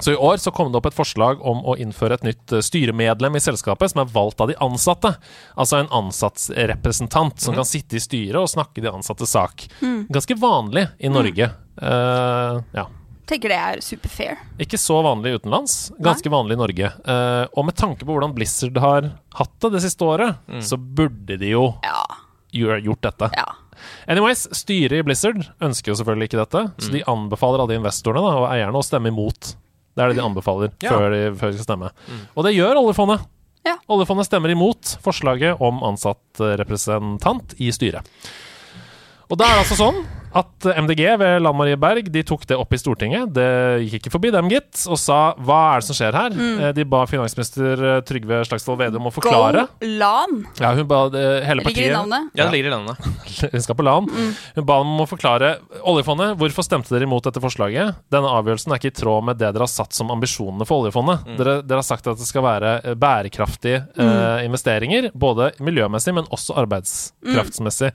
Så 0.00 0.14
i 0.14 0.16
år 0.16 0.38
så 0.40 0.48
kom 0.50 0.70
det 0.72 0.78
opp 0.80 0.86
et 0.88 0.96
forslag 0.96 1.42
om 1.44 1.60
å 1.68 1.76
innføre 1.76 2.16
et 2.16 2.24
nytt 2.24 2.52
eh, 2.56 2.62
styremedlem 2.64 3.36
i 3.36 3.42
selskapet 3.44 3.92
som 3.92 4.00
er 4.00 4.08
valgt 4.08 4.40
av 4.40 4.48
de 4.48 4.56
ansatte. 4.56 5.12
Altså 5.60 5.76
en 5.82 5.90
ansattsrepresentant 5.92 7.40
som 7.40 7.54
kan 7.54 7.68
sitte 7.68 7.98
i 7.98 8.00
styret 8.00 8.40
og 8.40 8.48
snakke 8.48 8.80
de 8.80 8.88
ansattes 8.88 9.36
sak. 9.36 9.66
Ganske 10.08 10.38
vanlig 10.40 10.86
i 10.98 11.12
Norge. 11.12 11.50
Uh, 11.80 12.64
ja. 12.72 12.86
Tenker 13.30 13.52
det 13.52 13.58
er 13.62 13.80
super 13.84 14.10
fair. 14.10 14.38
Ikke 14.58 14.78
så 14.80 14.96
vanlig 15.06 15.36
utenlands, 15.38 15.76
ganske 16.02 16.32
vanlig 16.32 16.56
i 16.56 16.60
Norge. 16.60 16.88
Uh, 17.06 17.46
og 17.54 17.68
med 17.68 17.76
tanke 17.78 18.02
på 18.02 18.10
hvordan 18.10 18.32
Blizzard 18.34 18.76
har 18.82 19.06
hatt 19.38 19.52
det 19.62 19.70
det 19.76 19.82
siste 19.84 20.02
året, 20.08 20.40
så 20.66 20.74
burde 20.80 21.36
de 21.38 21.52
jo 21.54 21.68
Ja. 21.86 22.02
gjort 22.52 23.00
dette. 23.06 23.30
ja. 23.38 23.46
Anyways, 24.10 24.42
styret 24.52 24.98
i 24.98 25.02
Blizzard 25.06 25.46
ønsker 25.62 25.92
jo 25.92 25.94
selvfølgelig 25.96 26.26
ikke 26.28 26.40
dette, 26.42 26.62
så 26.82 26.90
de 26.92 27.04
anbefaler 27.08 27.62
alle 27.62 27.78
investorene 27.78 28.20
da, 28.26 28.34
og 28.42 28.48
eierne 28.50 28.76
å 28.76 28.84
stemme 28.84 29.08
imot. 29.08 29.54
Det 29.96 30.02
er 30.04 30.08
det 30.10 30.16
de 30.18 30.26
anbefaler 30.26 30.72
Ja. 30.82 30.90
før, 30.90 31.10
de, 31.14 31.22
før 31.38 31.50
de 31.54 31.56
skal 31.60 31.68
stemme. 31.70 31.90
Og 32.36 32.44
det 32.44 32.52
gjør 32.58 32.76
oljefondet. 32.82 33.24
Ja. 33.64 33.76
Oljefondet 33.88 34.26
stemmer 34.26 34.50
imot 34.52 34.96
forslaget 35.04 35.60
om 35.60 35.80
ansatt 35.86 36.40
representant 36.60 37.54
i 37.60 37.70
styret. 37.70 38.04
Og 39.30 39.38
da 39.38 39.44
er 39.46 39.60
det 39.60 39.64
altså 39.64 39.78
sånn 39.78 40.02
at 40.36 40.66
MDG 40.84 41.02
ved 41.18 41.40
Lan 41.42 41.56
Marie 41.58 41.78
Berg 41.80 42.10
de 42.12 42.22
tok 42.26 42.44
det 42.46 42.58
opp 42.58 42.74
i 42.74 42.78
Stortinget. 42.78 43.32
Det 43.34 43.46
gikk 43.86 44.00
ikke 44.00 44.12
forbi 44.14 44.30
dem, 44.34 44.50
gitt, 44.52 44.84
og 44.86 44.98
sa 45.00 45.18
hva 45.42 45.60
er 45.72 45.82
det 45.82 45.88
som 45.88 45.98
skjer 45.98 46.16
her? 46.16 46.36
Mm. 46.36 46.62
De 46.76 46.86
ba 46.88 47.02
finansminister 47.10 47.84
eh, 47.88 47.98
Trygve 48.06 48.42
Slagsvold 48.46 48.80
Vedum 48.84 49.08
å 49.10 49.14
forklare. 49.14 49.66
Go 49.80 49.90
LAN. 50.00 50.36
Ja, 50.60 50.72
hun 50.78 50.86
ba 50.90 51.02
hele 51.10 51.44
hele 51.46 51.64
Ligger 51.64 51.70
i 51.70 51.74
partiet 51.74 51.96
navnet. 51.96 52.30
Ja, 52.38 52.46
det 52.46 52.54
ligger 52.54 52.70
i 52.70 52.74
landet. 52.76 53.10
hun 53.54 53.64
skal 53.66 53.78
på 53.78 53.86
LAN. 53.86 54.10
Hun 54.56 54.68
ba 54.68 54.78
dem 54.82 54.94
om 54.94 55.04
å 55.04 55.08
forklare 55.10 55.52
oljefondet. 55.90 56.36
Hvorfor 56.40 56.66
stemte 56.66 56.94
dere 56.94 57.08
imot 57.08 57.26
dette 57.26 57.42
forslaget? 57.42 58.00
Denne 58.12 58.30
avgjørelsen 58.38 58.74
er 58.74 58.82
ikke 58.82 58.92
i 58.92 58.98
tråd 59.00 59.26
med 59.30 59.40
det 59.40 59.50
dere 59.50 59.66
har 59.66 59.72
satt 59.72 59.96
som 59.96 60.12
ambisjonene 60.14 60.66
for 60.68 60.84
oljefondet. 60.84 61.26
Dere, 61.40 61.60
dere 61.66 61.82
har 61.82 61.88
sagt 61.90 62.10
at 62.10 62.20
det 62.20 62.28
skal 62.28 62.46
være 62.46 62.76
eh, 62.84 62.98
bærekraftige 63.00 63.84
eh, 63.98 64.44
investeringer, 64.46 65.10
både 65.14 65.52
miljømessig, 65.62 66.14
men 66.16 66.28
også 66.30 66.58
arbeidskraftsmessig. 66.62 67.92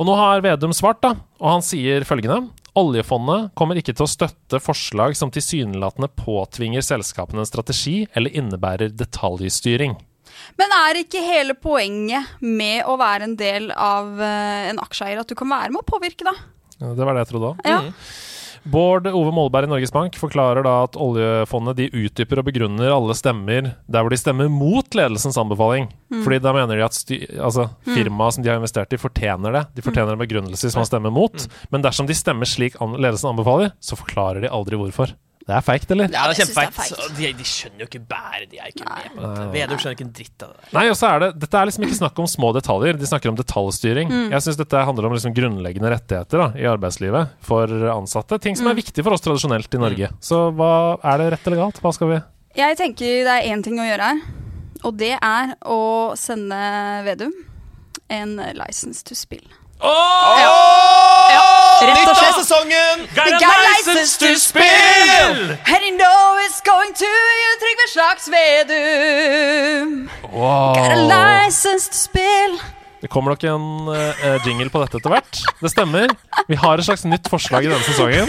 Og 0.00 0.06
nå 0.08 0.14
har 0.16 0.40
Vedum 0.40 0.72
svart, 0.72 1.02
da, 1.04 1.12
og 1.36 1.50
han 1.58 1.64
sier 1.64 2.06
følgende. 2.08 2.48
Oljefondet 2.80 3.50
kommer 3.58 3.76
ikke 3.76 3.92
til 3.92 4.06
å 4.06 4.08
støtte 4.08 4.60
forslag 4.62 5.16
som 5.18 5.32
tilsynelatende 5.34 6.08
påtvinger 6.16 6.84
selskapene 6.86 7.42
en 7.42 7.48
strategi 7.48 8.06
eller 8.16 8.32
innebærer 8.40 8.94
detaljstyring. 8.96 9.98
Men 10.56 10.72
er 10.72 11.02
ikke 11.02 11.20
hele 11.20 11.56
poenget 11.58 12.40
med 12.40 12.88
å 12.88 12.96
være 13.00 13.28
en 13.28 13.36
del 13.36 13.68
av 13.74 14.22
eh, 14.24 14.70
en 14.70 14.80
aksjeeier 14.80 15.20
at 15.20 15.28
du 15.28 15.36
kan 15.36 15.50
være 15.50 15.74
med 15.74 15.82
å 15.82 15.88
påvirke, 15.90 16.24
da? 16.24 16.32
Ja, 16.80 16.94
Det 16.96 17.04
var 17.04 17.18
det 17.18 17.26
jeg 17.26 17.32
trodde 17.34 17.52
òg. 17.52 17.64
Ja. 17.68 17.80
Bård 18.62 19.06
Ove 19.08 19.32
Molberg 19.32 19.64
i 19.64 19.70
Norges 19.70 19.92
Bank 19.94 20.16
forklarer 20.20 20.64
da 20.66 20.74
at 20.84 20.98
oljefondet 21.00 21.78
de 21.78 21.86
utdyper 22.02 22.42
og 22.42 22.48
begrunner 22.50 22.92
alle 22.92 23.16
stemmer 23.16 23.70
der 23.88 24.04
hvor 24.04 24.12
de 24.12 24.18
stemmer 24.20 24.50
mot 24.52 24.96
ledelsens 24.96 25.38
anbefaling. 25.40 25.88
Fordi 26.10 26.40
da 26.44 26.52
mener 26.56 26.76
de 26.76 26.84
at 26.84 26.98
altså, 27.40 27.68
firmaet 27.88 28.36
som 28.36 28.44
de 28.44 28.52
har 28.52 28.60
investert 28.60 28.92
i, 28.92 29.00
fortjener 29.00 29.56
det. 29.56 29.64
De 29.78 29.84
fortjener 29.86 30.16
en 30.16 30.20
begrunnelse 30.20 30.72
som 30.72 30.82
man 30.82 30.90
stemmer 30.90 31.14
mot. 31.14 31.46
Men 31.72 31.86
dersom 31.86 32.08
de 32.10 32.18
stemmer 32.18 32.48
slik 32.48 32.76
an 32.82 32.98
ledelsen 32.98 33.32
anbefaler, 33.32 33.72
så 33.80 33.98
forklarer 33.98 34.44
de 34.44 34.52
aldri 34.52 34.80
hvorfor. 34.80 35.16
Det 35.50 35.56
er 35.58 35.64
feigt, 35.66 35.90
eller? 35.90 36.06
Ja, 36.14 36.28
det 36.30 36.36
er 36.36 36.44
jeg 36.44 36.46
kjempefeit. 36.54 37.00
De, 37.18 37.30
de 37.40 37.46
skjønner 37.50 37.82
jo 37.82 37.86
ikke 37.88 38.00
bæret. 38.12 38.46
De 38.52 38.60
er 38.62 38.70
ikke 38.70 38.84
med 38.86 39.08
på 39.16 39.22
dette. 39.24 39.46
Vedum 39.56 39.80
skjønner 39.82 39.96
ikke 39.96 40.06
en 40.06 40.12
dritt 40.20 40.44
av 40.46 40.52
det 40.52 40.60
der. 40.60 40.72
Nei, 40.76 40.84
og 40.92 40.98
så 41.00 41.08
er 41.10 41.22
det 41.24 41.30
Dette 41.42 41.58
er 41.60 41.70
liksom 41.70 41.86
ikke 41.88 41.98
snakk 41.98 42.20
om 42.22 42.28
små 42.30 42.50
detaljer, 42.54 42.98
de 43.00 43.08
snakker 43.10 43.32
om 43.32 43.38
detaljstyring. 43.40 44.12
Jeg 44.30 44.44
syns 44.46 44.60
dette 44.60 44.84
handler 44.86 45.08
om 45.10 45.16
liksom 45.16 45.34
grunnleggende 45.34 45.90
rettigheter 45.96 46.44
da, 46.44 46.48
i 46.54 46.68
arbeidslivet 46.70 47.34
for 47.50 47.74
ansatte. 47.96 48.38
Ting 48.46 48.58
som 48.60 48.70
er 48.70 48.78
viktig 48.78 49.02
for 49.02 49.16
oss 49.16 49.26
tradisjonelt 49.26 49.74
i 49.74 49.82
Norge. 49.82 50.12
Så 50.22 50.44
hva 50.54 50.72
er 51.02 51.24
det 51.24 51.30
rett 51.34 51.50
eller 51.50 51.64
galt? 51.64 51.82
Hva 51.82 51.94
skal 51.96 52.12
vi 52.14 52.20
Jeg 52.62 52.78
tenker 52.78 53.24
det 53.26 53.34
er 53.40 53.50
én 53.50 53.64
ting 53.66 53.80
å 53.82 53.88
gjøre 53.88 54.12
her, 54.12 54.22
og 54.86 55.00
det 55.02 55.16
er 55.18 55.56
å 55.66 55.80
sende 56.18 56.60
Vedum 57.10 57.34
en 58.10 58.38
license 58.58 59.02
to 59.06 59.18
spill. 59.18 59.44
Rett 61.80 61.80
og 61.80 61.96
Nytt 61.96 62.08
av 62.10 62.16
slett. 62.18 62.36
sesongen! 62.42 63.06
License 63.16 64.18
to 64.20 64.34
spill! 64.36 65.54
And 65.56 65.80
you 65.86 65.94
know 65.96 66.36
it's 66.44 66.60
going 66.66 66.92
to 67.00 67.08
you, 67.08 67.50
Trygve 67.62 67.86
Slags 67.94 68.28
Vedum. 68.28 70.10
Got 70.22 70.92
a 70.92 71.00
license 71.08 71.88
to 71.88 71.96
spill. 71.96 72.58
Det 73.00 73.08
kommer 73.08 73.32
nok 73.32 73.44
en 73.48 73.88
uh, 73.88 74.36
jingle 74.44 74.68
på 74.68 74.82
dette 74.84 75.00
etter 75.00 75.08
hvert. 75.14 75.40
Det 75.62 75.70
stemmer. 75.72 76.12
Vi 76.50 76.58
har 76.60 76.76
et 76.76 76.84
slags 76.84 77.06
nytt 77.08 77.30
forslag 77.32 77.64
i 77.64 77.70
denne 77.72 77.84
sesongen. 77.86 78.28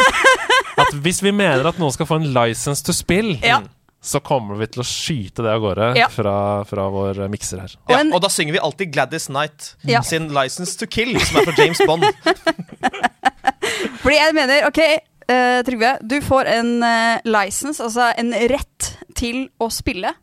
At 0.79 0.95
hvis 1.03 1.19
vi 1.25 1.33
mener 1.35 1.67
at 1.67 1.75
noen 1.81 1.91
skal 1.91 2.07
få 2.07 2.21
en 2.21 2.29
license 2.31 2.79
to 2.87 2.95
spill, 2.95 3.33
Ja. 3.43 3.59
Så 4.01 4.19
kommer 4.25 4.57
vi 4.57 4.65
til 4.73 4.81
å 4.81 4.85
skyte 4.87 5.43
det 5.45 5.51
av 5.53 5.61
gårde 5.61 5.87
Ja. 5.99 6.07
fra, 6.09 6.63
fra 6.65 6.87
vår 6.89 7.19
mikser 7.29 7.61
her. 7.61 7.75
Ja, 7.91 7.99
og 8.01 8.21
da 8.23 8.29
synger 8.33 8.55
vi 8.57 8.63
alltid 8.65 8.93
Gladys 8.95 9.27
Knight 9.29 9.75
Ja. 9.85 10.01
sin 10.01 10.29
'License 10.29 10.77
to 10.79 10.87
Kill', 10.89 11.19
som 11.21 11.37
er 11.37 11.45
fra 11.45 11.53
James 11.57 11.81
Bond. 11.85 12.03
Fordi 14.01 14.15
jeg 14.17 14.33
mener, 14.33 14.65
ok, 14.65 14.79
uh, 15.29 15.61
Trygve, 15.67 15.91
du 16.01 16.17
får 16.25 16.49
en 16.49 16.71
uh, 16.83 17.19
license, 17.29 17.77
altså 17.83 18.09
en 18.17 18.33
rett 18.33 18.89
til 19.15 19.45
å 19.61 19.69
spille. 19.69 20.15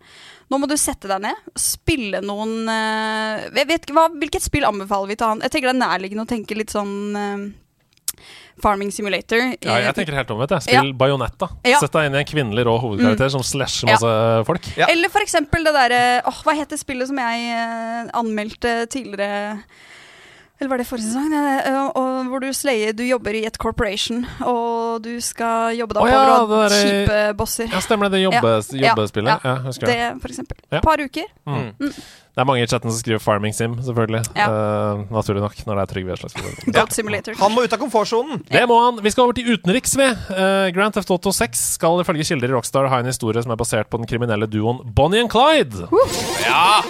Nå 0.51 0.59
må 0.59 0.67
du 0.67 0.77
sette 0.81 1.07
deg 1.11 1.23
ned, 1.23 1.49
spille 1.61 2.23
noen 2.25 2.67
uh, 2.67 3.47
jeg 3.55 3.69
vet, 3.69 3.91
hva, 3.95 4.09
Hvilket 4.11 4.43
spill 4.43 4.67
anbefaler 4.67 5.13
vi 5.13 5.19
til 5.21 5.29
han? 5.29 5.43
Jeg 5.45 5.55
tenker 5.55 5.71
det 5.71 5.77
er 5.77 5.85
nærliggende 5.87 6.25
å 6.27 6.31
tenke 6.35 6.57
litt 6.59 6.75
sånn 6.75 7.13
Farming 8.63 8.91
Simulator. 8.95 9.55
Ja, 9.63 9.77
jeg 9.87 9.95
tenker 9.99 10.17
helt 10.19 10.31
omvendt. 10.35 10.51
jeg. 10.57 10.63
Spill 10.69 10.93
Bajonetta. 10.99 11.49
Ja. 11.67 11.79
Sett 11.83 11.93
deg 11.93 12.09
inn 12.09 12.17
i 12.19 12.23
en 12.23 12.29
kvinnelig 12.29 12.65
rå 12.69 12.77
hovedkarakter 12.83 13.31
som 13.31 13.43
slasher 13.47 13.89
Ja. 13.89 13.95
masse 13.99 14.47
folk. 14.49 14.71
Ja. 14.77 14.87
Eller 14.93 15.09
for 15.13 15.21
eksempel 15.25 15.65
det 15.65 15.75
derre 15.77 16.03
åh, 16.27 16.43
Hva 16.45 16.55
heter 16.59 16.77
spillet 16.81 17.09
som 17.11 17.17
jeg 17.19 17.53
eh, 17.53 18.11
anmeldte 18.19 18.87
tidligere? 18.91 19.59
Eller 20.59 20.71
var 20.73 20.81
det 20.81 20.89
forrige 20.89 21.07
sesong? 21.07 21.29
Det, 21.31 21.41
eh, 21.71 21.81
og, 21.87 22.31
hvor 22.33 22.43
du 22.43 22.49
slayer 22.57 22.95
Du 22.97 23.05
jobber 23.07 23.37
i 23.39 23.45
et 23.47 23.59
corporation, 23.63 24.25
og 24.43 25.03
du 25.05 25.13
skal 25.23 25.77
jobbe 25.79 25.95
deg 25.95 26.03
Å 26.03 26.09
ja, 26.11 26.23
oppover 26.35 26.65
og 26.65 26.73
det 26.73 26.81
kjipe 26.83 27.19
bosser. 27.39 27.69
Ja, 27.71 27.83
stemmer 27.85 28.09
det. 28.09 28.19
Det 28.19 28.25
jobbe, 28.25 28.55
Ja. 28.75 28.89
jobbespillet. 28.89 29.45
Ja. 29.45 29.53
Ja, 29.53 29.59
husker 29.69 29.87
det. 29.87 29.99
Det, 29.99 30.09
for 30.23 30.35
eksempel. 30.35 30.59
Ja. 30.71 30.81
Et 30.81 30.89
par 30.89 30.99
uker. 30.99 31.29
Det 32.39 32.43
er 32.45 32.47
mange 32.47 32.63
i 32.63 32.67
chatten 32.71 32.91
som 32.91 32.99
skriver 33.01 33.19
Farming 33.19 33.55
Sim, 33.55 33.73
selvfølgelig. 33.83 34.21
Ja. 34.39 34.47
Eh, 34.47 35.01
naturlig 35.11 35.43
nok, 35.43 35.57
når 35.67 35.75
det 35.75 35.83
er 35.83 35.93
Trygve 35.93 36.17
Slagsvold. 36.21 36.61
Goat 36.77 36.95
Simulator. 36.95 37.35
Han 37.41 37.55
må 37.55 37.65
ut 37.67 37.75
av 37.75 37.81
komfortsonen. 37.83 38.45
Det 38.47 38.63
må 38.71 38.79
han. 38.85 39.01
Vi 39.03 39.11
skal 39.11 39.27
over 39.27 39.35
til 39.39 39.51
utenriks, 39.57 39.97
vi. 39.99 40.07
Uh, 40.31 40.71
Grand 40.75 40.95
Theft 40.95 41.11
Auto 41.11 41.35
6 41.35 41.65
skal 41.79 42.03
ifølge 42.05 42.29
kilder 42.31 42.53
i 42.53 42.55
Rockstar 42.55 42.87
ha 42.91 43.03
en 43.03 43.11
historie 43.11 43.43
som 43.43 43.55
er 43.55 43.59
basert 43.59 43.91
på 43.91 43.99
den 43.99 44.07
kriminelle 44.11 44.47
duoen 44.47 44.83
Bonnie 44.87 45.23
and 45.27 45.35
Clyde. 45.35 45.89
Ja! 46.47 46.83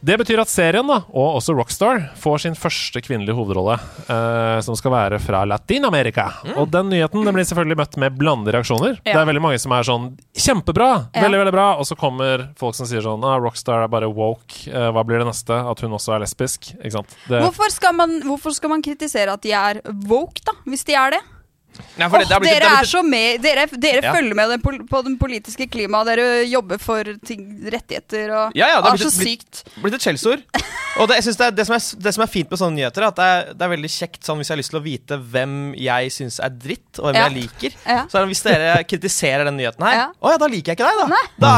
Det 0.00 0.14
betyr 0.20 0.38
at 0.38 0.50
serien, 0.50 0.86
da, 0.86 1.00
og 1.10 1.40
også 1.40 1.56
Rockstar, 1.58 2.04
får 2.22 2.44
sin 2.44 2.54
første 2.54 3.00
kvinnelige 3.02 3.34
hovedrolle, 3.34 3.74
eh, 4.06 4.58
som 4.62 4.76
skal 4.78 4.92
være 4.94 5.18
fra 5.18 5.40
Latin-Amerika. 5.50 6.28
Og 6.54 6.68
den 6.70 6.92
nyheten 6.92 7.26
den 7.26 7.34
blir 7.34 7.46
selvfølgelig 7.48 7.78
møtt 7.80 7.96
med 7.98 8.14
blandede 8.20 8.54
reaksjoner. 8.54 9.00
Det 9.02 9.16
er 9.16 9.26
veldig 9.26 9.42
mange 9.42 9.58
som 9.58 9.74
er 9.74 9.88
sånn 9.88 10.06
Kjempebra! 10.38 10.90
Ja. 11.16 11.24
Veldig, 11.24 11.40
veldig 11.42 11.54
bra! 11.56 11.66
Og 11.82 11.88
så 11.88 11.98
kommer 11.98 12.46
folk 12.60 12.78
som 12.78 12.86
sier 12.86 13.02
sånn 13.02 13.26
ah, 13.26 13.40
Rockstar 13.42 13.88
er 13.88 13.90
bare 13.90 14.10
woke. 14.14 14.68
Eh, 14.70 14.86
hva 14.94 15.02
blir 15.06 15.18
det 15.18 15.26
neste? 15.32 15.56
At 15.72 15.82
hun 15.82 15.96
også 15.98 16.14
er 16.14 16.22
lesbisk? 16.22 16.70
Ikke 16.78 16.94
sant? 17.00 17.18
Det, 17.26 17.42
Hvorfor 17.42 17.74
skal, 17.74 17.96
man, 17.98 18.20
hvorfor 18.22 18.54
skal 18.54 18.70
man 18.76 18.86
kritisere 18.86 19.34
at 19.34 19.42
de 19.42 19.56
er 19.58 19.82
woke, 20.06 20.46
da? 20.46 20.54
Hvis 20.68 20.86
de 20.86 20.94
er 20.94 21.18
det? 21.18 21.24
Nei, 21.98 22.08
har 22.08 22.18
Åh, 22.20 22.38
blitt- 22.40 22.42
dere 22.60 22.70
er 22.80 22.84
så 22.84 23.02
med 23.04 23.42
Dere, 23.42 23.66
dere 23.66 24.02
Ja. 24.02 24.12
følger 24.14 24.34
med 24.34 24.48
den 24.50 24.60
pol 24.62 24.78
på 24.86 25.02
den 25.04 25.16
politiske 25.18 25.68
klimaet. 25.70 26.06
Dere 26.06 26.44
jobber 26.46 26.78
for 26.78 27.02
ting, 27.24 27.60
rettigheter 27.70 28.30
og 28.30 28.52
Ja, 28.56 28.68
ja, 28.68 28.80
det 28.80 28.90
har 28.90 28.94
er 28.94 28.98
så 28.98 29.10
blitt- 29.10 29.24
blitt- 29.24 29.62
sykt. 29.64 29.82
blitt 29.82 29.94
et 29.94 30.00
skjellsord. 30.00 30.42
Og 30.98 31.08
det, 31.08 31.16
jeg 31.18 31.24
synes 31.28 31.36
det, 31.38 31.46
er, 31.46 31.54
det, 31.58 31.64
som 31.68 31.74
er, 31.76 31.82
det 32.04 32.12
som 32.16 32.22
er 32.24 32.30
fint 32.32 32.50
med 32.50 32.58
sånne 32.60 32.76
nyheter, 32.78 33.04
er 33.04 33.08
at 33.12 33.18
det 33.18 33.26
er, 33.34 33.52
det 33.58 33.64
er 33.66 33.70
veldig 33.72 33.90
kjekt 33.94 34.26
sånn 34.26 34.40
hvis 34.40 34.48
jeg 34.50 34.54
har 34.56 34.60
lyst 34.60 34.72
til 34.74 34.80
å 34.80 34.84
vite 34.84 35.18
hvem 35.32 35.52
jeg 35.78 36.12
syns 36.14 36.38
er 36.42 36.50
dritt, 36.54 36.98
og 36.98 37.08
hvem 37.08 37.18
Ja. 37.18 37.26
jeg 37.28 37.36
liker. 37.38 37.76
Ja. 37.86 38.00
Så 38.10 38.22
hvis 38.30 38.42
dere 38.46 38.72
kritiserer 38.90 39.44
den 39.48 39.56
nyheten 39.60 39.86
her, 39.86 39.94
Ja. 39.98 40.06
å 40.20 40.32
ja, 40.34 40.40
da 40.42 40.48
liker 40.50 40.72
jeg 40.74 40.78
ikke 40.80 40.88
deg, 40.90 41.02
da. 41.14 41.22
da. 41.46 41.52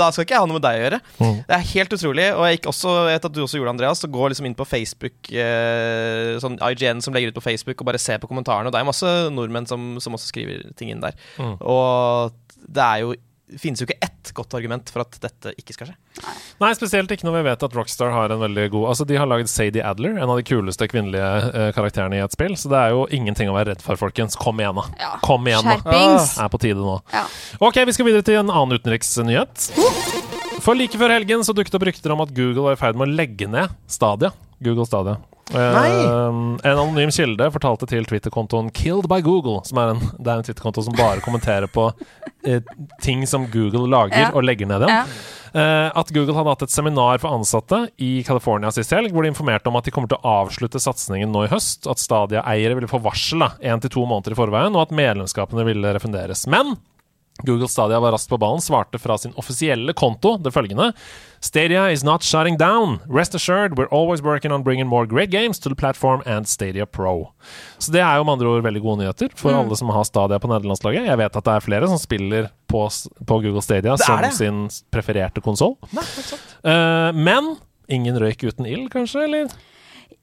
Da 0.00 0.10
skal 0.10 0.26
ikke 0.26 0.36
jeg 0.36 0.42
ha 0.44 0.50
noe 0.50 0.58
med 0.58 0.66
deg 0.66 0.80
å 0.80 0.84
gjøre. 0.84 1.00
Mm. 1.20 1.38
Det 1.46 1.56
er 1.58 1.66
helt 1.74 1.96
utrolig. 1.98 2.26
Og 2.34 2.44
jeg 2.48 2.58
gikk 2.58 2.68
også, 2.74 2.96
jeg 3.08 3.14
vet 3.20 3.28
at 3.30 3.36
du 3.36 3.40
også 3.46 3.60
gjorde 3.60 3.70
det, 3.70 3.76
Andreas, 3.78 4.02
så 4.04 4.10
gå 4.10 4.28
liksom 4.34 4.50
inn 4.50 4.58
på 4.58 4.66
Facebook, 4.68 5.32
eh, 5.32 6.34
sånn 6.42 6.58
IGN 6.70 7.00
som 7.04 7.14
legger 7.14 7.30
ut 7.32 7.38
på 7.40 7.46
Facebook, 7.46 7.80
og 7.80 7.90
bare 7.92 8.02
se 8.02 8.18
på 8.18 8.28
kommentarene. 8.30 8.66
Og 8.70 8.74
det 8.74 8.80
er 8.82 8.88
masse 8.90 9.14
nordmenn 9.34 9.66
som, 9.70 9.96
som 10.02 10.16
også 10.18 10.30
skriver 10.32 10.66
ting 10.78 10.90
inn 10.94 11.02
der. 11.04 11.14
Mm. 11.38 11.56
Og 11.62 12.32
det 12.70 12.82
er 12.84 13.04
jo 13.06 13.14
finnes 13.58 13.80
jo 13.82 13.86
ikke 13.88 13.98
ett 14.04 14.30
godt 14.36 14.54
argument 14.54 14.90
for 14.92 15.02
at 15.02 15.16
dette 15.22 15.52
ikke 15.58 15.74
skal 15.74 15.90
skje. 15.90 15.96
Nei, 16.60 16.70
spesielt 16.76 17.10
ikke 17.14 17.26
når 17.26 17.38
vi 17.38 17.42
vet 17.48 17.64
at 17.66 17.76
Rockstar 17.76 18.12
har 18.14 18.32
en 18.34 18.42
veldig 18.42 18.66
god 18.74 18.88
Altså, 18.90 19.06
De 19.08 19.16
har 19.16 19.28
lagd 19.30 19.48
Sadie 19.50 19.84
Adler, 19.86 20.18
en 20.20 20.28
av 20.28 20.36
de 20.38 20.44
kuleste 20.46 20.86
kvinnelige 20.90 21.30
uh, 21.54 21.70
karakterene 21.76 22.18
i 22.18 22.24
et 22.24 22.36
spill. 22.36 22.56
Så 22.60 22.70
det 22.72 22.78
er 22.80 22.94
jo 22.94 23.06
ingenting 23.16 23.50
å 23.50 23.56
være 23.56 23.72
redd 23.72 23.84
for, 23.84 23.98
folkens. 24.00 24.36
Kom 24.40 24.60
igjen, 24.62 24.76
da. 24.76 24.86
Ja. 25.00 25.12
Kom 25.24 25.48
igjen, 25.48 25.64
da. 25.66 25.78
Skjerpings. 25.80 26.36
Er 26.44 26.52
på 26.52 26.60
tide 26.62 26.84
nå. 26.84 26.98
Ja. 27.14 27.24
Ok, 27.62 27.80
vi 27.88 27.96
skal 27.96 28.10
videre 28.10 28.26
til 28.26 28.40
en 28.42 28.52
annen 28.52 28.78
utenriksnyhet. 28.78 29.70
For 30.60 30.76
like 30.76 31.00
før 31.00 31.16
helgen 31.16 31.46
så 31.46 31.56
dukket 31.56 31.78
opp 31.78 31.88
rykter 31.88 32.12
om 32.12 32.22
at 32.26 32.34
Google 32.36 32.68
var 32.68 32.76
i 32.76 32.80
ferd 32.80 33.00
med 33.00 33.08
å 33.08 33.18
legge 33.22 33.48
ned 33.48 33.72
Stadia. 33.90 34.34
Google 34.60 34.84
Stadia. 34.88 35.16
Eh, 35.54 36.26
en 36.62 36.78
anonym 36.78 37.10
kilde 37.14 37.48
fortalte 37.54 37.88
til 37.90 38.06
Twitter-kontoen 38.06 38.70
Killed 38.76 39.08
by 39.10 39.20
Google, 39.24 39.60
som 39.66 39.80
er 39.82 39.94
en, 39.94 40.00
det 40.18 40.30
er 40.30 40.40
en 40.40 40.46
Twitter-konto 40.46 40.84
som 40.86 40.96
bare 40.98 41.22
kommenterer 41.24 41.66
på 41.70 41.88
uh, 41.90 42.60
ting 43.02 43.26
som 43.26 43.48
Google 43.50 43.88
lager 43.90 44.18
Ja. 44.20 44.30
og 44.34 44.44
legger 44.46 44.68
ned 44.70 44.86
igjen. 44.86 45.10
Ja. 45.10 45.50
uh, 45.54 45.98
at 46.00 46.12
Google 46.14 46.36
hadde 46.38 46.54
hatt 46.54 46.62
et 46.68 46.74
seminar 46.74 47.18
for 47.22 47.34
ansatte 47.34 47.82
i 47.98 48.22
California 48.26 48.70
sist 48.74 48.94
helg, 48.94 49.10
hvor 49.12 49.26
de 49.26 49.32
informerte 49.32 49.66
om 49.72 49.76
at 49.80 49.88
de 49.88 49.94
kommer 49.94 50.12
til 50.12 50.20
å 50.22 50.36
avslutte 50.44 50.80
satsingen 50.82 51.32
nå 51.34 51.46
i 51.48 51.50
høst. 51.52 51.88
At 51.90 51.98
Stadia-eiere 52.02 52.78
ville 52.78 52.90
få 52.90 53.02
varsel 53.02 53.42
én 53.60 53.82
til 53.82 53.90
to 53.90 54.06
måneder 54.06 54.36
i 54.36 54.38
forveien, 54.38 54.76
og 54.76 54.86
at 54.86 54.94
medlemskapene 54.94 55.66
ville 55.66 55.96
refunderes. 55.96 56.46
Men 56.50 56.76
Google 57.46 57.68
Stadia 57.68 58.00
var 58.00 58.12
raskt 58.14 58.30
på 58.30 58.38
ballen, 58.40 58.62
svarte 58.64 59.00
fra 59.00 59.18
sin 59.18 59.34
offisielle 59.40 59.94
konto 59.96 60.36
det 60.40 60.52
følgende 60.54 60.92
Stadia 61.40 61.86
is 61.90 62.04
not 62.04 62.22
shutting 62.22 62.58
down. 62.58 62.98
Rest 63.08 63.34
assured, 63.34 63.78
we're 63.78 63.88
always 63.90 64.20
working 64.20 64.52
on 64.52 64.62
bringing 64.62 64.86
more 64.86 65.06
great 65.06 65.30
games 65.30 65.58
to 65.58 65.68
the 65.68 65.74
platform 65.74 66.22
and 66.26 66.48
Stadia 66.48 66.86
Pro. 66.86 67.32
Så 67.78 67.92
det 67.92 68.02
er 68.04 68.18
jo 68.20 68.26
med 68.28 68.36
andre 68.36 68.50
ord 68.50 68.66
veldig 68.66 68.82
gode 68.84 69.00
nyheter 69.00 69.32
for 69.34 69.56
alle 69.56 69.76
som 69.76 69.88
har 69.88 70.04
Stadia 70.04 70.38
på 70.38 70.50
nederlandslaget. 70.52 71.08
Jeg 71.08 71.20
vet 71.22 71.40
at 71.40 71.48
det 71.48 71.54
er 71.54 71.64
flere 71.64 71.88
som 71.88 72.00
spiller 72.00 72.50
på, 72.68 72.84
på 73.24 73.40
Google 73.40 73.64
Stadia 73.64 73.96
som 73.96 74.20
det. 74.20 74.34
sin 74.36 74.60
prefererte 74.92 75.40
konsoll. 75.40 75.78
Uh, 75.96 77.08
men 77.16 77.54
ingen 77.88 78.20
røyk 78.20 78.44
uten 78.44 78.68
ild, 78.68 78.90
kanskje? 78.92 79.24
Eller? 79.24 79.48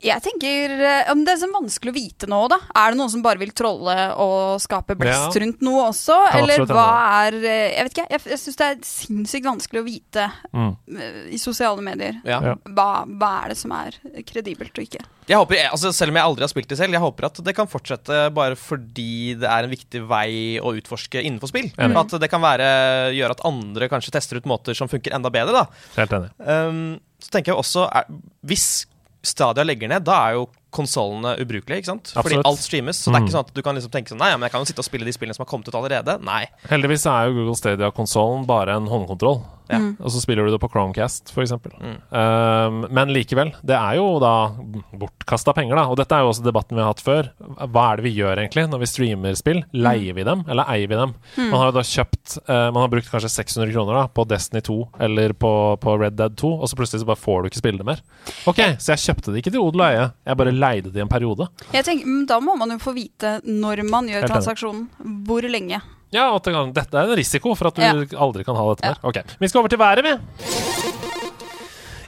Jeg 0.03 0.21
tenker 0.21 0.73
om 1.09 1.23
Det 1.25 1.31
er 1.33 1.39
så 1.41 1.47
vanskelig 1.49 1.89
å 1.89 1.95
vite 1.95 2.27
nå, 2.29 2.37
da. 2.51 2.59
Er 2.77 2.91
det 2.93 2.99
noen 2.99 3.09
som 3.09 3.23
bare 3.25 3.39
vil 3.41 3.49
trolle 3.57 3.95
og 4.21 4.59
skape 4.61 4.93
blest 4.99 5.33
Ja. 5.33 5.41
rundt 5.41 5.63
noe 5.65 5.87
også? 5.89 6.17
Kan 6.29 6.43
Eller 6.43 6.65
hva 6.69 6.83
er 7.25 7.33
eh, 7.41 7.71
Jeg 7.73 7.83
vet 7.87 7.95
ikke. 7.95 8.05
Jeg, 8.13 8.21
jeg 8.29 8.37
syns 8.43 8.59
det 8.59 8.67
er 8.67 8.75
sinnssykt 8.85 9.47
vanskelig 9.49 9.81
å 9.81 9.85
vite 9.87 10.27
Mm. 10.53 10.75
eh, 10.99 11.21
i 11.33 11.37
sosiale 11.41 11.81
medier. 11.81 12.19
Ja. 12.23 12.39
Hva, 12.69 13.05
hva 13.09 13.31
er 13.45 13.49
det 13.49 13.57
som 13.57 13.71
er 13.73 13.97
kredibelt 14.23 14.77
og 14.77 14.85
ikke? 14.85 15.01
Jeg 15.27 15.37
håper, 15.41 15.63
altså 15.71 15.91
Selv 15.93 16.13
om 16.13 16.15
jeg 16.21 16.23
aldri 16.29 16.45
har 16.45 16.51
spilt 16.53 16.67
det 16.69 16.77
selv, 16.77 16.93
jeg 16.93 17.01
håper 17.01 17.25
at 17.25 17.41
det 17.43 17.55
kan 17.57 17.67
fortsette 17.67 18.19
bare 18.37 18.55
fordi 18.55 19.33
det 19.39 19.49
er 19.49 19.63
en 19.65 19.73
viktig 19.73 20.03
vei 20.07 20.59
å 20.61 20.75
utforske 20.77 21.23
innenfor 21.25 21.49
spill. 21.51 21.71
Mm. 21.75 21.97
At 21.97 22.13
det 22.21 22.29
kan 22.29 22.41
være, 22.45 22.69
gjøre 23.17 23.31
at 23.33 23.41
andre 23.49 23.89
kanskje 23.89 24.13
tester 24.13 24.37
ut 24.37 24.45
måter 24.45 24.77
som 24.77 24.87
funker 24.87 25.11
enda 25.17 25.29
bedre. 25.33 25.65
da 25.65 25.65
Helt 25.97 26.11
enig. 26.11 26.29
um, 26.45 26.99
Så 27.19 27.31
tenker 27.33 27.51
jeg 27.55 27.57
også 27.65 27.89
er, 27.91 28.05
Hvis 28.45 28.85
Stadia 29.27 29.65
legger 29.67 29.91
ned, 29.91 30.05
da 30.07 30.21
er 30.27 30.37
jo 30.37 30.47
konsollene 30.77 31.33
ubrukelige. 31.41 31.81
ikke 31.81 31.91
sant? 31.91 32.13
Fordi 32.13 32.37
Absolutt. 32.37 32.47
alt 32.51 32.63
streames. 32.63 33.01
Så 33.01 33.11
det 33.11 33.15
er 33.17 33.19
Mm. 33.19 33.27
ikke 33.27 33.35
sånn 33.37 33.45
at 33.47 33.53
du 33.57 33.61
kan 33.65 33.75
liksom 33.75 33.91
tenke 33.93 34.13
sånn 34.13 34.21
Nei, 34.21 34.29
ja, 34.31 34.37
men 34.37 34.47
jeg 34.47 34.51
kan 34.55 34.61
jo 34.63 34.69
sitte 34.71 34.79
og 34.85 34.89
spille 34.89 35.05
de 35.09 35.13
spillene 35.17 35.35
som 35.35 35.43
har 35.45 35.51
kommet 35.51 35.67
ut 35.67 35.75
allerede. 35.77 36.17
Nei. 36.23 36.45
Heldigvis 36.69 37.05
er 37.09 37.27
jo 37.29 37.37
Google 37.41 37.55
Stadia-konsollen 37.59 38.45
bare 38.47 38.77
en 38.77 38.87
håndkontroll. 38.87 39.41
Ja. 39.67 39.81
Og 39.99 40.07
så 40.13 40.21
spiller 40.23 40.45
du 40.47 40.51
det 40.53 40.61
på 40.63 40.69
Chromecast, 40.71 41.27
f.eks. 41.35 41.51
Mm. 41.51 41.97
Um, 42.15 42.85
men 42.89 43.09
likevel, 43.11 43.49
det 43.67 43.75
er 43.75 43.97
jo 43.99 44.05
da 44.23 44.31
bortkasta 44.95 45.53
penger, 45.57 45.75
da. 45.75 45.83
Og 45.91 45.97
dette 45.99 46.15
er 46.15 46.23
jo 46.23 46.29
også 46.31 46.45
debatten 46.45 46.77
vi 46.77 46.83
har 46.85 46.93
hatt 46.93 47.03
før. 47.03 47.29
Hva 47.67 47.83
er 47.91 47.99
det 47.99 48.05
vi 48.07 48.13
gjør 48.15 48.39
egentlig 48.39 48.63
når 48.71 48.79
vi 48.83 48.89
streamer 48.91 49.35
spill? 49.35 49.59
Leier 49.75 50.15
vi 50.15 50.23
dem, 50.23 50.45
eller 50.47 50.69
eier 50.71 50.87
vi 50.87 50.95
dem? 50.99 51.13
Man 51.49 51.59
har 51.59 51.71
jo 51.71 51.75
da 51.79 51.83
kjøpt 51.83 52.37
uh, 52.47 52.69
Man 52.71 52.79
har 52.85 52.91
brukt 52.93 53.11
kanskje 53.11 53.31
600 53.33 53.73
kroner 53.75 53.99
da 53.99 54.05
på 54.07 54.25
Destiny 54.29 54.61
2 54.63 54.77
eller 55.07 55.33
på, 55.37 55.51
på 55.83 55.97
Red 55.99 56.15
Dead 56.19 56.37
2, 56.39 56.53
og 56.61 56.71
så 56.71 56.79
plutselig 56.79 57.03
så 57.03 57.09
bare 57.11 57.19
får 57.19 57.43
du 57.43 57.49
ikke 57.51 57.61
spille 57.61 57.81
det 57.83 57.87
mer. 57.91 57.99
Ok, 58.47 58.63
så 58.79 58.93
jeg 58.95 59.03
kjøpte 59.03 59.33
det 59.35 59.43
ikke 59.43 59.51
til 59.57 59.63
odel 59.67 59.83
og 59.83 59.87
eie, 59.91 60.07
jeg 60.31 60.39
bare 60.39 60.55
leide 60.67 60.91
det 60.93 60.99
i 61.01 61.05
en 61.07 61.11
periode. 61.11 61.47
Jeg 61.73 61.87
tenker, 61.87 62.05
men 62.07 62.25
Da 62.29 62.39
må 62.43 62.55
man 62.59 62.75
jo 62.75 62.79
få 62.83 62.93
vite 62.97 63.37
når 63.47 63.83
man 63.89 64.07
gjør 64.11 64.27
transaksjonen. 64.29 64.87
Hvor 65.27 65.47
lenge. 65.49 65.81
Ja, 66.15 66.29
kan, 66.39 66.69
dette 66.71 66.95
er 66.95 67.09
en 67.09 67.17
risiko 67.19 67.51
for 67.55 67.67
at 67.67 67.75
du 67.75 67.81
Ja. 67.83 67.91
aldri 68.15 68.45
kan 68.47 68.55
ha 68.55 68.67
dette 68.73 68.87
mer. 68.87 68.99
Ok, 69.03 69.17
Vi 69.39 69.47
skal 69.51 69.59
over 69.59 69.69
til 69.73 69.79
været, 69.81 70.03
vi. 70.05 70.13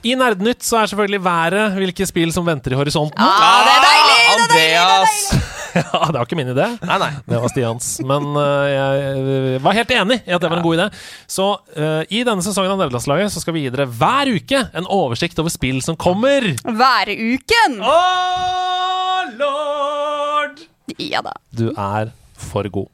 I 0.10 0.16
Nerdenytt 0.16 0.64
så 0.64 0.78
er 0.80 0.86
selvfølgelig 0.88 1.20
været 1.26 1.74
hvilke 1.76 2.06
spill 2.08 2.32
som 2.32 2.46
venter 2.48 2.72
i 2.72 2.76
horisonten. 2.80 3.20
Ah, 3.20 3.66
det 3.68 3.74
er 3.76 3.84
deilig! 3.84 4.09
Andreas! 4.36 5.22
Ja, 5.70 6.00
Det 6.10 6.18
var 6.18 6.26
ikke 6.26 6.38
min 6.40 6.50
idé. 6.50 6.66
Nei, 6.82 6.96
nei. 6.98 7.10
Det 7.30 7.40
var 7.44 7.52
Stians. 7.52 7.90
Men 8.02 8.24
uh, 8.34 8.66
jeg 8.66 9.60
var 9.62 9.76
helt 9.78 9.92
enig 9.94 10.18
i 10.26 10.34
at 10.34 10.42
det 10.42 10.50
var 10.50 10.58
en 10.58 10.66
god 10.66 10.80
idé. 10.80 10.88
Så 11.30 11.46
uh, 11.78 12.02
i 12.10 12.24
denne 12.26 12.42
sesongen 12.42 12.74
av 12.74 12.80
Nederlandslaget 12.82 13.30
så 13.34 13.44
skal 13.44 13.54
vi 13.54 13.68
gi 13.68 13.74
dere 13.76 13.86
hver 13.86 14.32
uke 14.34 14.64
en 14.74 14.90
oversikt 14.90 15.38
over 15.42 15.54
spill 15.54 15.78
som 15.86 15.98
kommer. 16.00 16.48
Væruken! 16.66 17.78
Oh, 17.86 19.30
lord! 19.38 20.66
Ja 20.98 21.22
da. 21.26 21.36
Du 21.54 21.70
er 21.70 22.10
for 22.50 22.66
god. 22.74 22.90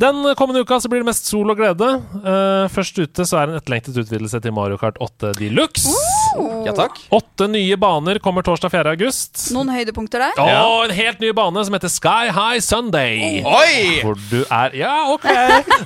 Den 0.00 0.22
kommende 0.40 0.64
uka 0.64 0.80
så 0.80 0.88
blir 0.88 1.04
det 1.04 1.10
mest 1.10 1.28
sol 1.28 1.52
og 1.52 1.60
glede. 1.60 1.90
Uh, 2.24 2.64
først 2.72 2.96
ute 3.04 3.28
så 3.28 3.42
er 3.42 3.50
en 3.52 3.60
etterlengtet 3.60 4.00
utvidelse 4.00 4.40
til 4.40 4.56
Mario 4.56 4.80
Kart 4.80 4.96
8 4.96 5.34
Deluxe. 5.36 5.92
Ja 6.66 6.72
takk. 6.76 6.98
Åtte 7.10 7.46
nye 7.50 7.76
baner 7.80 8.18
kommer 8.22 8.42
torsdag 8.46 8.70
4. 8.72 8.90
august. 8.94 9.40
Noen 9.54 9.70
høydepunkter 9.72 10.22
der? 10.22 10.38
Og 10.38 10.84
en 10.86 10.94
helt 10.94 11.20
ny 11.22 11.32
bane 11.36 11.64
som 11.66 11.74
heter 11.74 11.90
Sky 11.92 12.30
High 12.34 12.60
Sunday. 12.62 13.40
Oi! 13.46 14.00
Hvor 14.04 14.18
du 14.30 14.44
er 14.46 14.76
Ja, 14.78 14.94
OK! 15.14 15.26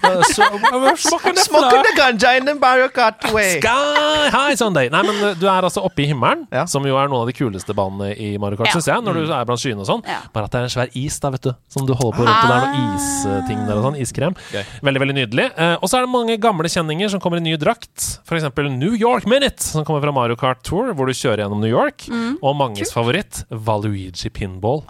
Eh, 0.05 0.92
Smoker 0.99 1.82
the 1.82 1.92
ganja 1.97 2.36
in 2.36 2.45
the 2.47 2.55
Mario 2.55 2.88
Kart 2.88 3.22
way. 3.32 3.59
Sky 3.61 4.28
High 4.32 4.55
Sunday. 4.59 4.88
Nei, 4.92 5.03
men 5.07 5.16
eh, 5.30 5.34
du 5.38 5.47
er 5.49 5.64
altså 5.66 5.82
oppe 5.86 6.05
i 6.05 6.09
himmelen, 6.11 6.45
Ja. 6.53 6.64
som 6.70 6.84
jo 6.86 6.97
er 7.01 7.09
noen 7.09 7.22
av 7.24 7.30
de 7.30 7.34
kuleste 7.36 7.74
banene 7.76 8.12
i 8.20 8.34
Mario 8.38 8.59
Kart, 8.61 8.68
Ja. 8.68 8.74
syns 8.78 8.88
jeg, 8.90 9.05
når 9.07 9.14
du 9.20 9.32
er 9.32 9.45
blant 9.49 9.61
skyene 9.62 9.80
og 9.84 9.88
sånn. 9.88 10.03
Ja. 10.09 10.20
Bare 10.34 10.45
at 10.49 10.53
det 10.55 10.61
er 10.61 10.68
en 10.68 10.74
svær 10.74 10.90
is 10.99 11.18
da, 11.22 11.30
vet 11.34 11.42
du, 11.49 11.53
som 11.72 11.86
du 11.88 11.95
holder 11.95 12.18
på 12.18 12.26
rundt, 12.26 12.45
og 12.45 12.51
det 12.51 12.57
er 12.57 12.66
noen 12.66 12.90
Ah. 12.90 12.97
isting 12.99 13.66
der 13.66 13.76
og 13.80 13.84
sånn. 13.88 13.99
Iskrem. 14.05 14.36
Okay. 14.51 14.64
Veldig, 14.82 15.01
veldig 15.05 15.16
nydelig. 15.20 15.47
Eh, 15.57 15.76
og 15.80 15.88
så 15.88 15.99
er 15.99 16.07
det 16.07 16.11
mange 16.12 16.36
gamle 16.40 16.68
kjenninger 16.68 17.11
som 17.11 17.20
kommer 17.20 17.38
i 17.38 17.45
ny 17.47 17.57
drakt. 17.57 18.20
For 18.26 18.36
eksempel 18.36 18.70
New 18.70 18.95
York 18.95 19.26
Minute, 19.26 19.62
som 19.62 19.84
kommer 19.84 20.03
fra 20.05 20.12
Mario 20.12 20.34
Kart 20.41 20.62
Tour, 20.66 20.93
hvor 20.95 21.09
du 21.09 21.14
kjører 21.16 21.45
gjennom 21.45 21.62
New 21.62 21.72
York. 21.72 22.07
Mm. 22.11 22.39
Og 22.43 22.57
manges 22.59 22.95
favoritt, 22.95 23.45
Valuigi 23.51 24.32
Pinball 24.35 24.85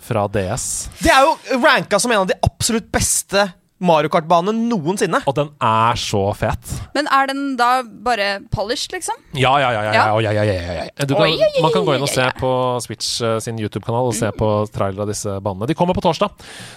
fra 0.00 0.26
DS. 0.32 0.88
Det 1.02 1.12
er 1.12 1.26
jo 1.26 1.60
ranka 1.62 2.00
som 2.00 2.12
en 2.12 2.24
av 2.24 2.30
de 2.30 2.38
absolutt 2.46 2.88
beste 2.92 3.48
Mario 3.80 4.10
Kart-bane 4.12 4.52
noensinne. 4.52 5.22
Og 5.24 5.34
den 5.36 5.48
er 5.64 5.96
så 6.00 6.20
fet. 6.36 6.72
Men 6.92 7.06
er 7.08 7.30
den 7.30 7.54
da 7.56 7.68
bare 8.04 8.42
polished, 8.52 8.92
liksom? 8.92 9.16
Ja, 9.32 9.54
ja, 9.62 9.70
ja. 9.72 9.84
ja, 9.86 9.92
ja, 9.94 10.18
ja, 10.20 10.32
ja, 10.36 10.44
ja, 10.44 10.56
ja, 10.60 10.74
ja. 10.84 11.06
Du 11.08 11.14
kan, 11.14 11.24
Oi, 11.24 11.32
oi, 11.40 11.62
man 11.64 11.72
kan 11.72 11.86
gå 11.86 11.94
inn 11.96 12.04
og 12.04 12.10
se 12.12 12.26
på 12.36 12.50
Switch 12.84 13.22
eh, 13.24 13.38
sin 13.40 13.56
YouTube-kanal 13.60 14.10
og 14.10 14.16
se 14.18 14.28
på 14.36 14.50
trailer 14.74 15.06
av 15.06 15.08
disse 15.08 15.32
banene. 15.40 15.68
De 15.70 15.76
kommer 15.78 15.96
på 15.96 16.04
torsdag. 16.04 16.34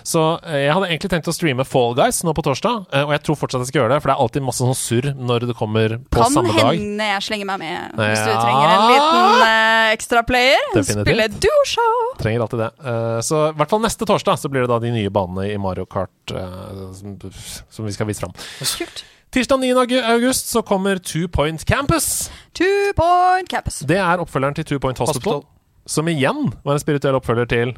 Så 0.07 0.23
eh, 0.47 0.63
jeg 0.63 0.77
hadde 0.77 0.89
egentlig 0.93 1.11
tenkt 1.11 1.27
å 1.27 1.35
streame 1.35 1.65
Fall 1.67 1.97
Guys 1.99 2.21
nå 2.23 2.31
på 2.37 2.45
torsdag, 2.47 2.85
eh, 2.93 3.03
og 3.03 3.11
jeg 3.17 3.23
tror 3.27 3.39
fortsatt 3.41 3.65
jeg 3.65 3.73
skal 3.73 3.83
gjøre 3.83 3.97
det, 3.97 3.99
for 4.05 4.11
det 4.13 4.15
er 4.15 4.23
alltid 4.27 4.47
masse 4.47 4.63
sånn 4.63 4.79
surr 4.79 5.09
når 5.19 5.49
det 5.51 5.57
kommer 5.59 5.97
på 6.07 6.21
Kan 6.21 6.31
samme 6.37 6.55
dag. 6.55 6.71
Kan 6.71 6.79
hende 6.79 7.09
jeg 7.11 7.27
slenger 7.27 7.51
meg 7.51 7.63
med 7.65 7.99
hvis 7.99 8.23
du 8.23 8.31
trenger 8.31 8.73
en 8.77 8.87
liten 8.93 9.45
ekstra 9.93 10.23
player. 10.25 10.63
Definitivt. 10.73 11.03
Spille 11.09 11.27
duoshow. 11.35 11.99
Trenger 12.21 12.47
alltid 12.47 12.63
det. 12.63 12.71
Så 13.27 13.43
i 13.51 13.55
hvert 13.59 13.75
fall 13.75 13.83
neste 13.83 14.07
torsdag 14.07 14.39
så 14.39 14.49
blir 14.51 14.65
det 14.65 14.71
da 14.71 14.79
de 14.81 14.91
nye 14.93 15.11
banene 15.13 15.49
i 15.51 15.59
Mario 15.61 15.85
Kart 15.89 16.33
eh, 16.33 16.92
som, 16.95 17.17
som 17.69 17.85
vi 17.85 17.91
skal 17.95 18.07
vise 18.09 18.23
fram. 18.23 18.33
Kult. 18.77 19.03
Tirsdag 19.33 19.59
9. 19.59 19.71
august 20.13 20.49
så 20.49 20.61
kommer 20.61 20.97
Two 20.97 21.27
Point 21.27 21.65
Campus. 21.65 22.31
Two 22.53 22.93
point 22.95 23.49
campus. 23.49 23.79
Det 23.79 23.97
er 23.97 24.21
oppfølgeren 24.21 24.55
til 24.55 24.65
Two 24.65 24.79
Point 24.79 24.97
Hospital. 24.97 25.33
Hospital. 25.33 25.49
Som 25.87 26.07
igjen 26.07 26.53
var 26.63 26.77
en 26.77 26.79
spirituell 26.79 27.17
oppfølger 27.17 27.45
til 27.45 27.73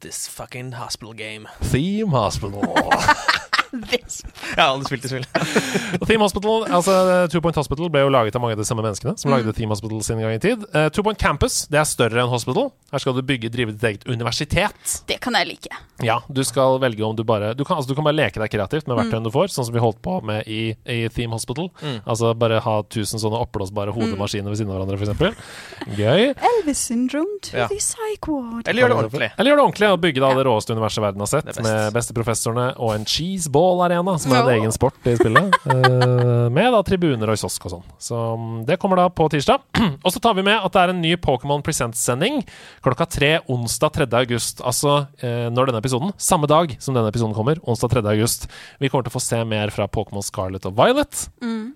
This 0.00 0.28
fucking 0.28 0.74
hospital 0.74 1.14
game. 1.16 1.46
Theme 1.60 2.10
Hospital. 2.10 2.64
Jeg 3.70 4.56
har 4.58 4.70
aldri 4.72 4.88
spilt 4.90 5.04
det 5.04 5.10
spillet. 5.12 6.06
Theme 6.08 6.24
Hospital, 6.24 6.64
altså 6.74 6.94
Two 7.30 7.40
Point 7.44 7.56
Hospital 7.60 7.90
ble 7.92 8.02
jo 8.04 8.10
laget 8.12 8.34
av 8.36 8.42
mange 8.42 8.56
av 8.56 8.62
de 8.62 8.66
samme 8.66 8.82
menneskene 8.84 9.14
som 9.18 9.30
Mm. 9.30 9.36
lagde 9.38 9.54
Theme 9.54 9.70
Hospital 9.74 10.00
sin 10.02 10.18
gang 10.20 10.34
i 10.34 10.40
tid. 10.42 10.64
Eh, 10.74 10.88
Two 10.90 11.04
Point 11.06 11.18
Campus 11.22 11.66
det 11.70 11.78
er 11.78 11.84
større 11.86 12.22
enn 12.24 12.30
Hospital. 12.32 12.72
Her 12.90 12.98
skal 12.98 13.14
du 13.14 13.22
bygge, 13.22 13.50
drive 13.54 13.72
ditt 13.76 13.84
eget 13.86 14.06
universitet. 14.10 14.96
Det 15.06 15.20
kan 15.22 15.34
jeg 15.38 15.46
like. 15.46 15.70
Ja, 16.02 16.18
du 16.32 16.42
skal 16.44 16.78
velge 16.80 17.04
om 17.06 17.14
du 17.14 17.22
bare 17.24 17.54
Du 17.54 17.62
kan, 17.64 17.76
altså, 17.76 17.88
du 17.88 17.94
kan 17.94 18.04
bare 18.04 18.16
leke 18.16 18.40
deg 18.40 18.50
kreativt 18.50 18.88
med 18.88 18.96
verktøyene 18.98 19.24
du 19.24 19.30
får, 19.30 19.50
sånn 19.52 19.66
som 19.68 19.74
vi 19.74 19.80
holdt 19.82 20.00
på 20.02 20.18
med 20.24 20.48
i, 20.48 20.74
i 20.88 21.08
Theme 21.08 21.32
Hospital. 21.36 21.70
Altså 22.06 22.34
bare 22.34 22.58
ha 22.60 22.82
tusen 22.82 23.20
sånne 23.20 23.38
oppblåsbare 23.44 23.92
hodemaskiner 23.94 24.48
ved 24.50 24.58
siden 24.58 24.72
av 24.72 24.80
hverandre, 24.80 24.98
f.eks. 24.98 25.96
Gøy. 25.96 26.34
Elvis 26.34 26.78
syndrome 26.90 27.38
to 27.42 27.56
Ja. 27.56 27.66
the 27.68 27.76
psych 27.76 28.26
ward. 28.26 28.66
Eller 28.68 28.82
gjør 28.82 28.88
det 28.88 28.96
ordentlig. 29.04 29.30
Eller 29.38 29.50
gjør 29.52 29.56
det 29.60 29.64
ordentlig 29.66 29.90
og 29.92 30.00
bygge 30.00 30.20
da 30.24 30.34
det 30.34 30.46
råeste 30.46 30.74
universet 30.74 31.02
verden 31.04 31.20
har 31.20 31.26
sett, 31.30 31.44
best. 31.46 31.62
med 31.62 31.92
beste 31.92 32.14
professorene 32.16 32.66
og 32.78 32.94
en 32.94 33.04
cheeseball-arena, 33.60 34.18
som 34.18 34.32
er 34.32 34.40
en 34.42 34.60
egen 34.60 34.72
sport 34.72 34.94
i 35.06 35.14
spillet. 35.16 35.54
eh, 35.66 36.48
med 36.50 36.72
da 36.72 36.80
tribuner 36.86 37.30
og 37.30 37.38
kiosk 37.38 37.66
og 37.66 37.70
sånn. 37.74 37.84
Så 38.00 38.16
mm, 38.38 38.64
det 38.68 38.78
kommer 38.80 38.96
da 38.96 39.08
på 39.12 39.28
tirsdag. 39.30 39.60
og 40.04 40.12
så 40.12 40.20
tar 40.20 40.34
vi 40.38 40.42
med 40.46 40.56
at 40.58 40.72
det 40.72 40.80
er 40.82 40.92
en 40.94 41.00
ny 41.02 41.14
Pokémon 41.20 41.62
Presents-sending 41.62 42.40
klokka 42.84 43.06
tre 43.10 43.32
onsdag 43.50 43.92
3. 44.00 44.08
august. 44.22 44.60
Altså 44.64 45.06
eh, 45.22 45.48
når 45.52 45.70
denne 45.70 45.82
episoden, 45.82 46.12
samme 46.20 46.48
dag 46.50 46.76
som 46.80 46.94
denne 46.96 47.10
episoden 47.12 47.34
kommer, 47.36 47.60
onsdag 47.68 47.92
3. 48.00 48.04
august. 48.14 48.48
Vi 48.80 48.88
kommer 48.88 49.04
til 49.06 49.12
å 49.14 49.18
få 49.18 49.24
se 49.24 49.42
mer 49.44 49.70
fra 49.74 49.88
Pokémon 49.88 50.24
Scarlet 50.24 50.66
og 50.70 50.76
Violet. 50.78 51.26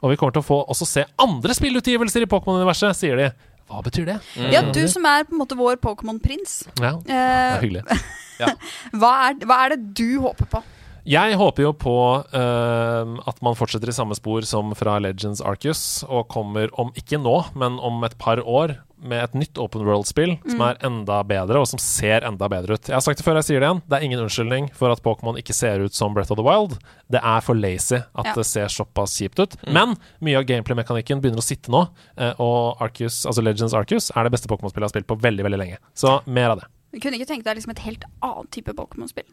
Og 0.03 0.11
vi 0.13 0.17
kommer 0.21 0.35
til 0.37 0.45
å 0.45 0.47
få 0.47 0.63
også 0.73 0.87
se 0.89 1.05
andre 1.21 1.55
spillutgivelser 1.57 2.25
i 2.25 2.31
Pokémon-universet, 2.31 2.97
sier 2.99 3.21
de. 3.21 3.31
Hva 3.71 3.81
betyr 3.81 4.05
det? 4.11 4.19
Ja, 4.53 4.61
du 4.75 4.83
som 4.93 5.07
er 5.09 5.25
på 5.25 5.33
en 5.33 5.41
måte 5.41 5.57
vår 5.57 5.79
Pokémon-prins. 5.83 6.65
Ja, 6.83 6.97
det 7.01 7.15
Eh, 7.15 7.55
er 7.57 7.63
hyggelig. 7.63 7.85
hva, 9.01 9.13
er, 9.31 9.39
hva 9.49 9.57
er 9.65 9.73
det 9.75 9.79
du 9.97 10.21
håper 10.21 10.49
på? 10.53 10.61
Jeg 11.05 11.37
håper 11.37 11.67
jo 11.67 11.73
på 11.77 11.95
uh, 12.33 13.11
at 13.29 13.41
man 13.45 13.57
fortsetter 13.59 13.91
i 13.93 13.95
samme 13.97 14.17
spor 14.17 14.47
som 14.49 14.73
fra 14.79 14.97
Legends 15.05 15.43
Arcus, 15.45 16.01
og 16.09 16.31
kommer 16.33 16.73
om 16.81 16.95
ikke 16.97 17.19
nå, 17.21 17.35
men 17.61 17.77
om 17.85 18.01
et 18.09 18.17
par 18.21 18.41
år 18.41 18.79
med 19.05 19.21
et 19.21 19.35
nytt 19.37 19.59
open 19.61 19.83
world-spill 19.85 20.31
som 20.49 20.63
er 20.65 20.79
enda 20.87 21.19
bedre, 21.29 21.61
og 21.61 21.69
som 21.69 21.81
ser 21.83 22.25
enda 22.25 22.49
bedre 22.49 22.79
ut. 22.79 22.89
Jeg 22.89 22.97
har 22.97 23.03
sagt 23.05 23.21
det 23.21 23.27
før, 23.27 23.37
jeg 23.37 23.51
sier 23.51 23.61
det 23.61 23.69
igjen. 23.69 23.83
Det 23.85 23.99
er 23.99 24.07
ingen 24.07 24.23
unnskyldning 24.23 24.71
for 24.79 24.95
at 24.95 25.03
Pokémon 25.05 25.37
ikke 25.37 25.53
ser 25.53 25.85
ut 25.85 25.93
som 25.93 26.15
Breath 26.17 26.33
of 26.33 26.41
the 26.41 26.47
Wild. 26.47 26.79
Det 27.13 27.21
er 27.21 27.45
for 27.45 27.59
lazy 27.59 27.99
at 28.01 28.31
Ja. 28.31 28.33
det 28.39 28.47
ser 28.49 28.73
såpass 28.73 29.19
kjipt 29.21 29.43
ut. 29.45 29.59
Men 29.69 29.99
mye 30.25 30.41
av 30.41 30.49
gameplay-mekanikken 30.49 31.21
begynner 31.21 31.45
å 31.45 31.45
sitte 31.45 31.69
nå, 31.69 31.85
eh, 32.17 32.33
og 32.41 32.81
Arcus, 32.81 33.27
altså 33.29 33.45
Legends 33.45 33.77
Arcus 33.77 34.09
er 34.17 34.25
det 34.25 34.33
beste 34.39 34.49
Pokémon-spillet 34.49 34.89
jeg 34.89 34.93
har 34.95 34.97
spilt 34.97 35.11
på 35.13 35.21
veldig, 35.21 35.45
veldig 35.51 35.61
lenge. 35.61 35.79
Så 35.93 36.23
mer 36.25 36.55
av 36.57 36.63
det. 36.63 36.71
Du 36.97 37.01
kunne 37.05 37.21
ikke 37.21 37.29
tenkt 37.29 37.45
deg 37.45 37.61
liksom 37.61 37.77
et 37.77 37.85
helt 37.85 38.09
annet 38.23 38.51
type 38.57 38.73
Pokémon-spill? 38.73 39.29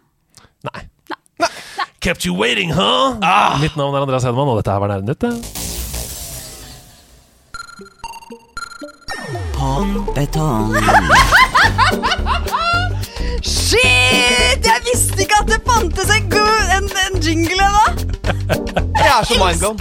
Nei. 0.68 0.84
Nei. 1.08 1.21
Kept 2.02 2.26
you 2.26 2.34
waiting, 2.34 2.72
huh? 2.74 3.14
Mitt 3.62 3.76
navn 3.78 3.94
er 3.96 4.02
Andreas 4.02 4.24
Hedman, 4.26 4.48
og 4.50 4.58
dette 4.62 4.72
her 4.74 4.80
var 4.82 4.88
Nerdenytt. 4.96 5.20
det. 5.22 5.34
Betong. 10.16 10.74
Shit! 13.42 14.66
Jeg 14.66 14.82
visste 14.86 15.22
ikke 15.24 15.38
at 15.42 15.48
det 15.52 15.60
fantes 15.68 16.10
en, 16.16 16.26
god, 16.32 16.74
en, 16.78 16.90
en 17.06 17.22
jingle 17.24 17.68
ennå! 17.68 17.86
Jeg 18.98 19.08
er 19.08 19.24
så 19.30 19.38
mindblown. 19.40 19.78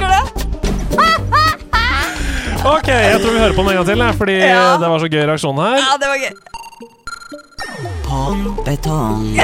Ok, 2.60 2.88
jeg 2.88 3.18
tror 3.22 3.32
vi 3.32 3.38
hører 3.40 3.56
på 3.56 3.62
den 3.64 3.70
en 3.70 3.76
gang 3.80 3.86
til, 3.88 4.04
fordi 4.20 4.32
Ja. 4.38 4.76
det 4.80 4.88
var 4.92 4.98
så 5.00 5.08
gøy 5.12 5.24
reaksjon 5.30 5.58
her. 5.64 5.76
Ja, 5.80 5.92
det 6.00 6.08
var 6.12 6.18
gøy. 6.20 6.32
Betong. 8.64 9.34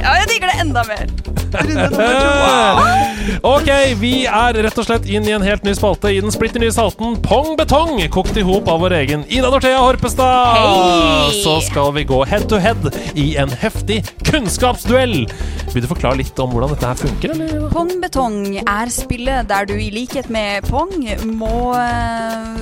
Ja, 0.00 0.16
jeg 0.18 0.26
digger 0.32 0.50
det 0.50 0.56
enda 0.64 0.82
mer. 0.88 1.06
Ok, 3.46 3.68
vi 4.00 4.24
er 4.26 4.56
rett 4.64 4.78
og 4.80 4.86
slett 4.86 5.06
inn 5.10 5.26
i 5.28 5.32
en 5.34 5.44
helt 5.44 5.64
ny 5.66 5.72
spalte 5.76 6.10
i 6.12 6.20
den 6.22 6.32
splitter 6.32 6.62
nye 6.62 6.72
salten 6.74 7.16
Pong 7.24 7.54
Betong, 7.58 8.00
kokt 8.12 8.36
i 8.38 8.44
hop 8.44 8.68
av 8.70 8.80
vår 8.82 8.94
egen 9.00 9.24
Ida 9.28 9.50
Dorthea 9.52 9.78
Horpestad. 9.80 10.56
Hei! 10.56 11.40
Så 11.42 11.58
skal 11.68 11.92
vi 11.96 12.04
gå 12.08 12.22
head 12.28 12.48
to 12.50 12.58
head 12.60 12.90
i 13.14 13.36
en 13.40 13.52
heftig 13.62 14.02
kunnskapsduell. 14.26 15.26
Vil 15.70 15.84
du 15.84 15.88
forklare 15.90 16.20
litt 16.20 16.38
om 16.42 16.50
hvordan 16.52 16.74
dette 16.74 16.90
her 16.90 16.98
funker, 16.98 17.34
eller? 17.34 17.68
Pong 17.72 17.92
betong 18.02 18.40
er 18.60 18.90
spillet 18.92 19.48
der 19.50 19.68
du 19.70 19.76
i 19.78 19.90
likhet 19.94 20.30
med 20.32 20.66
pong 20.68 21.06
må 21.30 21.70
uh, 21.76 22.58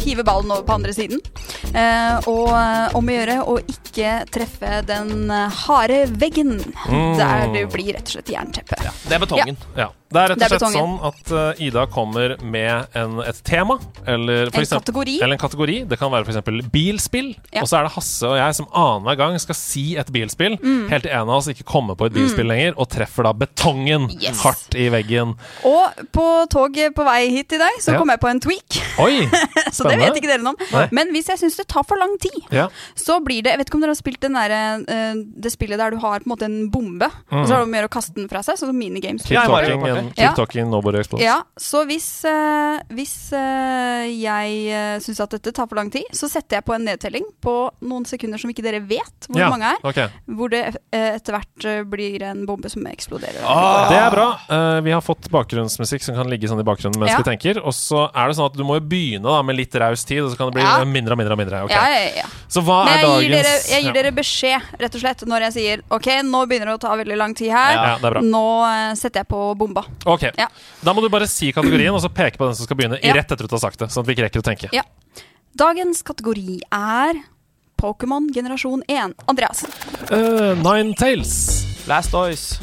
hive 0.00 0.24
ballen 0.26 0.52
over 0.54 0.64
på 0.68 0.78
andre 0.78 0.94
siden. 0.96 1.20
Uh, 1.70 2.16
og 2.30 2.48
eh, 2.54 2.96
om 3.10 3.14
å 3.14 3.18
gjøre 3.18 3.38
å 3.50 3.56
ikke 3.66 4.10
treffe 4.30 4.80
den 4.86 5.30
harde 5.30 6.04
veggen 6.20 6.58
der 7.18 7.50
du 7.50 7.64
blir 7.72 7.96
rett 7.96 8.06
og 8.06 8.14
slett 8.14 8.30
jernteppe. 8.36 8.78
Det 9.08 9.16
er 9.16 9.22
betongen. 9.24 9.58
Ja. 9.78 9.90
Det 10.10 10.18
er 10.18 10.32
rett 10.32 10.42
og 10.42 10.50
slett 10.50 10.74
sånn 10.74 10.94
at 11.06 11.30
uh, 11.30 11.62
Ida 11.62 11.84
kommer 11.86 12.32
med 12.42 12.96
en, 12.98 13.20
et 13.22 13.38
tema, 13.46 13.76
eller 14.10 14.50
for 14.50 14.58
En 14.58 14.64
eksempel- 14.64 14.82
kategori. 14.82 15.14
Eller 15.22 15.36
en 15.36 15.38
kategori. 15.38 15.76
Det 15.88 15.98
kan 16.00 16.10
være 16.10 16.26
f.eks. 16.26 16.66
bilspill. 16.72 17.28
Ja. 17.54 17.62
Og 17.62 17.68
så 17.70 17.78
er 17.78 17.86
det 17.86 17.92
Hasse 17.94 18.26
og 18.26 18.34
jeg 18.36 18.56
som 18.58 18.66
annenhver 18.74 19.16
gang 19.20 19.38
skal 19.38 19.54
si 19.54 19.84
et 20.00 20.10
bilspill, 20.10 20.56
Mm. 20.60 20.88
helt 20.90 21.04
til 21.06 21.12
en 21.14 21.28
av 21.30 21.36
oss 21.38 21.46
ikke 21.48 21.62
kommer 21.64 21.94
på 21.94 22.06
et 22.10 22.12
bilspill 22.16 22.46
lenger, 22.50 22.74
og 22.76 22.88
treffer 22.90 23.22
da 23.28 23.32
betongen 23.32 24.08
Yes. 24.20 24.42
hardt 24.42 24.74
i 24.74 24.88
veggen. 24.90 25.36
Og 25.64 26.02
på 26.12 26.26
toget 26.50 26.94
på 26.94 27.04
vei 27.06 27.28
hit 27.30 27.52
i 27.52 27.58
dag, 27.58 27.78
så 27.80 27.92
Ja. 27.94 27.98
kom 27.98 28.08
jeg 28.10 28.20
på 28.20 28.28
en 28.30 28.40
tweak. 28.40 28.80
Oi! 28.98 29.28
Så 29.72 29.86
det 29.88 29.98
vet 29.98 30.16
ikke 30.18 30.26
dere 30.26 30.42
noe 30.42 30.56
om. 30.58 30.66
Nei. 30.72 30.88
Men 30.90 31.12
hvis 31.14 31.28
jeg 31.30 31.38
syns 31.38 31.56
det 31.56 31.68
tar 31.68 31.84
for 31.86 31.96
lang 31.96 32.18
tid, 32.18 32.42
Ja. 32.50 32.66
så 32.96 33.20
blir 33.22 33.42
det 33.44 33.50
Jeg 33.54 33.58
vet 33.58 33.66
ikke 33.70 33.74
om 33.78 33.80
dere 33.80 33.94
har 33.94 34.02
spilt 34.02 34.20
den 34.20 34.32
der, 34.34 34.50
uh, 34.90 35.14
det 35.40 35.52
spillet 35.52 35.78
der 35.78 35.90
du 35.94 35.98
har 35.98 36.18
på 36.20 36.26
en 36.26 36.32
måte 36.34 36.44
en 36.50 36.68
bombe, 36.70 37.06
og 37.30 37.46
så 37.46 37.54
har 37.54 37.64
du 37.64 37.70
mer 37.70 37.86
å 37.86 37.88
kaste 37.88 38.14
den 38.14 38.28
fra 38.28 38.42
seg, 38.42 38.58
sånn 38.58 38.68
som 38.74 38.78
minigames. 38.78 39.22
Keep 39.24 39.38
Kart, 40.16 40.40
and, 40.40 40.54
ja. 40.54 40.64
nobody 40.70 40.98
explodes. 41.02 41.24
Ja, 41.24 41.38
så 41.56 41.84
hvis, 41.88 42.08
uh, 42.24 42.80
hvis 42.96 43.14
uh, 43.36 44.04
jeg 44.08 44.60
uh, 44.72 44.96
syns 45.04 45.20
at 45.24 45.36
dette 45.36 45.52
tar 45.56 45.68
for 45.70 45.78
lang 45.80 45.92
tid, 45.92 46.08
så 46.16 46.28
setter 46.30 46.58
jeg 46.58 46.66
på 46.66 46.74
en 46.76 46.86
nedtelling 46.88 47.26
på 47.44 47.56
noen 47.86 48.06
sekunder 48.08 48.40
som 48.40 48.50
ikke 48.52 48.64
dere 48.64 48.80
vet 48.84 49.28
hvor 49.28 49.40
Ja, 49.40 49.50
mange 49.52 49.68
er. 49.70 49.80
Okay. 49.86 50.08
Hvor 50.26 50.50
det 50.52 50.62
eh, 50.70 51.16
etter 51.16 51.36
hvert 51.36 51.66
eh, 51.68 51.82
blir 51.88 52.22
en 52.26 52.44
bombe 52.48 52.70
som 52.72 52.84
eksploderer. 52.90 53.40
Det 53.90 53.98
er 53.98 54.14
bra. 54.14 54.26
Eh, 54.50 54.80
vi 54.86 54.94
har 54.94 55.04
fått 55.04 55.28
bakgrunnsmusikk 55.32 56.04
som 56.04 56.16
kan 56.18 56.30
ligge 56.30 56.50
sånn 56.50 56.62
i 56.62 56.66
bakgrunnen 56.66 57.00
mens 57.00 57.14
Ja. 57.14 57.20
vi 57.22 57.28
tenker. 57.30 57.60
Og 57.62 57.74
så 57.76 58.06
er 58.08 58.30
det 58.30 58.38
sånn 58.38 58.50
at 58.50 58.58
du 58.58 58.64
må 58.66 58.78
jo 58.80 58.84
begynne 58.90 59.26
da 59.26 59.42
med 59.46 59.58
litt 59.58 59.74
raus 59.80 60.04
tid, 60.08 60.22
og 60.24 60.32
så 60.32 60.40
kan 60.40 60.50
det 60.50 60.58
bli 60.58 60.66
Ja. 60.66 60.84
mindre 60.84 61.16
og 61.16 61.20
mindre 61.22 61.36
og 61.36 61.42
mindre. 61.42 61.62
Okay. 61.68 61.76
Ja, 61.76 62.00
ja, 62.00 62.24
ja. 62.24 62.26
Så 62.48 62.64
hva 62.66 62.84
Men 62.84 62.98
er 62.98 63.02
dagens 63.06 63.22
gir, 63.22 63.36
dere, 63.36 63.54
jeg 63.70 63.84
gir 63.84 63.98
dere 64.00 64.12
beskjed, 64.12 64.70
rett 64.80 64.94
og 64.94 65.00
slett, 65.04 65.26
når 65.26 65.48
jeg 65.48 65.52
sier 65.58 65.82
OK, 65.90 66.08
nå 66.26 66.44
begynner 66.50 66.72
det 66.72 66.78
å 66.78 66.82
ta 66.82 66.96
veldig 66.96 67.16
lang 67.16 67.34
tid 67.34 67.52
her. 67.54 67.72
Ja, 67.74 67.98
det 67.98 68.10
er 68.10 68.16
bra. 68.18 68.24
Nå 68.24 68.46
eh, 68.66 68.94
setter 68.98 69.24
jeg 69.24 69.30
på 69.30 69.42
bomba. 69.58 69.84
Ok, 70.06 70.22
Ja. 70.38 70.48
Da 70.82 70.92
må 70.94 71.02
du 71.02 71.08
bare 71.12 71.26
si 71.28 71.52
kategorien, 71.52 71.92
og 71.94 72.00
så 72.00 72.08
peke 72.08 72.36
på 72.38 72.46
den 72.46 72.54
som 72.54 72.64
skal 72.66 72.76
begynne, 72.76 72.98
i 73.02 73.08
Ja. 73.08 73.14
rett 73.14 73.30
etter 73.32 73.44
at 73.44 73.50
du 73.50 73.54
har 73.56 73.60
sagt 73.60 73.78
det. 73.78 73.88
Sånn 73.88 74.00
at 74.02 74.06
vi 74.06 74.14
ikke 74.14 74.28
rekker 74.28 74.40
å 74.40 74.46
tenke. 74.46 74.68
Ja. 74.72 74.82
Dagens 75.56 76.02
kategori 76.02 76.60
er 76.72 77.14
Pokémon 77.80 78.28
generasjon 78.32 78.82
1. 78.88 79.14
Andreas. 79.28 79.64
Uh, 80.10 80.54
Nine 80.54 80.94
Tails. 80.94 81.64
Oys. 82.14 82.58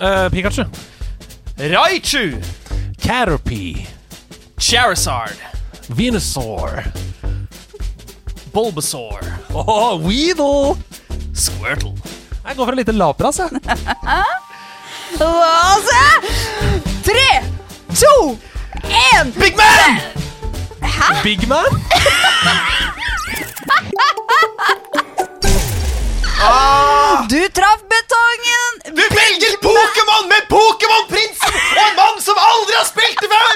Uh, 0.00 0.28
Pikachu. 0.28 0.64
Raichu. 1.58 2.40
Caterpie. 3.00 3.86
Charizard. 4.58 5.36
Venusaur. 5.88 6.84
Bulbasaur. 8.52 9.20
Oh, 9.54 9.96
Weedle. 9.98 10.76
Squirtle. 11.34 11.94
Jeg 12.44 12.56
går 12.56 12.64
for 12.66 12.72
en 12.72 12.78
liten 12.80 12.98
lapras, 12.98 13.38
jeg. 13.42 13.60
La 15.18 15.74
oss 15.76 15.84
se! 15.84 16.04
Tre, 17.04 17.42
to, 18.00 18.38
én! 18.88 19.32
Big 19.36 19.56
Man! 19.56 20.00
Hæ? 20.82 21.22
Big 21.22 21.48
Man. 21.48 21.66
Du 27.30 27.40
traff 27.54 27.80
betongen! 27.94 28.72
Du 28.96 29.02
velger 29.14 29.54
Pokémon 29.62 30.24
med 30.32 30.42
Pokémon-prinsen 30.48 31.54
og 31.76 31.82
en 31.84 31.96
mann 31.98 32.18
som 32.24 32.38
aldri 32.42 32.74
har 32.78 32.86
spilt 32.88 33.20
det 33.22 33.28
før! 33.30 33.52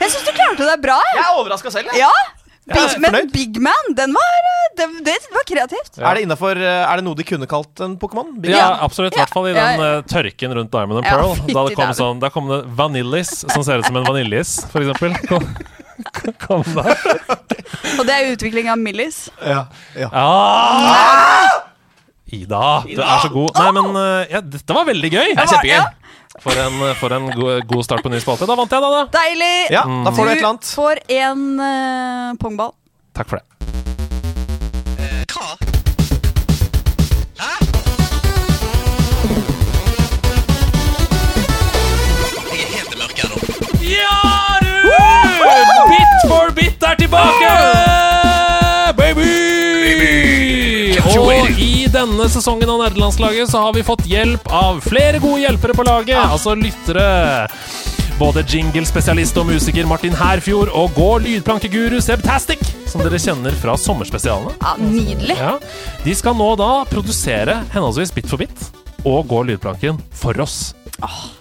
Jeg 0.00 0.08
syns 0.10 0.24
du 0.26 0.32
klarte 0.34 0.66
det 0.66 0.78
bra. 0.82 0.96
Jeg 1.14 1.22
er 1.26 1.36
overraska 1.38 1.70
selv. 1.70 1.90
jeg. 1.92 2.00
Ja, 2.06 2.10
Jeg 2.66 2.76
Big, 2.76 2.98
men. 3.04 3.30
Big 3.34 3.60
Man, 3.62 3.94
den 3.98 4.16
var, 4.16 4.34
eh, 4.54 4.59
det, 4.78 4.86
det 5.06 5.16
var 5.34 5.46
kreativt. 5.48 5.98
Er 5.98 6.16
det 6.16 6.24
innenfor, 6.26 6.58
eh, 6.58 6.82
Er 6.84 7.00
det 7.00 7.04
noe 7.06 7.18
de 7.18 7.26
kunne 7.26 7.48
kalt 7.50 7.82
en 7.84 7.96
Pokémon? 8.00 8.32
Ja, 8.48 8.78
absolutt. 8.84 9.16
I 9.16 9.22
hvert 9.22 9.34
fall 9.34 9.50
i 9.50 9.54
den 9.56 9.82
ja. 9.82 9.88
eh, 9.98 10.04
tørken 10.10 10.54
rundt 10.58 10.72
Diamond 10.72 11.02
and 11.02 11.08
Pearl. 11.08 11.34
da 11.50 11.64
det 11.68 11.78
kom 11.78 11.94
sånn, 11.96 12.22
Da 12.22 12.30
kom 12.32 12.50
det 12.50 12.62
Vanillis, 12.78 13.32
som 13.46 13.64
ser 13.66 13.82
ut 13.82 13.88
som 13.88 14.00
en 14.00 14.08
vaniljeis, 14.08 14.60
f.eks. 14.70 15.26
Kom, 15.30 16.32
kom 16.40 16.62
da. 16.72 16.94
Og 17.98 18.06
det 18.08 18.14
er 18.14 18.30
utvikling 18.32 18.70
av 18.72 18.78
Millis. 18.80 19.26
Ja, 19.44 19.66
ja. 19.98 20.08
Ah! 20.16 21.66
Ida, 22.32 22.82
du 22.86 23.00
er 23.02 23.18
så 23.20 23.30
god. 23.32 23.50
Nei, 23.58 23.70
men 23.76 23.98
eh, 24.00 24.32
ja, 24.36 24.40
dette 24.40 24.76
var 24.76 24.86
veldig 24.88 25.10
gøy. 25.10 25.32
Det 25.34 25.44
er 25.44 25.50
kjempegøy. 25.50 25.74
Ja. 25.76 25.88
For 26.40 26.56
en, 26.62 26.78
for 27.00 27.12
en 27.16 27.26
god, 27.34 27.66
god 27.68 27.84
start 27.84 28.06
på 28.06 28.12
ny 28.12 28.20
spalte. 28.22 28.46
Da 28.48 28.56
vant 28.56 28.70
jeg, 28.72 28.84
da. 28.84 28.90
da. 28.94 29.02
Deilig! 29.18 29.54
Ja, 29.74 29.84
da 30.06 30.14
får 30.14 30.24
du 30.24 30.30
et 30.30 30.36
eller 30.38 30.52
annet. 30.54 30.72
får 30.78 31.02
en 31.18 31.46
uh, 31.58 32.38
pongball. 32.40 32.72
Takk 33.18 33.32
for 33.32 33.42
det. 33.42 33.69
Tilbake! 47.10 48.94
Baby! 48.96 49.30
Og 51.10 51.58
i 51.60 51.86
denne 51.90 52.26
sesongen 52.30 52.70
av 52.70 52.78
Nerdelandslaget 52.84 53.50
så 53.50 53.64
har 53.64 53.74
vi 53.74 53.82
fått 53.86 54.04
hjelp 54.08 54.46
av 54.54 54.78
flere 54.84 55.18
gode 55.22 55.42
hjelpere 55.42 55.74
på 55.74 55.86
laget. 55.86 56.18
Altså 56.20 56.54
lyttere. 56.58 57.48
Både 58.20 58.42
jingle-spesialist 58.44 59.38
og 59.40 59.48
musiker 59.48 59.86
Martin 59.88 60.12
Herfjord 60.14 60.68
og 60.76 60.92
Gå 60.94 61.08
lydplankeguru 61.24 61.96
Sebtastic, 62.04 62.60
som 62.90 63.00
dere 63.02 63.18
kjenner 63.22 63.54
fra 63.62 63.78
sommerspesialene. 63.80 64.52
Ja, 64.60 64.74
Nydelig. 64.80 65.38
Ja, 65.40 65.54
De 66.04 66.14
skal 66.18 66.36
nå 66.36 66.50
da 66.60 66.84
produsere 66.90 67.62
henholdsvis 67.72 68.12
Bit 68.14 68.28
for 68.28 68.42
bit 68.42 68.68
og 69.08 69.24
Gå 69.30 69.40
lydplanken 69.48 69.96
for 70.12 70.36
oss. 70.44 70.74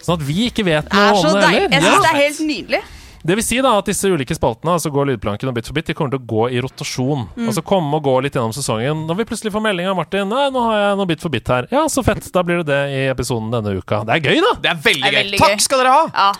Sånn 0.05 0.15
at 0.15 0.23
vi 0.23 0.45
ikke 0.47 0.63
vet 0.63 0.87
noe 0.95 1.19
om 1.19 1.35
det. 1.35 1.51
Jeg 1.51 1.83
Ja. 1.83 1.83
syns 1.83 2.05
det 2.05 2.13
er 2.13 2.21
helt 2.23 2.39
nydelig. 2.47 2.81
Det 3.23 3.35
vil 3.35 3.43
si 3.43 3.57
da 3.61 3.73
at 3.79 3.89
disse 3.89 4.07
ulike 4.07 4.35
spaltene, 4.37 4.71
altså 4.77 4.91
går 4.93 5.09
lydplanken 5.11 5.49
og 5.51 5.55
Bit 5.57 5.67
for 5.67 5.75
bit, 5.75 5.89
de 5.89 5.95
kommer 5.97 6.13
til 6.13 6.21
å 6.21 6.27
gå 6.29 6.45
i 6.55 6.61
rotasjon. 6.63 7.25
Altså 7.47 7.63
komme 7.67 7.97
og 7.99 8.05
gå 8.05 8.13
litt 8.23 8.37
gjennom 8.37 8.53
sesongen. 8.55 9.03
Når 9.09 9.19
vi 9.19 9.25
plutselig 9.27 9.51
får 9.53 9.65
melding 9.65 9.89
av 9.91 9.97
Martin 9.99 10.29
Nei, 10.31 10.45
nå 10.53 10.63
har 10.69 10.77
jeg 10.79 10.99
noe 11.01 11.09
Bit 11.09 11.25
for 11.25 11.33
bit 11.33 11.51
her. 11.51 11.67
Ja, 11.73 11.83
så 11.91 12.03
fett. 12.05 12.29
Da 12.33 12.43
blir 12.47 12.61
det 12.63 12.69
det 12.71 12.79
i 12.95 13.01
episoden 13.11 13.51
denne 13.51 13.75
uka. 13.79 14.03
Det 14.07 14.15
er 14.19 14.31
gøy, 14.31 14.39
da! 14.45 14.53
Det 14.63 14.71
er 14.71 14.79
veldig 14.87 15.03
Det 15.03 15.09
er 15.09 15.17
gøy. 15.17 15.19
veldig 15.23 15.41
Takk 15.43 15.65
skal 15.65 15.83
dere 15.83 15.97
ha! 15.97 16.07
Ja, 16.13 16.31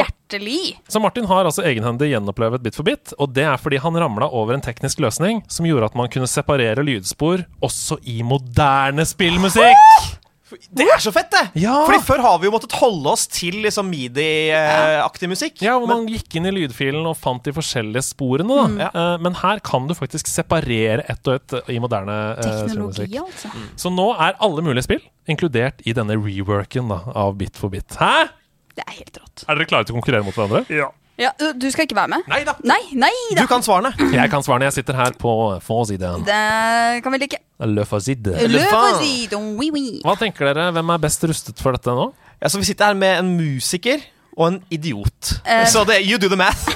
Hjertelig. 0.00 0.60
Så 0.88 1.00
Martin 1.04 1.26
har 1.28 1.44
altså 1.44 1.62
egenhendig 1.68 2.08
gjenopplevet 2.10 2.62
Bit 2.64 2.78
for 2.78 2.88
bit, 2.88 3.12
og 3.20 3.34
det 3.36 3.44
er 3.44 3.60
fordi 3.60 3.78
han 3.84 3.98
ramla 4.00 4.30
over 4.32 4.56
en 4.56 4.64
teknisk 4.64 5.02
løsning 5.04 5.42
som 5.52 5.68
gjorde 5.68 5.92
at 5.92 5.98
man 5.98 6.08
kunne 6.10 6.30
separere 6.30 6.82
lydspor 6.86 7.44
også 7.62 8.00
i 8.08 8.22
moderne 8.26 9.04
spillmusikk! 9.06 10.23
Det 10.70 10.86
er 10.90 11.00
så 11.02 11.12
fett, 11.14 11.30
det! 11.34 11.42
Ja. 11.62 11.74
Fordi 11.86 12.00
Før 12.06 12.22
har 12.24 12.38
vi 12.42 12.48
jo 12.48 12.52
måttet 12.54 12.72
holde 12.80 13.12
oss 13.12 13.26
til 13.30 13.60
liksom 13.64 13.88
midi-aktig 13.90 15.28
musikk. 15.30 15.62
Ja, 15.64 15.76
hvor 15.78 15.88
man 15.90 16.06
gikk 16.10 16.36
inn 16.38 16.46
i 16.48 16.52
lydfilen 16.54 17.04
og 17.08 17.16
fant 17.20 17.44
de 17.46 17.54
forskjellige 17.56 18.02
sporene. 18.06 18.58
Da. 18.78 18.88
Eh, 18.90 19.18
Men 19.24 19.34
her 19.40 19.60
kan 19.64 19.86
du 19.90 19.94
faktisk 19.96 20.28
separere 20.30 21.04
ett 21.10 21.26
og 21.30 21.34
ett 21.38 21.56
i 21.74 21.78
moderne 21.82 22.16
eh, 22.36 22.42
Teknologi, 22.42 23.06
spillmusikk. 23.08 23.18
altså. 23.24 23.52
Så 23.84 23.92
nå 23.94 24.08
er 24.16 24.36
alle 24.44 24.64
mulige 24.66 24.86
spill 24.86 25.02
inkludert 25.30 25.80
i 25.88 25.94
denne 25.96 26.16
reworken 26.20 26.88
da, 26.92 27.00
av 27.14 27.36
Bit 27.40 27.56
for 27.56 27.72
bit. 27.72 27.96
Hæ? 28.00 28.28
Det 28.74 28.82
er 28.88 28.96
helt 28.98 29.18
rått. 29.22 29.44
Er 29.48 29.54
dere 29.60 29.68
klare 29.70 29.86
til 29.86 29.94
å 29.94 30.00
konkurrere 30.00 30.24
mot 30.26 30.34
hverandre? 30.34 30.64
Ja. 30.74 30.90
Ja, 31.20 31.30
du 31.38 31.66
skal 31.70 31.86
ikke 31.86 31.94
være 31.96 32.10
med? 32.10 32.24
Nei 32.30 32.40
da. 32.46 32.56
Nei, 32.66 32.80
nei 32.98 33.12
Du 33.38 33.44
kan 33.50 33.62
svarene. 33.62 33.92
Jeg 34.12 34.30
kan 34.32 34.42
svarene. 34.42 34.66
Jeg 34.66 34.80
sitter 34.80 34.96
her 34.98 35.14
på 35.18 35.34
forsiden. 35.62 36.24
Det 36.26 37.02
kan 37.04 37.14
vi 37.14 37.20
like. 37.22 37.38
Le 37.62 37.84
Fazide. 37.86 38.34
Le 38.50 38.64
Fazide. 38.66 39.38
oui, 39.38 39.70
oui. 39.74 39.84
Hva 40.02 40.16
tenker 40.18 40.50
dere? 40.50 40.72
Hvem 40.74 40.90
er 40.96 41.04
best 41.06 41.22
rustet 41.30 41.62
for 41.62 41.76
dette 41.78 41.94
nå? 41.94 42.10
Ja, 42.42 42.50
så 42.50 42.58
Vi 42.58 42.66
sitter 42.66 42.90
her 42.90 42.98
med 42.98 43.18
en 43.20 43.30
musiker 43.38 44.02
og 44.36 44.48
en 44.48 44.62
idiot. 44.74 45.36
Uh. 45.46 45.62
Så 45.70 45.84
det, 45.86 46.02
you 46.02 46.18
do 46.18 46.28
the 46.28 46.36
math. 46.36 46.66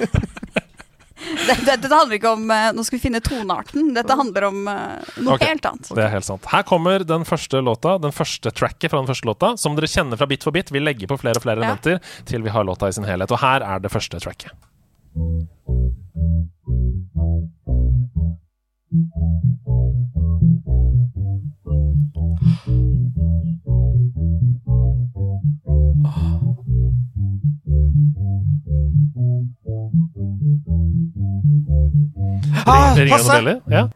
Dette, 1.48 1.76
dette 1.76 1.94
handler 1.94 2.18
ikke 2.18 2.32
om 2.34 2.50
eh, 2.52 2.68
Nå 2.76 2.84
skal 2.86 2.98
vi 2.98 3.02
finne 3.06 3.20
tonearten. 3.24 3.92
Dette 3.96 4.16
handler 4.18 4.48
om 4.48 4.60
eh, 4.70 5.12
noe 5.22 5.36
okay. 5.36 5.52
helt 5.52 5.68
annet. 5.68 5.92
Det 5.94 6.04
er 6.04 6.12
helt 6.16 6.28
sant. 6.28 6.46
Her 6.52 6.66
kommer 6.68 7.04
den 7.06 7.26
første 7.28 7.62
låta, 7.64 7.96
den 8.02 8.14
første 8.14 8.52
tracket 8.54 8.90
fra 8.92 9.02
den 9.02 9.10
første 9.10 9.28
låta, 9.28 9.54
som 9.60 9.78
dere 9.78 9.90
kjenner 9.90 10.20
fra 10.20 10.28
Bit 10.30 10.46
for 10.46 10.54
bit. 10.54 10.72
Vi 10.74 10.82
legger 10.82 11.10
på 11.10 11.20
flere 11.22 11.40
og 11.40 11.46
flere 11.46 11.62
Ja. 11.62 11.72
elementer 11.72 12.00
til 12.28 12.42
vi 12.42 12.50
har 12.50 12.64
låta 12.64 12.88
i 12.88 12.96
sin 12.96 13.04
helhet. 13.06 13.30
Og 13.32 13.42
her 13.42 13.62
er 13.62 13.82
det 13.82 13.92
første 13.92 14.20
tracket. 14.22 14.52
Ah, 32.66 32.92
Det 32.94 33.06
noen 33.08 33.16
passe! 33.16 33.56
Ja. 33.72 33.86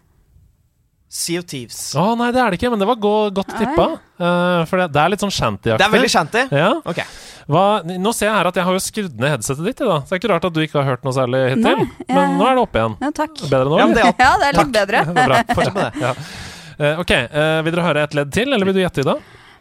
Sea 1.17 1.41
of 1.41 1.47
Thieves. 1.49 1.79
Å 1.97 2.15
nei, 2.19 2.31
det 2.35 2.41
er 2.43 2.53
det 2.53 2.59
ikke, 2.59 2.71
men 2.73 2.81
det 2.81 2.89
var 2.89 2.99
godt 2.99 3.53
tippa. 3.53 3.87
Uh, 4.17 4.65
for 4.69 4.81
det, 4.81 4.89
det 4.97 5.03
er 5.03 5.13
litt 5.13 5.23
sånn 5.23 5.33
shanty-aktig. 5.33 5.79
Det 5.81 5.87
er 5.87 5.93
veldig 5.93 6.13
shanty. 6.13 6.43
Ja. 6.57 6.71
Ok. 6.89 7.05
Hva, 7.47 7.63
nå 7.87 8.11
ser 8.17 8.27
jeg 8.27 8.35
her 8.35 8.49
at 8.51 8.57
jeg 8.59 8.67
har 8.67 8.75
jo 8.75 8.83
skrudd 8.83 9.21
ned 9.23 9.31
headsetet 9.37 9.69
ditt. 9.69 9.79
Da. 9.87 10.01
Så 10.03 10.11
det 10.11 10.17
er 10.17 10.21
ikke 10.25 10.33
rart 10.35 10.47
at 10.49 10.55
du 10.57 10.61
ikke 10.65 10.81
har 10.81 10.89
hørt 10.97 11.05
noe 11.07 11.15
særlig 11.15 11.43
hittil. 11.53 11.63
Nei, 11.63 11.87
jeg- 12.09 12.17
Men 12.17 12.37
nå 12.41 12.49
er 12.51 12.59
det 12.59 12.65
oppe 12.67 12.81
igjen. 12.83 12.97
Ja, 13.07 13.11
takk. 13.15 13.35
Bedre 13.47 13.71
nå? 13.71 13.79
Ja, 13.79 13.87
det 13.87 14.03
er. 14.03 14.13
Ja, 14.19 14.33
det 14.43 14.47
er 14.51 14.61
litt 14.61 14.73
bedre. 14.81 15.05
Det 15.17 15.23
er 15.23 15.31
bra. 15.31 15.43
Fortsett 15.55 15.75
med 15.75 15.85
det. 15.87 16.03
Ja. 16.03 16.13
uh, 16.81 17.01
ok, 17.03 17.13
uh, 17.31 17.63
Vil 17.67 17.73
dere 17.77 17.87
høre 17.87 18.03
et 18.09 18.15
ledd 18.19 18.33
til, 18.35 18.53
eller 18.53 18.67
vil 18.67 18.75
du 18.75 18.83
gjette, 18.83 19.05
Ida? 19.07 19.15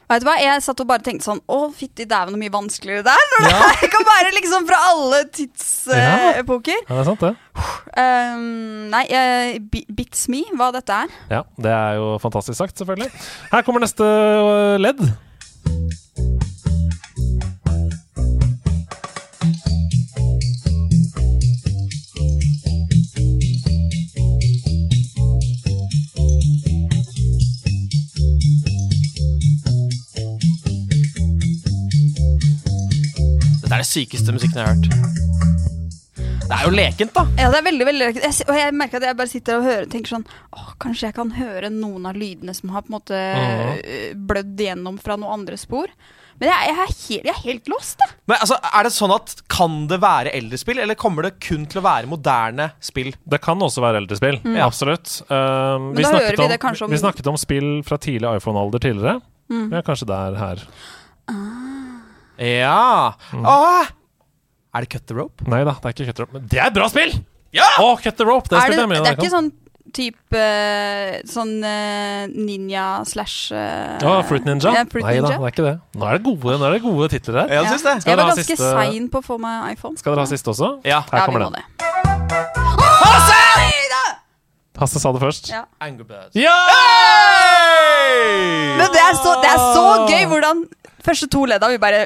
Vet 0.06 0.22
du 0.22 0.28
hva, 0.28 0.36
Jeg 0.38 0.62
satt 0.62 0.82
og 0.84 0.86
bare 0.90 1.02
tenkte 1.02 1.26
sånn 1.26 1.40
Å, 1.49 1.60
fytti 1.74 2.06
dæven, 2.06 2.36
så 2.36 2.38
mye 2.38 2.52
vanskeligere 2.53 3.02
det 3.07 3.14
er. 3.14 3.24
Når 3.32 3.45
det 3.48 3.53
her 3.62 3.90
kan 3.95 4.03
være 4.10 4.34
liksom 4.36 4.68
fra 4.70 4.78
alle 4.91 5.22
tidsepoker. 5.34 6.82
Ja, 6.86 6.90
det 6.91 6.99
er 7.02 7.07
sant, 7.10 7.24
det. 7.26 7.32
Um, 7.98 8.90
nei, 8.94 9.03
uh, 9.10 9.86
Bits 9.98 10.28
Me, 10.30 10.44
hva 10.57 10.72
dette 10.76 10.99
er. 11.06 11.16
Ja, 11.32 11.41
Det 11.57 11.74
er 11.74 11.98
jo 12.02 12.12
fantastisk 12.22 12.57
sagt, 12.60 12.78
selvfølgelig. 12.82 13.10
Her 13.53 13.66
kommer 13.66 13.82
neste 13.86 14.10
ledd. 14.82 15.02
Er 33.76 33.84
det 33.84 33.90
sykeste 33.90 34.34
musikken 34.36 34.62
jeg 34.62 34.66
har 34.66 34.76
hørt. 34.76 34.90
Det 36.46 36.54
er 36.54 36.68
jo 36.68 36.74
lekent, 36.78 37.10
da. 37.16 37.24
Ja, 37.42 37.48
det 37.50 37.58
er 37.58 37.64
veldig, 37.66 37.86
veldig 37.88 38.08
jeg, 38.22 38.34
Og 38.46 38.54
jeg 38.60 38.74
merker 38.78 39.00
at 39.02 39.08
jeg 39.10 39.18
bare 39.18 39.32
sitter 39.32 39.56
og 39.58 39.64
hører 39.66 39.88
tenker 39.90 40.12
sånn 40.14 40.26
Åh, 40.54 40.68
kanskje 40.84 41.08
jeg 41.08 41.16
kan 41.18 41.32
høre 41.34 41.72
noen 41.74 42.06
av 42.06 42.20
lydene 42.22 42.54
som 42.54 42.70
har 42.76 42.84
på 42.86 42.92
en 42.92 42.96
måte 43.00 43.18
øh, 43.18 44.12
blødd 44.30 44.62
gjennom 44.62 45.00
fra 45.02 45.18
noen 45.18 45.40
andre 45.42 45.58
spor. 45.58 45.90
Men 46.38 46.52
jeg, 46.52 46.68
jeg, 46.70 46.76
er, 46.76 46.94
helt, 46.94 47.26
jeg 47.26 47.34
er 47.34 47.42
helt 47.48 47.70
lost, 47.72 47.98
da. 48.04 48.10
Men 48.30 48.38
altså, 48.46 48.60
er 48.62 48.86
det 48.86 48.92
sånn 48.94 49.14
at 49.16 49.34
Kan 49.56 49.78
det 49.90 49.98
være 50.04 50.34
eldre 50.38 50.60
spill, 50.62 50.82
eller 50.84 51.00
kommer 51.00 51.26
det 51.26 51.34
kun 51.42 51.66
til 51.72 51.82
å 51.82 51.86
være 51.88 52.12
moderne 52.12 52.70
spill? 52.84 53.14
Det 53.26 53.42
kan 53.42 53.66
også 53.66 53.82
være 53.82 54.04
eldre 54.04 54.20
spill. 54.22 54.38
Absolutt. 54.62 55.16
Um, 55.32 55.94
vi, 55.98 56.06
snakket 56.06 56.38
vi 56.38 56.46
om, 56.46 56.52
om- 56.86 56.94
vi 56.94 57.02
snakket 57.02 57.32
om 57.34 57.40
spill 57.42 57.72
fra 57.88 57.98
tidlig 57.98 58.36
iPhone-alder 58.38 58.86
tidligere. 58.86 59.18
Mm. 59.50 59.72
Ja, 59.74 59.82
kanskje 59.86 60.12
det 60.14 60.22
er 60.28 60.38
her. 60.44 60.68
Ja. 62.40 63.14
Åh! 63.34 63.86
Er 64.76 64.84
det 64.84 64.90
Cut 64.91 65.06
the 65.07 65.16
Rope? 65.16 65.45
Nei 65.48 65.62
da, 65.64 65.76
det 65.80 65.86
er 65.91 65.94
ikke 65.95 66.07
Cut 66.10 66.18
the 66.18 66.26
Rope. 66.26 66.34
Men 66.40 66.48
det 66.52 66.60
er 66.60 66.68
et 66.72 66.76
bra 66.76 66.88
spill! 66.91 67.14
Ja! 67.56 67.68
Å, 67.80 67.94
Cut 68.03 68.18
the 68.20 68.26
Rope! 68.28 68.49
Det 68.52 68.57
Er 68.60 68.74
det, 68.74 68.80
jeg 68.82 68.90
mye 68.91 69.03
det 69.06 69.14
er 69.14 69.20
ikke 69.20 69.32
sånn 69.32 69.52
type 69.95 70.36
øh, 70.36 71.14
Sånn 71.30 71.53
øh, 71.64 72.26
ninja 72.36 72.88
slash 73.07 73.53
øh, 73.56 74.03
Å, 74.03 74.18
Fruit 74.28 74.44
Ninja? 74.44 74.74
Ja, 74.76 74.84
Fruit 74.91 75.06
Nei 75.06 75.14
da, 75.24 75.30
det 75.32 75.40
er 75.40 75.53
ikke 75.53 75.68
det. 75.70 75.76
Nå 75.95 76.10
er 76.10 76.18
det 76.20 76.26
gode, 76.26 76.57
nå 76.60 76.68
er 76.68 76.76
det 76.76 76.82
gode 76.84 77.07
titler 77.14 77.40
her. 77.45 77.53
Jeg 77.62 77.70
synes 77.72 77.86
det. 77.88 77.95
Skal 78.03 78.12
Jeg 78.12 78.20
var 78.20 78.32
ganske 78.34 78.48
siste- 78.49 78.74
sein 78.76 79.07
på 79.14 79.24
å 79.24 79.28
få 79.30 79.40
meg 79.40 79.78
iPhone. 79.78 79.95
Skal 80.02 80.12
dere 80.18 80.26
ha 80.28 80.32
siste 80.34 80.52
også? 80.52 80.74
Ja. 80.84 80.99
Her 81.07 81.22
Ja, 81.22 81.24
vi 81.24 81.32
kommer 81.32 81.48
må 81.48 81.53
den. 81.56 81.64
det. 81.64 81.66
Hasse 84.76 84.99
sa 84.99 85.12
det 85.16 85.22
først. 85.24 85.48
Ja. 85.53 85.64
Angry 85.80 86.03
Birds. 86.03 86.36
Yeah! 86.36 86.52
Men 88.76 88.91
det 88.91 88.99
er, 88.99 89.14
så, 89.16 89.36
det 89.40 89.49
er 89.53 89.62
så 89.72 89.84
gøy 90.10 90.26
hvordan 90.34 90.66
Første 91.06 91.27
to 91.30 91.44
ledda 91.45 91.68
vi 91.69 91.77
bare 91.82 92.06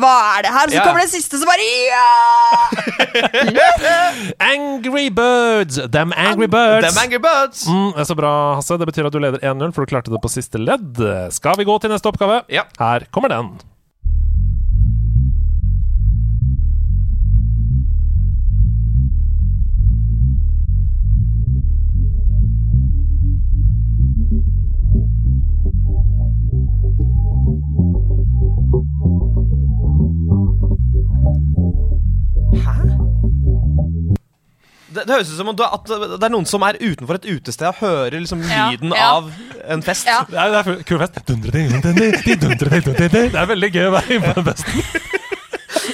Hva 0.00 0.12
er 0.38 0.46
det 0.46 0.52
her? 0.54 0.66
Så 0.72 0.78
Ja. 0.78 0.84
kommer 0.86 1.02
det 1.04 1.10
siste, 1.12 1.36
så 1.40 1.44
bare 1.48 1.64
Ja! 1.90 2.06
Angry 4.52 5.08
Birds! 5.10 5.76
Them 5.92 6.12
Angry 6.16 6.46
Birds! 6.48 6.86
Them 6.88 7.02
Angry 7.04 7.18
Birds. 7.22 7.66
Mm, 7.68 7.90
det 7.96 8.00
er 8.04 8.08
så 8.08 8.16
bra, 8.18 8.32
Hasse. 8.58 8.78
Det 8.80 8.86
betyr 8.88 9.06
at 9.08 9.12
du 9.12 9.18
leder 9.22 9.38
1-0, 9.44 9.72
for 9.74 9.84
du 9.84 9.90
klarte 9.92 10.12
det 10.12 10.20
på 10.24 10.30
siste 10.32 10.58
ledd. 10.60 11.00
Skal 11.34 11.58
vi 11.60 11.64
gå 11.68 11.76
til 11.82 11.90
neste 11.92 12.08
oppgave? 12.10 12.42
Ja. 12.52 12.64
Her 12.80 13.04
kommer 13.12 13.28
den. 13.32 13.52
Det, 34.90 35.04
det, 35.06 35.14
høres 35.14 35.30
ut 35.30 35.38
som 35.38 35.50
om 35.52 35.56
du, 35.56 35.62
at 35.62 35.86
det 35.86 36.26
er 36.26 36.32
noen 36.34 36.46
som 36.50 36.64
er 36.66 36.78
utenfor 36.80 37.20
et 37.20 37.26
utested 37.30 37.68
og 37.68 37.78
hører 37.78 38.16
liksom 38.18 38.42
lyden 38.42 38.94
ja. 38.96 39.06
av 39.20 39.30
en 39.70 39.84
fest. 39.86 40.08
Ja. 40.08 40.24
Det 40.26 40.38
er, 40.38 40.50
det 40.50 40.60
er 40.60 40.82
kul 40.88 40.98
fest. 40.98 41.20
Det 41.30 43.22
er 43.30 43.50
veldig 43.52 43.70
gøy 43.70 43.86
å 43.86 43.94
være 43.94 44.16
inne 44.16 44.32
på 44.32 44.40
den 44.40 44.48
festen. 44.50 45.08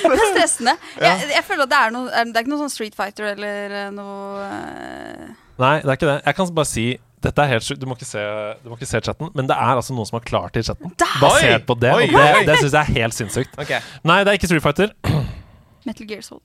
Det 0.06 0.12
er 0.14 0.30
stressende. 0.32 0.76
Jeg, 1.02 1.26
jeg 1.34 1.44
føler 1.44 1.66
at 1.66 1.72
det 1.72 1.78
er 1.78 1.92
noe 1.94 2.06
Det 2.08 2.38
er 2.38 2.44
ikke 2.44 2.52
noe 2.52 2.62
sånn 2.64 2.72
Street 2.72 2.96
Fighter 2.96 3.28
eller 3.32 3.74
eh, 3.80 3.90
noe 3.94 4.46
uh... 4.46 5.34
Nei, 5.60 5.74
det 5.82 5.90
er 5.90 5.98
ikke 5.98 6.08
det. 6.08 6.16
Jeg 6.22 6.38
kan 6.38 6.54
bare 6.56 6.70
si 6.70 6.86
dette 7.26 7.42
er 7.42 7.52
helt 7.56 7.64
sjukt. 7.66 7.80
Du, 7.82 7.86
må 7.88 7.96
ikke 7.96 8.08
se- 8.08 8.56
du 8.62 8.68
må 8.70 8.76
ikke 8.76 8.88
se 8.88 9.00
chatten, 9.02 9.30
men 9.34 9.48
det 9.48 9.56
er 9.56 9.80
altså 9.80 9.96
noen 9.96 10.08
som 10.08 10.18
har 10.18 10.26
klart 10.26 10.58
i 10.60 10.62
chatten. 10.66 10.92
Basert 11.20 11.64
på 11.68 11.76
det. 11.80 11.94
Oi, 11.96 12.08
og 12.10 12.18
det, 12.20 12.44
det 12.50 12.58
syns 12.60 12.76
jeg 12.76 12.82
er 12.82 12.92
helt 13.00 13.16
sinnssykt. 13.16 13.56
Okay. 13.58 13.80
Nei, 14.06 14.20
det 14.22 14.32
er 14.32 14.38
ikke 14.38 14.50
Street 14.50 14.64
Fighter. 14.64 14.92
Metal 15.88 16.08
Gear 16.08 16.22
Solid. 16.26 16.44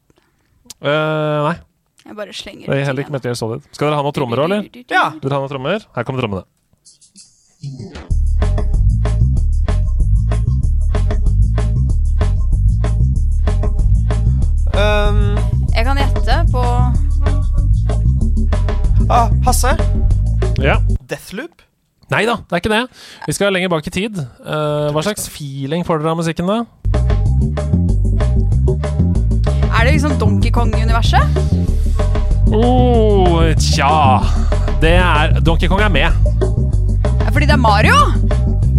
Uh, 0.81 1.49
nei, 1.49 1.57
Jeg 2.01 2.15
bare 2.17 2.33
slenger 2.33 2.65
det 2.65 2.79
er 2.81 2.87
heller 2.89 3.05
ikke 3.05 3.13
Metal 3.13 3.29
Gear 3.29 3.37
Solid. 3.37 3.65
Skal 3.75 3.87
dere 3.87 3.99
ha 3.99 4.05
noen 4.05 4.15
trommer 4.15 4.41
òg, 4.41 4.49
eller? 4.49 4.65
Ja. 4.89 5.03
Vil 5.19 5.27
dere 5.29 5.37
ha 5.37 5.43
noen 5.43 5.51
trommer? 5.53 5.85
Her 5.93 6.07
kommer 6.07 6.25
trommene. 6.25 6.43
Um, 14.73 15.37
Jeg 15.75 15.85
kan 15.85 15.99
gjette 16.01 16.39
på 16.49 16.63
ah, 19.11 19.29
Hasse. 19.45 19.75
Ja. 20.57 20.79
Deathloop. 21.05 21.61
Nei 22.11 22.25
da, 22.27 22.41
det 22.41 22.57
er 22.57 22.63
ikke 22.63 22.73
det. 22.73 22.83
Vi 23.27 23.37
skal 23.37 23.53
lenger 23.53 23.71
bak 23.71 23.87
i 23.87 23.93
tid. 23.93 24.17
Uh, 24.41 24.89
hva 24.91 25.05
slags 25.05 25.29
feeling 25.31 25.85
får 25.87 26.01
dere 26.01 26.15
av 26.15 26.19
musikken, 26.23 26.49
da? 26.49 26.65
Er 29.81 29.87
det 29.87 29.95
liksom 29.95 30.11
Donkey 30.21 30.51
Kong-universet? 30.53 31.21
Oh, 32.53 33.39
tja 33.57 34.19
Det 34.77 34.91
er 34.93 35.39
Donkey 35.41 35.65
Kong 35.71 35.81
er 35.81 35.89
med. 35.89 36.11
Fordi 37.33 37.47
det 37.49 37.55
er 37.55 37.57
Mario? 37.57 37.95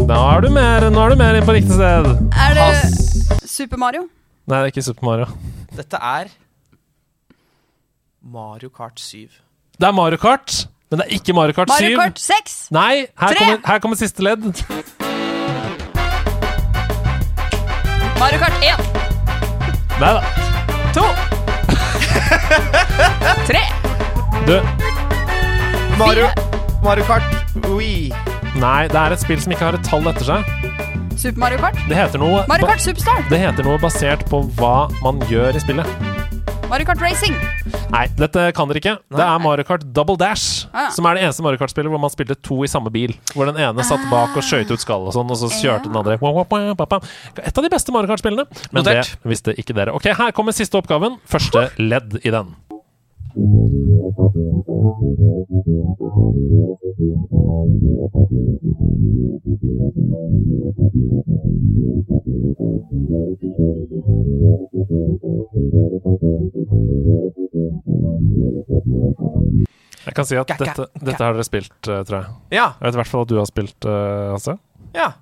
Da 0.06 0.18
er 0.36 0.44
du 0.44 0.52
mer, 0.54 0.86
nå 0.94 1.00
er 1.02 1.10
du 1.10 1.18
mer 1.18 1.34
inn 1.40 1.46
på 1.48 1.56
riktig 1.56 1.74
sted. 1.74 2.06
Er 2.38 2.54
det 2.54 2.66
Hass. 2.68 2.94
Super 3.50 3.80
Mario? 3.82 4.04
Nei, 4.46 4.60
det 4.60 4.68
er 4.68 4.70
ikke 4.70 4.84
Super 4.86 5.08
Mario. 5.08 5.26
Dette 5.74 5.98
er 5.98 6.30
Mario 8.22 8.70
Kart 8.70 9.02
7. 9.02 9.26
Det 9.80 9.88
er 9.90 9.96
Mario 9.98 10.22
Kart, 10.22 10.68
men 10.86 11.02
det 11.02 11.08
er 11.08 11.16
ikke 11.18 11.34
Mario 11.34 11.58
Kart 11.58 11.74
7. 11.80 11.82
Mario 11.82 11.98
Kart 11.98 12.22
6? 12.28 12.54
Nei, 12.78 13.08
her 13.24 13.40
kommer, 13.42 13.58
her 13.72 13.82
kommer 13.82 13.98
siste 13.98 14.22
ledd. 14.22 14.46
Mario 18.22 18.38
Kart 18.46 18.70
1? 18.70 18.86
Nei 19.98 20.14
da. 20.20 20.41
2? 20.94 21.02
3? 23.46 23.60
Du, 24.42 24.56
Mario, 25.96 26.26
Mario 26.82 27.04
Kart 27.06 27.22
Wii. 27.68 28.10
nei, 28.58 28.88
det 28.90 28.98
er 28.98 29.14
et 29.14 29.20
spill 29.22 29.38
som 29.40 29.52
ikke 29.54 29.68
har 29.68 29.76
et 29.78 29.84
tall 29.86 30.08
etter 30.10 30.26
seg. 30.26 30.48
Super 31.22 31.38
Mario 31.38 31.58
Kart? 31.62 31.76
Det 31.86 31.94
heter 31.94 32.18
noe 32.18 32.42
Mario 32.50 32.66
Kart 32.66 32.82
Superstar? 32.82 33.22
Det 33.30 33.38
heter 33.38 33.66
noe 33.66 33.78
basert 33.82 34.24
på 34.30 34.42
hva 34.58 34.88
man 35.04 35.20
gjør 35.30 35.54
i 35.54 35.62
spillet. 35.62 35.86
Mario 36.72 36.88
Kart 36.88 37.02
Racing? 37.04 37.36
Nei, 37.92 38.06
dette 38.16 38.46
kan 38.56 38.70
dere 38.70 38.80
ikke. 38.80 38.94
Det 39.12 39.20
er 39.22 39.40
Mario 39.44 39.66
Kart 39.68 39.84
Double 39.94 40.16
Dash, 40.16 40.64
Ah. 40.72 40.88
som 40.90 41.04
er 41.06 41.14
det 41.18 41.24
eneste 41.26 41.44
Mario 41.44 41.60
Kart-spillet 41.60 41.92
hvor 41.92 42.00
man 42.00 42.10
spilte 42.10 42.34
to 42.40 42.62
i 42.64 42.70
samme 42.70 42.90
bil. 42.90 43.12
Hvor 43.36 43.44
den 43.46 43.60
ene 43.60 43.84
satt 43.84 44.00
bak 44.10 44.34
og 44.34 44.42
skøyt 44.42 44.72
ut 44.72 44.80
skallet 44.80 45.12
og 45.12 45.16
sånn, 45.18 45.30
og 45.30 45.36
så 45.36 45.52
kjørte 45.52 45.92
den 45.92 45.96
andre 46.00 46.16
Et 46.16 47.58
av 47.58 47.62
de 47.62 47.68
beste 47.68 47.92
Mario 47.92 48.08
Kart-spillene. 48.08 48.46
Men 48.72 48.82
Notert. 48.82 49.12
det 49.22 49.28
visste 49.28 49.54
ikke 49.54 49.74
dere. 49.76 49.94
Ok, 49.94 50.04
Her 50.16 50.32
kommer 50.32 50.52
siste 50.56 50.80
oppgaven. 50.80 51.20
Første 51.28 51.70
ledd 51.78 52.18
i 52.24 52.30
den. 52.30 52.56
Jeg 54.82 54.90
kan 70.16 70.26
si 70.26 70.34
at 70.36 70.48
dette, 70.50 70.86
dette 70.98 71.22
har 71.22 71.32
dere 71.36 71.44
spilt, 71.46 71.78
eh, 71.86 72.02
tror 72.02 72.16
jeg. 72.18 72.26
Ja. 72.50 72.74
Jeg 72.74 72.82
vet 72.88 72.96
i 72.96 72.98
hvert 72.98 73.12
fall 73.12 73.22
at 73.22 73.30
du 73.30 73.38
har 73.38 73.46
spilt, 73.46 73.78
uh, 73.86 74.34
Hasse. 74.34 74.58
ja. 74.98 75.14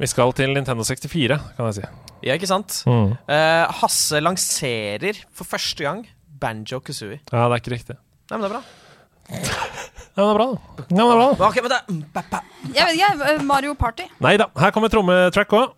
Vi 0.00 0.06
skal 0.08 0.32
til 0.36 0.52
Nintendo 0.52 0.84
64, 0.84 1.40
kan 1.56 1.64
jeg 1.70 1.74
si. 1.80 1.84
Ja, 2.28 2.36
ikke 2.36 2.48
sant? 2.48 2.84
Mm. 2.84 3.16
Uh, 3.24 3.64
Hasse 3.80 4.20
lanserer 4.20 5.16
for 5.32 5.48
første 5.48 5.84
gang 5.84 6.04
Banjo 6.40 6.80
Kazooie. 6.84 7.20
Ja, 7.32 7.46
det 7.48 7.58
er 7.58 7.62
ikke 7.62 7.74
riktig. 7.76 7.96
Nei, 8.30 8.38
men 8.38 8.46
det 8.46 8.50
er 8.50 8.54
bra. 8.56 8.62
Ja, 9.30 10.24
men 10.24 10.24
det 10.24 10.30
er 10.30 10.38
bra, 10.40 10.46
da. 10.50 10.86
Ja, 10.90 10.96
men 10.96 10.96
det 10.96 11.04
er 11.04 11.20
bra, 11.20 11.28
da. 11.30 11.48
Ok, 11.50 11.60
men 11.62 11.70
det 11.70 11.80
er 11.80 12.30
ba. 12.32 12.42
Jeg 12.74 12.86
vet 12.86 12.94
ikke, 12.98 13.30
eh, 13.34 13.42
Mario 13.52 13.74
Party? 13.78 14.08
Nei 14.20 14.36
da, 14.40 14.50
her 14.58 14.70
kommer 14.74 14.92
trommetrack 14.92 15.54
òg. 15.60 15.76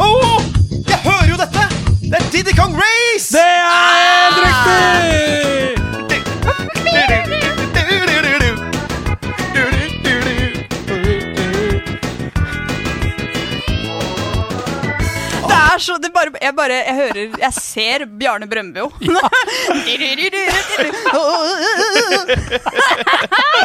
Åh, 0.00 0.40
jeg 0.88 0.98
hører 1.04 1.28
jo 1.30 1.36
dette! 1.36 1.64
Det 2.02 2.14
er 2.20 2.30
Diddy 2.32 2.56
Kong 2.56 2.74
Race! 2.76 3.32
Det 3.32 3.40
er 3.40 4.32
helt 4.32 4.42
riktig! 4.46 5.81
Så 15.82 15.96
det 16.02 16.12
bare, 16.14 16.32
jeg 16.42 16.54
bare 16.56 16.78
Jeg 16.82 16.94
hører 16.96 17.38
Jeg 17.42 17.52
ser 17.56 18.04
Bjarne 18.06 18.46
Brøndbo. 18.50 18.88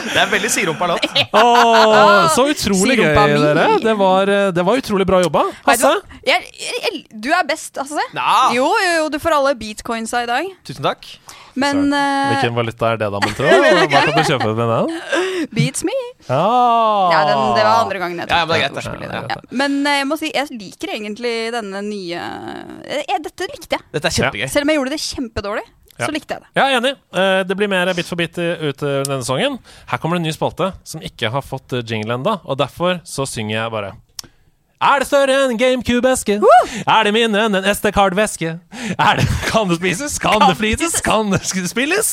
Det 0.08 0.20
er 0.22 0.30
veldig 0.32 0.50
sirumpa 0.52 0.88
låt. 0.92 1.06
Åh, 1.38 2.28
så 2.36 2.46
utrolig 2.52 2.98
gøy, 3.00 3.14
dere. 3.16 3.66
Det 3.84 3.96
var, 4.00 4.32
eh, 4.32 4.48
det 4.56 4.66
var 4.66 4.82
utrolig 4.82 5.08
bra 5.10 5.22
jobba. 5.24 5.48
Hasse? 5.68 5.94
du 6.04 6.28
Jeg, 6.28 6.48
jeg, 6.54 6.80
jeg, 6.86 7.04
du 7.24 7.30
er 7.34 7.44
best, 7.48 7.78
Hasse. 7.80 8.08
Ja. 8.14 8.38
Jo, 8.56 8.70
jo, 8.84 8.94
jo, 9.02 9.10
du 9.14 9.20
får 9.24 9.38
alle 9.40 9.56
bitcoinsa 9.60 10.24
i 10.26 10.30
dag. 10.30 10.50
Tusen 10.68 10.86
takk. 10.88 11.08
Men 11.58 11.88
uh, 11.90 12.32
Hvilken 12.36 12.54
valuta 12.58 12.92
er 12.94 13.00
det, 13.02 13.08
da, 13.14 13.22
mon 13.24 13.34
tro? 13.38 13.48
Hva 13.92 14.02
kan 14.06 14.14
du 14.14 14.24
kjøpe 14.28 14.52
med 14.54 14.70
den? 14.74 15.48
beats 15.54 15.84
me. 15.88 15.94
Ja, 16.28 16.42
Ja, 17.14 17.20
den, 17.30 17.42
det 17.58 17.64
var 17.66 17.82
andre 17.84 18.02
gangen 18.02 18.20
jeg 18.22 18.30
Ja, 18.30 18.44
det 18.46 18.48
tok 18.48 18.62
greit, 18.62 18.76
det. 18.76 18.84
ordspill 18.84 19.08
Ja. 19.08 19.24
Ja. 19.32 19.40
Men 19.64 19.80
uh, 19.86 19.94
jeg 20.00 20.08
må 20.10 20.18
si, 20.22 20.30
jeg 20.36 20.54
liker 20.54 20.94
egentlig 20.98 21.34
denne 21.56 21.82
nye 21.86 22.22
jeg, 22.86 23.20
Dette 23.26 23.50
likte 23.54 23.78
jeg. 23.80 23.86
Dette 23.98 24.10
er 24.12 24.16
kjempegøy. 24.20 24.48
Selv 24.54 24.68
om 24.68 24.72
jeg 24.74 24.80
gjorde 24.82 24.94
det 24.96 25.02
kjempedårlig, 25.08 25.66
Ja. 25.98 26.06
så 26.06 26.12
likte 26.14 26.36
jeg 26.36 26.44
det. 26.46 26.50
Er 26.62 26.76
enig. 26.78 26.92
Uh, 27.16 27.42
Det 27.50 27.56
blir 27.58 27.70
mer 27.72 27.90
Bit 27.98 28.06
for 28.10 28.20
bit 28.20 28.38
ut 28.38 28.84
eh, 28.86 29.00
denne 29.08 29.22
sesongen. 29.24 29.58
Her 29.90 29.98
kommer 29.98 30.18
det 30.20 30.22
en 30.26 30.28
ny 30.30 30.34
spalte 30.36 30.68
som 30.86 31.02
ikke 31.02 31.32
har 31.34 31.42
fått 31.42 31.74
eh, 31.74 31.82
jingle 31.82 32.14
ennå, 32.20 32.36
og 32.46 32.58
derfor 32.62 33.00
så 33.08 33.26
synger 33.26 33.56
jeg 33.64 33.72
bare. 33.74 33.96
Er 34.78 35.02
det 35.02 35.08
større 35.10 35.34
enn 35.34 35.56
en 35.56 35.58
GameCube-eske? 35.58 36.36
Er 36.84 37.08
det 37.08 37.14
mindre 37.16 37.48
enn 37.48 37.58
en 37.58 37.66
SD-card-veske? 37.66 38.52
Er 38.94 39.18
det, 39.18 39.26
kan 39.50 39.72
det 39.72 39.80
spises? 39.80 40.20
Kan 40.22 40.38
det 40.44 40.54
flytes? 40.60 41.00
Kan 41.02 41.34
det 41.34 41.42
spilles? 41.50 42.12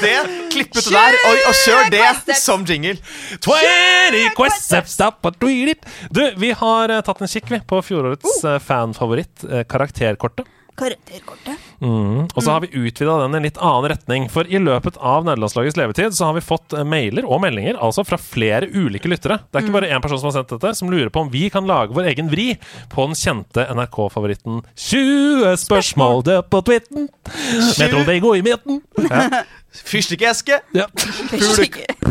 Det, 0.00 0.12
klipp 0.52 0.76
ut 0.76 0.90
der, 0.92 1.16
og, 1.24 1.40
og 1.48 1.56
kjør 1.62 1.88
det 1.94 2.36
som 2.36 2.68
jingle. 2.68 2.98
20 3.40 4.28
quest 4.36 4.68
steps 4.68 4.98
up 5.00 5.24
and 5.24 5.40
read 5.40 5.72
it. 5.72 5.88
Du, 6.12 6.20
vi 6.36 6.52
har 6.52 6.92
eh, 6.92 7.00
tatt 7.06 7.24
en 7.24 7.32
kikk 7.32 7.48
vi 7.48 7.62
på 7.64 7.80
fjorårets 7.84 8.44
uh. 8.44 8.58
fanfavoritt, 8.60 9.46
eh, 9.48 9.64
karakterkortet. 9.68 10.48
Karakterkortet. 10.80 11.66
Mm. 11.80 12.26
Og 12.32 12.40
så 12.42 12.50
har 12.54 12.62
vi 12.64 12.70
utvida 12.76 13.18
den 13.22 13.34
i 13.36 13.38
en 13.40 13.46
litt 13.46 13.60
annen 13.60 13.90
retning. 13.92 14.26
For 14.32 14.48
i 14.48 14.60
løpet 14.60 14.96
av 14.96 15.26
nederlandslagets 15.28 15.76
levetid 15.78 16.16
så 16.16 16.30
har 16.30 16.36
vi 16.38 16.42
fått 16.44 16.72
eh, 16.76 16.84
mailer 16.88 17.28
og 17.28 17.42
meldinger 17.44 17.78
altså 17.80 18.04
fra 18.08 18.18
flere 18.20 18.68
ulike 18.72 19.08
lyttere. 19.12 19.40
Det 19.50 19.60
er 19.60 19.66
ikke 19.66 19.76
bare 19.76 19.92
én 19.92 20.04
person 20.04 20.20
som 20.22 20.30
har 20.30 20.38
sendt 20.40 20.54
dette, 20.56 20.72
som 20.78 20.90
lurer 20.92 21.12
på 21.12 21.24
om 21.26 21.30
vi 21.32 21.46
kan 21.52 21.68
lage 21.68 21.96
vår 21.96 22.10
egen 22.14 22.32
vri 22.32 22.48
på 22.92 23.06
den 23.10 23.16
kjente 23.20 23.68
NRK-favoritten 23.76 24.62
20 24.74 25.56
spørsmål 25.66 26.24
det 26.28 26.40
på 26.52 26.62
twitten 26.66 27.08
med 27.10 27.90
Trond-Viggo 27.92 28.34
i 28.40 28.44
midten. 28.46 28.80
Ja. 29.06 29.44
Fyrstikkeske, 29.70 30.56
Ja. 30.74 30.88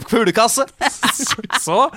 fuglekasse. 0.08 0.64
Så 1.60 1.90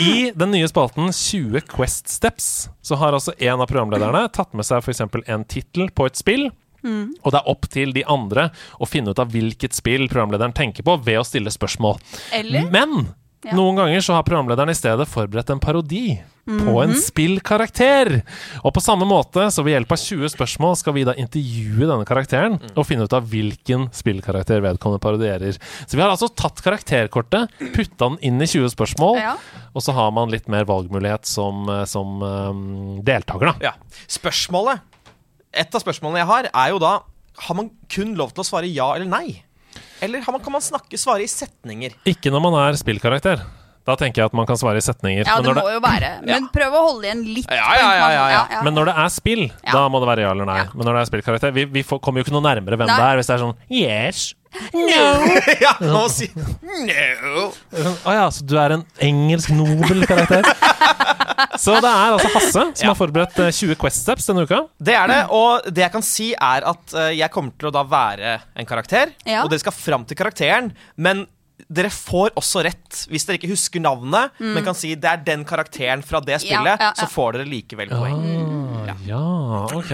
i 0.00 0.30
den 0.34 0.52
nye 0.54 0.68
spalten 0.70 1.10
20 1.12 1.60
Quest 1.66 2.08
Steps 2.08 2.68
så 2.82 2.96
har 2.98 3.12
altså 3.12 3.32
en 3.38 3.60
av 3.60 3.66
programlederne 3.70 4.22
tatt 4.34 4.54
med 4.56 4.66
seg 4.66 4.80
f.eks. 4.84 5.02
en 5.26 5.44
tittel 5.50 5.90
på 5.94 6.06
et 6.10 6.20
spill. 6.20 6.50
Og 6.80 7.28
det 7.32 7.36
er 7.42 7.48
opp 7.52 7.66
til 7.68 7.90
de 7.92 8.02
andre 8.08 8.46
å 8.80 8.86
finne 8.88 9.12
ut 9.12 9.18
av 9.20 9.28
hvilket 9.34 9.74
spill 9.76 10.06
programlederen 10.08 10.54
tenker 10.56 10.82
på, 10.86 10.94
ved 11.04 11.18
å 11.20 11.26
stille 11.28 11.52
spørsmål. 11.52 11.98
Eller? 12.32 12.70
Men 12.72 13.08
Ja. 13.40 13.54
Noen 13.56 13.72
ganger 13.78 14.02
så 14.04 14.12
har 14.12 14.22
programlederen 14.28 14.68
i 14.68 14.74
stedet 14.76 15.06
forberedt 15.08 15.48
en 15.48 15.60
parodi 15.64 16.18
på 16.44 16.74
en 16.82 16.90
Mhm. 16.92 16.98
spillkarakter. 17.00 18.22
Og 18.64 18.74
på 18.74 18.82
samme 18.84 19.06
måte, 19.08 19.46
så 19.48 19.64
ved 19.64 19.72
hjelp 19.80 19.92
av 19.92 19.96
20 19.96 20.28
spørsmål, 20.28 20.76
skal 20.76 20.92
vi 20.92 21.04
da 21.04 21.14
intervjue 21.14 21.86
denne 21.88 22.04
karakteren 22.04 22.58
Mm. 22.60 22.76
og 22.76 22.84
finne 22.86 23.04
ut 23.04 23.12
av 23.16 23.24
hvilken 23.24 23.88
spillkarakter 23.96 24.60
vedkommende 24.60 25.00
parodierer. 25.00 25.56
Så 25.86 25.96
vi 25.96 26.02
har 26.02 26.10
altså 26.10 26.28
tatt 26.36 26.60
karakterkortet, 26.60 27.48
putta 27.72 28.10
den 28.10 28.18
inn 28.20 28.42
i 28.42 28.46
20 28.46 28.68
spørsmål, 28.76 29.16
Ja. 29.16 29.36
og 29.74 29.80
så 29.82 29.94
har 29.94 30.10
man 30.12 30.28
litt 30.30 30.46
mer 30.46 30.66
valgmulighet 30.66 31.24
som, 31.24 31.66
eh, 31.70 31.84
som 31.86 32.22
um, 32.22 33.00
deltaker, 33.02 33.46
da. 33.46 33.54
Ja. 33.62 33.72
Spørsmålet 34.06 34.80
Et 35.52 35.74
av 35.74 35.82
spørsmålene 35.82 36.22
jeg 36.22 36.28
har, 36.30 36.48
er 36.54 36.68
jo 36.74 36.78
da 36.82 37.00
Har 37.46 37.56
man 37.58 37.70
kun 37.90 38.12
lov 38.18 38.30
til 38.34 38.44
å 38.44 38.46
svare 38.46 38.68
ja 38.70 38.90
eller 38.94 39.08
nei? 39.10 39.40
Eller 40.02 40.22
har 40.24 40.32
man, 40.32 40.40
kan 40.42 40.52
man 40.54 40.62
snakke 40.64 40.98
svare 40.98 41.24
i 41.24 41.28
setninger? 41.30 41.92
Ikke 42.08 42.30
når 42.32 42.42
man 42.46 42.56
er 42.62 42.76
spillkarakter. 42.80 43.42
Da 43.88 43.94
tenker 43.96 44.22
jeg 44.22 44.30
at 44.30 44.34
man 44.36 44.46
kan 44.48 44.58
svare 44.60 44.80
i 44.80 44.84
setninger. 44.84 45.24
Ja, 45.28 45.36
Men 45.40 45.46
det 45.50 45.54
må 45.56 45.62
må 45.66 45.72
jo 45.74 45.80
være. 45.84 46.10
Men 46.28 46.48
prøv 46.52 46.74
å 46.76 46.82
holde 46.88 47.08
igjen 47.08 47.22
litt. 47.36 47.48
Ja, 47.52 47.70
ja, 47.78 47.90
ja, 47.96 48.08
ja, 48.14 48.26
ja. 48.54 48.60
Men 48.66 48.76
når 48.76 48.90
det 48.90 48.96
er 49.04 49.12
spill, 49.12 49.44
Ja. 49.64 49.72
da 49.76 49.86
må 49.92 50.00
det 50.02 50.08
være 50.10 50.24
ja 50.26 50.32
eller 50.34 50.48
nei. 50.48 50.58
Ja. 50.62 50.68
Men 50.74 50.88
når 50.88 50.98
det 50.98 51.02
er 51.04 51.10
spillkarakter 51.12 51.54
Vi, 51.56 51.64
vi 51.78 51.82
får, 51.86 52.00
kommer 52.04 52.20
jo 52.20 52.28
ikke 52.28 52.34
noe 52.36 52.44
nærmere 52.44 52.76
hvem 52.80 52.90
Nei. 52.90 52.98
det 53.00 53.08
er 53.08 53.20
hvis 53.20 53.30
det 53.30 53.36
er 53.36 53.42
sånn 53.44 53.56
Yes. 53.68 54.22
ja, 55.64 55.72
nå 55.80 56.02
si 56.10 56.26
No! 56.34 57.50
Å 58.04 58.14
ja, 58.16 58.26
så 58.34 58.44
du 58.46 58.56
er 58.58 58.74
en 58.78 58.84
engelsk 59.06 59.52
nobel 59.54 60.02
karakter? 60.10 60.46
så 61.62 61.76
det 61.80 61.90
er 61.90 62.14
altså 62.16 62.30
Hasse 62.34 62.52
som 62.52 62.72
Ja. 62.82 62.90
har 62.92 62.98
forberedt 62.98 63.38
eh, 63.44 63.50
20 63.54 63.78
Quest 63.80 64.02
Steps 64.04 64.26
denne 64.30 64.44
uka. 64.48 64.62
Det 64.82 64.94
er 64.98 65.06
det, 65.10 65.20
og 65.34 65.66
det 65.70 65.84
jeg 65.86 65.94
kan 65.94 66.04
si 66.06 66.30
er 66.34 66.66
at 66.72 66.94
eh, 66.98 67.12
jeg 67.20 67.30
kommer 67.34 67.54
til 67.60 67.70
å 67.70 67.74
da 67.78 67.84
være 67.86 68.38
en 68.58 68.68
karakter, 68.68 69.14
Ja. 69.28 69.44
og 69.44 69.50
dere 69.52 69.62
skal 69.62 69.76
fram 69.76 70.04
til 70.08 70.18
karakteren, 70.18 70.72
men 70.96 71.26
dere 71.70 71.90
får 71.92 72.32
også 72.40 72.62
rett 72.64 73.02
hvis 73.12 73.26
dere 73.28 73.36
ikke 73.38 73.50
husker 73.52 73.82
navnet, 73.84 74.32
men 74.40 74.64
kan 74.64 74.74
si 74.74 74.94
det 74.96 75.10
er 75.10 75.20
den 75.26 75.42
karakteren 75.46 76.02
fra 76.02 76.18
det 76.24 76.40
spillet, 76.42 76.72
Mm. 76.80 76.80
ja, 76.80 76.90
ja. 76.90 76.94
så 76.96 77.06
får 77.12 77.36
dere 77.36 77.46
likevel 77.50 77.92
poeng. 77.92 78.22
Ah, 78.88 78.96
ja, 79.06 79.20
ok. 79.68 79.92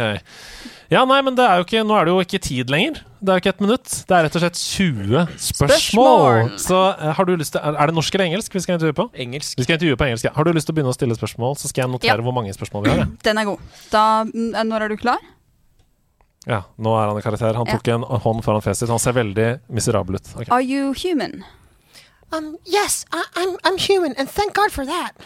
Ja, 0.90 1.04
nei, 1.04 1.18
men 1.26 1.34
det 1.34 1.42
er 1.42 1.58
jo 1.58 1.64
ikke, 1.66 1.80
nå 1.82 1.96
er 1.98 2.04
det 2.06 2.12
jo 2.14 2.20
ikke 2.22 2.38
tid 2.46 2.70
lenger. 2.70 3.00
Det 3.18 3.32
er 3.32 3.38
jo 3.38 3.42
ikke 3.42 3.52
et 3.56 3.62
minutt. 3.64 3.88
Det 4.06 4.14
er 4.14 4.22
rett 4.26 4.36
og 4.38 4.42
slett 4.44 4.58
20 4.60 5.24
spørsmål. 5.34 5.70
Spørsmål. 5.72 6.50
Så 6.62 6.78
eh, 6.94 7.12
har 7.18 7.26
du 7.26 7.32
lyst 7.40 7.56
til 7.56 7.60
Er 7.64 7.86
det 7.90 7.94
norsk 7.96 8.14
eller 8.14 8.28
engelsk 8.28 8.54
vi 8.54 8.60
skal 8.62 8.76
intervjue 8.78 8.94
på? 9.00 9.06
Engelsk. 9.24 9.56
Vi 9.58 9.64
skal 9.66 9.78
intervjue 9.80 9.98
på 9.98 10.06
engelsk. 10.06 10.28
ja. 10.28 10.32
Har 10.36 10.46
du 10.46 10.52
lyst 10.54 10.68
til 10.70 10.74
å 10.74 10.76
begynne 10.78 10.92
å 10.94 10.98
stille 10.98 11.16
spørsmål, 11.18 11.56
så 11.58 11.70
skal 11.72 11.82
jeg 11.86 11.90
notere 11.96 12.14
Ja. 12.20 12.22
hvor 12.22 12.36
mange 12.36 12.54
spørsmål 12.54 12.84
vi 12.86 12.92
har. 12.94 13.02
Ja. 13.02 13.06
Den 13.26 13.38
er 13.42 13.48
god. 13.50 13.58
Da, 13.90 14.04
når 14.62 14.86
er 14.86 14.88
du 14.94 14.96
klar? 14.96 15.18
ja, 16.46 16.60
nå 16.78 16.92
er 16.94 17.08
han 17.10 17.18
i 17.18 17.22
karakter. 17.24 17.56
Han 17.58 17.66
Ja. 17.66 17.74
tok 17.80 17.88
en 17.90 18.02
hånd 18.22 18.44
foran 18.46 18.62
fjeset 18.62 18.84
sitt. 18.86 18.92
Han 18.94 19.02
ser 19.02 19.16
veldig 19.18 19.48
miserabel 19.68 20.14
ut. 20.20 20.28
Okay. 20.36 20.46
Are 20.54 20.62
you 20.62 20.92
human? 20.94 21.42
Um, 22.32 22.56
yes, 22.66 23.04
I, 23.12 23.24
I'm, 23.34 23.56
I'm 23.64 23.78
human, 23.78 24.14
and 24.18 24.30
thank 24.30 24.54
God 24.54 24.70
for 24.70 24.86
that. 24.86 25.18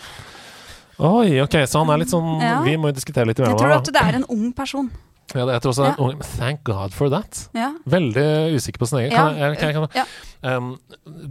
Oi, 1.01 1.41
ok, 1.41 1.55
så 1.69 1.81
han 1.85 1.91
er 1.93 2.01
litt 2.03 2.11
sånn 2.13 2.41
Ja. 2.41 2.63
Vi 2.65 2.77
må 2.77 2.89
jo 2.89 2.97
diskutere 2.97 3.27
litt 3.29 3.39
Jeg 3.41 3.57
tror 3.57 3.73
at 3.77 3.85
det 3.93 4.01
er 4.01 4.17
en 4.21 4.25
ung 4.33 4.51
person. 4.53 4.91
Ja, 5.35 5.45
det- 5.47 5.53
jeg 5.53 5.63
tror 5.63 5.71
også 5.71 5.85
Ja. 5.85 6.11
en 6.11 6.21
Thank 6.21 6.65
God 6.65 6.91
for 6.91 7.09
that. 7.09 7.49
Ja. 7.55 7.69
Veldig 7.87 8.55
usikker 8.57 8.79
på 8.79 8.87
sin 8.87 8.99
egen. 8.99 9.11
Kan 9.13 9.37
jeg, 9.39 9.57
kan 9.59 9.69
jeg, 9.69 9.75
kan 9.75 9.89
jeg, 9.95 10.07
Ja. 10.45 10.57
um, 10.57 10.81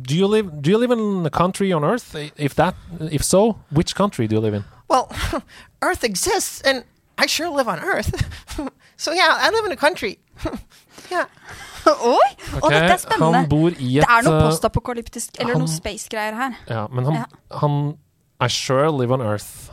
do, 0.10 0.14
you 0.16 0.28
live, 0.36 0.50
do 0.62 0.70
you 0.72 0.78
live 0.80 0.92
in 0.94 1.26
a 1.26 1.30
country 1.30 1.74
on 1.74 1.84
earth? 1.84 2.16
If 2.38 2.56
that, 2.56 2.76
if 3.12 3.24
so, 3.24 3.58
which 3.72 3.96
country 3.96 4.26
do 4.28 4.36
you 4.36 4.42
live 4.42 4.56
in? 4.56 4.64
Well, 4.90 5.08
Earth 5.82 6.04
exists, 6.04 6.62
and 6.66 6.84
I 7.24 7.28
sure 7.28 7.50
live 7.58 7.68
on 7.68 7.80
Earth. 7.80 8.10
so 8.98 9.12
yeah, 9.12 9.38
I 9.48 9.50
live 9.52 9.66
in 9.66 9.72
a 9.72 9.76
country. 9.76 10.18
yeah. 11.12 11.26
Oi! 11.88 12.30
Og 12.62 12.72
dette 12.72 12.94
er 12.94 12.98
spennende. 12.98 13.34
Han 13.40 13.50
bor 13.50 13.70
i 13.80 13.98
et 13.98 14.04
Det 14.04 14.10
er 14.10 14.22
noe 14.30 14.36
uh, 14.38 14.50
postapokalyptisk 14.50 15.30
eller 15.40 15.54
han- 15.54 15.62
noe 15.64 15.68
space-greier 15.68 16.36
her. 16.36 16.52
Ja, 16.70 16.88
men 16.88 17.06
han, 17.06 17.14
Ja. 17.14 17.24
han 17.58 17.94
I 18.42 18.48
sure 18.48 18.92
live 19.02 19.12
on 19.14 19.22
earth. 19.22 19.70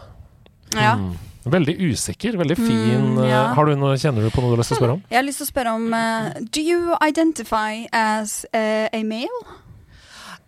Ja. 0.75 0.95
Mm. 0.97 1.17
Veldig 1.47 1.77
usikker, 1.93 2.37
veldig 2.41 2.57
fin. 2.59 3.03
Mm, 3.15 3.21
ja. 3.29 3.43
Har 3.55 3.69
du 3.69 3.77
noe, 3.79 3.95
kjenner 4.01 4.25
du 4.27 4.33
på 4.35 4.43
noe 4.43 4.51
du 4.51 4.57
har 4.57 4.63
lyst 4.65 4.73
til 4.73 4.79
å 4.79 4.81
spørre 4.81 4.97
om? 4.97 5.05
Jeg 5.13 5.19
har 5.21 5.27
lyst 5.27 5.39
til 5.43 5.47
å 5.47 5.51
spørre 5.53 5.75
om 5.79 5.85
uh, 5.95 6.33
Do 6.51 6.63
you 6.63 6.97
identify 6.99 7.87
as 7.95 8.41
uh, 8.51 8.89
a 8.91 9.03
male? 9.07 9.43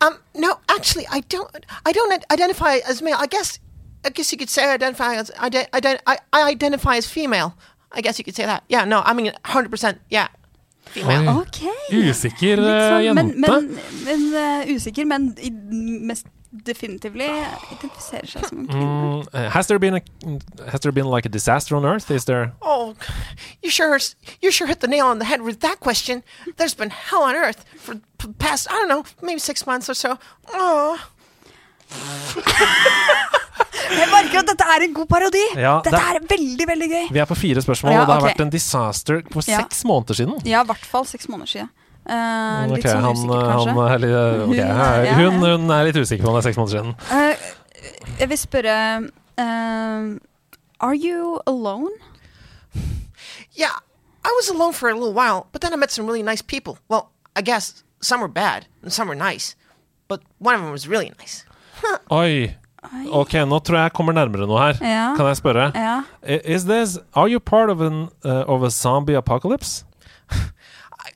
Um, 0.00 0.18
no, 0.34 0.58
actually, 0.68 1.06
I 1.10 1.20
don't. 1.20 1.66
I 1.86 1.92
don't 1.92 2.24
identify 2.30 2.78
as 2.88 3.02
male. 3.02 3.16
I 3.18 3.26
guess, 3.26 3.58
I 4.04 4.10
guess 4.10 4.32
you 4.32 4.38
could 4.38 4.50
say 4.50 4.64
I 4.64 4.74
identify 4.74 5.14
as. 5.14 5.30
I, 5.38 5.50
I, 5.72 5.98
I, 6.06 6.18
I 6.32 6.50
identify 6.50 6.96
as 6.96 7.06
female. 7.06 7.54
I 7.92 8.00
guess 8.00 8.18
you 8.18 8.24
could 8.24 8.36
say 8.36 8.46
that. 8.46 8.64
Yeah. 8.68 8.84
No, 8.84 9.02
I 9.04 9.12
mean, 9.12 9.32
hundred 9.44 9.70
percent. 9.70 9.98
Yeah, 10.10 10.28
female. 10.86 11.28
Oi. 11.28 11.42
Ok. 11.42 11.62
Usikker 11.90 12.62
uh, 12.62 12.66
sånn, 12.66 13.06
jente. 13.06 13.22
men, 13.22 13.32
men, 13.42 13.70
men 14.06 14.26
uh, 14.34 14.74
usikker, 14.74 15.06
men 15.06 15.32
i, 15.42 15.50
mest 16.10 16.26
definitively 16.64 17.26
identifiserer 17.72 18.26
seg 18.26 18.46
som 18.48 18.58
en 18.62 18.66
kvinne. 18.68 18.84
Mm, 18.84 19.20
uh, 19.34 19.48
has 19.50 19.66
there 19.66 19.78
been 19.78 19.94
a 19.96 20.00
has 20.70 20.80
there 20.80 20.92
been 20.92 21.06
like 21.10 21.26
a 21.26 21.28
disaster 21.32 21.76
on 21.76 21.84
earth? 21.84 22.10
Is 22.10 22.24
there 22.24 22.52
Oh, 22.62 22.94
you 23.62 23.70
sure 23.70 23.98
you 24.42 24.50
sure 24.50 24.66
hit 24.66 24.80
the 24.80 24.88
nail 24.88 25.06
on 25.06 25.18
the 25.18 25.26
head 25.26 25.42
with 25.42 25.60
that 25.60 25.80
question. 25.80 26.22
There's 26.56 26.74
been 26.74 26.90
hell 26.90 27.22
on 27.22 27.34
earth 27.34 27.64
for 27.76 27.94
the 28.18 28.32
past 28.38 28.66
I 28.70 28.74
don't 28.74 28.88
know 28.88 29.04
maybe 29.22 29.38
six 29.40 29.66
months 29.66 29.88
or 29.90 29.94
so. 29.94 30.18
Oh, 30.54 30.98
Jeg 33.88 34.08
merker 34.12 34.42
at 34.42 34.48
dette 34.50 34.64
er 34.68 34.84
en 34.84 34.92
god 34.94 35.06
parodi! 35.08 35.40
Ja, 35.56 35.78
dette 35.84 35.96
det- 35.96 36.16
er 36.20 36.26
veldig, 36.28 36.66
veldig 36.68 36.88
gøy. 36.90 37.06
Vi 37.14 37.18
er 37.22 37.24
på 37.30 37.34
fire 37.38 37.62
spørsmål, 37.64 37.92
Ja, 37.92 38.00
og 38.02 38.06
det 38.08 38.14
har 38.14 38.26
vært 38.28 38.40
en 38.44 38.50
disaster 38.52 39.22
for 39.32 39.42
Ja. 39.48 39.62
seks 39.62 39.84
måneder 39.84 40.14
siden. 40.14 40.34
Ja, 40.46 40.62
i 40.62 40.66
hvert 40.66 40.84
fall 40.84 41.06
seks 41.06 41.28
måneder 41.28 41.46
siden. 41.48 41.70
Eh, 42.08 42.66
litt 42.72 42.78
Ok, 42.78 42.88
sånn 42.88 43.04
han, 43.04 43.16
usikker, 43.18 43.48
kanskje. 43.52 43.72
han 43.76 43.92
er 43.92 43.98
litt, 44.04 44.14
okay. 44.48 45.10
Hun, 45.18 45.34
hun, 45.42 45.48
hun 45.60 45.70
er 45.76 45.88
litt 45.90 45.98
usikker 46.00 46.24
på 46.24 46.30
om 46.30 46.38
det 46.38 46.40
er 46.40 46.46
seks 46.48 46.60
måneder 46.60 46.78
siden. 46.78 46.94
Uh, 47.12 47.34
jeg 48.18 48.28
vil 48.30 48.38
spørre 48.40 48.76
uh, 49.38 50.06
Are 50.80 50.94
you 50.96 51.40
alone? 51.46 51.92
yeah. 53.54 53.76
I 54.24 54.32
was 54.36 54.48
alone 54.48 54.72
for 54.72 54.88
a 54.88 54.94
little 54.94 55.12
while, 55.14 55.46
but 55.52 55.60
then 55.62 55.72
I 55.72 55.76
met 55.76 55.90
some 55.90 56.06
really 56.06 56.22
nice 56.22 56.42
people. 56.42 56.78
Well, 56.88 57.10
I 57.36 57.42
guess 57.42 57.82
some 58.00 58.20
were 58.20 58.28
bad 58.28 58.66
and 58.82 58.92
some 58.92 59.08
were 59.08 59.14
nice, 59.14 59.54
but 60.08 60.20
one 60.38 60.54
of 60.54 60.60
them 60.60 60.70
was 60.72 60.86
really 60.88 61.12
nice. 61.18 61.44
Oi. 62.10 62.56
Ok, 63.12 63.34
nå 63.44 63.58
tror 63.60 63.76
jeg 63.76 63.88
jeg 63.88 63.92
kommer 63.96 64.14
nærmere 64.14 64.46
noe 64.48 64.58
her. 64.60 64.78
Ja. 64.80 65.14
Kan 65.16 65.26
jeg 65.26 65.36
spørre? 65.40 65.70
Ja. 65.74 66.02
Is 66.44 66.64
this 66.64 66.96
Are 67.14 67.28
you 67.28 67.40
part 67.40 67.70
of 67.70 67.80
an 67.80 68.08
uh, 68.24 68.44
of 68.46 68.62
a 68.62 68.70
zombie 68.70 69.16
apocalypse? 69.18 69.84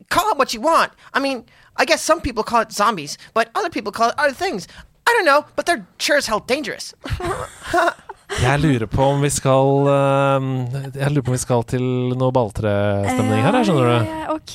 Call 0.08 0.30
it 0.32 0.38
what 0.38 0.54
you 0.54 0.60
want. 0.60 0.92
I 1.14 1.20
mean, 1.20 1.44
I 1.76 1.84
guess 1.84 2.02
some 2.02 2.20
people 2.20 2.44
call 2.44 2.60
it 2.62 2.72
zombies, 2.72 3.18
but 3.34 3.48
other 3.54 3.70
people 3.70 3.92
call 3.92 4.08
it 4.10 4.14
other 4.18 4.34
things. 4.34 4.68
I 5.06 5.10
don't 5.16 5.24
know, 5.24 5.44
but 5.56 5.66
they're 5.66 5.86
sure 5.98 6.16
as 6.16 6.26
hell 6.26 6.40
dangerous. 6.40 6.94
Jeg 8.40 8.60
lurer 8.62 8.86
på 8.88 9.04
om 9.04 9.20
vi 9.20 9.28
skal 9.28 9.88
uh, 9.88 10.44
Jeg 10.96 11.10
lurer 11.12 11.24
på 11.26 11.32
om 11.32 11.36
vi 11.36 11.40
skal 11.42 11.64
til 11.68 11.82
noe 12.16 12.32
balltrestemning 12.32 13.42
her, 13.44 13.58
skjønner 13.60 13.88
du. 13.90 14.06
Eh, 14.08 14.30
ok. 14.32 14.54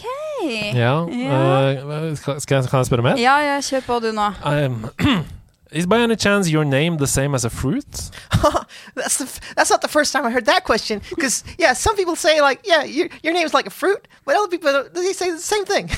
Ja. 0.73 0.93
Ja. 1.11 1.41
uh, 1.83 2.15
skal, 2.17 2.41
skal 2.41 2.55
jeg, 2.57 2.69
kan 2.71 2.81
jeg 2.81 2.89
spørre 2.89 3.05
mer? 3.05 3.21
Ja, 3.21 3.37
ja, 3.45 3.59
kjør 3.61 3.85
på 3.85 3.99
du 4.07 4.09
nå. 4.17 4.31
Um, 4.41 4.79
is 5.71 5.85
by 5.85 5.99
any 5.99 6.15
chance 6.15 6.49
your 6.49 6.65
name 6.65 6.97
the 6.97 7.07
same 7.07 7.35
as 7.35 7.45
a 7.45 7.49
fruit? 7.49 7.85
that's 8.95 9.17
the 9.17 9.39
that's 9.55 9.69
not 9.69 9.81
the 9.81 9.87
first 9.87 10.13
time 10.13 10.25
I 10.25 10.31
heard 10.31 10.45
that 10.45 10.63
question. 10.63 11.01
Because 11.09 11.43
yeah, 11.57 11.73
some 11.73 11.95
people 11.95 12.15
say 12.15 12.41
like, 12.41 12.61
yeah, 12.63 12.83
your 12.83 13.09
your 13.23 13.33
name 13.33 13.45
is 13.45 13.53
like 13.53 13.67
a 13.67 13.71
fruit, 13.71 14.07
but 14.25 14.35
other 14.35 14.47
people 14.47 14.87
they 14.93 15.13
say 15.13 15.31
the 15.31 15.39
same 15.39 15.65
thing. 15.65 15.89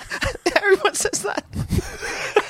Everyone 0.56 0.94
says 0.94 1.22
that. 1.22 1.44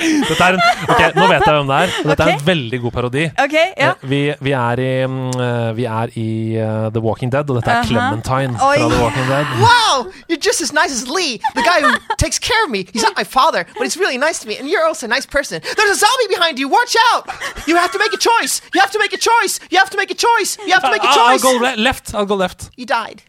Dette 0.00 0.46
er 0.46 0.56
en, 0.56 0.62
ok, 0.88 1.00
Nå 1.16 1.26
vet 1.30 1.44
jeg 1.46 1.54
hvem 1.56 1.68
det 1.70 1.78
er. 1.84 1.92
og 2.00 2.08
Dette 2.10 2.24
er 2.26 2.32
en 2.34 2.44
veldig 2.46 2.80
god 2.84 2.92
parodi. 2.96 3.24
Okay, 3.44 3.66
ja. 3.76 3.90
Eh, 3.92 4.08
Vi, 4.10 4.20
vi 4.40 4.52
er 4.56 4.82
i, 4.84 4.90
mm, 5.06 5.30
eh, 5.46 5.70
vi 5.76 5.84
er 5.84 6.12
i 6.20 6.28
uh, 6.56 6.88
The 6.94 7.02
Walking 7.04 7.30
Dead, 7.32 7.50
og 7.50 7.60
dette 7.60 7.70
er 7.70 7.80
Aha. 7.82 7.88
Clementine 7.90 8.54
Oi. 8.56 8.76
fra 8.80 8.88
The 8.94 9.00
Walking 9.02 9.28
Dead. 9.30 9.46
Wow, 9.60 10.06
you're 10.28 10.40
just 10.48 10.60
as 10.64 10.72
nice 10.72 10.92
as 10.96 11.04
Lee, 11.08 11.38
the 11.54 11.62
guy 11.62 11.80
who 11.84 11.92
takes 12.18 12.38
care 12.38 12.62
of 12.64 12.70
me. 12.70 12.86
He's 12.92 13.02
not 13.04 13.16
my 13.16 13.24
father, 13.24 13.66
but 13.76 13.82
he's 13.86 13.96
really 14.00 14.18
nice 14.18 14.38
to 14.40 14.48
me, 14.48 14.56
and 14.58 14.68
you're 14.68 14.86
also 14.86 15.06
a 15.06 15.10
nice 15.10 15.26
person. 15.26 15.60
There's 15.76 15.90
a 15.96 15.98
zombie 16.04 16.28
behind 16.34 16.58
you. 16.58 16.68
Watch 16.68 16.96
out! 17.12 17.28
You 17.66 17.76
have 17.76 17.92
to 17.92 17.98
make 17.98 18.12
a 18.12 18.20
choice. 18.30 18.60
You 18.74 18.80
have 18.80 18.90
to 18.92 18.98
make 18.98 19.12
a 19.12 19.18
choice. 19.30 19.60
You 19.70 19.78
have 19.78 19.90
to 19.90 19.96
make 19.96 20.10
a 20.10 20.18
choice. 20.26 20.56
You 20.66 20.72
have 20.72 20.82
to 20.82 20.90
make 20.90 21.02
a 21.04 21.12
choice. 21.12 21.44
I'll 21.44 21.52
go 21.52 21.52
le 21.64 21.76
left! 21.76 22.14
I'll 22.14 22.26
go 22.26 22.34
left. 22.36 22.70
You 22.76 22.86
died. 22.86 23.22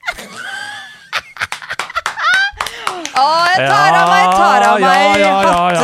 Å, 3.11 3.23
jeg 3.51 3.67
tar 3.67 3.95
av 3.99 4.07
meg, 4.07 4.25
tar 4.39 4.63
av 4.65 4.77
Ja, 4.79 4.87
meg 4.87 5.19
ja, 5.19 5.31
ja, 5.43 5.55
ja, 5.75 5.80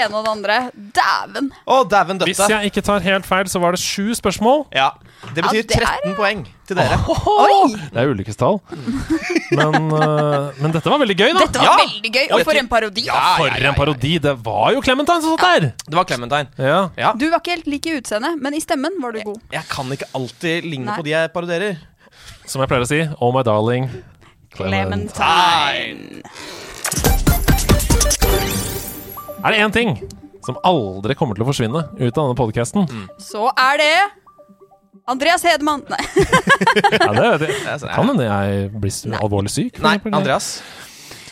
det 0.00 0.06
ene 0.08 0.16
og 0.20 0.24
det 0.26 0.32
andre. 0.32 0.58
Dæven! 0.96 1.50
Å, 1.68 1.78
dæven 1.92 2.20
Hvis 2.24 2.40
jeg 2.48 2.70
ikke 2.72 2.82
tar 2.86 3.04
helt 3.04 3.28
feil, 3.28 3.48
så 3.52 3.60
var 3.62 3.76
det 3.76 3.80
sju 3.84 4.10
spørsmål. 4.16 4.66
Ja, 4.74 4.90
Det 5.34 5.42
betyr 5.44 5.60
Ja, 5.60 5.62
det 5.68 5.76
er- 5.76 5.84
13 6.00 6.14
poeng 6.16 6.38
til 6.66 6.76
dere. 6.78 6.96
Oi! 7.28 7.74
Det 7.92 8.00
er 8.00 8.08
ulykkestall. 8.08 8.56
Men, 9.52 9.74
eh, 9.76 10.60
men 10.62 10.72
dette 10.72 10.88
var 10.88 10.98
veldig 11.02 11.16
gøy, 11.18 11.32
da. 11.36 11.40
Dette 11.44 11.60
var 11.60 11.66
Ja. 11.66 11.76
veldig 11.84 12.12
gøy. 12.14 12.26
Og 12.32 12.44
for 12.48 12.56
en 12.56 12.68
parodi. 12.70 13.04
Ja, 13.04 13.36
For 13.36 13.46
ja, 13.50 13.56
ja, 13.60 13.68
en 13.68 13.74
parodi! 13.76 14.14
Det 14.22 14.32
var 14.46 14.72
jo 14.72 14.80
Clementine 14.80 15.20
som 15.20 15.36
satt 15.36 15.60
der! 15.60 15.72
Det 15.84 15.94
var 15.98 16.04
Clementine. 16.08 16.48
Ja. 16.56 16.88
Ja. 16.96 17.12
Du 17.12 17.28
var 17.30 17.40
ikke 17.42 17.52
helt 17.58 17.66
lik 17.68 17.86
i 17.90 17.98
utseendet, 18.00 18.40
men 18.40 18.54
i 18.56 18.60
stemmen 18.64 18.96
var 19.02 19.12
du 19.12 19.20
god. 19.26 19.40
Jeg 19.52 19.68
kan 19.68 19.84
ikke 19.92 20.08
alltid 20.14 20.64
ligne 20.64 20.86
Nei. 20.86 20.96
på 20.96 21.04
de 21.04 21.10
jeg 21.10 21.32
parodierer. 21.34 21.76
Som 22.46 22.62
jeg 22.62 22.68
pleier 22.72 22.82
å 22.82 22.88
si, 22.88 23.02
oh 23.20 23.30
my 23.36 23.42
darling. 23.42 23.90
Clementine. 24.56 26.22
Er 29.40 29.54
det 29.54 29.60
én 29.64 29.72
ting 29.72 29.94
som 30.44 30.56
aldri 30.64 31.14
kommer 31.18 31.36
til 31.36 31.44
å 31.44 31.48
forsvinne 31.50 31.82
ut 31.98 32.10
av 32.16 32.22
denne 32.24 32.36
podkasten. 32.38 32.86
Så 33.20 33.48
er 33.60 33.80
det 33.80 33.94
Andreas 35.10 35.44
Hedemann. 35.44 35.82
Nei. 35.90 36.00
Ja, 37.00 37.10
det 37.12 37.24
vet 37.24 37.42
jeg. 37.48 37.56
Det 37.64 37.72
er 37.72 37.80
sånn, 37.82 37.92
Kan 37.94 38.08
hende 38.12 38.26
jeg 38.28 38.70
blir 38.76 39.16
alvorlig 39.20 39.52
syk. 39.52 39.80
Nei. 39.84 39.96
Andreas. 40.12 40.50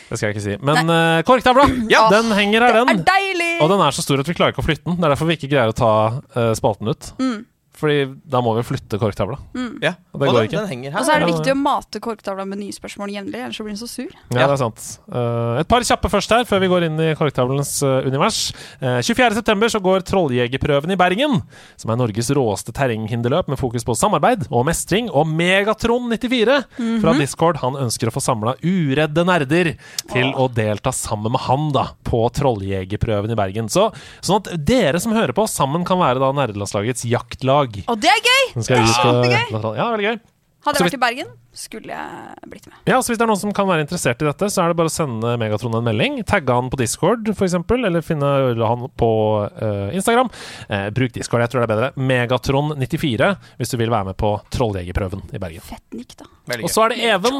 Det 0.09 0.17
skal 0.17 0.29
jeg 0.31 0.35
ikke 0.37 0.45
si. 0.45 0.55
Men 0.65 0.89
uh, 0.89 1.21
korktavla, 1.25 1.67
Ja. 1.91 2.07
den 2.13 2.31
henger 2.33 2.65
her, 2.65 2.79
er 2.81 2.89
den. 2.89 3.03
deilig! 3.05 3.51
Og 3.61 3.69
den 3.69 3.83
er 3.85 3.93
så 3.93 4.01
stor 4.05 4.21
at 4.23 4.29
vi 4.29 4.35
klarer 4.37 4.55
ikke 4.55 4.63
å 4.63 4.65
flytte 4.65 4.87
den. 4.87 4.97
Det 4.97 5.05
er 5.05 5.13
derfor 5.13 5.29
vi 5.29 5.37
ikke 5.37 5.51
greier 5.51 5.69
å 5.73 5.77
ta 5.77 5.91
uh, 6.17 6.51
spalten 6.57 6.89
ut. 6.89 7.11
Mm. 7.21 7.43
Fordi 7.79 7.99
da 8.27 8.41
må 8.43 8.53
vi 8.57 8.65
flytte 8.67 8.99
korktavla. 8.99 9.37
Ja. 9.79 9.93
Og 10.11 10.21
det 10.21 10.27
Og 10.27 10.33
går 10.33 10.39
den, 10.39 10.49
ikke. 10.49 10.63
den 10.67 10.83
her, 10.91 10.99
Og 10.99 11.05
så 11.07 11.13
er 11.13 11.21
det 11.23 11.29
Ja, 11.29 11.35
viktig 11.37 11.53
å 11.53 11.59
mate 11.59 12.01
korktavla 12.03 12.45
med 12.49 12.59
nye 12.59 12.75
spørsmål 12.75 13.13
jevnlig, 13.13 13.39
ellers 13.39 13.59
så 13.59 13.63
blir 13.63 13.75
den 13.75 13.79
så 13.79 13.87
sur. 13.87 14.09
Ja, 14.33 14.47
det 14.47 14.55
er 14.55 14.59
sant. 14.59 14.87
Uh, 15.07 15.59
et 15.61 15.69
par 15.71 15.85
kjappe 15.85 16.11
først 16.11 16.33
her, 16.35 16.43
før 16.49 16.59
vi 16.63 16.71
går 16.71 16.87
inn 16.89 16.99
i 16.99 17.13
korktavlens 17.19 17.71
uh, 17.85 18.01
univers. 18.07 18.39
Uh, 18.81 18.99
24.9. 19.05 19.69
så 19.71 19.81
går 19.83 20.03
Trolljegerprøven 20.09 20.91
i 20.91 20.99
Bergen, 20.99 21.39
som 21.79 21.93
er 21.93 21.99
Norges 22.01 22.31
råeste 22.35 22.75
terrenghinderløp 22.75 23.51
med 23.51 23.61
fokus 23.61 23.87
på 23.87 23.95
samarbeid 23.95 24.47
og 24.49 24.65
mestring. 24.67 25.09
Og 25.13 25.29
Megatron94 25.29 26.59
fra 26.99 27.15
Discord 27.19 27.61
han 27.63 27.79
ønsker 27.79 28.09
å 28.09 28.15
få 28.15 28.23
samla 28.23 28.55
uredde 28.63 29.25
nerder 29.27 29.73
til 30.11 30.33
å 30.35 30.49
delta 30.51 30.91
sammen 30.95 31.33
med 31.35 31.45
han 31.47 31.69
da 31.75 31.89
på 32.07 32.25
Trolljegerprøven 32.35 33.31
i 33.33 33.37
Bergen. 33.39 33.69
Så, 33.71 33.89
sånn 34.25 34.41
at 34.41 34.51
dere 34.67 34.99
som 35.01 35.15
hører 35.15 35.35
på, 35.37 35.45
sammen 35.49 35.85
kan 35.87 36.01
være 36.01 36.21
da 36.21 36.31
nerdelandslagets 36.35 37.05
jaktlag. 37.09 37.68
Og 37.87 38.01
det 38.01 38.11
er 38.11 38.19
gøy! 38.25 38.43
Det 38.57 38.67
er 38.67 38.91
kjempegøy! 38.97 39.77
Ja, 39.77 39.87
veldig 39.93 40.11
gøy. 40.11 40.19
Hadde 40.59 40.81
jeg 40.81 40.89
vært 40.89 40.95
i 40.97 40.99
Bergen, 40.99 41.27
skulle 41.55 41.95
jeg 41.95 42.49
blitt 42.51 42.65
med. 42.67 42.79
Ja, 42.89 42.97
så 42.99 43.13
Hvis 43.13 43.19
det 43.21 43.23
er 43.23 43.29
noen 43.31 43.39
som 43.39 43.53
kan 43.55 43.67
være 43.69 43.85
interessert 43.85 44.19
i 44.19 44.27
dette, 44.27 44.49
så 44.51 44.63
er 44.63 44.71
det 44.71 44.77
bare 44.81 44.91
å 44.91 44.93
sende 44.93 45.37
Megatron 45.39 45.77
en 45.79 45.85
melding. 45.87 46.17
Tagge 46.27 46.57
han 46.57 46.67
på 46.71 46.79
Discord, 46.81 47.29
f.eks., 47.31 47.55
eller 47.77 48.03
finne 48.03 48.31
han 48.59 48.83
på 48.99 49.11
uh, 49.47 49.87
Instagram. 49.95 50.27
Uh, 50.67 50.89
bruk 50.95 51.15
Discord, 51.15 51.45
jeg 51.45 51.53
tror 51.53 51.63
det 51.63 51.69
er 51.69 51.73
bedre. 51.73 51.91
Megatron94 52.11 53.29
hvis 53.61 53.71
du 53.71 53.77
vil 53.79 53.93
være 53.93 54.11
med 54.11 54.19
på 54.19 54.33
Trolljegerprøven 54.51 55.29
i 55.31 55.39
Bergen. 55.39 55.63
Fett 55.63 55.95
nikk, 55.95 56.17
da. 56.19 56.27
Veldig 56.51 56.67
Og 56.67 56.75
så 56.75 56.85
er 56.85 56.93
det 56.93 57.07
Even. 57.07 57.39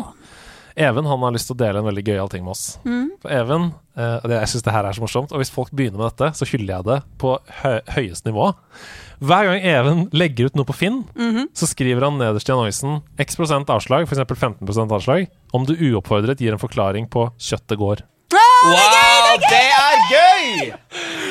Even 0.79 1.11
han 1.11 1.25
har 1.25 1.35
lyst 1.35 1.49
til 1.51 1.57
å 1.57 1.59
dele 1.59 1.81
en 1.81 1.89
veldig 1.89 2.05
gøyal 2.07 2.31
ting 2.31 2.45
med 2.45 2.55
oss. 2.55 2.65
For 3.19 3.35
Even, 3.35 3.73
uh, 3.99 4.23
det, 4.23 4.39
Jeg 4.45 4.53
syns 4.53 4.63
det 4.69 4.77
her 4.77 4.87
er 4.87 4.95
så 4.95 5.03
morsomt. 5.03 5.35
Og 5.35 5.43
hvis 5.43 5.51
folk 5.51 5.75
begynner 5.75 5.99
med 5.99 6.13
dette, 6.13 6.31
så 6.39 6.47
hyller 6.53 6.77
jeg 6.77 6.87
det 6.87 6.99
på 7.19 7.35
hø 7.65 7.75
høyeste 7.97 8.31
nivå. 8.31 8.53
Hver 9.19 9.49
gang 9.49 9.59
Even 9.67 10.05
legger 10.15 10.47
ut 10.47 10.55
noe 10.55 10.65
på 10.69 10.75
Finn, 10.77 11.01
så 11.53 11.67
skriver 11.67 12.05
han 12.07 12.17
nederst 12.21 12.47
i 12.47 12.53
annonsen 12.55 13.01
X 13.19 13.35
prosent 13.35 13.67
avslag, 13.69 14.07
f.eks. 14.07 14.21
15% 14.23 14.93
avslag, 14.95 15.27
om 15.53 15.65
du 15.67 15.73
uoppfordret 15.75 16.39
gir 16.39 16.53
en 16.55 16.61
forklaring 16.61 17.09
på 17.11 17.27
'kjøttet 17.37 17.77
går'. 17.81 18.05
Wow, 18.31 19.37
det 19.49 19.65
er 19.73 19.97
gøy! 20.11 20.71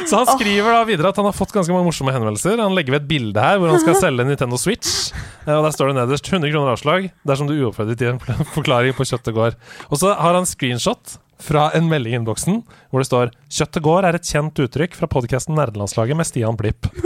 Så 0.09 0.17
han 0.17 0.27
skriver 0.39 0.73
da 0.73 0.85
videre 0.89 1.09
at 1.13 1.17
han 1.21 1.27
har 1.29 1.37
fått 1.37 1.53
ganske 1.53 1.73
mange 1.73 1.85
morsomme 1.85 2.13
henvendelser. 2.15 2.57
Han 2.63 2.75
legger 2.75 2.93
ved 2.97 3.03
et 3.03 3.09
bilde 3.11 3.41
her 3.45 3.59
hvor 3.61 3.69
han 3.69 3.81
skal 3.83 3.95
selge 4.01 4.25
Nintendo 4.25 4.57
Switch. 4.57 5.13
Eh, 5.47 5.53
Og 5.55 5.65
Der 5.65 5.71
står 5.77 5.93
det 5.93 5.97
nederst 6.01 6.29
100 6.33 6.51
kroner 6.53 6.73
avslag 6.73 7.11
dersom 7.29 7.47
du 7.47 7.55
uoppfordret 7.61 8.01
gir 8.01 8.11
en 8.15 8.21
forklaring 8.57 8.97
på 8.97 9.05
'kjøttet 9.05 9.35
går'. 9.37 9.57
Og 9.91 9.97
så 10.01 10.15
har 10.17 10.35
han 10.35 10.47
screenshot 10.49 11.19
fra 11.43 11.69
en 11.77 11.89
melding 11.91 12.15
i 12.15 12.19
innboksen 12.19 12.63
hvor 12.91 13.03
det 13.03 13.09
står 13.09 13.33
'Kjøttet 13.49 13.85
går' 13.85 14.09
er 14.09 14.19
et 14.19 14.27
kjent 14.27 14.59
uttrykk 14.65 14.97
fra 14.99 15.11
podkasten 15.11 15.57
Nerdelandslaget 15.59 16.19
med 16.19 16.27
Stian 16.29 16.59
Blipp. 16.59 16.91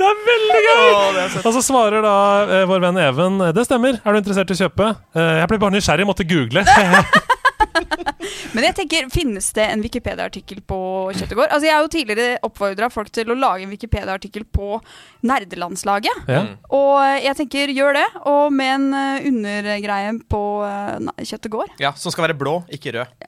Det 0.00 0.06
er 0.06 0.20
veldig 0.24 0.60
gøy! 0.64 1.40
Og 1.44 1.52
så 1.52 1.60
svarer 1.60 2.00
da 2.04 2.14
eh, 2.46 2.62
vår 2.68 2.80
venn 2.86 3.00
Even 3.02 3.42
det 3.52 3.66
stemmer. 3.66 3.98
Er 4.00 4.14
du 4.14 4.20
interessert 4.22 4.48
i 4.48 4.56
å 4.56 4.62
kjøpe? 4.62 4.86
Eh, 5.12 5.34
jeg 5.42 5.50
ble 5.50 5.58
bare 5.60 5.74
nysgjerrig, 5.76 6.06
måtte 6.08 6.24
google. 6.24 6.64
Men 8.54 8.66
jeg 8.68 8.76
tenker, 8.80 9.08
finnes 9.12 9.50
det 9.56 9.66
en 9.70 9.84
Wikipedia-artikkel 9.84 10.60
på 10.68 10.80
Kjøttegård? 11.16 11.48
Altså, 11.48 11.66
jeg 11.68 11.74
har 11.76 11.84
jo 11.86 11.92
tidligere 11.92 12.40
oppfordra 12.46 12.90
folk 12.92 13.10
til 13.14 13.32
å 13.32 13.38
lage 13.38 13.66
en 13.66 13.72
Wikipedia-artikkel 13.72 14.46
på 14.50 14.78
nerdelandslaget. 15.26 16.26
ja. 16.30 16.44
Og 16.74 16.96
jeg 17.24 17.36
tenker, 17.38 17.72
gjør 17.74 17.96
det. 17.98 18.06
Og 18.30 18.52
med 18.54 18.70
en 18.74 18.86
eh, 18.96 19.26
undergreie 19.30 20.12
på 20.30 20.40
uh, 20.64 21.10
Kjøttegård. 21.20 21.74
Ja, 21.82 21.92
Som 21.98 22.14
skal 22.14 22.28
være 22.28 22.38
blå, 22.38 22.60
ikke 22.72 22.94
rød. 22.96 23.18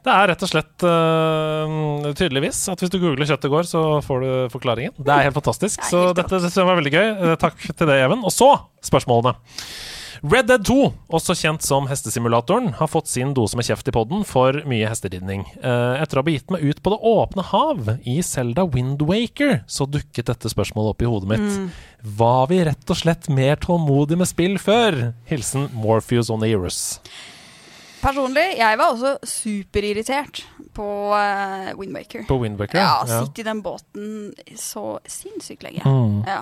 Det 0.00 0.12
er 0.14 0.30
rett 0.30 0.42
og 0.46 0.48
slett 0.48 0.84
uh, 0.86 2.10
tydeligvis 2.16 2.62
at 2.72 2.80
hvis 2.80 2.92
du 2.92 2.98
googler 3.02 3.28
Kjøttegård, 3.28 3.68
så 3.68 3.84
får 4.04 4.24
du 4.24 4.30
forklaringen. 4.54 4.94
Det 4.96 5.12
er 5.12 5.28
helt 5.28 5.36
fantastisk. 5.36 5.80
Det 5.80 5.86
er 5.86 5.92
Så 5.92 6.04
helt 6.06 6.20
dette 6.22 6.40
synes 6.40 6.56
jeg 6.60 6.68
var 6.68 6.78
veldig 6.80 6.94
gøy. 6.94 7.08
Eh, 7.10 7.36
Takk 7.40 7.60
til 7.68 7.90
det, 7.90 7.98
Even. 8.04 8.24
Og 8.24 8.32
så 8.34 8.50
spørsmålene. 8.86 9.36
Red 10.20 10.50
Dead 10.50 10.64
2, 10.68 10.74
også 11.16 11.32
kjent 11.38 11.64
som 11.64 11.86
hestesimulatoren, 11.88 12.74
har 12.76 12.90
fått 12.92 13.08
sin 13.08 13.30
dose 13.36 13.56
med 13.56 13.64
kjeft 13.64 13.88
i 13.88 13.94
podden 13.94 14.20
for 14.28 14.58
mye 14.68 14.88
hesteridning. 14.90 15.46
Eh, 15.62 16.02
Etter 16.02 16.18
å 16.18 16.20
ha 16.20 16.26
begitt 16.26 16.52
meg 16.52 16.60
ut 16.66 16.82
på 16.84 16.92
det 16.92 16.98
åpne 17.08 17.44
hav 17.48 17.88
i 18.04 18.18
Selda 18.26 18.66
Windwaker, 18.68 19.62
så 19.64 19.88
dukket 19.88 20.28
dette 20.28 20.52
spørsmålet 20.52 20.92
opp 20.92 21.04
i 21.06 21.08
hodet 21.08 21.30
mitt. 21.32 21.74
Var 22.20 22.46
vi 22.52 22.60
rett 22.68 22.92
og 22.92 23.00
slett 23.00 23.30
mer 23.32 23.56
tålmodige 23.64 24.20
med 24.20 24.28
spill 24.28 24.58
før? 24.60 25.14
Hilsen 25.30 25.70
Morpheus 25.72 26.28
on 26.28 26.44
the 26.44 26.52
Eros. 26.52 26.98
Personlig, 28.00 28.46
jeg 28.58 28.78
var 28.80 28.94
også 28.94 29.12
superirritert 29.28 30.42
på 30.76 30.86
uh, 31.12 31.70
Windbaker. 31.76 32.24
På 32.28 32.38
Windbaker? 32.40 32.80
Ja, 32.80 33.02
sitte 33.08 33.42
i 33.42 33.46
den 33.46 33.60
båten 33.64 34.30
så 34.56 34.84
sinnssykt 35.04 35.66
lenge. 35.66 35.84
Mm. 35.84 36.22
Ja. 36.28 36.40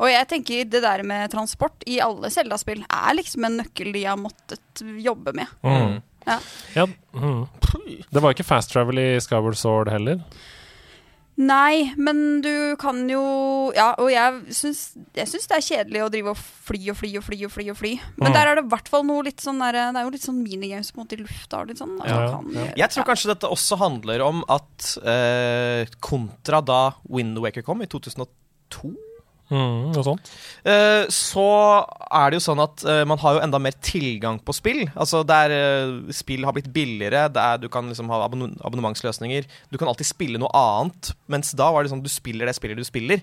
Og 0.00 0.08
jeg 0.10 0.28
tenker 0.32 0.66
det 0.72 0.82
der 0.82 1.04
med 1.06 1.30
transport 1.34 1.86
i 1.86 2.00
alle 2.02 2.30
Zelda-spill 2.32 2.82
er 2.84 3.16
liksom 3.18 3.46
en 3.46 3.60
nøkkel 3.62 3.92
de 3.94 4.04
har 4.08 4.18
måttet 4.20 4.84
jobbe 5.02 5.36
med. 5.36 5.52
Mm. 5.62 6.00
Ja. 6.26 6.38
Ja, 6.74 6.86
mm. 7.14 7.46
Det 8.10 8.22
var 8.22 8.34
ikke 8.34 8.46
fast 8.46 8.72
travel 8.74 8.98
i 8.98 9.08
Skyward 9.22 9.58
Sword 9.60 9.92
heller. 9.92 10.24
Nei, 11.36 11.92
men 12.00 12.40
du 12.40 12.76
kan 12.80 13.02
jo 13.10 13.20
Ja, 13.76 13.90
og 14.00 14.08
jeg 14.08 14.54
syns, 14.56 14.94
jeg 15.12 15.28
syns 15.28 15.44
det 15.50 15.56
er 15.58 15.64
kjedelig 15.66 16.00
å 16.00 16.08
drive 16.14 16.30
og 16.32 16.38
fly 16.38 16.78
og 16.88 16.96
fly 16.96 17.10
og 17.18 17.24
fly 17.26 17.38
og 17.44 17.52
fly. 17.52 17.66
og 17.70 17.76
fly 17.76 17.90
Men 18.16 18.30
Mm. 18.30 18.34
der 18.38 18.46
er 18.48 18.54
det 18.56 18.64
i 18.64 18.68
hvert 18.72 18.88
fall 18.88 19.04
noe 19.04 19.22
litt 19.26 19.42
sånn 19.44 19.58
der, 19.60 19.72
Det 19.92 20.00
er 20.00 20.04
jo 20.04 20.10
litt 20.16 20.24
sånn 20.24 20.42
minigames 20.42 20.90
på 20.92 20.98
en 21.00 21.04
måte 21.04 21.18
i 21.18 21.22
lufta. 21.22 21.60
Litt 21.68 21.76
sånn, 21.78 22.00
at 22.00 22.08
Ja, 22.08 22.30
kan, 22.32 22.48
ja. 22.54 22.64
Jeg 22.76 22.88
tror 22.90 23.04
ja. 23.04 23.08
kanskje 23.12 23.32
dette 23.34 23.50
også 23.52 23.76
handler 23.78 24.22
om 24.24 24.44
at 24.48 24.98
eh, 25.04 25.84
kontra 26.00 26.64
da 26.64 26.94
Wind 27.08 27.36
Waker 27.38 27.62
kom 27.62 27.82
i 27.82 27.86
2002 27.86 28.96
Mm, 29.50 29.92
sånt. 30.02 30.30
Eh, 30.66 31.04
så 31.12 31.44
er 32.10 32.30
det 32.32 32.38
jo 32.40 32.44
sånn 32.48 32.62
at 32.64 32.82
eh, 32.84 33.04
man 33.06 33.20
har 33.22 33.36
jo 33.36 33.42
enda 33.44 33.60
mer 33.62 33.76
tilgang 33.84 34.40
på 34.42 34.54
spill. 34.56 34.80
Altså 34.98 35.20
der 35.26 35.54
eh, 35.54 36.12
spill 36.16 36.42
har 36.48 36.56
blitt 36.56 36.72
billigere, 36.74 37.26
der 37.32 37.60
du 37.62 37.68
kan 37.70 37.86
liksom 37.86 38.10
ha 38.10 38.24
abonn 38.24 38.56
abonnementsløsninger. 38.66 39.46
Du 39.70 39.78
kan 39.78 39.88
alltid 39.92 40.08
spille 40.08 40.40
noe 40.42 40.50
annet, 40.56 41.12
mens 41.30 41.52
da 41.58 41.70
var 41.70 41.84
det 41.86 41.92
sånn 41.92 42.02
du 42.02 42.10
spiller 42.10 42.50
det 42.50 42.56
spillet 42.58 42.80
du 42.80 42.84
spiller. 42.86 43.22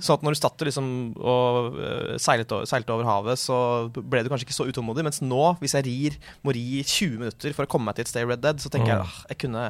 Så 0.00 0.14
at 0.14 0.22
når 0.22 0.36
du 0.36 0.40
satt 0.40 0.62
liksom 0.68 0.86
og 1.18 1.74
seilet, 2.22 2.50
over, 2.54 2.68
seilte 2.70 2.94
over 2.94 3.08
havet, 3.08 3.40
så 3.42 3.58
ble 3.94 4.22
du 4.22 4.30
kanskje 4.30 4.46
ikke 4.48 4.56
så 4.60 4.68
utålmodig. 4.70 5.04
Mens 5.06 5.20
nå, 5.24 5.42
hvis 5.62 5.74
jeg 5.74 5.86
rir, 5.88 6.18
må 6.46 6.54
ri 6.54 6.82
20 6.86 7.18
minutter 7.18 7.56
for 7.56 7.66
å 7.66 7.70
komme 7.74 7.90
meg 7.90 7.98
til 7.98 8.06
et 8.06 8.12
sted 8.12 8.22
i 8.26 8.30
Red 8.30 8.42
Dead, 8.44 8.62
så 8.62 8.70
tenker 8.70 8.94
jeg 8.94 8.94
Mm. 8.94 9.08
ah, 9.10 9.24
jeg 9.28 9.38
kunne 9.42 9.62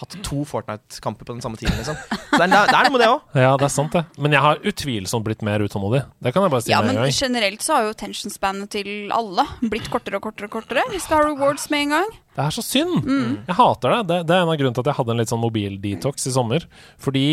hatt 0.00 0.16
to 0.26 0.44
Fortnite-kamper 0.46 1.26
på 1.26 1.34
den 1.34 1.42
samme 1.44 1.58
tiden, 1.60 1.74
liksom. 1.78 1.96
Så 1.98 2.38
det 2.38 2.46
er, 2.46 2.68
det 2.70 2.76
er 2.78 2.86
noe 2.86 2.94
med 2.94 3.02
det 3.02 3.08
òg. 3.10 3.20
Ja, 3.34 3.52
det 3.58 3.66
er 3.66 3.72
sant, 3.74 3.92
det. 3.96 4.04
Men 4.22 4.34
jeg 4.36 4.42
har 4.44 4.60
utvilsomt 4.70 5.26
blitt 5.26 5.42
mer 5.46 5.64
utålmodig. 5.64 6.04
Det 6.22 6.32
kan 6.34 6.46
jeg 6.46 6.54
bare 6.54 6.62
si 6.66 6.70
Ja, 6.72 6.80
med 6.82 6.92
men 6.94 7.00
en 7.02 7.08
gang. 7.08 7.16
generelt 7.18 7.64
så 7.66 7.74
har 7.78 7.88
jo 7.88 7.96
tensionspannet 7.98 8.70
til 8.76 8.90
alle 9.14 9.44
blitt 9.66 9.90
kortere 9.90 10.20
og 10.20 10.26
kortere 10.28 10.46
og 10.50 10.54
kortere. 10.60 10.86
Vi 10.92 11.00
skal 11.02 11.22
ha 11.22 11.28
rewards 11.32 11.68
med 11.74 11.86
en 11.88 11.94
gang. 11.98 12.16
Det 12.38 12.44
er 12.46 12.54
så 12.54 12.62
synd! 12.62 13.02
Mm. 13.02 13.32
Jeg 13.48 13.56
hater 13.58 13.94
det. 13.96 14.00
det. 14.12 14.18
Det 14.28 14.34
er 14.36 14.42
en 14.44 14.52
av 14.52 14.58
grunnene 14.60 14.76
til 14.78 14.84
at 14.86 14.90
jeg 14.92 14.98
hadde 15.00 15.14
en 15.16 15.18
litt 15.24 15.32
sånn 15.32 15.42
mobildetox 15.42 16.28
i 16.30 16.34
sommer. 16.36 16.66
Fordi 17.02 17.24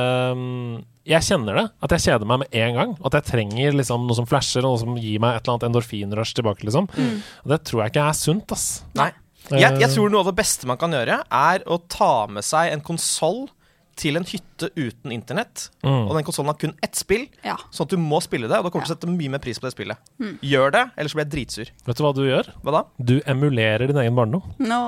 ehm, 0.00 0.80
jeg 1.06 1.22
kjenner 1.28 1.60
det, 1.60 1.66
at 1.84 1.92
jeg 1.94 2.04
kjeder 2.06 2.26
meg 2.30 2.40
med 2.44 2.56
en 2.64 2.78
gang. 2.80 2.94
At 3.04 3.18
jeg 3.18 3.26
trenger 3.28 3.76
liksom 3.76 4.08
noe 4.08 4.16
som 4.18 4.26
flasher, 4.30 4.64
og 4.64 4.72
noe 4.74 4.80
som 4.82 4.96
gir 4.98 5.20
meg 5.22 5.36
et 5.36 5.44
eller 5.44 5.58
annet 5.58 5.68
endorfinrush 5.68 6.32
tilbake. 6.38 6.64
liksom. 6.66 6.88
Mm. 6.96 7.20
Og 7.44 7.52
det 7.52 7.60
tror 7.68 7.84
jeg 7.84 7.92
ikke 7.94 8.08
er 8.08 8.18
sunt, 8.24 8.56
ass. 8.56 8.66
Nei. 8.98 9.10
Jeg, 9.54 9.78
jeg 9.78 9.92
tror 9.92 10.10
noe 10.10 10.24
av 10.24 10.30
det 10.32 10.38
beste 10.40 10.66
man 10.66 10.78
kan 10.80 10.94
gjøre, 10.94 11.20
er 11.30 11.66
å 11.70 11.78
ta 11.92 12.26
med 12.30 12.46
seg 12.46 12.72
en 12.74 12.82
konsoll 12.84 13.44
til 13.96 14.18
en 14.18 14.24
hytte 14.28 14.68
uten 14.76 15.12
internett. 15.14 15.70
Mm. 15.82 16.02
Og 16.08 16.10
den 16.18 16.24
konsollen 16.26 16.50
har 16.52 16.58
kun 16.60 16.74
ett 16.84 16.98
spill, 16.98 17.22
Ja. 17.42 17.54
sånn 17.72 17.86
at 17.86 17.94
du 17.94 17.96
må 17.96 18.18
spille 18.20 18.44
det. 18.50 18.58
Og 18.58 18.64
da 18.66 18.70
kommer 18.70 18.84
du 18.84 18.90
til 18.90 18.96
å 18.96 18.98
sette 18.98 19.08
mye 19.08 19.30
mer 19.32 19.40
pris 19.40 19.56
på 19.58 19.64
det 19.64 19.72
spillet. 19.72 19.96
Gjør 20.44 20.70
det, 20.74 20.82
ellers 21.00 21.14
blir 21.16 21.24
jeg 21.24 21.30
dritsur. 21.32 21.70
Vet 21.86 21.96
du 21.96 22.02
hva 22.04 22.12
du 22.14 22.20
gjør? 22.28 22.50
Hva 22.62 22.72
da? 22.76 22.82
Du 23.00 23.14
emulerer 23.24 23.86
din 23.88 23.96
egen 24.02 24.14
barndom. 24.18 24.42
Nå, 24.60 24.80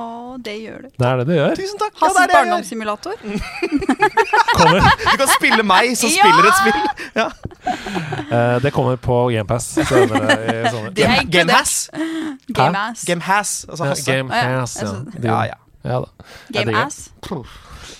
det 0.45 0.53
gjør 0.61 0.83
du. 0.85 0.89
Det 1.01 1.07
er 1.09 1.17
det 1.17 1.25
du 1.27 1.33
gjør. 1.33 1.55
Tusen 1.57 1.79
takk! 1.81 1.97
Hassens 2.03 2.19
ja, 2.19 2.25
er 2.27 2.33
barndomssimulator. 2.37 3.15
Du 5.09 5.17
kan 5.17 5.29
spille 5.33 5.63
meg 5.65 5.95
som 5.97 6.09
Ja! 6.13 6.23
spiller 6.23 6.49
et 6.49 6.57
spill. 6.59 6.79
eh, 8.31 8.59
det 8.63 8.73
kommer 8.75 8.97
på 9.01 9.17
GamePass 9.33 9.71
senere 9.89 10.37
i 10.37 10.69
sommer. 10.69 10.91
Det 10.93 11.05
er 11.05 11.07
Game, 11.07 11.21
inkludert. 11.23 11.31
Game 11.33 11.51
Has. 11.57 11.89
Game 12.49 12.77
ass. 12.77 13.05
Game 13.05 13.21
Has. 13.21 13.55
Altså 13.69 13.85
Ja, 13.85 13.89
Hasse. 13.95 14.11
Game 14.11 14.29
Ja, 14.35 14.43
ja. 14.43 14.65
Ja. 14.65 14.93
Ja, 15.23 15.41
ja. 15.53 15.57
Ja 15.83 15.99
da. 16.03 16.09
Jeg 16.51 16.65
Game 16.65 16.71
digger 16.73 16.85
ass. 16.85 17.09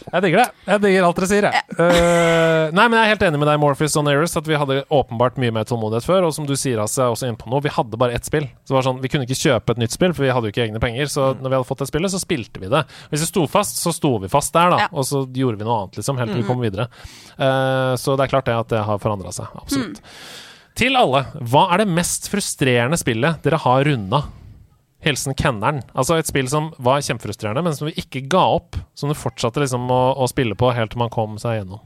Jeg 0.06 0.24
digger 0.24 0.42
det. 0.42 0.48
Jeg 0.70 0.82
digger 0.84 1.06
alt 1.08 1.20
dere 1.20 1.30
sier, 1.30 1.48
jeg. 1.50 1.64
Uh, 1.76 2.72
nei, 2.76 2.86
men 2.86 2.96
jeg 2.98 3.02
er 3.02 3.12
helt 3.14 3.26
enig 3.28 3.42
med 3.42 3.50
deg, 3.52 3.60
Morphys 3.62 3.98
og 4.00 4.06
Nearest, 4.08 4.40
at 4.40 4.48
vi 4.50 4.58
hadde 4.60 4.80
åpenbart 4.88 5.40
mye 5.42 5.54
mer 5.56 5.68
tålmodighet 5.70 6.08
før. 6.08 6.28
Og 6.30 6.34
som 6.36 6.48
du 6.50 6.56
sier, 6.60 6.82
Hasse, 6.82 7.02
er 7.04 7.14
også 7.14 7.30
inne 7.30 7.40
på 7.40 7.52
noe, 7.52 7.64
vi 7.66 7.74
hadde 7.74 8.00
bare 8.00 8.16
ett 8.18 8.28
spill. 8.28 8.48
Så 8.64 8.74
det 8.74 8.78
var 8.80 8.88
sånn, 8.88 9.02
Vi 9.04 9.12
kunne 9.12 9.28
ikke 9.28 9.40
kjøpe 9.40 9.76
et 9.76 9.84
nytt 9.84 9.96
spill, 9.96 10.16
for 10.16 10.26
vi 10.26 10.34
hadde 10.34 10.50
jo 10.50 10.56
ikke 10.56 10.66
egne 10.68 10.84
penger. 10.84 11.12
Så 11.12 11.30
når 11.40 11.48
vi 11.48 11.58
hadde 11.60 11.70
fått 11.70 11.84
det 11.84 11.90
spillet, 11.92 12.14
så 12.14 12.22
spilte 12.24 12.64
vi 12.64 12.72
det. 12.72 12.84
Hvis 13.12 13.26
det 13.26 13.32
sto 13.32 13.46
fast, 13.52 13.82
så 13.84 13.94
sto 13.96 14.16
vi 14.24 14.32
fast 14.32 14.56
der, 14.56 14.76
da. 14.76 14.84
Ja. 14.86 14.92
Og 14.94 15.08
så 15.10 15.24
gjorde 15.26 15.62
vi 15.62 15.68
noe 15.68 15.84
annet, 15.84 16.02
liksom, 16.02 16.20
helt 16.22 16.34
til 16.34 16.44
vi 16.44 16.50
kom 16.50 16.64
videre. 16.64 16.90
Uh, 17.36 17.96
så 18.00 18.16
det 18.16 18.28
er 18.28 18.34
klart 18.36 18.50
det 18.50 18.60
at 18.60 18.76
det 18.76 18.86
har 18.88 19.02
forandra 19.02 19.34
seg. 19.36 19.52
Absolutt. 19.60 20.04
Til 20.80 20.96
alle, 20.96 21.26
hva 21.52 21.66
er 21.74 21.82
det 21.82 21.92
mest 21.92 22.30
frustrerende 22.32 23.00
spillet 23.00 23.42
dere 23.44 23.60
har 23.66 23.84
runda? 23.90 24.24
Hilsen 25.06 25.36
Kenneren. 25.40 25.82
Altså 25.96 26.18
et 26.20 26.28
spill 26.28 26.50
som 26.52 26.74
var 26.84 27.00
kjempefrustrerende, 27.06 27.64
men 27.64 27.76
som 27.76 27.88
vi 27.88 27.96
ikke 28.02 28.26
ga 28.32 28.42
opp. 28.58 28.76
Som 29.00 29.12
du 29.12 29.16
fortsatte 29.16 29.62
liksom 29.64 29.88
å, 29.92 30.02
å 30.20 30.28
spille 30.28 30.58
på 30.60 30.74
helt 30.76 30.92
til 30.94 31.00
man 31.02 31.12
kom 31.14 31.38
seg 31.42 31.62
gjennom. 31.62 31.80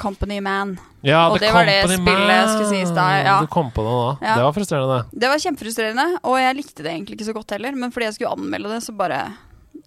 Company 0.00 0.38
Man. 0.40 0.78
Ja, 1.04 1.26
Og 1.28 1.38
det 1.42 1.50
var 1.52 1.68
det 1.68 1.82
spillet 1.84 2.48
skulle 2.54 2.70
sies 2.70 2.92
da, 2.96 3.04
ja. 3.20 3.34
Du 3.44 3.50
kom 3.52 3.68
på 3.74 3.84
det 3.84 3.92
da. 3.92 4.08
Ja. 4.24 4.38
Det 4.38 4.46
var 4.46 4.56
frustrerende, 4.56 4.98
det. 5.12 5.28
Var 5.28 5.42
kjempefrustrerende, 5.44 6.06
og 6.24 6.38
jeg 6.40 6.56
likte 6.56 6.86
det 6.86 6.94
egentlig 6.94 7.18
ikke 7.18 7.28
så 7.28 7.36
godt 7.36 7.54
heller. 7.56 7.76
Men 7.76 7.92
fordi 7.92 8.08
jeg 8.08 8.16
skulle 8.16 8.32
anmelde 8.38 8.72
det, 8.72 8.80
så 8.86 8.96
bare 8.96 9.20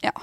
Ja. 0.06 0.14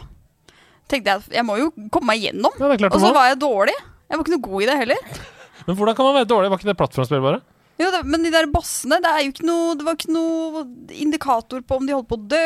Tenkte 0.90 1.10
jeg 1.12 1.22
at 1.22 1.34
jeg 1.40 1.46
må 1.46 1.56
jo 1.58 1.68
komme 1.90 2.12
meg 2.14 2.22
gjennom. 2.24 2.54
Ja, 2.58 2.70
Og 2.90 2.98
så 3.02 3.12
var 3.14 3.28
jeg 3.30 3.38
dårlig. 3.42 3.74
Jeg 4.10 4.18
var 4.18 4.24
ikke 4.24 4.34
noe 4.36 4.46
god 4.46 4.62
i 4.62 4.70
det 4.70 4.78
heller. 4.80 5.02
Men 5.66 5.76
hvordan 5.78 5.96
kan 5.98 6.08
man 6.08 6.16
være 6.18 6.30
dårlig? 6.30 6.50
Var 6.50 6.58
ikke 6.62 6.70
det 6.70 6.78
plattformspill, 6.80 7.22
bare? 7.22 7.42
Jo, 7.80 7.88
det, 7.94 8.02
men 8.12 8.26
de 8.26 8.30
der 8.34 8.48
bossene, 8.52 8.98
det 9.00 9.08
er 9.08 9.22
jo 9.24 9.30
ikke 9.32 9.46
noe 9.48 9.76
Det 9.78 9.86
var 9.86 9.94
ikke 9.96 10.12
noe 10.12 10.64
indikator 11.00 11.62
på 11.64 11.78
om 11.80 11.86
de 11.88 11.94
holdt 11.96 12.10
på 12.10 12.18
å 12.18 12.26
dø, 12.28 12.42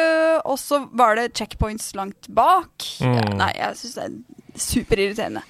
og 0.46 0.58
så 0.62 0.84
var 0.94 1.18
det 1.18 1.32
checkpoints 1.34 1.88
langt 1.98 2.28
bak. 2.30 2.86
Mm. 3.02 3.16
Ja, 3.18 3.24
nei, 3.42 3.50
jeg 3.58 3.80
syns 3.80 3.96
det 3.98 4.04
er 4.06 4.62
superirriterende. 4.68 5.42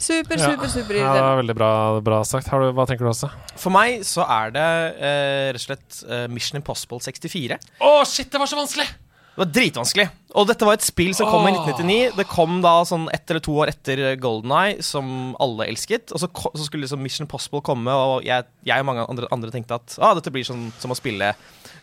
Super, 0.00 0.38
super, 0.40 0.46
Ja, 0.48 0.56
det 0.64 0.70
superirriterende. 0.72 1.24
var 1.26 1.36
veldig 1.42 1.54
bra, 1.58 1.70
bra 2.00 2.22
sagt. 2.24 2.48
Har 2.48 2.62
du, 2.64 2.70
hva 2.72 2.86
tenker 2.88 3.04
du 3.04 3.10
også? 3.12 3.28
For 3.60 3.68
meg 3.74 4.00
så 4.08 4.24
er 4.24 4.54
det 4.54 4.64
eh, 4.96 5.50
rett 5.52 5.60
og 5.60 5.66
slett 5.66 5.98
eh, 6.08 6.24
Mission 6.32 6.56
Impossible 6.62 7.02
64. 7.04 7.58
Å, 7.84 7.90
shit, 8.08 8.30
det 8.32 8.40
var 8.40 8.48
så 8.48 8.56
vanskelig! 8.56 8.88
Det 9.30 9.40
var 9.44 9.50
dritvanskelig. 9.54 10.06
Og 10.38 10.46
dette 10.46 10.66
var 10.66 10.76
et 10.76 10.84
spill 10.84 11.12
som 11.16 11.28
kom 11.30 11.46
i 11.48 11.52
1999. 11.54 12.16
Det 12.18 12.26
kom 12.30 12.58
da 12.64 12.72
sånn 12.86 13.08
ett 13.14 13.30
eller 13.30 13.42
to 13.44 13.54
år 13.62 13.72
etter 13.72 14.02
Golden 14.20 14.52
Eye, 14.54 14.76
som 14.84 15.32
alle 15.42 15.66
elsket. 15.70 16.12
Og 16.14 16.22
så, 16.22 16.28
så 16.30 16.66
skulle 16.66 16.84
liksom 16.84 17.02
Mission 17.02 17.30
Possible 17.30 17.62
komme, 17.66 17.94
og 17.94 18.26
jeg, 18.26 18.46
jeg 18.66 18.82
og 18.82 18.88
mange 18.90 19.06
andre, 19.06 19.30
andre 19.34 19.54
tenkte 19.54 19.78
at 19.80 19.96
ah, 20.02 20.12
dette 20.18 20.32
blir 20.34 20.46
sånn 20.46 20.68
som 20.82 20.94
å 20.94 20.98
spille 20.98 21.32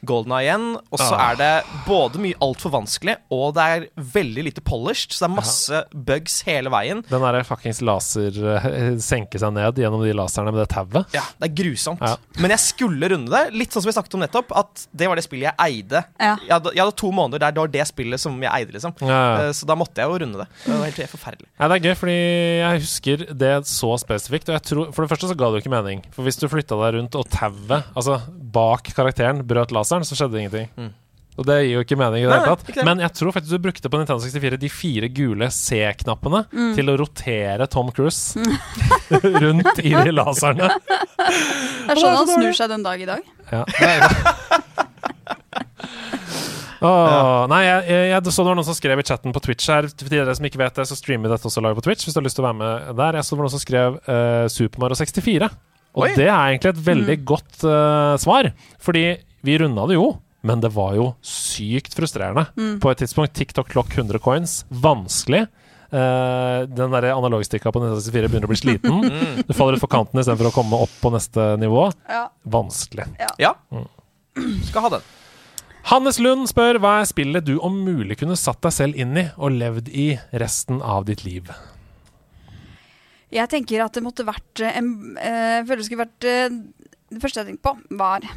Golden 0.07 0.33
Eye 0.37 0.47
igjen. 0.47 0.67
Og 0.91 0.99
så 1.01 1.11
Ah. 1.17 1.31
er 1.31 1.35
det 1.39 1.51
både 1.87 2.19
mye 2.23 2.37
altfor 2.43 2.71
vanskelig, 2.73 3.17
og 3.33 3.53
det 3.57 3.63
er 3.67 3.87
veldig 4.15 4.43
lite 4.47 4.61
polished. 4.65 5.11
Så 5.13 5.25
det 5.25 5.29
er 5.29 5.35
masse 5.35 5.83
bugs 5.93 6.41
hele 6.47 6.69
veien. 6.73 7.03
Den 7.09 7.21
derre 7.23 7.43
fuckings 7.47 7.81
laser 7.85 8.31
senker 8.31 9.17
senke 9.17 9.39
seg 9.41 9.53
ned 9.55 9.79
gjennom 9.81 10.03
de 10.05 10.13
laserne 10.15 10.51
med 10.53 10.61
det 10.63 10.69
tauet. 10.75 11.07
Ja, 11.15 11.23
det 11.41 11.49
er 11.49 11.53
grusomt. 11.63 12.01
Ja. 12.01 12.15
Men 12.39 12.51
jeg 12.53 12.59
skulle 12.63 13.09
runde 13.11 13.31
det. 13.33 13.53
Litt 13.57 13.71
sånn 13.73 13.83
som 13.83 13.89
vi 13.91 13.95
snakket 13.97 14.15
om 14.17 14.21
nettopp, 14.23 14.51
at 14.55 14.87
det 14.95 15.07
var 15.09 15.15
det 15.19 15.25
spillet 15.25 15.49
jeg 15.49 15.55
eide. 15.83 16.03
Ja. 16.19 16.35
Jeg, 16.37 16.51
hadde, 16.53 16.73
jeg 16.75 16.83
hadde 16.83 16.95
to 17.01 17.11
måneder 17.11 17.39
der 17.43 17.51
det 17.57 17.63
var 17.63 17.71
det 17.73 17.87
spillet 17.89 18.19
som 18.21 18.37
jeg 18.41 18.51
eide, 18.53 18.71
liksom. 18.75 18.93
Ja, 19.01 19.07
ja. 19.07 19.47
Eh, 19.47 19.51
Så 19.57 19.65
da 19.67 19.75
måtte 19.75 19.97
jeg 20.03 20.07
jo 20.11 20.19
runde 20.23 20.37
det. 20.43 20.47
Det 20.65 20.73
var 20.77 20.85
helt, 20.85 21.01
helt 21.01 21.13
forferdelig. 21.15 21.47
Ja, 21.59 21.67
det 21.67 21.77
er 21.79 21.85
gøy, 21.89 21.95
fordi 21.97 22.17
jeg 22.61 22.81
husker 22.85 23.25
det 23.43 23.53
så 23.67 23.91
spesifikt. 23.99 24.49
Og 24.51 24.55
jeg 24.57 24.63
tror, 24.69 24.91
for 24.93 25.05
det 25.05 25.11
første 25.11 25.27
så 25.31 25.37
ga 25.37 25.49
det 25.51 25.57
jo 25.59 25.63
ikke 25.65 25.73
mening. 25.75 26.03
For 26.13 26.23
hvis 26.27 26.37
du 26.39 26.47
flytta 26.47 26.77
deg 26.83 26.99
rundt 26.99 27.15
og 27.19 27.27
tauet, 27.33 27.83
altså 27.97 28.21
bak 28.57 28.89
karakteren, 28.97 29.43
brøt 29.47 29.71
laseren, 29.75 30.05
så 30.07 30.17
skjedde 30.17 30.35
det 30.37 30.45
ingenting. 30.47 30.93
Og 31.37 31.45
det 31.45 31.55
gir 31.61 31.75
jo 31.75 31.81
ikke 31.85 31.97
mening 31.99 32.23
i 32.23 32.25
det 32.25 32.33
hele 32.33 32.53
tatt. 32.55 32.79
Men 32.87 33.01
jeg 33.03 33.13
tror 33.13 33.33
faktisk 33.35 33.53
du 33.53 33.61
brukte 33.67 33.91
på 33.93 33.99
Nintendo 34.01 34.23
64 34.23 34.57
de 34.63 34.69
fire 34.73 35.09
gule 35.13 35.49
C-knappene 35.53 36.39
til 36.73 36.89
å 36.89 36.95
rotere 36.97 37.67
Tom 37.69 37.91
Cruise 37.93 38.41
rundt 39.43 39.83
i 39.83 39.93
de 39.93 40.15
laserne. 40.17 40.71
Det 40.81 41.93
er 41.93 42.01
sånn 42.01 42.17
han 42.17 42.31
snur 42.31 42.57
seg 42.57 42.73
den 42.73 42.87
dag 42.87 43.05
i 43.05 43.09
dag. 43.11 43.29
Ja. 43.53 43.61
Åh, 46.77 47.45
Nei, 47.49 47.61
jeg, 47.65 47.85
jeg, 47.89 48.09
jeg 48.11 48.33
så 48.33 48.43
det 48.43 48.49
var 48.51 48.57
noen 48.59 48.67
som 48.67 48.77
skrev 48.77 49.01
i 49.01 49.05
chatten 49.07 49.33
på 49.33 49.41
Twitch 49.45 49.69
her. 49.71 49.87
For 49.93 50.11
dere 50.13 50.35
som 50.37 50.49
ikke 50.49 50.61
vet 50.61 50.77
det, 50.77 50.85
så 50.89 50.97
streamer 50.97 51.29
vi 51.29 51.33
dette 51.33 51.49
også 51.49 51.63
live 51.65 51.77
på 51.79 51.85
Twitch. 51.87 52.05
Hvis 52.05 52.17
du 52.17 52.21
har 52.21 52.27
lyst 52.27 52.37
til 52.37 52.45
å 52.45 52.49
være 52.49 52.59
med 52.59 52.91
der. 52.99 53.17
Jeg 53.17 53.25
så 53.25 53.33
det 53.33 53.39
var 53.39 53.47
noen 53.47 53.55
som 53.55 53.63
skrev 53.63 53.97
uh, 54.09 54.45
Super 54.53 54.83
Mario 54.83 54.97
64. 54.99 55.49
Og 55.97 56.05
Oi. 56.05 56.13
det 56.13 56.27
er 56.29 56.53
egentlig 56.53 56.75
et 56.75 56.81
veldig 56.85 57.17
godt 57.25 57.63
uh, 57.65 58.15
svar. 58.21 58.51
Fordi 58.83 59.05
vi 59.47 59.57
runda 59.57 59.87
det 59.89 59.97
jo, 59.97 60.11
men 60.45 60.61
det 60.61 60.69
var 60.75 60.93
jo 60.97 61.11
sykt 61.25 61.97
frustrerende. 61.97 62.45
På 62.83 62.91
et 62.91 63.01
tidspunkt 63.01 63.33
TikTok 63.37 63.71
klokk 63.73 63.95
100 63.97 64.21
coins. 64.23 64.59
Vanskelig. 64.69 65.47
Uh, 65.87 66.67
den 66.67 66.91
der 66.91 67.09
analogstikka 67.13 67.71
på 67.71 67.79
1964 67.79 68.29
begynner 68.29 68.49
å 68.49 68.53
bli 68.53 68.59
sliten. 68.59 69.05
Du 69.47 69.53
faller 69.55 69.79
utfor 69.79 69.91
kanten 69.91 70.21
istedenfor 70.21 70.51
å 70.51 70.55
komme 70.55 70.81
opp 70.85 70.93
på 71.01 71.11
neste 71.15 71.53
nivå. 71.61 71.87
Ja. 72.11 72.27
Vanskelig. 72.45 73.07
Ja. 73.41 73.55
Mm. 73.73 73.87
Skal 74.67 74.85
ha 74.85 74.97
den. 74.97 75.07
Hannes 75.87 76.19
Lund 76.19 76.49
spør 76.51 76.81
hva 76.83 76.97
er 76.99 77.07
spillet 77.07 77.45
du 77.47 77.55
om 77.63 77.79
mulig 77.85 78.19
kunne 78.19 78.35
satt 78.35 78.59
deg 78.65 78.75
selv 78.75 78.99
inn 78.99 79.15
i 79.15 79.29
og 79.39 79.55
levd 79.55 79.87
i 79.89 80.09
resten 80.35 80.83
av 80.83 81.07
ditt 81.07 81.23
liv. 81.23 81.47
Jeg 83.33 83.49
tenker 83.51 83.83
at 83.83 83.97
det 83.97 84.03
måtte 84.05 84.23
vært 84.27 84.61
eh, 84.63 84.77
en 84.79 85.17
eh, 85.19 85.57
Jeg 85.59 85.65
føler 85.67 85.81
det 85.81 85.87
skulle 85.89 86.05
vært 86.05 86.27
eh, 86.31 86.59
Det 87.11 87.19
første 87.23 87.41
jeg 87.41 87.49
tenkte 87.49 87.65
på, 87.67 87.97
var 87.99 88.27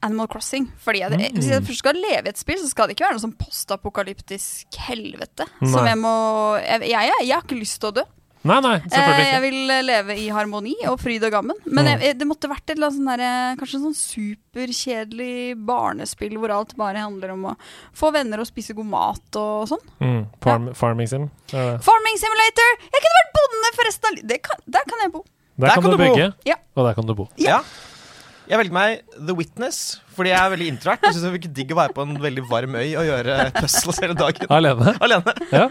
Animal 0.00 0.30
Crossing. 0.32 0.70
Fordi 0.80 1.02
jeg, 1.02 1.10
Mm. 1.12 1.34
Hvis 1.36 1.50
jeg 1.50 1.62
først 1.66 1.82
skal 1.82 1.98
leve 2.00 2.24
i 2.24 2.32
et 2.32 2.38
spill, 2.40 2.56
så 2.60 2.70
skal 2.70 2.88
det 2.88 2.94
ikke 2.96 3.04
være 3.04 3.18
noe 3.18 3.24
sånn 3.26 3.36
postapokalyptisk 3.36 4.78
helvete. 4.88 5.44
Som 5.60 5.84
jeg 5.88 5.98
må 6.00 6.14
jeg, 6.56 6.88
jeg, 6.88 7.12
jeg 7.26 7.34
har 7.36 7.44
ikke 7.44 7.58
lyst 7.60 7.80
til 7.82 7.90
å 7.90 7.96
dø. 8.00 8.04
Nei, 8.42 8.56
nei, 8.64 8.76
selvfølgelig 8.88 9.24
ikke. 9.26 9.32
jeg 9.34 9.42
vil 9.44 9.70
eh, 9.74 9.82
leve 9.84 10.14
i 10.16 10.28
harmoni 10.32 10.72
og 10.88 10.94
fryd 11.02 11.24
og 11.28 11.32
gammen. 11.34 11.58
Men 11.66 11.84
Mm. 11.84 12.00
jeg, 12.00 12.14
det 12.18 12.26
måtte 12.30 12.48
vært 12.48 12.62
et 12.70 12.76
eller 12.78 12.88
annet 12.88 12.96
sånn 12.96 13.10
derre- 13.10 13.58
kanskje 13.60 13.76
en 13.76 13.84
sånn 13.84 13.98
superkjedelig 14.00 15.56
barnespill 15.68 16.38
hvor 16.40 16.54
alt 16.54 16.72
bare 16.78 17.02
handler 17.04 17.34
om 17.34 17.44
å 17.50 17.56
få 17.96 18.12
venner 18.14 18.40
og 18.40 18.48
spise 18.48 18.72
god 18.76 18.88
mat 18.88 19.36
og 19.40 19.68
sånn. 19.68 19.84
Mm, 20.00 20.22
farm, 20.40 20.70
Farming 20.74 21.08
sim. 21.10 21.28
Er. 21.52 21.76
Farming 21.84 22.16
Simulator! 22.22 22.72
Jeg 22.88 23.04
kunne 23.04 23.18
vært 23.20 23.36
bonde 23.36 23.72
for 23.76 23.90
resten 23.90 24.08
av 24.10 24.16
livet! 24.18 24.50
Der 24.66 24.88
kan 24.88 25.04
jeg 25.04 25.12
bo. 25.12 25.24
Der, 25.60 25.68
kan, 25.76 25.82
du 25.84 25.96
bo. 25.98 26.04
bygge, 26.06 26.32
Ja. 26.48 26.56
og 26.76 26.86
der 26.88 26.94
kan 26.96 27.06
du 27.06 27.14
bo. 27.14 27.28
Ja. 27.36 27.60
Jeg 28.50 28.58
velger 28.58 28.72
meg 28.74 29.02
The 29.14 29.34
Witness, 29.36 30.00
fordi 30.16 30.30
jeg 30.32 30.40
er 30.40 30.50
veldig 30.56 30.68
introvert. 30.72 31.04
Jeg 31.04 31.12
synes 31.14 31.22
det 31.28 31.34
virker 31.36 31.52
digg 31.54 31.70
å 31.70 31.76
være 31.78 31.94
på 31.94 32.02
en 32.02 32.16
veldig 32.18 32.48
varm 32.50 32.74
øy 32.74 32.96
og 32.98 33.04
gjøre 33.06 33.36
puzzles 33.60 34.00
hele 34.02 34.16
dagen. 34.18 34.48
Alene. 34.50 34.96
Alene. 35.04 35.34
Ja. 35.52 35.68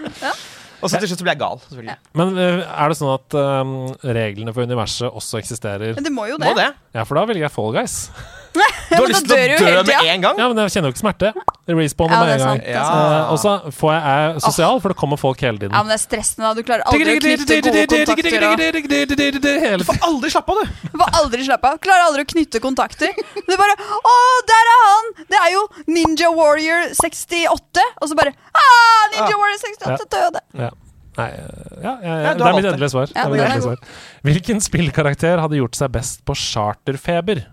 Og 0.79 0.91
så 0.91 0.99
til 1.01 1.11
slutt 1.11 1.21
så 1.21 1.27
blir 1.27 1.35
jeg 1.35 1.41
gal. 1.41 1.61
selvfølgelig. 1.67 1.95
Men 2.21 2.35
eh, 2.39 2.61
er 2.63 2.91
det 2.91 2.97
sånn 2.99 3.13
at 3.13 3.37
um, 3.39 3.73
reglene 4.15 4.53
for 4.55 4.69
universet 4.69 5.09
også 5.09 5.41
eksisterer? 5.41 5.95
Men 5.97 6.07
det 6.07 6.13
må 6.15 6.29
jo 6.31 6.39
det. 6.39 6.47
Må 6.47 6.55
det. 6.57 6.69
Ja, 6.95 7.03
for 7.03 7.19
da 7.19 7.25
velger 7.29 7.47
jeg 7.47 7.55
Fall 7.55 7.73
Guys. 7.75 7.97
Du 8.89 8.95
har 8.97 9.07
lyst 9.11 9.25
til 9.27 9.33
å 9.33 9.37
du 9.37 9.63
dø 9.63 9.71
med 9.77 9.85
tida. 9.85 9.99
en 10.13 10.21
gang? 10.23 10.39
Ja, 10.41 10.45
men 10.49 10.57
jeg 10.63 10.71
kjenner 10.73 10.89
jo 10.89 10.95
ikke 10.95 11.03
smerte. 11.03 11.29
Det 11.69 11.75
respawner 11.77 12.15
Ja, 12.15 12.19
med 12.25 12.31
en 12.33 12.41
gang. 12.47 12.61
Ja. 12.65 12.83
Eh, 12.89 13.33
og 13.33 13.37
så 13.41 13.51
får 13.77 13.91
jeg, 13.93 14.01
jeg 14.09 14.29
er 14.29 14.39
sosial, 14.43 14.79
for 14.81 14.93
det 14.93 14.97
kommer 14.99 15.19
folk 15.21 15.43
hele 15.45 15.61
tiden. 15.61 15.75
Ja, 15.75 15.83
men 15.85 15.93
det 15.93 15.99
er 15.99 16.03
stressende, 16.03 16.49
da. 16.49 16.53
Du 16.57 16.63
klarer 16.65 16.83
aldri 16.89 17.13
å 17.13 17.21
knytte 17.21 17.59
gode 17.61 17.85
kontakter. 17.85 19.77
Du 19.79 19.85
får 19.85 20.01
aldri 20.09 20.31
slappe 20.33 20.55
av, 20.55 20.59
du. 20.63 20.89
du 20.89 20.97
får 21.03 21.15
aldri 21.21 21.45
slappe 21.45 21.71
av. 21.71 21.79
Klarer 21.85 22.07
aldri 22.09 22.25
å 22.25 22.29
knytte 22.33 22.61
kontakter. 22.63 23.13
Du 23.45 23.53
bare 23.59 23.77
Å, 23.99 24.15
der 24.49 24.73
er 24.73 24.83
han! 24.87 25.13
Det 25.29 25.39
er 25.39 25.53
jo 25.53 25.63
Ninja 25.91 26.33
Warrior 26.33 26.89
68. 26.97 27.85
Og 28.01 28.09
så 28.11 28.17
bare 28.17 28.33
ah, 28.33 29.03
Ninja 29.13 29.37
Warrior 29.37 29.61
68 29.61 30.09
døde. 30.17 30.43
Ja. 30.65 30.71
Nei, 31.19 31.29
eh, 31.35 31.45
ja, 31.83 31.93
ja, 31.93 31.93
ja, 32.01 32.17
Ja, 32.29 32.33
det 32.33 32.45
er 32.47 32.53
mitt 32.55 32.63
det. 32.65 32.73
endelige 32.73 32.91
svar. 32.93 33.07
Ja, 33.13 33.23
det 33.27 33.31
mitt 33.33 33.45
endelige 33.45 33.65
svar. 33.65 33.95
Hvilken 34.27 34.61
spillkarakter 34.63 35.41
hadde 35.43 35.57
gjort 35.59 35.75
seg 35.79 35.91
best 35.95 36.21
på 36.27 36.35
charterfeber? 36.37 37.45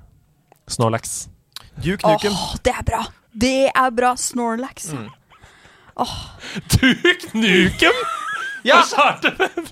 Snorlax. 0.68 1.28
Duke 1.82 2.04
Åh, 2.04 2.16
Nukem. 2.16 2.32
det 2.64 2.72
er 2.74 2.82
bra. 2.88 3.04
Det 3.36 3.70
er 3.74 3.90
bra. 3.94 4.14
Snorlax. 4.16 4.90
Mm. 4.92 5.08
Duke 6.76 7.32
Nukem! 7.34 7.92
Ja, 8.66 8.80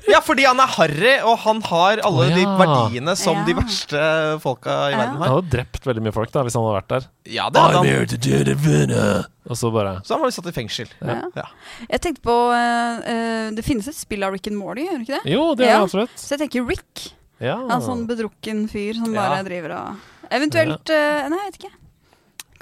ja, 0.07 0.21
fordi 0.23 0.45
han 0.47 0.61
er 0.63 0.71
harry, 0.77 1.15
og 1.27 1.41
han 1.43 1.59
har 1.67 1.99
alle 2.07 2.29
Å, 2.29 2.35
de 2.37 2.45
verdiene 2.61 3.17
som 3.19 3.41
de 3.43 3.57
verste 3.59 3.99
folka 4.45 4.71
i 4.87 4.93
Ja. 4.93 4.99
verden 5.01 5.17
Han 5.17 5.23
har. 5.25 5.33
hadde 5.33 5.51
drept 5.51 5.89
veldig 5.89 6.05
mye 6.05 6.15
folk 6.15 6.31
da 6.31 6.45
hvis 6.47 6.55
han 6.55 6.63
hadde 6.63 6.77
vært 6.79 6.93
der. 6.93 7.09
Ja, 7.27 7.49
det 7.51 7.59
hadde 7.65 7.81
han. 7.81 7.89
here 7.91 8.07
to 8.07 8.17
do 8.17 8.45
the 8.47 8.55
winner. 8.55 9.27
Og 9.51 9.57
så 9.59 9.73
bare 9.75 9.97
Så 10.07 10.15
han 10.15 10.23
var 10.23 10.31
satt 10.31 10.47
i 10.47 10.55
fengsel. 10.55 10.87
Ja. 11.03 11.23
Ja. 11.35 11.47
Jeg 11.91 12.01
tenkte 12.07 12.23
på 12.23 12.37
uh, 12.55 13.03
eh, 13.03 13.51
Det 13.51 13.65
finnes 13.67 13.89
et 13.91 13.99
spill 13.99 14.23
av 14.23 14.33
Rick 14.33 14.47
and 14.47 14.57
Morty, 14.57 14.87
gjør 14.87 15.03
det 15.03 15.09
ikke 15.09 15.25
det? 15.25 15.33
Jo, 15.35 15.55
det 15.59 15.67
er 15.67 15.73
Ja. 15.75 15.83
absolutt. 15.83 16.15
Så 16.17 16.39
jeg 16.39 16.45
tenker 16.47 16.65
Rick. 16.69 17.11
Ja. 17.41 17.57
Han 17.67 17.83
sånn 17.83 18.07
bedrukken 18.07 18.69
fyr 18.71 18.95
som 18.95 19.11
bare 19.13 19.43
Ja. 19.43 19.43
driver 19.43 19.73
og 19.75 19.97
Eventuelt 20.31 20.93
uh, 20.93 21.27
Nei, 21.33 21.41
jeg 21.41 21.51
vet 21.51 21.59
ikke. 21.63 21.75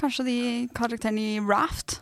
Kanskje 0.02 0.26
de 0.26 0.38
karakterene 0.74 1.28
i 1.36 1.42
Raft 1.42 2.00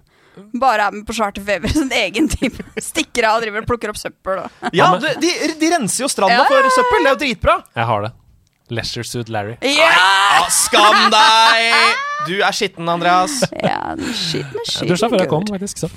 bare 0.61 0.87
er 0.87 0.95
med 0.95 1.07
på 1.07 1.15
charterfeber, 1.17 1.69
sin 1.69 1.93
egen 1.93 2.29
team. 2.29 2.55
Stikker 2.91 3.27
av 3.29 3.39
og 3.39 3.45
driver 3.45 3.65
og 3.65 3.69
plukker 3.69 3.93
opp 3.93 4.01
søppel 4.01 4.45
og 4.45 4.71
Ja, 4.79 4.93
de, 4.97 5.33
de 5.61 5.73
renser 5.75 6.07
jo 6.07 6.11
stranda 6.13 6.47
for 6.49 6.73
søppel. 6.77 7.05
Det 7.05 7.11
er 7.11 7.15
jo 7.15 7.21
dritbra. 7.25 7.61
Jeg 7.77 7.89
har 7.93 8.07
det. 8.07 8.13
Leisure 8.71 9.05
Suit 9.05 9.29
Larry. 9.29 9.57
Ja! 9.67 9.89
Ja, 9.91 10.45
skam 10.55 11.09
deg! 11.11 11.97
Du 12.29 12.37
er 12.39 12.55
skitten, 12.55 12.87
Andreas. 12.89 13.41
ja 13.51 13.97
den 13.99 14.13
er 14.13 14.15
skitten. 14.15 14.63
skitten 14.69 15.01
sa 15.01 15.09
før 15.11 15.25
jeg 15.25 15.31
kom, 15.33 15.47
faktisk. 15.51 15.83
Så. 15.83 15.91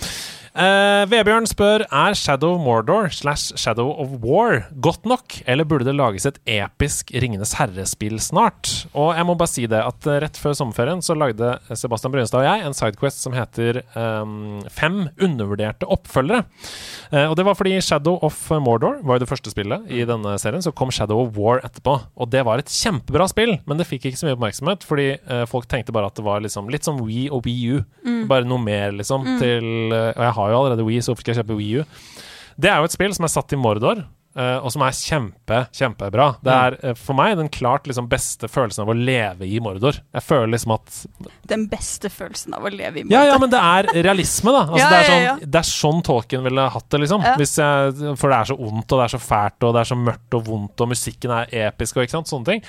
Eh, 0.54 1.04
Vebjørn 1.10 1.48
spør 1.50 1.82
er 1.88 2.14
Shadow 2.14 2.52
of 2.54 2.60
Mordor 2.62 3.08
slash 3.10 3.56
Shadow 3.58 3.88
of 3.98 4.12
War 4.22 4.68
godt 4.86 5.08
nok, 5.10 5.40
eller 5.50 5.66
burde 5.66 5.88
det 5.88 5.96
lages 5.98 6.28
et 6.30 6.38
episk 6.46 7.10
Ringenes 7.10 7.56
herre-spill 7.58 8.20
snart? 8.22 8.70
Og 8.94 9.16
jeg 9.18 9.26
må 9.26 9.34
bare 9.40 9.50
si 9.50 9.66
det 9.66 9.80
at 9.82 10.06
eh, 10.06 10.20
rett 10.22 10.38
før 10.38 10.54
sommerferien 10.60 11.02
så 11.02 11.16
lagde 11.18 11.56
Sebastian 11.74 12.14
Brynestad 12.14 12.44
og 12.44 12.46
jeg 12.46 12.68
en 12.68 12.78
sidequest 12.78 13.26
som 13.26 13.34
heter 13.34 13.82
um, 13.98 14.62
Fem 14.70 15.08
undervurderte 15.18 15.90
oppfølgere. 15.90 16.44
Uh, 17.10 17.32
og 17.32 17.34
det 17.40 17.48
var 17.50 17.58
fordi 17.58 17.74
Shadow 17.82 18.22
of 18.22 18.38
Mordor 18.62 19.02
var 19.02 19.18
jo 19.18 19.26
det 19.26 19.32
første 19.32 19.50
spillet 19.56 19.90
i 19.90 20.06
denne 20.06 20.36
serien. 20.38 20.62
Så 20.62 20.76
kom 20.78 20.94
Shadow 20.94 21.24
of 21.24 21.34
War 21.34 21.64
etterpå. 21.66 21.98
Og 22.14 22.30
det 22.30 22.46
var 22.46 22.62
et 22.62 22.70
kjempebra 22.70 23.26
spill, 23.32 23.56
men 23.66 23.82
det 23.82 23.90
fikk 23.90 24.06
ikke 24.12 24.22
så 24.22 24.30
mye 24.30 24.38
oppmerksomhet 24.38 24.86
fordi 24.86 25.10
uh, 25.32 25.48
folk 25.50 25.66
tenkte 25.72 25.98
bare 25.98 26.14
at 26.14 26.22
det 26.22 26.28
var 26.30 26.46
liksom 26.46 26.70
litt 26.70 26.86
som 26.86 27.02
We 27.02 27.26
og 27.34 27.42
Wii 27.50 27.82
U. 28.24 28.28
Bare 28.32 28.48
noe 28.50 28.64
mer, 28.64 28.96
liksom. 28.96 29.28
Til, 29.42 29.70
eh, 29.92 30.10
og 30.16 30.26
jeg 30.28 30.38
har 30.40 30.52
jo 30.52 30.60
allerede 30.62 30.88
Wii, 30.88 31.04
så 31.04 31.14
hvorfor 31.14 31.26
skal 31.26 31.36
jeg 31.36 31.44
kjøpe 31.44 31.60
Wii 31.60 31.80
U? 31.80 31.86
Det 32.64 32.70
er 32.70 32.82
jo 32.82 32.90
et 32.90 32.96
spill 32.96 33.16
som 33.16 33.26
er 33.28 33.34
satt 33.34 33.56
i 33.56 33.60
Mordor. 33.60 34.06
Uh, 34.34 34.58
og 34.66 34.72
som 34.74 34.82
er 34.82 34.96
kjempe, 34.98 35.58
kjempebra. 35.78 36.24
Det 36.42 36.54
er 36.54 36.76
uh, 36.82 36.94
for 36.98 37.14
meg 37.14 37.36
den 37.38 37.52
klart 37.54 37.86
liksom 37.86 38.08
beste 38.10 38.48
følelsen 38.50 38.82
av 38.82 38.90
å 38.90 38.96
leve 38.98 39.46
i 39.46 39.60
Mordor. 39.62 40.00
Jeg 40.10 40.26
føler 40.26 40.50
liksom 40.56 40.74
at 40.74 40.96
Den 41.52 41.68
beste 41.70 42.10
følelsen 42.10 42.56
av 42.58 42.66
å 42.66 42.72
leve 42.74 42.98
i 42.98 43.04
Mordor. 43.04 43.14
ja, 43.14 43.28
ja, 43.30 43.36
men 43.38 43.52
det 43.54 43.60
er 43.62 43.92
realisme, 44.00 44.56
da. 44.56 44.64
Altså, 44.72 44.80
Ja, 44.82 44.88
det, 44.90 44.98
er 45.04 45.12
sånn, 45.12 45.22
ja. 45.28 45.36
det 45.54 45.62
er 45.62 45.70
sånn 45.70 46.02
Tolkien 46.08 46.48
ville 46.48 46.66
hatt 46.74 46.90
det, 46.90 47.04
liksom. 47.04 47.28
Ja. 47.30 47.36
Jeg, 47.38 48.18
for 48.18 48.34
det 48.34 48.40
er 48.40 48.50
så 48.50 48.58
ondt, 48.58 48.88
og 48.88 48.96
det 48.96 49.06
er 49.06 49.14
så 49.14 49.22
fælt, 49.22 49.60
og 49.62 49.78
det 49.78 49.84
er 49.84 49.92
så 49.92 50.00
mørkt 50.02 50.40
og 50.40 50.50
vondt, 50.50 50.82
og 50.82 50.92
musikken 50.96 51.36
er 51.38 51.56
episk, 51.68 52.00
og 52.00 52.08
ikke 52.08 52.18
sant, 52.18 52.34
sånne 52.34 52.50
ting. 52.50 52.66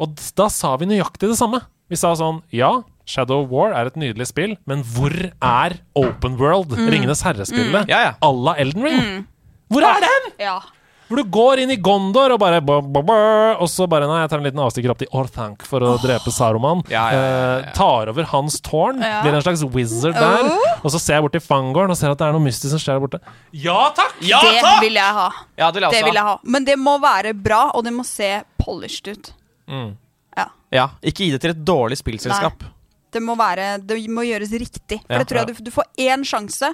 Og 0.00 0.16
da 0.40 0.48
sa 0.48 0.72
vi 0.80 0.88
nøyaktig 0.94 1.28
det 1.28 1.36
samme. 1.36 1.60
Vi 1.92 2.00
sa 2.00 2.14
sånn 2.16 2.40
Ja, 2.56 2.78
Shadow 3.06 3.42
of 3.44 3.50
War 3.50 3.72
er 3.72 3.86
et 3.90 3.96
nydelig 3.98 4.26
spill, 4.30 4.56
men 4.66 4.82
hvor 4.84 5.10
er 5.42 5.78
Open 5.98 6.36
World, 6.38 6.70
Mm. 6.78 6.88
Ringenes 6.90 7.22
herre-spillet, 7.22 7.88
Ja, 7.88 8.00
ja. 8.10 8.12
à 8.22 8.30
la 8.44 8.54
Elden 8.58 8.82
Ring? 8.84 9.26
Hvor 9.70 9.82
er 9.82 10.00
den?! 10.00 10.32
Ja. 10.38 10.60
Hvor 11.08 11.16
du 11.20 11.24
går 11.28 11.58
inn 11.60 11.70
i 11.70 11.76
Gondor 11.76 12.32
og 12.32 12.38
bare 12.40 12.62
ba, 12.64 12.78
ba, 12.80 13.02
ba, 13.04 13.16
Og 13.60 13.68
så 13.68 13.84
bare 13.86 14.06
Nei, 14.08 14.22
jeg 14.22 14.30
tar 14.30 14.38
en 14.38 14.44
liten 14.46 14.60
avstikker 14.64 14.90
opp 14.94 14.98
til 15.02 15.08
Orthanc 15.12 15.60
for 15.68 15.80
å 15.84 15.98
drepe 16.00 16.32
Saruman. 16.32 16.80
Ja, 16.88 17.02
ja, 17.12 17.18
ja, 17.18 17.18
ja, 17.20 17.58
ja. 17.58 17.58
Eh, 17.68 17.72
tar 17.76 18.08
over 18.08 18.24
hans 18.30 18.56
tårn. 18.64 19.02
Ja. 19.02 19.20
Blir 19.20 19.34
en 19.36 19.42
slags 19.44 19.62
wizard 19.74 20.14
der. 20.16 20.48
Oh. 20.48 20.78
Og 20.86 20.90
så 20.94 20.98
ser 20.98 21.18
jeg 21.18 21.22
bort 21.26 21.32
til 21.36 21.44
Fangorn 21.44 21.90
og 21.92 21.96
ser 22.00 22.08
at 22.14 22.16
det 22.22 22.26
er 22.30 22.32
noe 22.32 22.40
mystisk 22.46 22.70
som 22.72 22.80
skjer 22.80 22.96
der 22.96 23.02
borte. 23.04 23.20
Ja 23.52 23.90
takk! 23.92 24.14
Ja, 24.24 24.40
det 24.40 24.62
takk! 24.62 24.80
vil 24.80 24.94
jeg 24.94 25.18
ha. 25.18 25.28
Ja, 25.58 25.70
det 25.70 25.82
vil 25.82 25.88
jeg 25.90 25.92
Det 25.98 26.04
vil 26.08 26.14
jeg 26.14 26.24
ha. 26.30 26.38
Men 26.44 26.64
det 26.64 26.78
må 26.80 26.96
være 27.02 27.34
bra, 27.34 27.60
og 27.74 27.84
det 27.84 27.92
må 27.92 28.06
se 28.08 28.30
polished 28.62 29.08
ut. 29.12 29.32
Mm. 29.68 29.90
Ja. 30.38 30.46
Ja, 30.72 30.88
ikke 31.04 31.26
gi 31.26 31.30
det 31.36 31.42
til 31.44 31.50
et 31.50 31.60
dårlig 31.64 31.98
spillselskap. 32.00 32.64
Det 33.12 33.22
må, 33.22 33.36
være, 33.36 33.76
det 33.84 33.98
må 34.10 34.24
gjøres 34.24 34.52
riktig. 34.56 35.00
For 35.04 35.12
Ja. 35.14 35.18
det 35.22 35.28
tror 35.28 35.42
jeg 35.42 35.50
du, 35.52 35.64
du 35.68 35.70
får 35.74 35.84
én 36.00 36.24
sjanse 36.24 36.72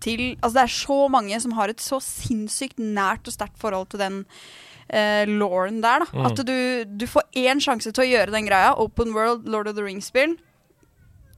til 0.00 0.36
Altså, 0.42 0.54
det 0.56 0.62
er 0.64 0.74
så 0.74 0.98
mange 1.12 1.40
som 1.40 1.52
har 1.58 1.68
et 1.68 1.80
så 1.84 1.98
sinnssykt 2.00 2.78
nært 2.80 3.26
og 3.28 3.34
sterkt 3.34 3.58
forhold 3.60 3.90
til 3.92 4.00
den 4.00 4.22
uh, 4.92 5.24
lauren 5.28 5.82
der, 5.82 6.04
da. 6.06 6.24
At 6.30 6.40
du, 6.46 6.54
du 6.84 7.06
får 7.06 7.26
én 7.36 7.60
sjanse 7.60 7.92
til 7.92 8.04
å 8.04 8.08
gjøre 8.08 8.32
den 8.32 8.48
greia. 8.48 8.72
Open 8.80 9.12
World, 9.16 9.48
Lord 9.48 9.68
of 9.68 9.76
the 9.76 9.84
Rings-spill. 9.84 10.36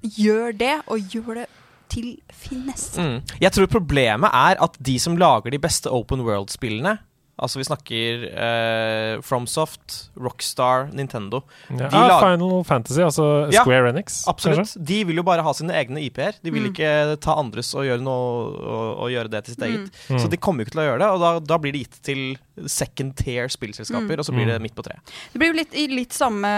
Gjør 0.02 0.54
det, 0.58 0.76
og 0.86 0.98
gjør 1.10 1.42
det 1.42 1.46
til 1.92 2.14
finesse. 2.32 2.98
Mm. 3.02 3.18
Jeg 3.42 3.52
tror 3.52 3.66
problemet 3.70 4.30
er 4.32 4.58
at 4.62 4.78
de 4.80 4.94
som 5.02 5.18
lager 5.20 5.52
de 5.52 5.60
beste 5.62 5.90
open 5.92 6.22
world-spillene 6.26 6.96
Altså 7.42 7.58
vi 7.58 7.66
snakker 7.66 8.26
eh, 8.30 9.22
Fromsoft, 9.26 9.96
Rockstar, 10.20 10.86
Nintendo. 10.94 11.42
Ja, 11.68 11.88
De 11.90 11.98
ah, 11.98 12.14
Final 12.22 12.62
Fantasy, 12.68 13.02
altså 13.02 13.26
Ja, 13.52 13.64
Square 13.64 13.90
Enix. 13.90 14.22
Absolutt. 14.30 14.62
kanskje? 14.62 14.84
De 14.92 15.00
vil 15.08 15.18
jo 15.18 15.26
bare 15.26 15.44
ha 15.44 15.54
sine 15.56 15.74
egne 15.78 16.04
IP-er. 16.06 16.38
De 16.42 16.54
vil 16.54 16.70
ikke 16.70 16.92
ta 17.22 17.36
andres 17.40 17.72
og 17.74 17.86
gjøre, 17.88 18.02
noe, 18.06 18.54
og, 18.62 18.86
og 19.04 19.12
gjøre 19.12 19.32
det 19.32 19.44
til 19.46 19.56
sitt 19.56 19.66
eget. 19.68 20.00
Så 20.12 20.30
de 20.30 20.40
kommer 20.40 20.62
jo 20.62 20.70
ikke 20.70 20.76
til 20.76 20.84
å 20.84 20.88
gjøre 20.90 21.02
det, 21.02 21.10
og 21.16 21.22
da, 21.24 21.34
da 21.52 21.60
blir 21.62 21.74
det 21.74 21.84
gitt 21.84 22.00
til 22.06 22.24
second 22.70 23.16
tier 23.18 23.50
spillselskaper, 23.50 24.20
og 24.20 24.28
så 24.28 24.34
blir 24.36 24.50
det 24.50 24.60
midt 24.62 24.76
på 24.78 24.84
treet. 24.86 25.14
Det 25.32 25.40
blir 25.40 25.52
jo 25.52 25.58
litt, 25.58 25.76
litt 25.92 26.16
samme 26.16 26.50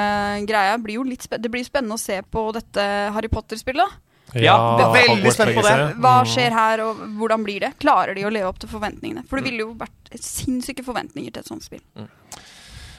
greia. 0.49 0.77
Blir 0.83 1.01
jo 1.01 1.07
litt 1.09 1.25
spe 1.25 1.39
det 1.41 1.51
blir 1.53 1.65
spennende 1.67 1.97
å 1.97 2.01
se 2.01 2.21
på 2.23 2.49
dette 2.57 2.85
Harry 3.15 3.31
Potter-spillet. 3.33 4.01
Da. 4.35 4.41
Ja, 4.45 4.93
veldig 4.93 5.33
spent 5.33 5.55
på 5.55 5.63
det. 5.63 5.77
Hva 6.01 6.15
Mm. 6.23 6.27
skjer 6.35 6.51
her, 6.53 6.81
og 6.81 6.97
hvordan 7.19 7.45
blir 7.45 7.61
det? 7.61 7.73
Klarer 7.79 8.15
de 8.15 8.23
å 8.23 8.31
leve 8.33 8.47
opp 8.49 8.59
til 8.59 8.69
forventningene? 8.69 9.27
For 9.29 9.37
det 9.39 9.45
ville 9.51 9.61
jo 9.67 9.75
vært 9.75 10.15
sinnssyke 10.21 10.85
forventninger 10.85 11.33
til 11.33 11.41
et 11.41 11.47
sånt 11.47 11.63
spill. 11.63 11.81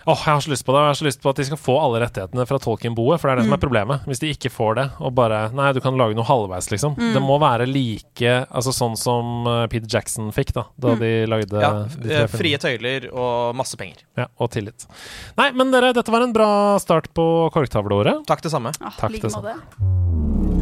Åh, 0.07 0.13
jeg 0.21 0.33
har 0.35 0.39
så 0.45 0.51
lyst 0.51 0.63
på 0.67 0.69
det. 0.71 0.81
Jeg 0.83 0.85
har 0.91 0.93
så 0.99 1.05
lyst 1.07 1.21
på 1.23 1.29
at 1.31 1.35
de 1.37 1.43
skal 1.45 1.57
få 1.57 1.75
alle 1.81 1.99
rettighetene 2.05 2.43
fra 2.45 2.59
Tolkien-boet, 2.61 3.17
for 3.19 3.25
det 3.27 3.31
er 3.31 3.35
det 3.41 3.45
som 3.47 3.53
er 3.53 3.57
Mm. 3.57 3.63
problemet. 3.65 4.05
Hvis 4.05 4.19
de 4.19 4.29
ikke 4.35 4.51
får 4.53 4.75
det, 4.75 4.91
og 5.01 5.15
bare 5.15 5.49
Nei, 5.51 5.71
du 5.73 5.79
kan 5.81 5.97
lage 5.97 6.13
noe 6.13 6.23
halvveis, 6.23 6.69
liksom. 6.69 6.93
Mm. 6.95 7.13
Det 7.15 7.21
må 7.23 7.39
være 7.41 7.65
like 7.65 8.45
Altså 8.53 8.69
sånn 8.71 8.95
som 8.95 9.47
uh, 9.47 9.65
Peter 9.65 9.87
Jackson 9.89 10.31
fikk, 10.31 10.53
da, 10.53 10.65
da 10.79 10.89
Mm. 10.93 10.99
de 10.99 11.25
lagde 11.25 11.59
Ja, 11.59 11.71
de 11.89 11.89
tre 11.89 12.13
eh, 12.21 12.27
filmene. 12.27 12.37
frie 12.37 12.57
tøyler 12.59 13.09
og 13.15 13.55
masse 13.55 13.75
penger. 13.75 13.97
Ja, 14.15 14.27
og 14.39 14.51
tillit. 14.51 14.85
Nei, 15.39 15.49
men 15.53 15.71
dere, 15.71 15.91
dette 15.91 16.11
var 16.11 16.21
en 16.21 16.33
bra 16.33 16.77
start 16.77 17.11
på 17.15 17.49
korktavleåret. 17.51 18.27
Takk, 18.27 18.41
det 18.43 18.51
samme. 18.51 18.73
Ah, 18.81 18.91
Takk, 18.99 19.09
like 19.09 19.23
det 19.23 19.33
måte. 19.33 20.55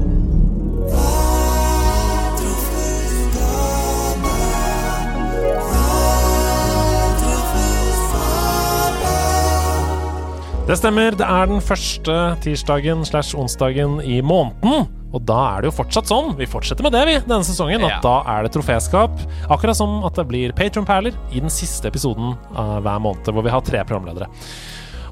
Det 10.64 10.77
stemmer. 10.80 11.11
Det 11.19 11.26
er 11.27 11.49
den 11.52 11.60
første 11.64 12.14
tirsdagen 12.44 13.02
slash 13.07 13.34
onsdagen 13.35 13.98
i 14.07 14.22
måneden. 14.23 14.85
Og 15.14 15.22
da 15.27 15.35
er 15.57 15.61
det 15.65 15.69
jo 15.69 15.73
fortsatt 15.84 16.07
sånn, 16.10 16.31
vi 16.40 16.48
fortsetter 16.49 16.85
med 16.88 16.94
det 16.95 17.02
vi 17.06 17.15
denne 17.27 17.44
sesongen, 17.45 17.84
at 17.85 17.91
Ja. 17.91 17.99
da 18.02 18.23
er 18.38 18.44
det 18.48 18.53
troféskap. 18.56 19.11
Akkurat 19.52 19.76
som 19.76 20.03
at 20.07 20.15
det 20.15 20.26
blir 20.27 20.52
Patron-perler 20.53 21.14
i 21.31 21.40
den 21.40 21.49
siste 21.49 21.85
episoden 21.91 22.38
av 22.56 22.81
hver 22.81 22.99
måned, 22.99 23.23
hvor 23.26 23.44
vi 23.44 23.49
har 23.52 23.61
tre 23.61 23.84
programledere. 23.84 24.27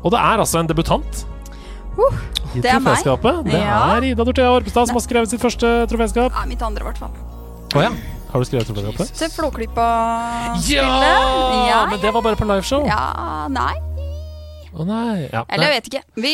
Og 0.04 0.12
det 0.12 0.20
er 0.20 0.38
altså 0.40 0.60
en 0.60 0.68
debutant 0.68 1.26
Uh, 2.00 2.08
det 2.56 2.66
er 2.72 2.80
meg. 2.80 2.96
troféskapet. 2.96 3.44
Det 3.44 3.52
Ja. 3.54 3.98
er 3.98 4.02
Ida 4.02 4.24
Dorthea 4.24 4.48
Orpestad 4.50 4.88
som 4.88 4.96
har 4.96 5.02
skrevet 5.02 5.28
sitt 5.28 5.42
første 5.42 5.86
troféskap. 5.92 6.32
Ja, 6.32 6.46
mitt 6.48 6.62
andre, 6.62 6.80
i 6.80 6.84
hvert 6.88 6.98
fall. 6.98 7.10
Oh, 7.76 7.82
ja. 7.82 7.90
Har 8.32 8.40
du 8.40 8.46
skrevet 8.46 8.66
troféskapet? 8.66 9.12
Til 9.18 9.28
Flåklypa-spillet. 9.28 11.68
Ja, 11.68 11.86
Men 11.90 12.00
det 12.00 12.14
var 12.14 12.22
bare 12.22 12.36
på 12.38 12.46
liveshow. 12.48 12.86
Ja, 12.88 13.46
nei. 13.50 13.74
Å 14.72 14.86
nei. 14.88 15.28
Ja, 15.28 15.42
Eller 15.52 15.68
jeg 15.68 15.82
vet 15.82 15.88
ikke. 15.90 16.02
Vi 16.24 16.34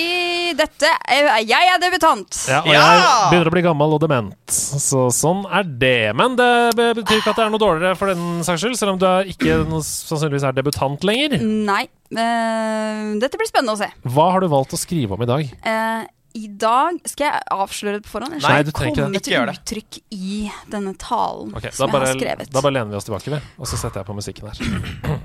Dette 0.57 0.89
er, 1.09 1.29
Jeg 1.41 1.71
er 1.73 1.79
debutant. 1.81 2.37
Ja, 2.47 2.59
og 2.61 2.69
Ja! 2.69 2.81
jeg 2.87 3.31
begynner 3.31 3.49
å 3.49 3.53
bli 3.55 3.63
gammel 3.65 3.95
og 3.97 4.01
dement. 4.03 4.35
Så 4.53 5.07
sånn 5.15 5.41
er 5.49 5.63
det. 5.65 6.13
Men 6.15 6.35
det 6.37 6.49
betyr 6.77 7.17
ikke 7.21 7.33
at 7.33 7.39
det 7.41 7.45
er 7.47 7.53
noe 7.55 7.61
dårligere 7.63 7.97
for 7.97 8.11
den 8.13 8.43
saks 8.45 8.61
skyld, 8.61 8.77
selv 8.77 8.93
om 8.93 8.99
du 9.01 9.07
er 9.09 9.31
ikke 9.31 9.57
noe, 9.67 9.81
sannsynligvis 9.85 10.45
er 10.47 10.57
debutant 10.59 11.07
lenger. 11.07 11.39
Nei. 11.41 11.87
Uh, 12.13 13.17
dette 13.19 13.35
blir 13.41 13.49
spennende 13.49 13.73
å 13.73 13.79
se. 13.81 13.89
Hva 14.05 14.29
har 14.35 14.45
du 14.45 14.47
valgt 14.53 14.77
å 14.77 14.79
skrive 14.79 15.17
om 15.17 15.25
i 15.25 15.27
dag? 15.27 15.49
Uh, 15.65 16.05
I 16.37 16.45
dag 16.61 16.99
Skal 17.09 17.31
jeg 17.31 17.41
avsløre 17.51 17.97
det 17.97 18.05
på 18.05 18.13
forhånd? 18.13 18.37
Nei, 18.43 18.59
du 18.63 18.69
trenger 18.71 18.93
ikke 18.93 19.07
det. 19.09 19.17
Ikke 19.17 19.25
til 19.25 19.33
gjør 19.33 19.49
det. 19.49 19.55
uttrykk 19.57 19.97
i 20.13 20.37
denne 20.71 20.93
talen 21.01 21.49
okay, 21.57 21.71
da 21.73 21.87
jeg 21.87 21.95
bare, 21.97 22.11
har 22.13 22.21
skrevet. 22.21 22.53
da 22.53 22.61
bare 22.61 22.75
lener 22.77 22.93
vi 22.93 22.99
oss 23.01 23.09
tilbake, 23.09 23.33
vi. 23.33 23.41
Og 23.57 23.67
så 23.67 23.81
setter 23.81 24.03
jeg 24.03 24.07
på 24.11 24.15
musikken 24.21 24.53
her. 24.53 25.17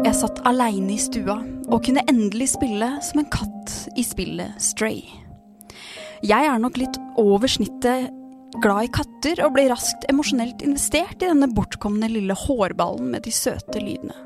Jeg 0.00 0.16
satt 0.16 0.38
aleine 0.48 0.94
i 0.94 1.00
stua 1.00 1.36
og 1.70 1.82
kunne 1.84 2.02
endelig 2.08 2.54
spille 2.54 2.88
som 3.04 3.20
en 3.20 3.28
katt 3.30 3.72
i 4.00 4.04
spillet 4.04 4.56
Stray. 4.62 5.02
Jeg 6.24 6.48
er 6.48 6.60
nok 6.60 6.78
litt 6.80 6.96
over 7.20 7.50
snittet 7.50 8.08
glad 8.64 8.88
i 8.88 8.92
katter 8.92 9.42
og 9.44 9.52
ble 9.54 9.66
raskt 9.70 10.06
emosjonelt 10.10 10.64
investert 10.66 11.20
i 11.20 11.28
denne 11.28 11.50
bortkomne 11.54 12.08
lille 12.10 12.34
hårballen 12.36 13.12
med 13.12 13.26
de 13.26 13.32
søte 13.34 13.80
lydene. 13.82 14.16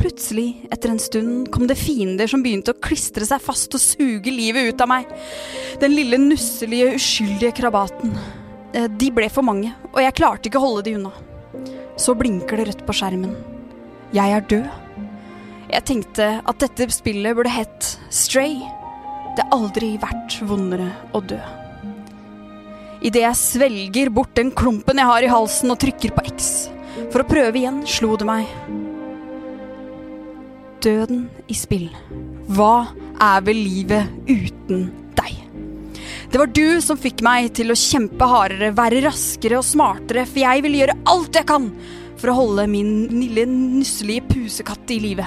Plutselig, 0.00 0.64
etter 0.74 0.90
en 0.90 1.02
stund, 1.02 1.48
kom 1.54 1.68
det 1.70 1.78
fiender 1.78 2.30
som 2.30 2.42
begynte 2.42 2.74
å 2.74 2.80
klistre 2.82 3.26
seg 3.28 3.42
fast 3.42 3.74
og 3.76 3.82
suge 3.82 4.32
livet 4.34 4.70
ut 4.70 4.82
av 4.82 4.90
meg. 4.90 5.10
Den 5.82 5.94
lille 5.94 6.18
nusselige, 6.22 6.94
uskyldige 6.98 7.54
krabaten. 7.60 8.14
Eh, 8.74 8.88
De 8.90 9.10
ble 9.14 9.30
for 9.30 9.46
mange, 9.46 9.70
og 9.92 10.02
jeg 10.02 10.18
klarte 10.18 10.50
ikke 10.50 10.58
å 10.58 10.66
holde 10.66 10.86
de 10.88 10.96
unna. 10.98 11.14
Så 11.96 12.16
blinker 12.18 12.58
det 12.58 12.72
rødt 12.72 12.86
på 12.86 12.96
skjermen. 12.98 13.53
Jeg 14.14 14.30
er 14.30 14.44
død. 14.46 14.66
Jeg 15.72 15.84
tenkte 15.88 16.26
at 16.46 16.60
dette 16.62 16.86
spillet 16.94 17.34
burde 17.34 17.50
hett 17.50 17.88
Stray. 18.14 18.60
Det 19.34 19.42
har 19.42 19.56
aldri 19.56 19.96
vært 19.98 20.36
vondere 20.46 20.86
å 21.10 21.18
dø. 21.18 21.40
Idet 23.04 23.24
jeg 23.24 23.40
svelger 23.40 24.12
bort 24.14 24.36
den 24.38 24.52
klumpen 24.54 25.00
jeg 25.02 25.10
har 25.10 25.26
i 25.26 25.32
halsen 25.32 25.74
og 25.74 25.80
trykker 25.82 26.14
på 26.14 26.24
X 26.30 26.52
for 27.10 27.24
å 27.24 27.26
prøve 27.26 27.58
igjen, 27.58 27.82
slo 27.90 28.14
det 28.18 28.28
meg. 28.28 28.46
Døden 30.84 31.26
i 31.50 31.58
spill. 31.58 31.88
Hva 32.54 32.86
er 33.18 33.42
vel 33.42 33.58
livet 33.58 34.30
uten 34.30 34.86
deg? 35.18 35.34
Det 36.30 36.38
var 36.38 36.54
du 36.54 36.78
som 36.84 37.00
fikk 37.00 37.24
meg 37.26 37.50
til 37.58 37.74
å 37.74 37.78
kjempe 37.78 38.30
hardere, 38.30 38.70
være 38.78 39.02
raskere 39.08 39.58
og 39.58 39.66
smartere, 39.66 40.22
for 40.30 40.44
jeg 40.44 40.62
ville 40.62 40.84
gjøre 40.84 40.98
alt 41.10 41.42
jeg 41.42 41.50
kan 41.50 41.70
for 42.24 42.32
å 42.32 42.38
holde 42.38 42.64
min 42.72 42.92
lille 43.12 43.44
nusselige 43.44 44.24
pusekatt 44.30 44.88
i 44.94 44.96
live. 45.02 45.26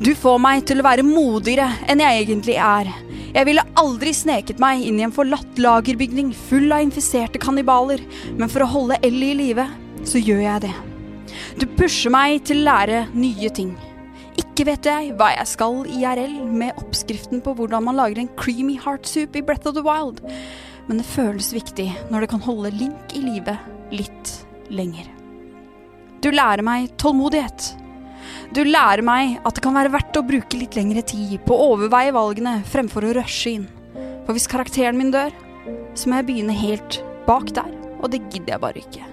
Du 0.00 0.14
får 0.16 0.38
meg 0.40 0.62
til 0.64 0.80
å 0.80 0.86
være 0.86 1.04
modigere 1.04 1.66
enn 1.90 2.00
jeg 2.00 2.22
egentlig 2.22 2.54
er. 2.56 2.88
Jeg 3.34 3.44
ville 3.44 3.64
aldri 3.76 4.14
sneket 4.16 4.62
meg 4.62 4.86
inn 4.86 5.02
i 5.02 5.04
en 5.04 5.12
forlatt 5.12 5.60
lagerbygning 5.60 6.30
full 6.48 6.72
av 6.72 6.86
infiserte 6.86 7.40
kannibaler, 7.42 8.00
men 8.38 8.48
for 8.48 8.64
å 8.64 8.70
holde 8.72 8.96
Ellie 9.04 9.34
i 9.34 9.40
live, 9.42 9.66
så 10.08 10.22
gjør 10.22 10.40
jeg 10.46 10.64
det. 10.64 10.72
Du 11.60 11.66
pusher 11.76 12.14
meg 12.14 12.40
til 12.48 12.62
å 12.62 12.68
lære 12.70 13.02
nye 13.12 13.52
ting. 13.52 13.74
Ikke 14.40 14.64
vet 14.70 14.88
jeg 14.88 15.12
hva 15.18 15.34
jeg 15.34 15.52
skal 15.52 15.82
IRL 15.92 16.40
med 16.48 16.80
oppskriften 16.80 17.44
på 17.44 17.52
hvordan 17.58 17.84
man 17.90 18.00
lager 18.00 18.22
en 18.22 18.32
creamy 18.40 18.78
heart 18.80 19.04
soup 19.10 19.36
i 19.36 19.44
Breath 19.44 19.68
of 19.68 19.76
the 19.76 19.84
Wild, 19.84 20.24
men 20.88 21.02
det 21.02 21.10
føles 21.10 21.52
viktig 21.52 21.90
når 22.08 22.24
det 22.24 22.32
kan 22.32 22.48
holde 22.48 22.72
Link 22.78 23.18
i 23.18 23.26
live 23.28 23.60
litt 23.92 24.36
lenger. 24.72 25.17
Du 26.18 26.32
lærer 26.34 26.64
meg 26.66 26.88
tålmodighet. 26.98 27.74
Du 28.54 28.64
lærer 28.66 29.04
meg 29.06 29.36
at 29.46 29.54
det 29.54 29.62
kan 29.62 29.76
være 29.76 29.92
verdt 29.92 30.16
å 30.18 30.24
bruke 30.26 30.58
litt 30.58 30.74
lengre 30.74 31.04
tid 31.06 31.36
på 31.46 31.54
å 31.54 31.74
overveie 31.76 32.14
valgene 32.16 32.56
fremfor 32.66 33.06
å 33.06 33.12
rushe 33.20 33.52
inn. 33.54 33.68
For 34.26 34.34
hvis 34.34 34.48
karakteren 34.50 34.98
min 34.98 35.12
dør, 35.14 35.30
så 35.94 36.08
må 36.08 36.18
jeg 36.18 36.28
begynne 36.30 36.56
helt 36.56 36.98
bak 37.28 37.52
der, 37.54 37.70
og 38.00 38.10
det 38.10 38.24
gidder 38.32 38.56
jeg 38.56 38.62
bare 38.64 38.82
ikke. 38.82 39.06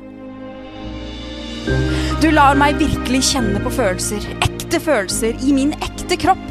Du 2.23 2.30
lar 2.32 2.57
meg 2.57 2.80
virkelig 2.82 3.22
kjenne 3.30 3.61
på 3.61 3.73
følelser, 3.76 4.26
ekte 4.45 4.80
følelser, 4.82 5.38
i 5.45 5.53
min 5.53 5.76
ekte 5.86 6.18
kropp. 6.22 6.45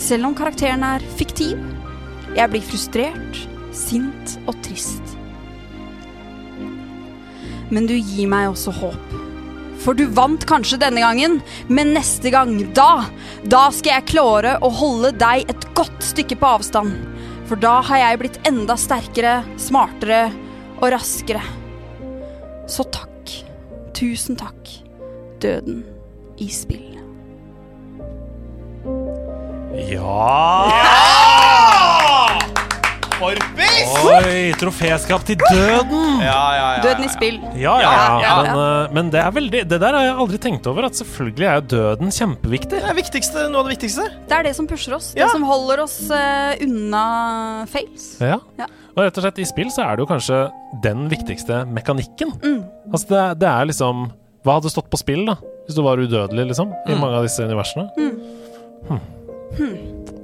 Selv 0.00 0.26
om 0.26 0.34
karakteren 0.34 0.82
er 0.86 1.04
fiktiv. 1.20 1.60
Jeg 2.34 2.50
blir 2.50 2.66
frustrert, 2.66 3.44
sint 3.74 4.38
og 4.48 4.58
trist. 4.66 5.14
Men 7.70 7.86
du 7.86 7.94
gir 7.94 8.26
meg 8.30 8.50
også 8.50 8.74
håp. 8.74 9.23
For 9.84 9.96
du 9.96 10.06
vant 10.16 10.40
kanskje 10.48 10.78
denne 10.80 11.02
gangen, 11.04 11.40
men 11.68 11.92
neste 11.92 12.32
gang, 12.32 12.56
da, 12.76 13.04
da 13.44 13.66
skal 13.74 13.98
jeg 13.98 14.08
klare 14.14 14.56
å 14.64 14.70
holde 14.72 15.12
deg 15.20 15.50
et 15.52 15.66
godt 15.76 16.00
stykke 16.04 16.38
på 16.40 16.54
avstand. 16.56 16.96
For 17.44 17.60
da 17.60 17.76
har 17.84 18.00
jeg 18.00 18.22
blitt 18.22 18.40
enda 18.48 18.78
sterkere, 18.80 19.42
smartere 19.60 20.30
og 20.80 20.88
raskere. 20.94 21.44
Så 22.70 22.86
takk. 22.88 23.10
Tusen 23.94 24.40
takk. 24.40 24.72
Døden 25.44 25.84
i 26.40 26.48
spill. 26.48 26.94
Ja! 29.90 31.04
Korpis! 33.24 33.92
Oi, 34.04 34.52
troféskap 34.60 35.22
til 35.24 35.38
døden! 35.40 36.18
Ja, 36.20 36.40
ja, 36.52 36.64
ja. 36.76 36.80
Døden 36.84 37.06
i 37.06 37.10
spill. 37.12 37.38
Ja, 37.56 37.74
ja, 37.80 37.92
Men, 38.20 38.48
eh, 38.60 38.92
men 38.98 39.08
det 39.14 39.20
er 39.22 39.30
veldig 39.32 39.62
Det 39.70 39.78
der 39.80 39.96
har 39.96 40.04
jeg 40.04 40.16
aldri 40.24 40.40
tenkt 40.42 40.66
over, 40.68 40.84
at 40.90 40.98
selvfølgelig 40.98 41.46
er 41.48 41.62
døden 41.72 42.12
kjempeviktig. 42.12 42.82
Det 42.82 42.90
er 42.90 42.98
viktigste, 42.98 43.46
noe 43.48 43.62
av 43.62 43.70
det 43.70 43.78
viktigste. 43.78 44.04
Det 44.28 44.36
er 44.36 44.44
det 44.48 44.52
som 44.58 44.68
pusher 44.68 44.96
oss. 44.98 45.12
Ja. 45.16 45.24
Det 45.24 45.32
som 45.38 45.46
holder 45.48 45.80
oss 45.86 45.96
uh, 46.12 46.52
unna 46.66 47.04
fails. 47.72 48.10
Ja. 48.20 48.36
Ja. 48.60 48.68
Og 48.94 49.00
rett 49.06 49.16
og 49.18 49.24
slett, 49.24 49.40
i 49.40 49.46
spill 49.48 49.72
så 49.72 49.86
er 49.86 49.96
det 49.96 50.04
jo 50.04 50.10
kanskje 50.12 50.40
den 50.84 51.06
viktigste 51.10 51.62
mekanikken. 51.66 52.34
Mm. 52.44 52.60
Altså, 52.92 53.08
det, 53.14 53.22
det 53.40 53.48
er 53.54 53.70
liksom 53.72 54.04
Hva 54.44 54.58
hadde 54.58 54.70
stått 54.74 54.90
på 54.92 55.00
spill, 55.00 55.24
da? 55.30 55.38
Hvis 55.64 55.78
du 55.78 55.80
var 55.86 55.96
udødelig, 55.96 56.50
liksom? 56.52 56.76
I 56.84 56.92
Mm. 56.92 57.00
mange 57.00 57.22
av 57.22 57.24
disse 57.24 57.40
universene. 57.48 57.88
Mm. 57.96 59.00
Hm. 59.56 59.72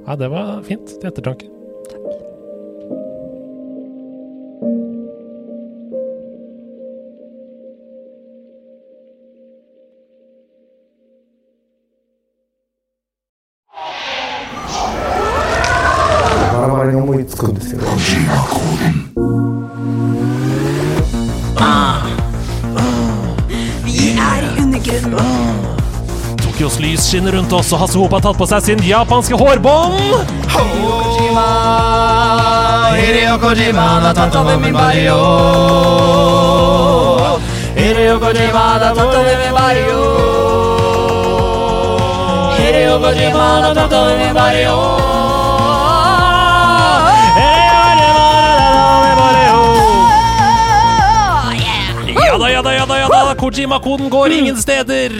Ja, 0.05 0.15
det 0.21 0.29
var 0.29 0.61
fint 0.67 0.85
til 1.01 1.09
ettertanke. 1.09 1.49
Tokyos 26.61 26.79
lys 26.79 27.01
skinner 27.09 27.31
rundt 27.31 27.53
oss, 27.57 27.71
og 27.73 27.79
Hasse 27.81 27.97
Hope 27.97 28.13
har 28.13 28.21
tatt 28.21 28.37
på 28.37 28.45
seg 28.45 28.61
sin 28.61 28.81
japanske 28.85 29.33
hårbånd! 29.33 29.95
Hideo 32.99 33.39
Kojima 33.41 33.87
da 34.03 34.11
tatt 34.13 34.37
over 34.37 34.59
min 34.61 34.77
barrio. 34.77 35.17
Hideo 37.79 38.19
Kojima 38.21 38.67
da 38.83 38.93
tatt 38.93 39.17
over 39.23 39.41
min 39.41 39.57
barrio. 39.57 39.97
Har 43.41 43.73
tatt 43.73 43.93
over 43.93 44.17
min 44.21 44.33
barrio. 44.37 45.20
Kojima-koden 53.41 54.09
går 54.13 54.35
ingen 54.35 54.57
steder. 54.61 55.13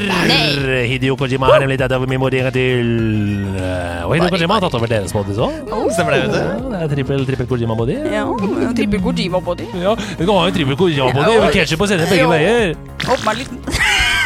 Hideo 0.85 1.15
Kojima 1.17 1.47
har 1.49 1.63
nemlig 1.63 1.79
tatt 1.81 1.95
over 1.95 2.05
min 2.09 2.21
modering 2.21 2.53
til 2.53 2.91
eh, 3.57 4.03
Og 4.05 4.13
Hideo 4.13 4.29
Kojima 4.35 4.59
har 4.59 4.65
tatt 4.67 4.77
over 4.77 4.91
deres 4.91 5.15
bodies 5.15 5.39
òg. 5.41 5.55
Stemmer 5.95 6.13
det, 6.13 6.19
vet 6.27 6.35
du. 6.35 6.37
Ja, 6.37 6.51
det 6.69 6.83
er 6.83 6.93
trippel, 6.93 7.25
trippel 7.31 7.49
Kojima-body. 7.49 7.97
Ja, 8.13 8.27
trippel 8.77 9.01
Kojima-body. 9.07 9.65
Ja, 9.81 9.95
du 9.97 10.21
kan 10.21 10.35
ha 10.35 10.45
en 10.51 10.55
trippel 10.59 10.77
Kojima-body 10.83 11.39
med 11.47 11.57
ketsjup 11.57 11.81
og 11.81 11.89
sende 11.89 12.05
begge 12.13 12.29
veier. 12.29 12.77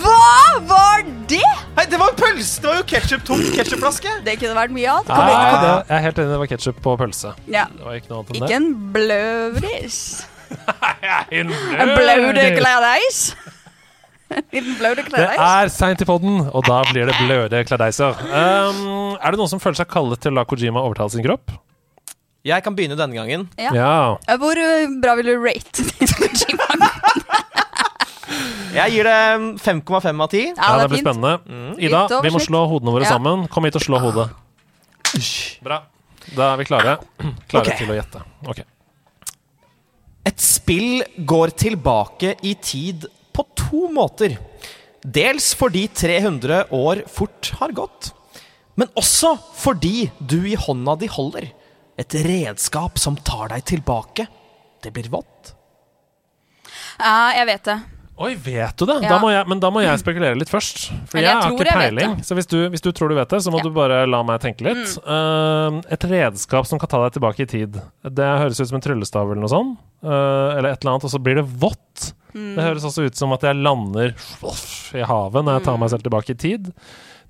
Hva 0.00 0.60
var 0.68 1.04
det?! 1.28 1.44
Hei, 1.76 1.84
det 1.88 2.00
var 2.00 2.10
en 2.12 2.18
pølse! 2.18 2.60
Det 2.60 2.68
var 2.68 2.80
jo 2.80 2.88
ketsjup 2.90 3.22
tom 3.28 3.44
ketsjupflaske. 3.54 4.16
Det 4.24 4.36
kunne 4.40 4.56
vært 4.56 4.74
mye 4.76 4.96
annet. 4.96 5.12
Nei, 5.12 5.30
det, 5.30 5.70
jeg 5.70 5.96
er 5.96 6.04
helt 6.08 6.20
enig. 6.20 6.32
Det 6.32 6.42
var 6.42 6.50
ketsjup 6.56 6.82
på 6.84 6.98
pølse. 7.00 7.32
Ja. 7.48 7.68
Det 7.76 7.86
var 7.86 8.00
ikke 8.00 8.12
noe 8.12 8.20
annet 8.24 8.36
enn 8.36 8.44
Ikke 8.44 8.58
en 8.60 8.68
bløvris. 8.96 10.02
En 11.30 11.50
bløde 11.96 12.44
kledeis 12.58 13.20
En 14.30 14.44
liten 14.54 14.76
bløde 14.78 15.04
Det 15.10 15.24
er 15.26 15.70
seint 15.74 16.02
i 16.02 16.06
podden, 16.06 16.44
og 16.50 16.62
da 16.68 16.82
blir 16.90 17.08
det 17.10 17.16
bløde 17.18 17.64
kledeiser 17.66 18.20
Um, 18.30 19.16
er 19.18 19.34
det 19.34 19.40
noen 19.40 19.50
som 19.50 19.62
føler 19.62 19.80
seg 19.80 19.90
kallet 19.90 20.22
til 20.22 20.32
å 20.34 20.40
la 20.40 20.46
Kojima 20.48 20.82
overtale 20.84 21.10
sin 21.14 21.24
kropp? 21.26 21.50
Jeg 22.46 22.64
kan 22.64 22.72
begynne 22.72 22.96
denne 22.96 23.12
gangen. 23.12 23.42
Ja. 23.60 23.72
Ja. 23.76 24.36
Hvor 24.40 24.56
uh, 24.56 24.94
bra 25.02 25.16
vil 25.18 25.28
du 25.28 25.34
rate 25.44 25.84
Kojima? 26.20 26.68
Jeg 28.70 28.94
gir 28.94 29.08
det 29.10 29.18
5,5 29.60 30.22
av 30.22 30.28
10. 30.30 30.44
Ja, 30.46 30.54
Ja, 30.56 30.78
det 30.78 30.88
blir 30.92 31.00
fint. 31.00 31.08
spennende. 31.08 31.32
Mm. 31.44 31.72
Ida, 31.82 32.04
vi 32.22 32.30
må 32.30 32.40
slå 32.42 32.62
hodene 32.70 32.94
våre 32.94 33.04
Ja. 33.08 33.16
sammen. 33.16 33.48
Kom 33.50 33.66
hit 33.66 33.76
og 33.76 33.82
slå 33.82 33.98
hodet. 33.98 34.28
Bra. 35.66 35.82
Da 36.36 36.52
er 36.52 36.60
vi 36.60 36.64
klare. 36.68 36.98
Klare 37.50 37.66
okay. 37.66 37.76
til 37.80 37.90
å 37.90 37.96
gjette. 37.98 38.22
Ok. 38.46 38.62
Et 40.28 40.42
spill 40.42 41.02
går 41.26 41.54
tilbake 41.56 42.34
i 42.44 42.54
tid 42.60 43.06
på 43.32 43.44
to 43.56 43.86
måter. 43.92 44.36
Dels 45.00 45.54
fordi 45.56 45.86
300 45.88 46.66
år 46.76 47.04
fort 47.08 47.52
har 47.60 47.72
gått, 47.72 48.10
men 48.76 48.90
også 49.00 49.32
fordi 49.56 50.10
du 50.20 50.42
i 50.48 50.58
hånda 50.60 50.98
di 51.00 51.08
holder 51.08 51.48
et 52.00 52.16
redskap 52.24 53.00
som 53.00 53.16
tar 53.16 53.48
deg 53.52 53.64
tilbake. 53.68 54.26
Det 54.80 54.92
blir 54.92 55.08
vått. 55.12 55.54
Ja, 57.00 57.32
jeg 57.36 57.48
vet 57.48 57.64
det. 57.68 57.78
Oi, 58.20 58.34
vet 58.36 58.76
du 58.76 58.84
det? 58.84 58.98
Ja. 59.00 59.14
Da 59.14 59.18
må 59.22 59.30
jeg, 59.32 59.46
men 59.48 59.60
da 59.62 59.70
må 59.72 59.80
jeg 59.80 59.96
spekulere 60.02 60.36
litt 60.36 60.50
først. 60.52 60.90
For 61.08 61.16
jeg, 61.16 61.24
jeg 61.24 61.40
har 61.40 61.54
ikke 61.54 61.72
peiling. 61.72 62.18
Så 62.26 62.36
hvis 62.36 62.48
du, 62.50 62.58
hvis 62.68 62.82
du 62.84 62.90
tror 62.92 63.08
du 63.08 63.16
vet 63.16 63.30
det, 63.32 63.38
så 63.40 63.48
må 63.52 63.62
Ja. 63.62 63.64
Mm. 63.64 63.70
du 63.72 63.78
bare 63.78 64.00
la 64.12 64.20
meg 64.28 64.42
tenke 64.44 64.66
litt. 64.66 64.92
Uh, 65.06 65.80
et 65.88 66.04
redskap 66.04 66.68
som 66.68 66.78
kan 66.82 66.90
ta 66.92 67.00
deg 67.06 67.16
tilbake 67.16 67.46
i 67.46 67.48
tid. 67.48 67.78
Det 68.04 68.28
høres 68.42 68.60
ut 68.60 68.68
som 68.68 68.76
en 68.76 68.84
tryllestav 68.84 69.24
eller 69.32 69.40
noe 69.40 69.52
sånt. 69.52 69.78
Uh, 70.04 70.58
eller 70.58 70.74
et 70.74 70.84
eller 70.84 70.92
annet, 70.98 71.08
og 71.08 71.14
så 71.14 71.20
blir 71.22 71.40
det 71.40 71.46
vått. 71.48 72.10
Mm. 72.34 72.52
Det 72.58 72.66
høres 72.68 72.84
også 72.90 73.08
ut 73.08 73.16
som 73.16 73.32
at 73.34 73.42
jeg 73.48 73.56
lander 73.56 74.12
i 74.12 75.02
havet 75.08 75.44
når 75.46 75.56
jeg 75.56 75.64
tar 75.66 75.74
Mm. 75.74 75.80
meg 75.80 75.90
selv 75.90 76.04
tilbake 76.04 76.30
i 76.36 76.38
tid. 76.44 76.70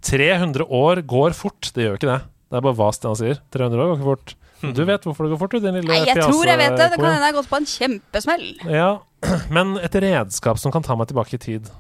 300 0.03 0.67
år 0.67 1.03
går 1.07 1.35
fort. 1.39 1.71
Det 1.75 1.85
gjør 1.87 1.95
jo 1.95 1.99
ikke 2.01 2.11
det. 2.17 2.21
Det 2.51 2.59
er 2.59 2.67
bare 2.67 2.75
hva 2.79 2.91
Stian 2.93 3.15
sier. 3.19 3.39
300 3.55 3.79
år 3.79 3.91
går 3.95 3.99
ikke 4.01 4.11
fort. 4.11 4.35
Du 4.61 4.83
vet 4.85 5.05
hvorfor 5.07 5.25
det 5.25 5.31
går 5.33 5.39
fort, 5.41 5.55
du, 5.57 5.61
din 5.65 5.73
lille 5.79 5.89
Nei, 5.89 6.03
jeg 6.05 6.21
tror 6.21 6.45
jeg 6.45 6.59
vet 6.61 6.75
det. 6.77 6.91
Det 6.93 6.99
kan 7.01 7.07
hende 7.15 7.25
jeg 7.25 7.33
har 7.33 7.37
gått 7.39 7.49
på 7.49 7.57
en 7.57 7.69
kjempesmell. 7.71 8.43
Ja, 8.69 8.91
men 9.55 9.77
et 9.81 9.95
redskap 10.03 10.59
som 10.61 10.73
kan 10.75 10.85
ta 10.87 10.97
meg 10.99 11.11
tilbake 11.11 11.37
i 11.37 11.43
tid. 11.43 11.71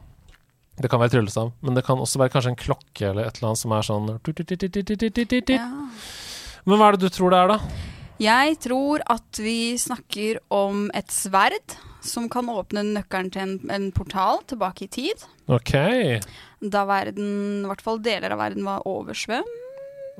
Det 0.80 0.88
kan 0.88 1.00
være 1.02 1.12
tryllestav, 1.16 1.52
men 1.60 1.76
det 1.76 1.84
kan 1.84 2.00
også 2.00 2.20
være 2.22 2.32
kanskje 2.32 2.54
en 2.54 2.60
klokke 2.60 3.10
eller 3.10 3.28
et 3.28 3.36
eller 3.36 3.50
annet 3.50 3.60
som 3.60 3.74
er 3.76 3.84
sånn 3.84 4.06
Ja. 5.52 5.68
Men 6.68 6.80
hva 6.80 6.88
er 6.88 6.96
det 6.96 7.08
du 7.08 7.12
tror 7.12 7.32
det 7.32 7.40
er, 7.40 7.54
da? 7.54 7.58
Jeg 8.20 8.58
tror 8.60 9.00
at 9.08 9.40
vi 9.40 9.76
snakker 9.80 10.40
om 10.52 10.88
et 10.96 11.12
sverd 11.12 11.76
som 12.04 12.28
kan 12.32 12.48
åpne 12.52 12.82
nøkkelen 12.94 13.30
til 13.32 13.44
en, 13.44 13.54
en 13.72 13.88
portal 13.96 14.42
tilbake 14.48 14.84
i 14.86 14.90
tid. 14.92 15.24
Ok. 15.52 15.72
Da 16.60 16.84
verden, 16.88 17.30
i 17.64 17.68
hvert 17.68 17.84
fall 17.84 18.00
deler 18.04 18.36
av 18.36 18.40
verden 18.40 18.68
var 18.68 18.84
oversvømt. 18.88 19.56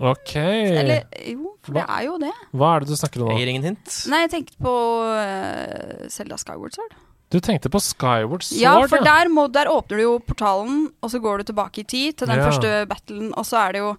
Ok. 0.00 0.32
Eller 0.36 1.04
jo, 1.28 1.50
for 1.60 1.76
det 1.76 1.84
er 1.84 2.04
jo 2.06 2.16
det. 2.22 2.32
Hva 2.56 2.70
er 2.72 2.84
det 2.84 2.88
du 2.88 2.96
snakker 2.96 3.20
om 3.24 3.34
Jeg 3.34 3.42
gir 3.42 3.50
ingen 3.52 3.66
hint. 3.68 3.96
Nei, 4.08 4.22
jeg 4.24 4.32
tenkte 4.32 4.56
på 4.64 4.74
uh, 5.04 6.06
Selda 6.12 6.40
Skyward 6.40 6.76
Sword. 6.76 6.96
Du 7.30 7.38
tenkte 7.38 7.70
på 7.70 7.78
Skyward 7.78 8.42
Sword, 8.42 8.58
Ja, 8.60 8.72
for 8.90 8.98
der, 9.06 9.28
må, 9.30 9.44
der 9.52 9.68
åpner 9.70 9.96
du 10.00 10.02
jo 10.02 10.16
portalen, 10.18 10.88
og 11.00 11.10
så 11.12 11.20
går 11.22 11.38
du 11.38 11.52
tilbake 11.52 11.78
i 11.78 11.84
tid 11.86 12.16
til 12.18 12.26
den 12.26 12.38
Ja. 12.40 12.48
første 12.50 12.86
battlen, 12.90 13.32
og 13.38 13.44
så 13.46 13.56
er 13.68 13.72
det 13.72 13.78
jo 13.84 13.96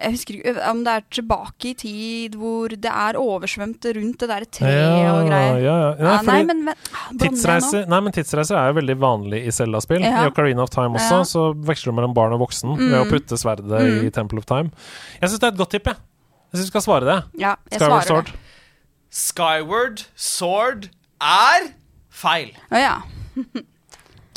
Jeg 0.00 0.12
husker 0.14 0.32
ikke 0.38 0.70
om 0.70 0.78
det 0.84 0.92
er 0.96 1.02
tilbake 1.12 1.64
i 1.68 1.74
tid 1.74 2.32
hvor 2.40 2.68
det 2.72 2.88
er 2.88 3.18
oversvømt 3.20 3.84
rundt 3.84 4.18
det 4.22 4.28
der 4.30 4.44
treet 4.48 5.02
ja, 5.02 5.10
og 5.12 5.26
greier. 5.28 5.58
Ja, 5.60 5.74
ja. 5.76 5.92
Nei, 5.98 6.06
Ja, 6.14 6.22
nei, 6.22 6.42
men, 6.48 6.64
men 6.64 6.74
ah, 6.94 7.10
tidsreiser, 7.20 7.86
nei, 7.86 8.00
men 8.00 8.12
tidsreiser 8.16 8.56
er 8.56 8.70
jo 8.72 8.78
veldig 8.80 8.96
vanlig 9.02 9.42
i 9.44 9.50
Zelda-spill. 9.52 10.00
Ja. 10.00 10.22
I 10.24 10.30
Ocarina 10.30 10.62
of 10.62 10.70
Time 10.70 10.96
også, 10.96 11.18
Ja. 11.18 11.22
så 11.28 11.52
veksler 11.68 11.92
du 11.92 11.96
mellom 11.98 12.14
barn 12.16 12.32
og 12.32 12.40
voksen 12.40 12.78
ved 12.78 12.96
å 12.96 13.04
Mm. 13.04 13.10
putte 13.10 13.36
sverdet 13.36 13.66
Mm. 13.68 14.06
i 14.06 14.10
Temple 14.10 14.38
of 14.38 14.46
Time. 14.46 14.70
Jeg 15.20 15.28
syns 15.28 15.40
det 15.40 15.50
er 15.50 15.52
et 15.52 15.58
godt 15.58 15.70
tipp, 15.70 15.84
jeg. 15.84 15.96
Jeg 16.54 16.60
syns 16.60 16.64
du 16.64 16.70
skal 16.70 16.80
svare 16.80 17.04
det. 17.04 17.24
Ja, 17.38 17.56
jeg 17.70 17.80
Skyward 17.80 17.90
svarer 17.90 18.06
Sword. 18.06 18.24
det. 18.24 18.34
Skyward 19.10 20.02
Sword 20.16 20.88
er 21.20 21.74
feil. 22.20 22.54
Å 22.70 22.80
ja. 22.80 22.94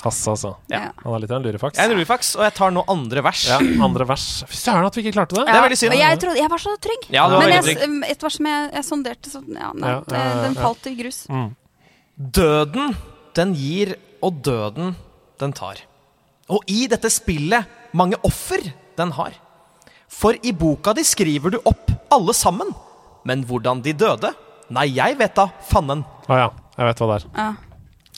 Hasse, 0.03 0.33
altså. 0.33 0.49
Ja. 0.71 0.89
Han 1.05 1.15
er 1.15 1.21
litt 1.23 1.31
av 1.31 1.39
en 1.39 1.45
lurefaks. 1.47 1.77
Jeg 1.79 1.87
er 1.87 1.93
en 1.93 1.95
lurifaks, 1.95 2.33
og 2.35 2.43
jeg 2.43 2.53
tar 2.57 2.73
nå 2.75 2.81
andre 2.91 3.21
vers. 3.23 3.45
Ja, 3.47 3.59
andre 3.85 4.07
vers. 4.09 4.25
Fy 4.51 4.57
søren 4.59 4.87
at 4.89 4.97
vi 4.97 5.05
ikke 5.05 5.15
klarte 5.15 5.37
det. 5.37 5.45
Det 5.47 5.55
er 5.55 5.63
veldig 5.63 5.77
synd. 5.79 5.95
Jeg, 5.95 6.19
trodde, 6.19 6.41
jeg 6.41 6.51
var 6.51 6.63
så 6.63 6.73
trygg. 6.83 7.07
Ja, 7.13 7.23
du 7.31 7.37
var 7.37 7.45
men 7.45 7.53
veldig 7.53 7.71
jeg, 7.71 7.79
trygg. 7.79 8.03
et 8.11 8.25
vers 8.27 8.37
som 8.39 8.49
jeg, 8.51 8.67
jeg 8.75 8.87
sonderte, 8.89 9.31
så 9.31 9.43
ja, 9.47 9.71
nei, 9.79 9.93
Ja, 9.93 10.01
ja, 10.11 10.25
ja, 10.27 10.35
den 10.43 10.59
falt 10.59 10.91
i 10.91 10.95
grus. 10.99 11.21
Døden, 12.41 12.93
den 13.39 13.55
gir, 13.57 13.95
og 14.23 14.43
døden, 14.43 14.93
den 15.39 15.55
tar. 15.55 15.79
Og 16.51 16.67
i 16.67 16.83
dette 16.91 17.07
spillet 17.11 17.95
mange 17.95 18.19
offer 18.27 18.59
den 18.99 19.15
har. 19.15 19.39
For 20.11 20.35
i 20.45 20.51
boka 20.53 20.91
di 20.97 21.07
skriver 21.07 21.55
du 21.55 21.61
opp 21.63 21.95
alle 22.13 22.35
sammen. 22.37 22.75
Men 23.23 23.47
hvordan 23.47 23.79
de 23.85 23.95
døde? 23.95 24.35
Nei, 24.73 24.89
jeg 24.99 25.15
vet 25.19 25.35
da, 25.37 25.47
fannen. 25.71 26.03
Å 26.27 26.37
ja, 26.43 26.49
jeg 26.75 26.89
vet 26.91 26.99
hva 27.01 27.07
det 27.13 27.21
er. 27.21 27.31
Ja. 27.39 27.72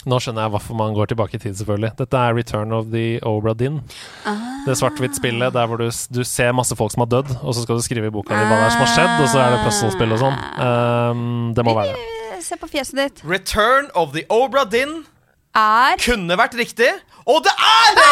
Nå 0.06 0.20
skjønner 0.22 0.46
jeg 0.46 0.54
hvorfor 0.54 0.78
man 0.78 0.94
går 0.94 1.10
tilbake 1.10 1.38
i 1.38 1.42
tid, 1.42 1.56
selvfølgelig. 1.58 1.90
Dette 1.98 2.20
er 2.22 2.36
Return 2.38 2.74
of 2.78 2.92
the 2.94 3.06
Obra 3.26 3.56
Dinn. 3.58 3.80
Det 4.68 4.76
svart-hvitt-spillet 4.78 5.54
der 5.56 5.66
hvor 5.70 5.82
du, 5.82 5.88
du 5.90 6.22
ser 6.26 6.54
masse 6.54 6.78
folk 6.78 6.94
som 6.94 7.02
har 7.06 7.10
dødd, 7.16 7.32
og 7.42 7.56
så 7.58 7.64
skal 7.66 7.80
du 7.80 7.86
skrive 7.86 8.12
i 8.12 8.14
boka 8.14 8.34
di 8.38 8.46
hva 8.46 8.60
det 8.60 8.68
er 8.68 8.76
som 8.76 8.84
har 8.86 8.94
skjedd, 8.94 9.16
og 9.24 9.28
så 9.34 9.42
er 9.42 9.56
det 9.56 9.64
puzzle-spill 9.66 10.14
og 10.14 10.22
sånn. 10.22 10.38
Um, 10.62 11.26
det 11.58 11.66
må 11.66 11.74
være 11.78 11.96
det. 11.96 12.06
Eh, 12.36 12.40
Se 12.46 12.58
på 12.62 12.70
fjeset 12.70 13.00
ditt. 13.02 13.24
Return 13.26 13.90
of 13.98 14.14
the 14.14 14.26
Obra 14.30 14.66
Dinn 14.70 15.04
Er 15.58 15.96
kunne 16.04 16.36
vært 16.38 16.54
riktig, 16.60 16.90
og 17.26 17.40
det 17.46 17.54
er 17.56 17.96
det! 17.98 18.10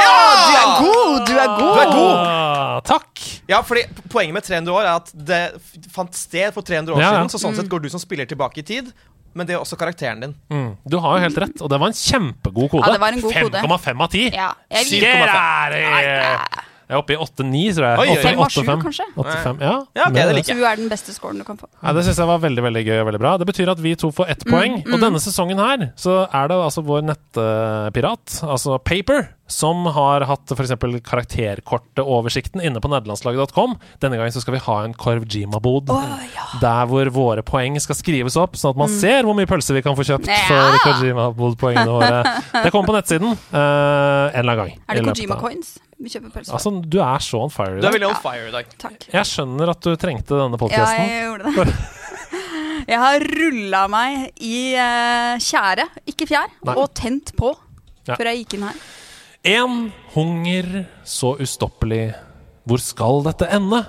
Ja! 0.00 0.14
Du 0.46 0.54
er 0.56 0.68
god! 0.80 1.26
Du 1.26 1.32
er 1.34 1.50
god! 1.58 1.72
Du 1.74 1.80
er 1.82 1.90
god! 1.90 2.14
Ah, 2.22 2.78
takk! 2.86 3.24
Ja, 3.50 3.60
fordi 3.66 3.82
Poenget 4.12 4.34
med 4.38 4.46
300 4.46 4.72
år 4.74 4.86
er 4.86 4.94
at 5.00 5.10
det 5.28 5.40
fant 5.94 6.14
sted 6.16 6.54
for 6.54 6.64
300 6.66 6.94
år 6.94 7.02
Ja, 7.02 7.10
ja. 7.10 7.12
siden. 7.18 7.32
Så 7.34 7.40
sånn 7.42 7.58
sett 7.58 7.68
går 7.70 7.82
du 7.84 7.90
som 7.92 8.00
spiller 8.02 8.28
tilbake 8.30 8.62
i 8.62 8.66
tid, 8.66 8.88
men 9.36 9.48
det 9.48 9.56
er 9.56 9.60
også 9.60 9.76
karakteren 9.78 10.22
din. 10.24 10.32
Mm, 10.52 10.70
du 10.88 10.96
har 11.02 11.18
jo 11.18 11.26
helt 11.26 11.42
rett, 11.44 11.60
og 11.60 11.72
det 11.72 11.80
var 11.82 11.92
en 11.92 11.98
kjempegod 11.98 12.70
kode. 12.72 12.86
Ja, 12.86 12.96
det 12.96 13.02
var 13.02 13.16
en 13.16 13.24
god 13.24 13.36
kode. 13.36 13.66
5,5 13.66 14.06
av 14.06 14.16
10. 14.16 14.24
Ja, 14.32 14.50
jeg 16.86 16.94
er 16.94 17.00
oppe 17.00 17.16
i 17.16 17.18
8-9, 17.18 17.60
tror 17.74 17.84
jeg. 17.88 17.98
Oi, 17.98 18.10
oi, 18.12 18.18
oi. 18.30 18.34
8, 18.46 18.62
5,7 18.62 18.82
kanskje? 18.84 19.06
8-5, 19.18 19.56
ja. 19.58 19.72
Ja, 19.98 20.04
okay, 20.04 20.14
det 20.14 20.22
er 20.22 20.36
liker 20.36 20.52
jeg. 20.52 20.60
Du 20.60 20.66
er 20.70 20.76
den 20.78 20.90
beste 20.92 21.14
scoren 21.16 21.40
du 21.42 21.46
kan 21.48 21.58
få. 21.58 21.66
Ja, 21.80 21.94
det 21.96 22.04
syns 22.06 22.20
jeg 22.22 22.30
var 22.30 22.38
veldig 22.44 22.62
veldig 22.68 22.82
gøy 22.86 22.98
og 23.00 23.08
veldig 23.08 23.20
bra. 23.24 23.32
Det 23.42 23.48
betyr 23.48 23.72
at 23.72 23.82
vi 23.82 23.96
to 23.98 24.12
får 24.14 24.30
ett 24.36 24.44
poeng. 24.46 24.78
Og 24.86 25.02
denne 25.02 25.22
sesongen 25.22 25.58
her 25.58 25.88
så 25.98 26.20
er 26.30 26.52
det 26.52 26.60
altså 26.68 26.84
vår 26.86 27.02
nettpirat, 27.08 28.38
altså 28.46 28.78
Paper, 28.78 29.26
som 29.46 29.84
har 29.94 30.24
hatt 30.26 30.50
f.eks. 30.50 30.72
karakterkortoversikten 31.06 32.62
inne 32.66 32.80
på 32.82 32.90
nederlandslaget.com. 32.90 33.76
Denne 34.02 34.18
gangen 34.18 34.34
så 34.34 34.42
skal 34.42 34.56
vi 34.56 34.62
ha 34.64 34.76
en 34.84 34.94
Korvjima-bod. 34.98 35.92
Der 36.62 36.88
hvor 36.90 37.10
våre 37.14 37.44
poeng 37.46 37.78
skal 37.82 37.98
skrives 37.98 38.36
opp, 38.40 38.56
sånn 38.58 38.74
at 38.74 38.80
man 38.80 38.90
ser 38.92 39.22
hvor 39.26 39.36
mye 39.38 39.46
pølse 39.50 39.76
vi 39.76 39.82
kan 39.86 39.96
få 39.98 40.06
kjøpt 40.08 40.26
Ja. 40.30 40.40
for 40.48 40.78
Korvjima-bod-poengene 40.88 41.94
våre. 41.94 42.22
Det 42.66 42.72
kommer 42.74 42.90
på 42.90 42.96
nettsiden 42.98 43.32
uh, 43.32 43.56
en 43.56 44.40
eller 44.42 44.52
annen 44.52 44.62
gang. 44.64 44.72
Er 44.88 44.98
det 44.98 45.02
i 45.02 45.06
løpet 45.06 45.20
Kojima 45.22 45.36
av- 45.38 45.44
Coins 45.46 45.74
vi 45.96 46.10
kjøper 46.12 46.34
pølse? 46.34 46.52
Altså, 46.58 46.74
du 46.82 46.98
er 47.00 47.22
så 47.24 47.40
on 47.46 47.52
fire 47.54 47.78
i 47.78 47.80
dag. 47.80 47.86
Du 47.86 47.88
er 47.88 47.96
veldig 47.98 48.10
on 48.10 48.18
fire 48.24 48.48
i 48.48 48.54
dag. 48.54 48.74
Takk. 48.82 49.06
Jeg 49.14 49.30
skjønner 49.30 49.72
at 49.72 49.80
du 49.86 49.94
trengte 50.00 50.40
denne 50.42 50.58
Ja, 50.74 50.90
jeg 50.98 51.22
gjorde 51.28 51.54
det. 51.54 51.76
Jeg 52.86 53.00
har 53.02 53.18
rulla 53.24 53.80
meg 53.90 54.42
i 54.46 54.58
uh, 54.78 55.38
tjære, 55.42 55.86
ikke 56.06 56.26
fjær, 56.28 56.52
Nei. 56.68 56.74
og 56.78 56.92
tent 56.94 57.32
på 57.38 57.48
Ja. 58.06 58.14
før 58.14 58.28
jeg 58.30 58.44
gikk 58.44 58.52
inn 58.58 58.66
her. 58.68 58.76
En 59.46 59.92
hunger 60.10 60.88
så 61.06 61.36
ustoppelig, 61.38 62.16
hvor 62.66 62.82
skal 62.82 63.22
dette 63.28 63.46
ende? 63.46 63.84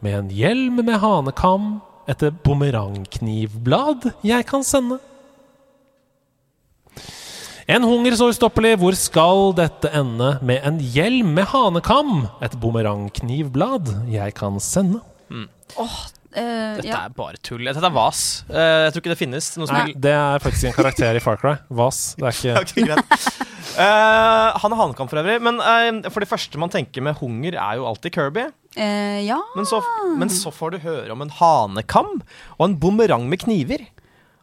Med 0.00 0.14
en 0.16 0.30
hjelm 0.32 0.78
med 0.80 0.96
hanekam, 1.02 1.66
etter 2.08 2.32
bumerangknivblad 2.32 4.06
jeg 4.24 4.46
kan 4.48 4.64
sende. 4.64 4.96
En 7.68 7.84
hunger 7.84 8.16
så 8.16 8.30
ustoppelig, 8.32 8.78
hvor 8.80 8.96
skal 8.96 9.52
dette 9.58 9.92
ende? 9.92 10.38
Med 10.40 10.64
en 10.64 10.80
hjelm 10.80 11.34
med 11.36 11.50
hanekam, 11.52 12.22
et 12.40 12.56
bumerangknivblad 12.56 13.92
jeg 14.08 14.32
kan 14.40 14.56
sende. 14.56 15.02
Eh, 16.36 16.76
Dette 16.78 16.90
ja. 16.90 17.04
er 17.06 17.14
bare 17.16 17.40
tull. 17.40 17.64
Dette 17.64 17.80
er 17.84 17.94
vas. 17.94 18.22
Uh, 18.50 18.86
jeg 18.86 18.94
tror 18.94 19.02
ikke 19.04 19.12
det 19.14 19.20
finnes 19.20 19.50
noe 19.56 19.68
Nei, 19.70 19.82
spill 19.86 20.00
det 20.08 20.12
er 20.12 20.42
faktisk 20.44 20.70
en 20.70 20.76
karakter 20.76 21.18
i 21.18 21.22
Far 21.24 21.40
Cry. 21.40 21.54
Vas. 21.72 22.02
Det 22.18 22.28
er 22.28 22.36
ikke 22.36 22.58
okay, 22.64 22.88
greit. 22.90 23.28
Eh, 23.78 24.56
han 24.58 24.74
er 24.74 24.80
hanekam 24.80 25.06
for 25.10 25.20
øvrig. 25.20 25.38
Men 25.44 25.60
for 26.10 26.24
det 26.24 26.30
første 26.30 26.58
man 26.60 26.72
tenker 26.72 27.04
med 27.04 27.20
hunger, 27.20 27.54
er 27.54 27.78
jo 27.78 27.86
alltid 27.86 28.16
Kirby. 28.16 28.48
Eh, 28.74 29.20
ja. 29.26 29.38
Men 29.56 29.68
så, 29.68 29.80
men 30.18 30.32
så 30.32 30.50
får 30.54 30.74
du 30.74 30.80
høre 30.82 31.14
om 31.14 31.22
en 31.24 31.32
hanekam 31.32 32.18
og 32.58 32.64
en 32.66 32.76
bumerang 32.80 33.28
med 33.30 33.44
kniver. 33.44 33.86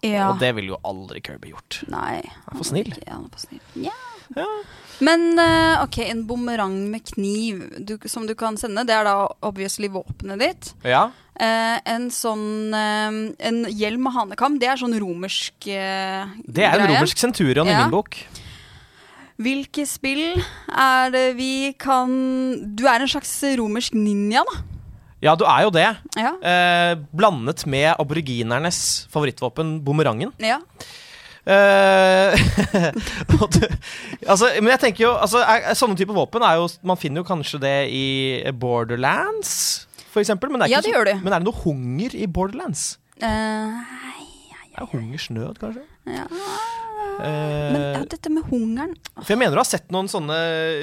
ja. 0.05 0.29
Og 0.29 0.39
det 0.39 0.53
ville 0.55 0.73
jo 0.75 0.79
aldri 0.87 1.21
Kirby 1.25 1.51
gjort. 1.53 1.83
Nei. 1.91 2.21
er 2.23 2.55
for 2.55 2.67
snill. 2.67 2.93
Ja, 3.03 3.17
han 3.17 3.27
er 3.27 3.35
for 3.35 3.45
snill. 3.45 3.89
Ja. 3.89 4.49
Men 5.03 5.39
eh, 5.41 5.83
OK, 5.83 5.97
en 6.05 6.21
bumerang 6.27 6.75
med 6.91 7.03
kniv 7.09 7.63
du, 7.83 7.97
som 8.07 8.27
du 8.27 8.35
kan 8.37 8.55
sende, 8.57 8.85
det 8.87 8.95
er 8.95 9.03
da 9.07 9.15
obviously 9.43 9.89
våpenet 9.91 10.39
ditt. 10.39 10.69
Ja. 10.87 11.09
Eh, 11.35 11.79
en 11.91 12.05
sånn 12.15 12.71
eh, 12.71 13.17
En 13.49 13.57
hjelm 13.67 14.05
med 14.07 14.13
hanekam, 14.15 14.55
det 14.61 14.69
er 14.71 14.79
sånn 14.79 14.95
romersk 15.01 15.67
eh, 15.67 16.23
Det 16.47 16.63
er 16.63 16.77
en 16.77 16.85
greie. 16.85 16.93
romersk 16.95 17.19
centurion 17.19 17.67
i 17.67 17.75
min 17.75 17.91
bok. 17.91 18.15
Hvilke 19.35 19.83
spill 19.83 20.37
er 20.71 21.11
det 21.11 21.25
vi 21.35 21.73
kan 21.75 22.13
Du 22.77 22.85
er 22.87 23.03
en 23.03 23.11
slags 23.11 23.33
romersk 23.59 23.97
ninja, 23.99 24.45
da. 24.47 24.61
Ja, 25.25 25.33
du 25.35 25.43
er 25.49 25.63
jo 25.65 25.71
det. 25.73 25.87
Ja. 26.15 26.31
Eh, 26.39 26.93
blandet 27.11 27.65
med 27.67 27.95
aboriginernes 27.99 29.07
favorittvåpen, 29.11 29.79
bumerangen. 29.83 30.31
ja. 30.39 30.61
Eh, 31.45 32.33
altså, 34.31 34.47
men 34.57 34.71
jeg 34.73 34.81
tenker 34.81 35.03
jo 35.03 35.11
altså, 35.13 35.43
er, 35.45 35.67
er, 35.69 35.75
Sånne 35.77 35.93
typer 35.99 36.17
våpen 36.17 36.41
er 36.41 36.55
jo 36.57 36.63
Man 36.89 36.97
finner 36.97 37.21
jo 37.21 37.27
kanskje 37.27 37.59
det 37.61 37.75
i 37.93 38.05
Borderlands, 38.57 39.51
for 40.09 40.23
eksempel. 40.23 40.49
Men, 40.49 40.65
er 40.65 40.73
Ja, 40.73 40.81
det 40.81 40.95
gjør 40.95 41.05
du. 41.05 41.13
men 41.21 41.35
er 41.35 41.43
det 41.43 41.49
noe 41.49 41.61
hunger 41.61 42.17
i 42.17 42.25
Borderlands? 42.25 42.95
Eh, 43.21 43.77
Det 44.71 44.81
er 44.81 44.89
hungersnød, 44.95 45.61
kanskje? 45.61 45.85
ja. 46.09 46.25
Uh, 47.15 47.23
Men 47.71 47.81
ja, 47.95 47.99
dette 48.11 48.27
med 48.27 48.43
hungeren 48.49 48.91
for 49.15 49.31
jeg 49.31 49.39
mener 49.39 49.55
du 49.55 49.61
har 49.61 49.67
sett 49.69 49.85
noen 49.93 50.09
sånne 50.11 50.35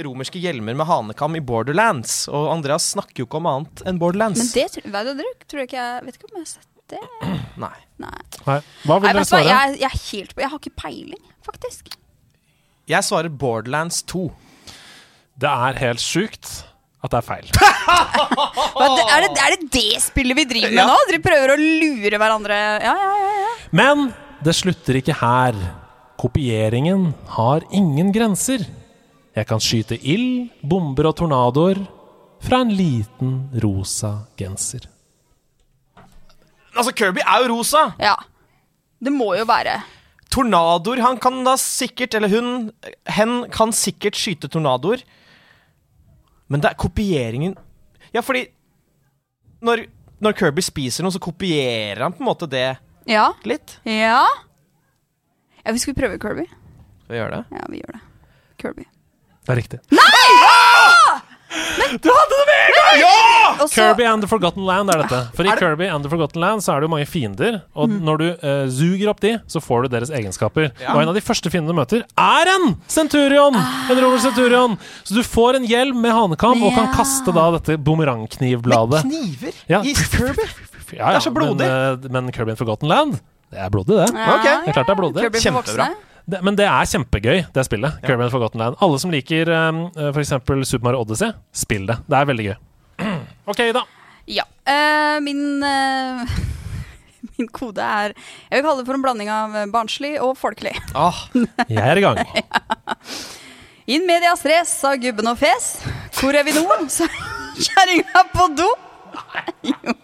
romerske 0.06 0.40
hjelmer 0.40 0.72
med 0.78 0.88
hanekam 0.88 1.36
i 1.36 1.42
Borderlands. 1.44 2.22
Og 2.32 2.48
Andreas 2.54 2.86
snakker 2.94 3.20
jo 3.20 3.26
ikke 3.28 3.40
om 3.42 3.50
annet 3.50 3.82
enn 3.84 4.00
Borderlands. 4.00 4.40
Men 4.40 4.48
det, 4.54 4.64
vet 4.86 5.10
du, 5.10 5.18
det 5.18 5.26
tror 5.44 5.60
jeg 5.60 5.68
ikke 5.68 5.82
jeg 5.82 6.06
Vet 6.06 6.16
ikke 6.16 6.30
om 6.30 6.38
jeg 6.38 6.46
har 6.46 6.52
sett 6.54 6.71
det. 6.90 7.00
Nei. 7.60 7.76
Nei. 8.02 8.18
Nei. 8.46 8.58
Hva 8.86 8.96
vil 9.02 9.12
dere 9.12 9.24
svare? 9.28 9.46
jeg, 9.46 9.76
jeg 9.82 9.88
er 9.90 9.98
helt 10.10 10.32
Jeg 10.42 10.50
har 10.50 10.58
ikke 10.58 10.74
peiling, 10.82 11.22
faktisk. 11.46 11.92
Jeg 12.90 13.06
svarer 13.06 13.28
Borderlands 13.30 14.02
2. 14.10 14.24
Det 15.40 15.48
er 15.50 15.78
helt 15.80 16.02
sjukt 16.02 16.50
at 17.02 17.10
det 17.14 17.18
er 17.18 17.26
feil. 17.26 17.48
Er, 18.82 19.20
det, 19.26 19.30
er 19.42 19.52
det 19.54 19.66
det 19.74 20.00
spillet 20.02 20.36
vi 20.38 20.44
driver 20.48 20.70
med 20.72 20.78
Ja. 20.80 20.84
nå? 20.88 20.94
Dere 21.10 21.20
prøver 21.22 21.52
å 21.52 21.56
lure 21.60 22.18
hverandre? 22.18 22.56
Ja, 22.82 22.92
ja, 22.96 23.10
ja. 23.20 23.32
ja. 23.42 23.50
Men 23.76 24.04
det 24.44 24.54
slutter 24.56 24.96
ikke 24.98 25.16
her. 25.20 25.58
Kopieringen 26.20 27.10
har 27.36 27.66
ingen 27.74 28.12
grenser. 28.14 28.64
Jeg 29.36 29.48
kan 29.50 29.60
skyte 29.62 29.98
ild, 29.98 30.50
bomber 30.62 31.10
og 31.10 31.16
tornadoer 31.20 31.82
fra 32.42 32.62
en 32.64 32.72
liten 32.74 33.34
rosa 33.62 34.14
genser. 34.38 34.86
Altså, 36.76 36.92
Kirby 36.96 37.20
er 37.24 37.42
jo 37.44 37.54
rosa! 37.56 37.92
ja. 38.00 38.16
Det 39.02 39.10
må 39.10 39.32
jo 39.34 39.42
være 39.48 39.80
Tornadoer 40.30 41.00
Han 41.02 41.16
kan 41.18 41.40
da 41.44 41.56
sikkert, 41.58 42.14
eller 42.14 42.30
hun, 42.30 42.68
hen 43.10 43.32
kan 43.50 43.72
sikkert 43.74 44.14
skyte 44.14 44.46
tornadoer. 44.48 45.02
Men 46.48 46.62
det 46.62 46.70
er 46.70 46.78
kopieringen 46.78 47.56
Ja, 48.14 48.22
fordi 48.22 48.44
når, 49.62 49.84
når 50.22 50.36
Kirby 50.38 50.62
spiser 50.62 51.02
noe, 51.04 51.12
så 51.14 51.20
kopierer 51.22 52.00
han 52.06 52.14
på 52.14 52.22
en 52.22 52.28
måte 52.30 52.46
det 52.50 52.76
Ja. 53.10 53.32
litt. 53.44 53.76
Ja. 53.84 54.22
Ja, 55.66 55.72
vi 55.74 55.78
skal 55.82 55.94
prøve 55.98 56.18
Kirby. 56.22 56.46
Skal 57.02 57.12
vi 57.16 57.18
gjøre 57.20 57.36
det? 57.42 57.58
Ja, 57.58 57.66
vi 57.70 57.82
gjør 57.82 57.92
det. 57.98 58.02
Kirby. 58.62 58.86
Det 59.42 59.52
er 59.52 59.58
riktig. 59.58 59.80
Nei! 59.90 61.18
Du 62.02 62.08
hadde 62.08 62.38
det 62.38 62.46
med 62.48 62.71
en 63.62 63.68
gang! 63.68 63.68
Ja! 63.68 63.68
Og 63.68 63.70
så- 63.70 63.74
Kirby 63.96 64.04
and 64.08 64.22
the 64.22 64.28
Forgotten 64.28 64.64
Land 64.66 64.90
er 64.94 65.02
dette. 65.02 65.20
For 65.36 65.42
i 65.44 65.48
det- 65.50 65.58
Kirby 65.58 65.86
and 65.88 66.02
the 66.04 66.10
Forgotten 66.10 66.40
Land 66.40 66.60
så 66.62 66.72
er 66.74 66.80
det 66.80 66.88
jo 66.88 66.92
mange 66.96 67.06
fiender. 67.06 67.60
Og 67.74 67.88
Mm. 67.88 68.00
når 68.04 68.18
du 68.18 68.26
uh, 68.42 68.66
suger 68.70 69.08
opp 69.10 69.20
de, 69.20 69.38
så 69.46 69.60
får 69.62 69.82
du 69.82 69.88
deres 69.96 70.10
egenskaper. 70.10 70.70
Og 70.88 71.02
en 71.02 71.08
av 71.08 71.14
de 71.14 71.20
første 71.20 71.50
fiendene 71.50 71.72
du 71.72 71.78
møter, 71.78 72.02
er 72.18 72.52
en 72.56 72.76
Centurion! 72.88 73.54
En 73.54 73.98
rover 74.02 74.18
Centurion. 74.18 74.78
Så 75.04 75.14
du 75.14 75.22
får 75.22 75.56
en 75.56 75.64
hjelm 75.64 76.00
med 76.02 76.12
hanekam 76.12 76.62
og 76.62 76.74
kan 76.74 76.92
kaste 76.94 77.32
da 77.32 77.50
dette 77.58 77.76
bumerangknivbladet. 77.78 79.02
Kniver 79.02 79.52
Ja. 79.68 79.80
i 79.82 79.94
Kirby? 79.94 80.46
Ja, 80.92 81.06
ja, 81.06 81.18
Det 81.18 81.26
er 81.26 81.30
så 81.30 81.32
blodig. 81.34 81.58
Men, 81.66 82.04
uh, 82.04 82.10
men 82.12 82.32
Kirby 82.32 82.50
and 82.50 82.58
Forgotten 82.58 82.88
Land, 82.88 83.20
det 83.50 83.58
er 83.58 83.70
blodig, 83.70 83.96
det. 83.96 84.14
Ja, 84.14 84.34
Ok. 84.34 84.44
Det 84.44 84.68
er 84.68 84.72
klart 84.72 84.86
det 84.86 84.92
er 84.92 85.00
blodig. 85.00 85.30
Kjempebra. 85.40 85.88
Det, 86.28 86.42
men 86.44 86.54
det 86.54 86.64
er 86.66 86.84
kjempegøy, 86.86 87.46
det 87.52 87.64
spillet. 87.66 87.96
Kirby 88.06 88.22
and 88.22 88.30
Forgotten 88.30 88.60
Land. 88.60 88.76
Alle 88.80 88.98
som 88.98 89.10
liker 89.10 89.48
um, 89.50 89.90
f.eks. 90.14 90.28
Super 90.68 90.84
Mario 90.84 91.00
Odyssey, 91.00 91.32
spill 91.52 91.86
det. 91.86 91.96
Det 92.08 92.14
er 92.20 92.24
veldig 92.28 92.44
gøy. 92.50 92.56
OK, 93.50 93.60
da. 93.74 93.82
Ja. 94.30 94.44
Uh, 94.68 95.18
min 95.24 95.62
uh, 95.66 96.22
Min 97.38 97.48
kode 97.50 97.82
er 97.82 98.12
Jeg 98.14 98.60
vil 98.60 98.62
kalle 98.66 98.82
det 98.82 98.86
for 98.86 98.94
en 98.98 99.02
blanding 99.02 99.30
av 99.32 99.56
barnslig 99.74 100.14
og 100.22 100.36
folkelig. 100.38 100.74
Ah, 100.94 101.24
Jeg 101.66 101.82
er 101.82 101.98
i 101.98 102.04
gang. 102.04 102.20
In 103.92 104.06
medias 104.06 104.44
res, 104.46 104.70
sa 104.78 104.94
gubben 105.00 105.26
og 105.26 105.40
fes. 105.40 105.72
Hvor 106.20 106.36
er 106.38 106.46
vi 106.46 106.54
nå? 106.54 106.62
sa 106.96 107.08
kjerringa 107.58 108.22
på 108.32 108.46
do. 108.56 108.68
Jo. 109.66 109.96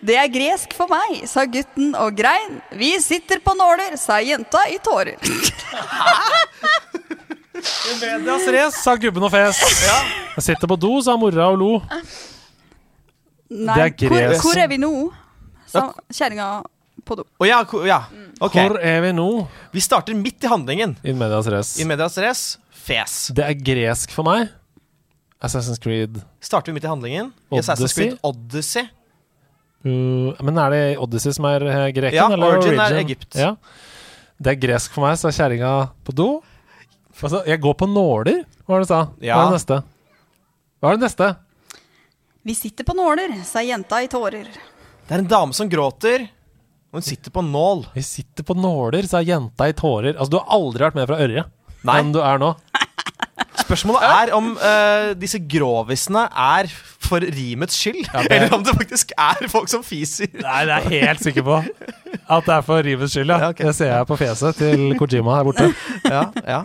Det 0.00 0.14
er 0.16 0.30
gresk 0.32 0.72
for 0.72 0.88
meg, 0.88 1.26
sa 1.28 1.42
gutten 1.44 1.90
og 1.98 2.14
grein. 2.16 2.60
Vi 2.78 2.94
sitter 3.04 3.42
på 3.44 3.52
nåler, 3.58 3.98
sa 4.00 4.16
jenta 4.24 4.62
i 4.72 4.78
tårer. 4.80 5.18
Medias 8.00 8.46
race, 8.54 8.78
sa 8.80 8.94
gubben 8.96 9.26
og 9.26 9.34
fes. 9.34 9.60
Jeg 10.38 10.46
sitter 10.46 10.70
på 10.70 10.78
do, 10.80 10.94
sa 11.04 11.18
mora 11.20 11.50
og 11.52 11.60
lo. 11.60 11.72
Nei, 13.52 13.74
Det 13.92 14.06
er 14.08 14.12
hvor, 14.12 14.46
hvor 14.46 14.60
er 14.62 14.70
vi 14.72 14.78
nå? 14.80 14.92
sa 15.72 15.86
kjerringa 16.12 16.46
på 17.04 17.16
do. 17.18 17.24
Oh, 17.40 17.46
ja, 17.48 17.62
ja. 17.88 18.00
Okay. 18.40 18.66
Hvor 18.68 18.78
er 18.80 19.00
vi 19.04 19.12
nå? 19.16 19.26
Vi 19.72 19.82
starter 19.84 20.16
midt 20.16 20.44
i 20.44 20.50
handlingen. 20.50 20.96
In 21.04 21.18
medias 21.20 21.48
res. 21.50 21.74
In 21.82 21.88
medias 21.90 22.16
res, 22.22 22.42
fes. 22.84 23.14
Det 23.34 23.44
er 23.46 23.56
gresk 23.58 24.12
for 24.14 24.26
meg. 24.28 24.50
Assassin's 25.42 25.80
Creed 25.82 26.20
Starter 26.44 26.70
vi 26.70 26.76
midt 26.76 26.84
i 26.86 26.90
handlingen. 26.90 27.32
Odyssey? 27.50 27.72
Assassin's 27.74 27.96
Creed 27.98 28.18
Odyssey. 28.22 28.84
uh, 29.84 30.38
Men 30.46 30.60
er 30.62 30.70
det 30.76 30.82
Odyssey 31.02 31.34
som 31.34 31.48
er 31.50 31.64
eh, 31.66 31.88
greken? 31.96 32.14
Ja, 32.20 32.28
eller 32.30 32.58
Origin 32.58 32.78
er 32.78 33.00
Egypt. 33.00 33.34
Ja. 33.38 33.56
Det 34.42 34.54
er 34.54 34.60
gresk 34.62 34.94
for 34.94 35.06
meg, 35.06 35.18
sa 35.18 35.32
kjerringa 35.34 35.72
på 36.06 36.14
do. 36.18 36.28
Altså, 37.22 37.42
jeg 37.46 37.60
går 37.62 37.74
på 37.78 37.86
nåler, 37.90 38.44
hva 38.66 38.74
var 38.74 38.82
det 38.82 38.86
du 38.88 38.92
sa? 38.92 39.00
Hva 39.22 39.34
er 39.42 39.50
det 39.50 39.56
neste? 39.58 39.76
Hva 40.82 40.90
er 40.92 40.96
det 40.98 41.04
neste? 41.06 41.28
Vi 42.42 42.54
sitter 42.58 42.84
på 42.84 42.94
nåler, 42.98 43.36
sa 43.46 43.62
jenta 43.62 44.00
i 44.02 44.08
tårer. 44.10 44.48
Det 45.06 45.14
er 45.14 45.22
en 45.22 45.28
dame 45.30 45.54
som 45.54 45.68
gråter, 45.70 46.24
og 46.90 46.98
hun 46.98 47.04
sitter 47.06 47.30
på 47.34 47.42
nål. 47.46 47.84
Vi 47.94 48.02
sitter 48.04 48.46
på 48.46 48.56
nåler, 48.58 49.06
sa 49.08 49.20
jenta 49.22 49.68
i 49.70 49.74
tårer. 49.78 50.16
Altså, 50.16 50.32
du 50.34 50.38
har 50.40 50.50
aldri 50.56 50.82
vært 50.88 50.98
med 50.98 51.06
fra 51.10 51.20
Ørje. 51.22 51.44
Nei. 51.82 51.94
Men 52.00 52.10
du 52.14 52.18
er 52.22 52.40
nå. 52.42 52.52
Spørsmålet 53.62 54.02
er 54.04 54.32
om 54.36 54.50
uh, 54.58 55.12
disse 55.18 55.38
grovisene 55.50 56.24
er 56.28 56.68
for 57.02 57.22
rimets 57.22 57.76
skyld, 57.78 58.04
det- 58.10 58.26
eller 58.34 58.54
om 58.56 58.64
det 58.66 58.74
faktisk 58.76 59.14
er 59.18 59.46
folk 59.52 59.70
som 59.70 59.84
fiser. 59.86 60.28
Nei, 60.42 60.64
det 60.68 60.74
er 60.80 60.88
jeg 60.90 61.06
helt 61.06 61.22
sikker 61.24 61.46
på. 61.46 61.60
At 62.26 62.48
det 62.48 62.56
er 62.58 62.66
for 62.66 62.82
rimets 62.84 63.14
skyld, 63.14 63.30
ja. 63.32 63.38
Ja, 63.46 63.52
okay. 63.54 63.68
Det 63.70 63.76
ser 63.78 63.92
jeg 63.94 64.08
på 64.10 64.18
fjeset 64.20 64.58
til 64.58 64.84
Kojima 65.00 65.38
her 65.38 65.46
borte. 65.48 65.70
Ja, 66.10 66.24
ja. 66.42 66.60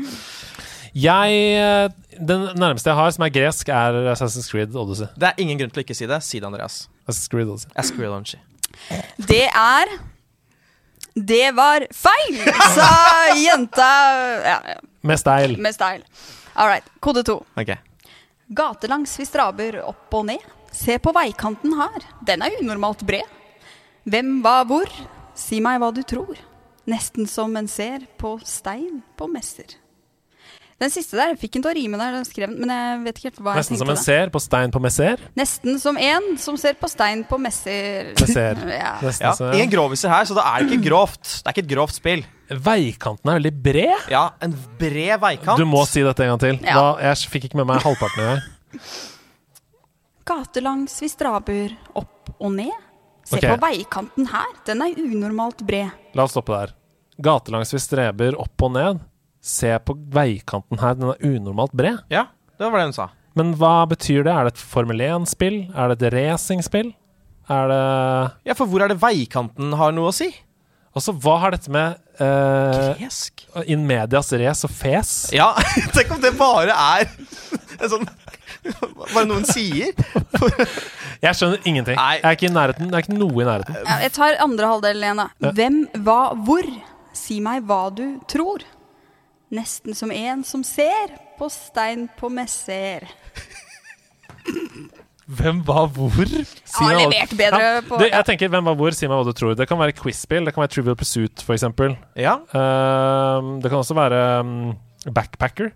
Jeg, 0.98 1.40
eh, 1.62 1.90
Den 2.20 2.48
nærmeste 2.58 2.90
jeg 2.90 2.98
har 2.98 3.12
som 3.14 3.24
er 3.28 3.32
gresk, 3.34 3.70
er 3.70 3.98
Assassin's 4.14 4.50
Creed 4.52 4.76
Odyssey. 4.76 5.08
Det 5.18 5.28
er 5.30 5.42
ingen 5.44 5.60
grunn 5.60 5.72
til 5.74 5.82
å 5.82 5.86
ikke 5.86 5.96
si 5.98 6.08
det. 6.10 6.20
Si 6.26 6.40
det, 6.40 6.48
Andreas. 6.48 6.88
Assassin's 7.08 7.30
Creed 7.32 8.12
Odyssey. 8.12 8.40
Det 9.18 9.46
er 9.48 9.92
Det 11.18 11.48
var 11.58 11.82
feil, 11.98 12.36
sa 12.76 12.90
jenta 13.34 13.88
ja, 14.46 14.58
ja, 14.70 14.76
Med 15.02 15.18
steil. 15.18 15.56
med 15.58 15.74
style. 15.74 16.04
All 16.56 16.68
right. 16.70 16.86
Kode 17.02 17.24
to. 17.26 17.40
Okay. 17.58 17.78
Gatelangs 18.54 19.16
vi 19.20 19.26
straber 19.26 19.80
opp 19.84 20.14
og 20.14 20.26
ned. 20.30 20.44
Se 20.72 20.98
på 21.02 21.14
veikanten 21.16 21.74
her. 21.80 22.06
Den 22.26 22.42
er 22.46 22.54
unormalt 22.62 23.02
bred. 23.08 23.26
Hvem, 24.06 24.42
hva, 24.46 24.62
hvor? 24.70 24.86
Si 25.38 25.60
meg 25.62 25.82
hva 25.82 25.90
du 25.94 26.04
tror. 26.08 26.38
Nesten 26.88 27.28
som 27.28 27.56
en 27.58 27.68
ser 27.68 28.06
på 28.22 28.38
stein 28.46 29.02
på 29.18 29.28
messer. 29.28 29.74
Den 30.78 30.92
siste 30.94 31.18
der 31.18 31.32
jeg 31.32 31.40
fikk 31.42 31.56
den 31.56 31.64
til 31.66 31.72
å 31.72 31.74
rime 31.74 31.98
der, 31.98 32.14
den 32.20 32.26
skrev 32.28 32.52
men 32.54 32.70
jeg 32.70 32.98
vet 33.08 33.18
ikke 33.18 33.30
helt 33.32 33.40
hva 33.42 33.54
Nesten 33.58 33.74
jeg 33.74 33.82
som 33.82 33.90
en 33.90 33.98
ser 33.98 34.30
på 34.34 34.42
stein 34.44 34.74
på 34.74 34.82
messer. 34.84 35.24
Nesten 35.40 35.80
som 35.82 35.98
en 35.98 36.28
som 36.42 36.60
ser 36.62 36.78
på 36.78 36.90
stein 36.92 37.24
på 37.26 37.40
messer. 37.42 38.14
Messer. 38.20 38.62
Ja. 38.78 38.92
Nesten 39.02 39.26
Ja, 39.26 39.54
Ingen 39.58 39.72
groviser 39.74 40.14
her, 40.14 40.28
så 40.30 40.38
det 40.38 40.46
er 40.46 40.62
det 40.62 40.78
ikke 40.78 40.92
grovt. 40.92 41.24
Det 41.26 41.50
er 41.50 41.56
ikke 41.56 41.66
et 41.66 41.72
grovt 41.72 41.98
spill. 41.98 42.22
Veikanten 42.68 43.32
er 43.32 43.40
veldig 43.40 43.54
bred. 43.66 44.06
Ja, 44.14 44.28
en 44.44 44.54
bred 44.78 45.18
veikant. 45.24 45.58
Du 45.58 45.66
må 45.66 45.82
si 45.90 46.06
dette 46.06 46.28
en 46.28 46.36
gang 46.36 46.44
til. 46.46 46.62
Ja. 46.62 46.78
Da, 46.78 46.86
jeg 47.10 47.34
fikk 47.34 47.50
ikke 47.50 47.64
med 47.64 47.72
meg 47.74 47.82
halvparten 47.82 48.28
engang. 48.28 48.88
Gatelangs 50.30 51.02
vi 51.02 51.10
straber 51.10 51.74
opp 51.98 52.36
og 52.38 52.54
ned. 52.54 52.74
Se 53.26 53.40
okay. 53.40 53.50
på 53.50 53.60
veikanten 53.66 54.30
her. 54.30 54.50
Den 54.68 54.86
er 54.86 55.02
unormalt 55.02 55.66
bred. 55.68 55.90
La 56.14 56.28
oss 56.28 56.38
stoppe 56.38 56.54
der. 56.54 56.78
Gatelangs 57.18 57.74
vi 57.74 57.82
streber 57.82 58.38
opp 58.40 58.68
og 58.68 58.76
ned. 58.78 59.07
Se 59.48 59.70
på 59.88 59.96
veikanten 60.12 60.82
her, 60.82 60.98
den 61.00 61.14
er 61.14 61.22
unormalt 61.24 61.76
bred. 61.78 62.02
Ja, 62.12 62.26
det 62.60 62.68
var 62.68 62.82
det 62.82 62.90
hun 62.90 62.98
sa. 62.98 63.10
Men 63.38 63.54
hva 63.60 63.86
betyr 63.88 64.26
det? 64.26 64.34
Er 64.34 64.48
det 64.48 64.56
et 64.56 64.64
Formel 64.74 65.04
1-spill? 65.06 65.60
Er 65.78 65.94
det 65.94 66.00
et 66.02 66.16
racingspill? 66.18 66.92
Er 67.54 67.72
det 67.72 67.84
Ja, 68.50 68.56
for 68.58 68.68
hvor 68.68 68.84
er 68.84 68.92
det 68.92 69.00
veikanten 69.00 69.72
har 69.80 69.94
noe 69.96 70.12
å 70.12 70.16
si? 70.16 70.28
Altså, 70.98 71.14
hva 71.22 71.36
har 71.44 71.54
dette 71.54 71.70
med 71.72 72.00
uh, 72.18 72.96
Gresk. 72.98 73.46
in 73.70 73.84
medias 73.88 74.34
race 74.34 74.66
og 74.66 74.74
fes? 74.74 75.12
Ja, 75.36 75.52
tenk 75.96 76.16
om 76.16 76.24
det 76.24 76.34
bare 76.40 76.74
er 76.74 77.06
en 77.78 77.92
sånn 77.92 78.08
Bare 79.14 79.24
noen 79.30 79.46
sier. 79.48 79.94
Jeg 81.24 81.38
skjønner 81.38 81.62
ingenting. 81.64 81.96
Nei. 81.96 82.18
Jeg 82.18 82.26
er 82.26 82.36
ikke 82.36 82.50
i 82.50 82.52
nærheten. 82.52 82.90
Det 82.92 82.98
er 82.98 83.06
ikke 83.06 83.16
noe 83.16 83.44
i 83.44 83.46
nærheten. 83.48 83.78
Jeg 84.04 84.12
tar 84.18 84.40
andre 84.44 84.72
halvdel 84.74 85.00
Lena. 85.02 85.28
Ja. 85.40 85.54
Hvem, 85.56 85.78
hva, 86.04 86.18
hvor? 86.48 86.68
Si 87.16 87.38
meg 87.44 87.64
hva 87.70 87.86
du 87.96 88.04
tror. 88.30 88.66
Nesten 89.52 89.96
som 89.96 90.12
en 90.12 90.44
som 90.44 90.64
ser 90.68 91.14
på 91.40 91.48
stein 91.52 92.08
på 92.20 92.28
messer. 92.34 93.06
Hvem, 95.28 95.58
hva, 95.68 95.82
hvor? 95.92 96.24
Si 96.24 96.84
har 96.84 96.96
levert 97.02 97.34
bedre 97.36 97.82
på- 97.88 97.98
du, 98.00 98.06
Jeg 98.08 98.26
tenker 98.26 98.48
hvem, 98.52 98.64
hva, 98.64 98.74
hvor, 98.80 98.92
si 98.96 99.08
meg 99.08 99.18
hva 99.20 99.26
du 99.28 99.34
tror. 99.36 99.56
Det 99.60 99.68
kan 99.68 99.78
være 99.80 99.92
quiz-spill. 99.96 100.46
Det 100.48 100.54
kan 100.56 100.62
være 100.64 100.72
Trivial 100.72 100.96
Pursuit, 100.96 101.44
eksempel. 101.54 101.98
Ja, 102.16 102.38
Ehm, 102.56 103.60
det 103.62 103.70
kan 103.72 103.80
også 103.80 103.96
være 103.96 104.40
um, 104.40 104.78
Backpacker. 105.14 105.72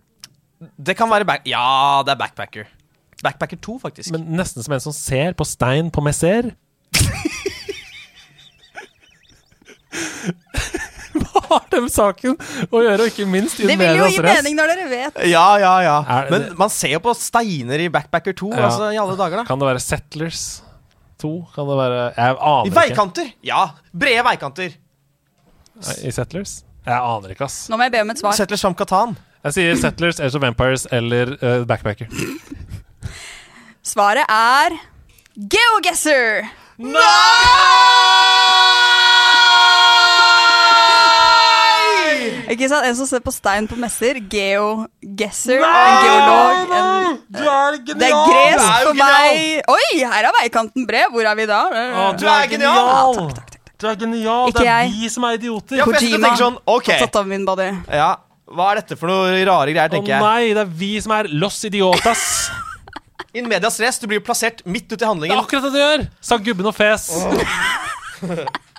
det 0.80 0.96
kan 0.98 1.10
være 1.10 1.26
back... 1.26 1.42
Ja, 1.46 2.02
det 2.06 2.12
er 2.14 2.16
Backpacker. 2.16 2.66
Backpacker 3.24 3.58
2, 3.58 3.80
faktisk. 3.80 4.12
Men 4.12 4.24
nesten 4.40 4.64
som 4.64 4.74
en 4.74 4.80
som 4.80 4.94
ser 4.94 5.34
på 5.34 5.44
stein 5.46 5.92
på 5.92 6.02
messer. 6.02 6.52
har 11.52 11.68
det 11.72 11.82
med 11.86 11.92
saken 11.94 12.36
å 12.72 12.82
gjøre, 12.82 13.00
og 13.06 13.12
ikke 13.12 13.28
minst 13.30 13.60
i 13.62 13.68
Det 13.70 13.78
vil 13.80 14.00
jo 14.02 14.08
gi 14.10 14.24
mening 14.26 14.58
når 14.58 14.74
dere 14.74 14.90
vet. 14.92 15.22
Ja, 15.30 15.46
ja, 15.62 15.74
ja. 15.86 15.96
Det- 16.08 16.32
Men 16.34 16.58
man 16.64 16.70
ser 16.74 16.96
jo 16.96 17.00
på 17.06 17.14
steiner 17.18 17.80
i 17.86 17.90
Backpacker 17.94 18.34
2, 18.34 18.52
Ja. 18.56 18.68
altså 18.70 18.90
i 18.94 18.98
alle 18.98 19.16
dager, 19.20 19.42
da. 19.42 19.46
Kan 19.46 19.60
det 19.62 19.68
være 19.70 19.80
Settlers 19.84 20.44
2? 21.22 21.34
Kan 21.56 21.68
det 21.70 21.78
være 21.78 22.00
Jeg 22.18 22.36
aner 22.40 22.66
I 22.66 22.70
ikke. 22.72 22.80
veikanter! 22.82 23.34
Ja, 23.44 23.62
brede 23.94 24.24
veikanter. 24.26 24.74
I 26.04 26.12
Settlers? 26.12 26.64
Jeg 26.86 26.98
aner 26.98 27.30
ikke, 27.36 27.46
ass. 27.46 27.68
Nå 27.70 27.78
må 27.78 27.84
jeg 27.86 27.92
be 27.94 28.02
om 28.02 28.10
et 28.10 28.18
svar. 28.20 28.34
Settlers 28.34 28.60
som 28.62 28.74
Katan. 28.76 29.16
Jeg 29.44 29.54
sier 29.54 29.76
Settlers, 29.78 30.20
Age 30.20 30.36
of 30.36 30.42
Vampires 30.42 30.88
eller 30.92 31.32
uh, 31.42 31.64
Backpacker. 31.66 32.08
Svaret 33.84 34.26
er 34.30 34.76
GeoGuessr. 35.38 36.50
Ikke 42.52 42.68
sant? 42.68 42.84
En 42.88 42.96
som 42.98 43.08
ser 43.08 43.22
på 43.24 43.32
stein 43.32 43.68
på 43.70 43.78
messer. 43.80 44.18
GeoGuessr. 44.32 45.62
En 45.64 46.00
geolog. 46.04 46.74
En, 46.78 47.20
Du 47.32 47.44
er 47.46 47.78
genial! 47.80 48.00
det 48.02 48.10
er 48.10 48.18
gresk 48.28 48.66
er 48.66 48.88
for 48.88 48.98
meg. 49.00 49.62
Oi, 49.72 49.86
her 50.02 50.28
er 50.28 50.36
veikanten 50.42 50.88
bred. 50.90 51.14
Hvor 51.14 51.30
er 51.32 51.38
vi 51.40 51.46
da? 51.48 51.62
du 52.20 52.26
er 52.28 52.52
genial! 52.52 53.22
Du 53.82 53.88
er 53.90 53.96
genial! 53.98 54.52
Ikke 54.52 54.60
det 54.60 54.68
er 54.68 54.84
jeg. 54.84 54.92
vi 55.00 55.10
som 55.10 55.24
er 55.30 55.38
idioter. 55.40 55.80
Ja, 55.80 55.88
Kojima. 55.88 56.34
sånn, 56.38 56.60
okay. 56.70 57.00
har 57.00 57.08
Tatt 57.08 57.22
av 57.24 57.30
min 57.30 57.48
body. 57.48 57.70
Ja, 57.90 58.12
hva 58.52 58.68
er 58.74 58.82
dette 58.82 58.98
for 59.00 59.10
noe 59.10 59.40
rare 59.48 59.72
greier, 59.74 59.90
tenker 59.94 60.12
jeg. 60.18 60.22
Å 60.22 60.28
nei, 60.28 60.52
det 60.54 60.66
er 60.66 60.74
vi 60.84 60.92
som 61.02 61.16
er 61.16 61.32
los 61.32 61.58
idiotas. 61.66 62.26
In 63.38 63.48
medias 63.48 63.80
race. 63.80 63.98
du 64.02 64.10
blir 64.12 64.20
jo 64.20 64.26
plassert 64.28 64.60
midt 64.68 64.90
ute 64.92 64.98
i 64.98 64.98
Det 65.00 65.06
er 65.06 65.10
handlingen. 65.14 65.40
akkurat 65.40 65.64
det 65.64 65.72
du 65.72 65.80
gjør! 65.80 66.04
Sa 66.20 66.38
gubben 66.38 66.68
og 66.68 66.76
fes. 66.76 67.08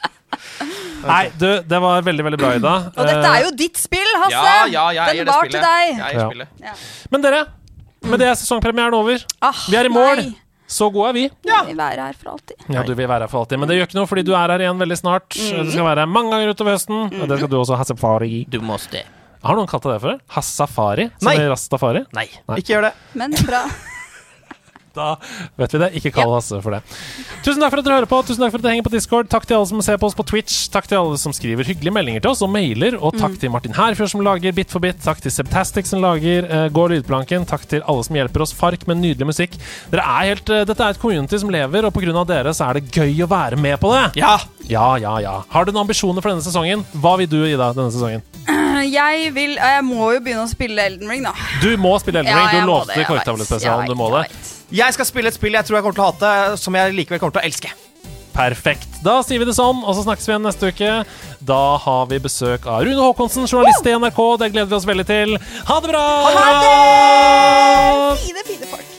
Nei, 1.06 1.24
du, 1.38 1.46
det 1.68 1.80
var 1.82 2.02
veldig, 2.02 2.24
veldig 2.28 2.38
bra, 2.40 2.52
Ida. 2.58 2.74
Og 2.96 3.02
dette 3.08 3.32
er 3.32 3.42
jo 3.46 3.50
ditt 3.56 3.76
spill, 3.80 4.12
Hasse. 4.24 4.30
Ja, 4.36 4.66
ja, 4.66 4.84
jeg 4.92 5.02
eier 5.02 5.24
Den 5.24 5.26
det 5.26 5.34
var 5.34 5.44
spillet. 5.44 5.52
til 5.52 5.66
deg. 5.66 5.96
Jeg 5.96 6.06
eier 6.06 6.20
Ja. 6.20 6.28
spillet. 6.28 6.48
Eh, 6.62 6.86
Men 7.10 7.20
dere, 7.26 7.42
Med 8.02 8.18
det 8.18 8.26
er 8.28 8.34
sesongpremieren 8.34 8.94
over. 8.98 9.20
Ah, 9.40 9.52
Vi 9.70 9.76
er 9.78 9.86
i 9.86 9.92
mål. 9.92 10.16
Nei. 10.22 10.34
Så 10.72 10.88
gode 10.90 11.10
er 11.10 11.12
vi. 11.12 11.22
Vi 11.44 11.52
vil 11.68 11.76
være 11.76 12.06
her 12.08 12.14
for 12.16 12.30
alltid. 12.32 12.56
Ja, 12.72 12.82
du 12.82 12.94
vil 12.96 13.06
være 13.06 13.26
her 13.26 13.28
for 13.28 13.42
alltid. 13.44 13.58
Men 13.60 13.68
det 13.68 13.76
gjør 13.76 13.86
ikke 13.90 13.98
noe, 14.00 14.08
fordi 14.08 14.24
du 14.24 14.32
er 14.34 14.48
her 14.54 14.58
igjen 14.64 14.78
veldig 14.80 14.96
snart. 14.98 15.28
Mm. 15.36 15.64
Du 15.66 15.70
skal 15.74 15.84
være 15.84 15.98
her 16.06 16.06
mange 16.10 16.30
ganger 16.32 16.54
utover 16.54 16.72
høsten. 16.78 17.12
Og 17.20 17.28
det 17.28 17.38
skal 17.38 17.50
du 17.52 17.56
også 17.60 17.76
ha 17.76 17.84
safari. 17.84 18.46
Du 18.48 18.58
måste. 18.64 19.02
Har 19.44 19.54
noen 19.58 19.68
kalt 19.68 19.82
deg 19.84 19.92
det 19.98 20.02
før? 20.02 20.18
Hassafari? 20.32 21.10
Som 21.20 21.28
Nei. 21.28 21.36
i 21.42 21.48
Rastafari? 21.50 22.04
Nei, 22.16 22.26
Nei. 22.48 22.56
ikke 22.62 22.72
gjør 22.76 22.86
det. 22.88 22.92
Men 23.20 23.32
bra. 23.44 23.62
Da 24.96 25.16
vet 25.60 25.74
vi 25.74 25.80
det. 25.82 25.90
Ikke 26.00 26.12
kall 26.14 26.32
Hasse 26.34 26.60
for 26.64 26.76
det. 26.76 26.82
Tusen 27.44 27.62
takk 27.62 27.72
for 27.72 27.82
at 27.82 27.86
dere 27.86 27.98
hører 28.00 28.10
på. 28.10 28.20
Tusen 28.28 28.42
takk 28.44 28.52
for 28.54 28.60
at 28.60 28.66
dere 28.66 28.74
henger 28.76 28.86
på 28.88 28.94
Discord. 28.94 29.30
Takk 29.32 29.46
til 29.48 29.58
alle 29.58 29.70
som 29.70 29.82
ser 29.84 30.00
på 30.00 30.10
oss 30.10 30.16
på 30.18 30.26
Twitch. 30.28 30.58
Takk 30.72 30.88
til 30.90 31.00
alle 31.00 31.18
som 31.20 31.34
skriver 31.36 31.68
hyggelige 31.68 31.94
meldinger 31.94 32.24
til 32.24 32.32
oss 32.34 32.44
og 32.44 32.52
mailer. 32.52 32.98
Og 33.00 33.16
takk 33.18 33.38
til 33.40 33.52
Martin 33.54 33.76
Herfjord 33.76 34.12
som 34.12 34.24
lager 34.24 34.56
Bit 34.56 34.74
for 34.74 34.84
bit. 34.84 35.00
Takk 35.04 35.22
til 35.24 35.34
Sebtastic 35.34 35.90
som 35.90 36.02
lager 36.04 36.48
uh, 36.50 36.66
Går 36.72 36.96
lydplanken. 36.96 37.46
Takk 37.48 37.66
til 37.70 37.84
alle 37.86 38.06
som 38.06 38.18
hjelper 38.18 38.46
oss. 38.46 38.54
Fark 38.56 38.86
med 38.90 39.00
nydelig 39.02 39.30
musikk. 39.32 39.58
Dere 39.92 40.04
er 40.04 40.32
helt, 40.32 40.52
uh, 40.52 40.64
dette 40.68 40.84
er 40.84 40.96
et 40.96 41.02
community 41.02 41.40
som 41.40 41.52
lever, 41.52 41.88
og 41.88 41.94
pga. 41.96 42.24
dere 42.28 42.54
så 42.56 42.68
er 42.68 42.80
det 42.80 42.92
gøy 42.92 43.24
å 43.24 43.30
være 43.30 43.60
med 43.60 43.80
på 43.82 43.92
det. 43.94 44.04
Ja! 44.20 44.36
Ja, 44.70 44.96
ja, 44.96 45.16
ja. 45.20 45.32
Har 45.50 45.66
du 45.66 45.72
noen 45.72 45.82
ambisjoner 45.82 46.22
for 46.22 46.30
denne 46.30 46.44
sesongen? 46.44 46.84
Hva 46.94 47.16
vil 47.20 47.28
du, 47.30 47.40
Ida, 47.48 47.72
denne 47.74 47.90
sesongen? 47.92 48.22
Jeg 48.82 49.30
vil 49.34 49.54
Jeg 49.58 49.84
må 49.86 50.08
jo 50.14 50.22
begynne 50.24 50.46
å 50.46 50.50
spille 50.50 50.86
Elden 50.88 51.10
Ring, 51.10 51.26
da. 51.26 51.34
Du 51.62 51.70
må 51.80 51.94
spille 52.02 52.22
Elden 52.22 52.34
Ring. 52.34 52.50
Ja, 52.56 52.64
du 52.64 52.70
lovte. 52.70 52.98
Korktavlespesialen. 53.08 53.90
Du 53.90 53.98
må 53.98 54.10
det. 54.16 54.26
Jeg 54.72 54.96
skal 54.96 55.08
spille 55.08 55.28
et 55.28 55.36
spill 55.36 55.56
jeg 55.56 55.68
tror 55.68 55.78
jeg 55.78 55.84
kommer 55.84 55.98
til 55.98 56.04
å 56.04 56.10
hate, 56.10 56.60
som 56.60 56.76
jeg 56.78 56.94
likevel 56.96 57.20
kommer 57.20 57.36
til 57.36 57.42
å 57.42 57.48
elske. 57.50 57.72
Perfekt. 58.32 58.88
Da 59.04 59.18
sier 59.26 59.42
vi 59.42 59.44
det 59.48 59.52
sånn, 59.56 59.82
og 59.84 59.92
så 59.92 60.06
snakkes 60.06 60.24
vi 60.24 60.32
igjen 60.32 60.46
neste 60.46 60.70
uke. 60.72 60.92
Da 61.44 61.60
har 61.84 62.06
vi 62.08 62.20
besøk 62.24 62.64
av 62.64 62.86
Rune 62.86 63.02
Håkonsen, 63.04 63.44
journalist 63.44 63.84
i 63.84 63.92
NRK. 63.92 64.22
Det 64.40 64.52
gleder 64.54 64.70
vi 64.72 64.78
oss 64.78 64.88
veldig 64.88 65.06
til. 65.10 65.36
Ha 65.68 65.76
det 65.84 65.92
bra! 65.92 66.06
Ha 66.38 66.48
det! 66.62 68.24
Fine, 68.24 68.46
fine. 68.48 68.91